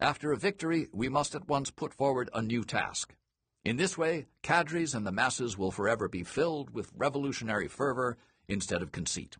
[0.00, 3.14] After a victory, we must at once put forward a new task.
[3.64, 8.16] In this way, cadres and the masses will forever be filled with revolutionary fervor
[8.48, 9.36] instead of conceit.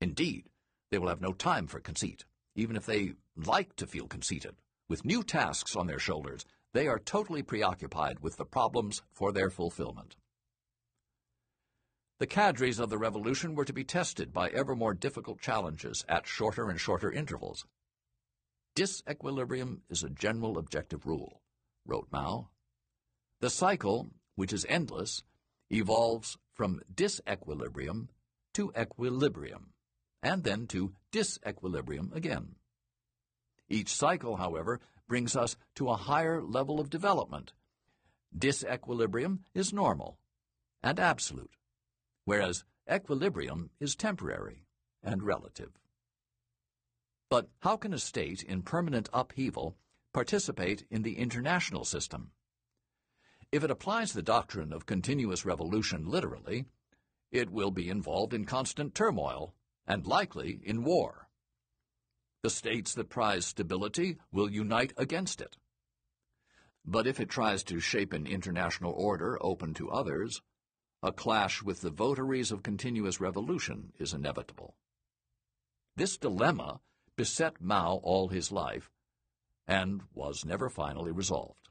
[0.00, 0.46] Indeed,
[0.90, 2.24] they will have no time for conceit,
[2.56, 4.54] even if they like to feel conceited.
[4.88, 9.50] With new tasks on their shoulders, they are totally preoccupied with the problems for their
[9.50, 10.16] fulfillment.
[12.18, 16.26] The cadres of the revolution were to be tested by ever more difficult challenges at
[16.26, 17.64] shorter and shorter intervals.
[18.74, 21.42] Disequilibrium is a general objective rule,
[21.86, 22.48] wrote Mao.
[23.40, 25.22] The cycle, which is endless,
[25.70, 28.08] evolves from disequilibrium
[28.54, 29.74] to equilibrium,
[30.20, 32.56] and then to disequilibrium again.
[33.68, 37.52] Each cycle, however, brings us to a higher level of development.
[38.36, 40.18] Disequilibrium is normal
[40.82, 41.54] and absolute,
[42.28, 44.66] whereas equilibrium is temporary
[45.02, 45.70] and relative.
[47.30, 49.78] But how can a state in permanent upheaval
[50.12, 52.32] participate in the international system?
[53.50, 56.66] If it applies the doctrine of continuous revolution literally,
[57.32, 59.54] it will be involved in constant turmoil
[59.86, 61.30] and likely in war.
[62.42, 65.56] The states that prize stability will unite against it.
[66.84, 70.42] But if it tries to shape an international order open to others,
[71.02, 74.74] a clash with the votaries of continuous revolution is inevitable.
[75.96, 76.80] This dilemma
[77.16, 78.90] beset Mao all his life
[79.66, 81.68] and was never finally resolved.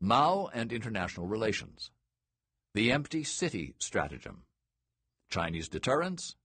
[0.00, 1.90] Mao and International Relations
[2.74, 4.42] The Empty City Stratagem
[5.30, 6.36] Chinese Deterrence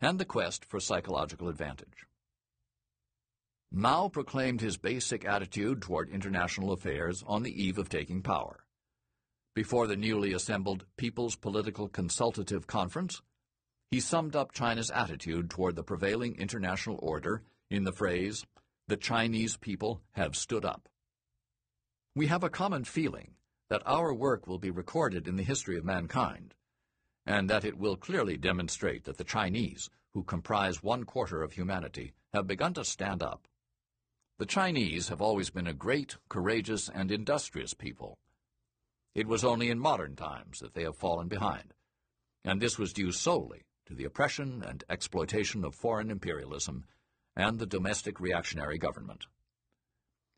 [0.00, 2.06] and the Quest for Psychological Advantage
[3.70, 8.64] Mao proclaimed his basic attitude toward international affairs on the eve of taking power.
[9.54, 13.20] Before the newly assembled People's Political Consultative Conference,
[13.90, 18.46] he summed up China's attitude toward the prevailing international order in the phrase,
[18.88, 20.88] the Chinese people have stood up.
[22.14, 23.34] We have a common feeling
[23.68, 26.54] that our work will be recorded in the history of mankind,
[27.26, 32.14] and that it will clearly demonstrate that the Chinese, who comprise one quarter of humanity,
[32.32, 33.46] have begun to stand up.
[34.38, 38.18] The Chinese have always been a great, courageous, and industrious people.
[39.14, 41.74] It was only in modern times that they have fallen behind,
[42.44, 46.84] and this was due solely to the oppression and exploitation of foreign imperialism
[47.36, 49.26] and the domestic reactionary government.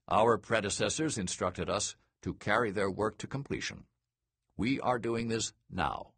[0.08, 3.84] Our predecessors instructed us to carry their work to completion.
[4.56, 6.12] We are doing this now.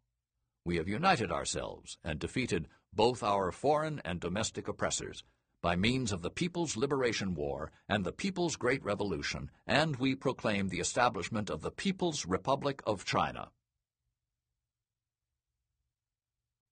[0.65, 5.23] We have united ourselves and defeated both our foreign and domestic oppressors
[5.61, 10.69] by means of the People's Liberation War and the People's Great Revolution, and we proclaim
[10.69, 13.49] the establishment of the People's Republic of China.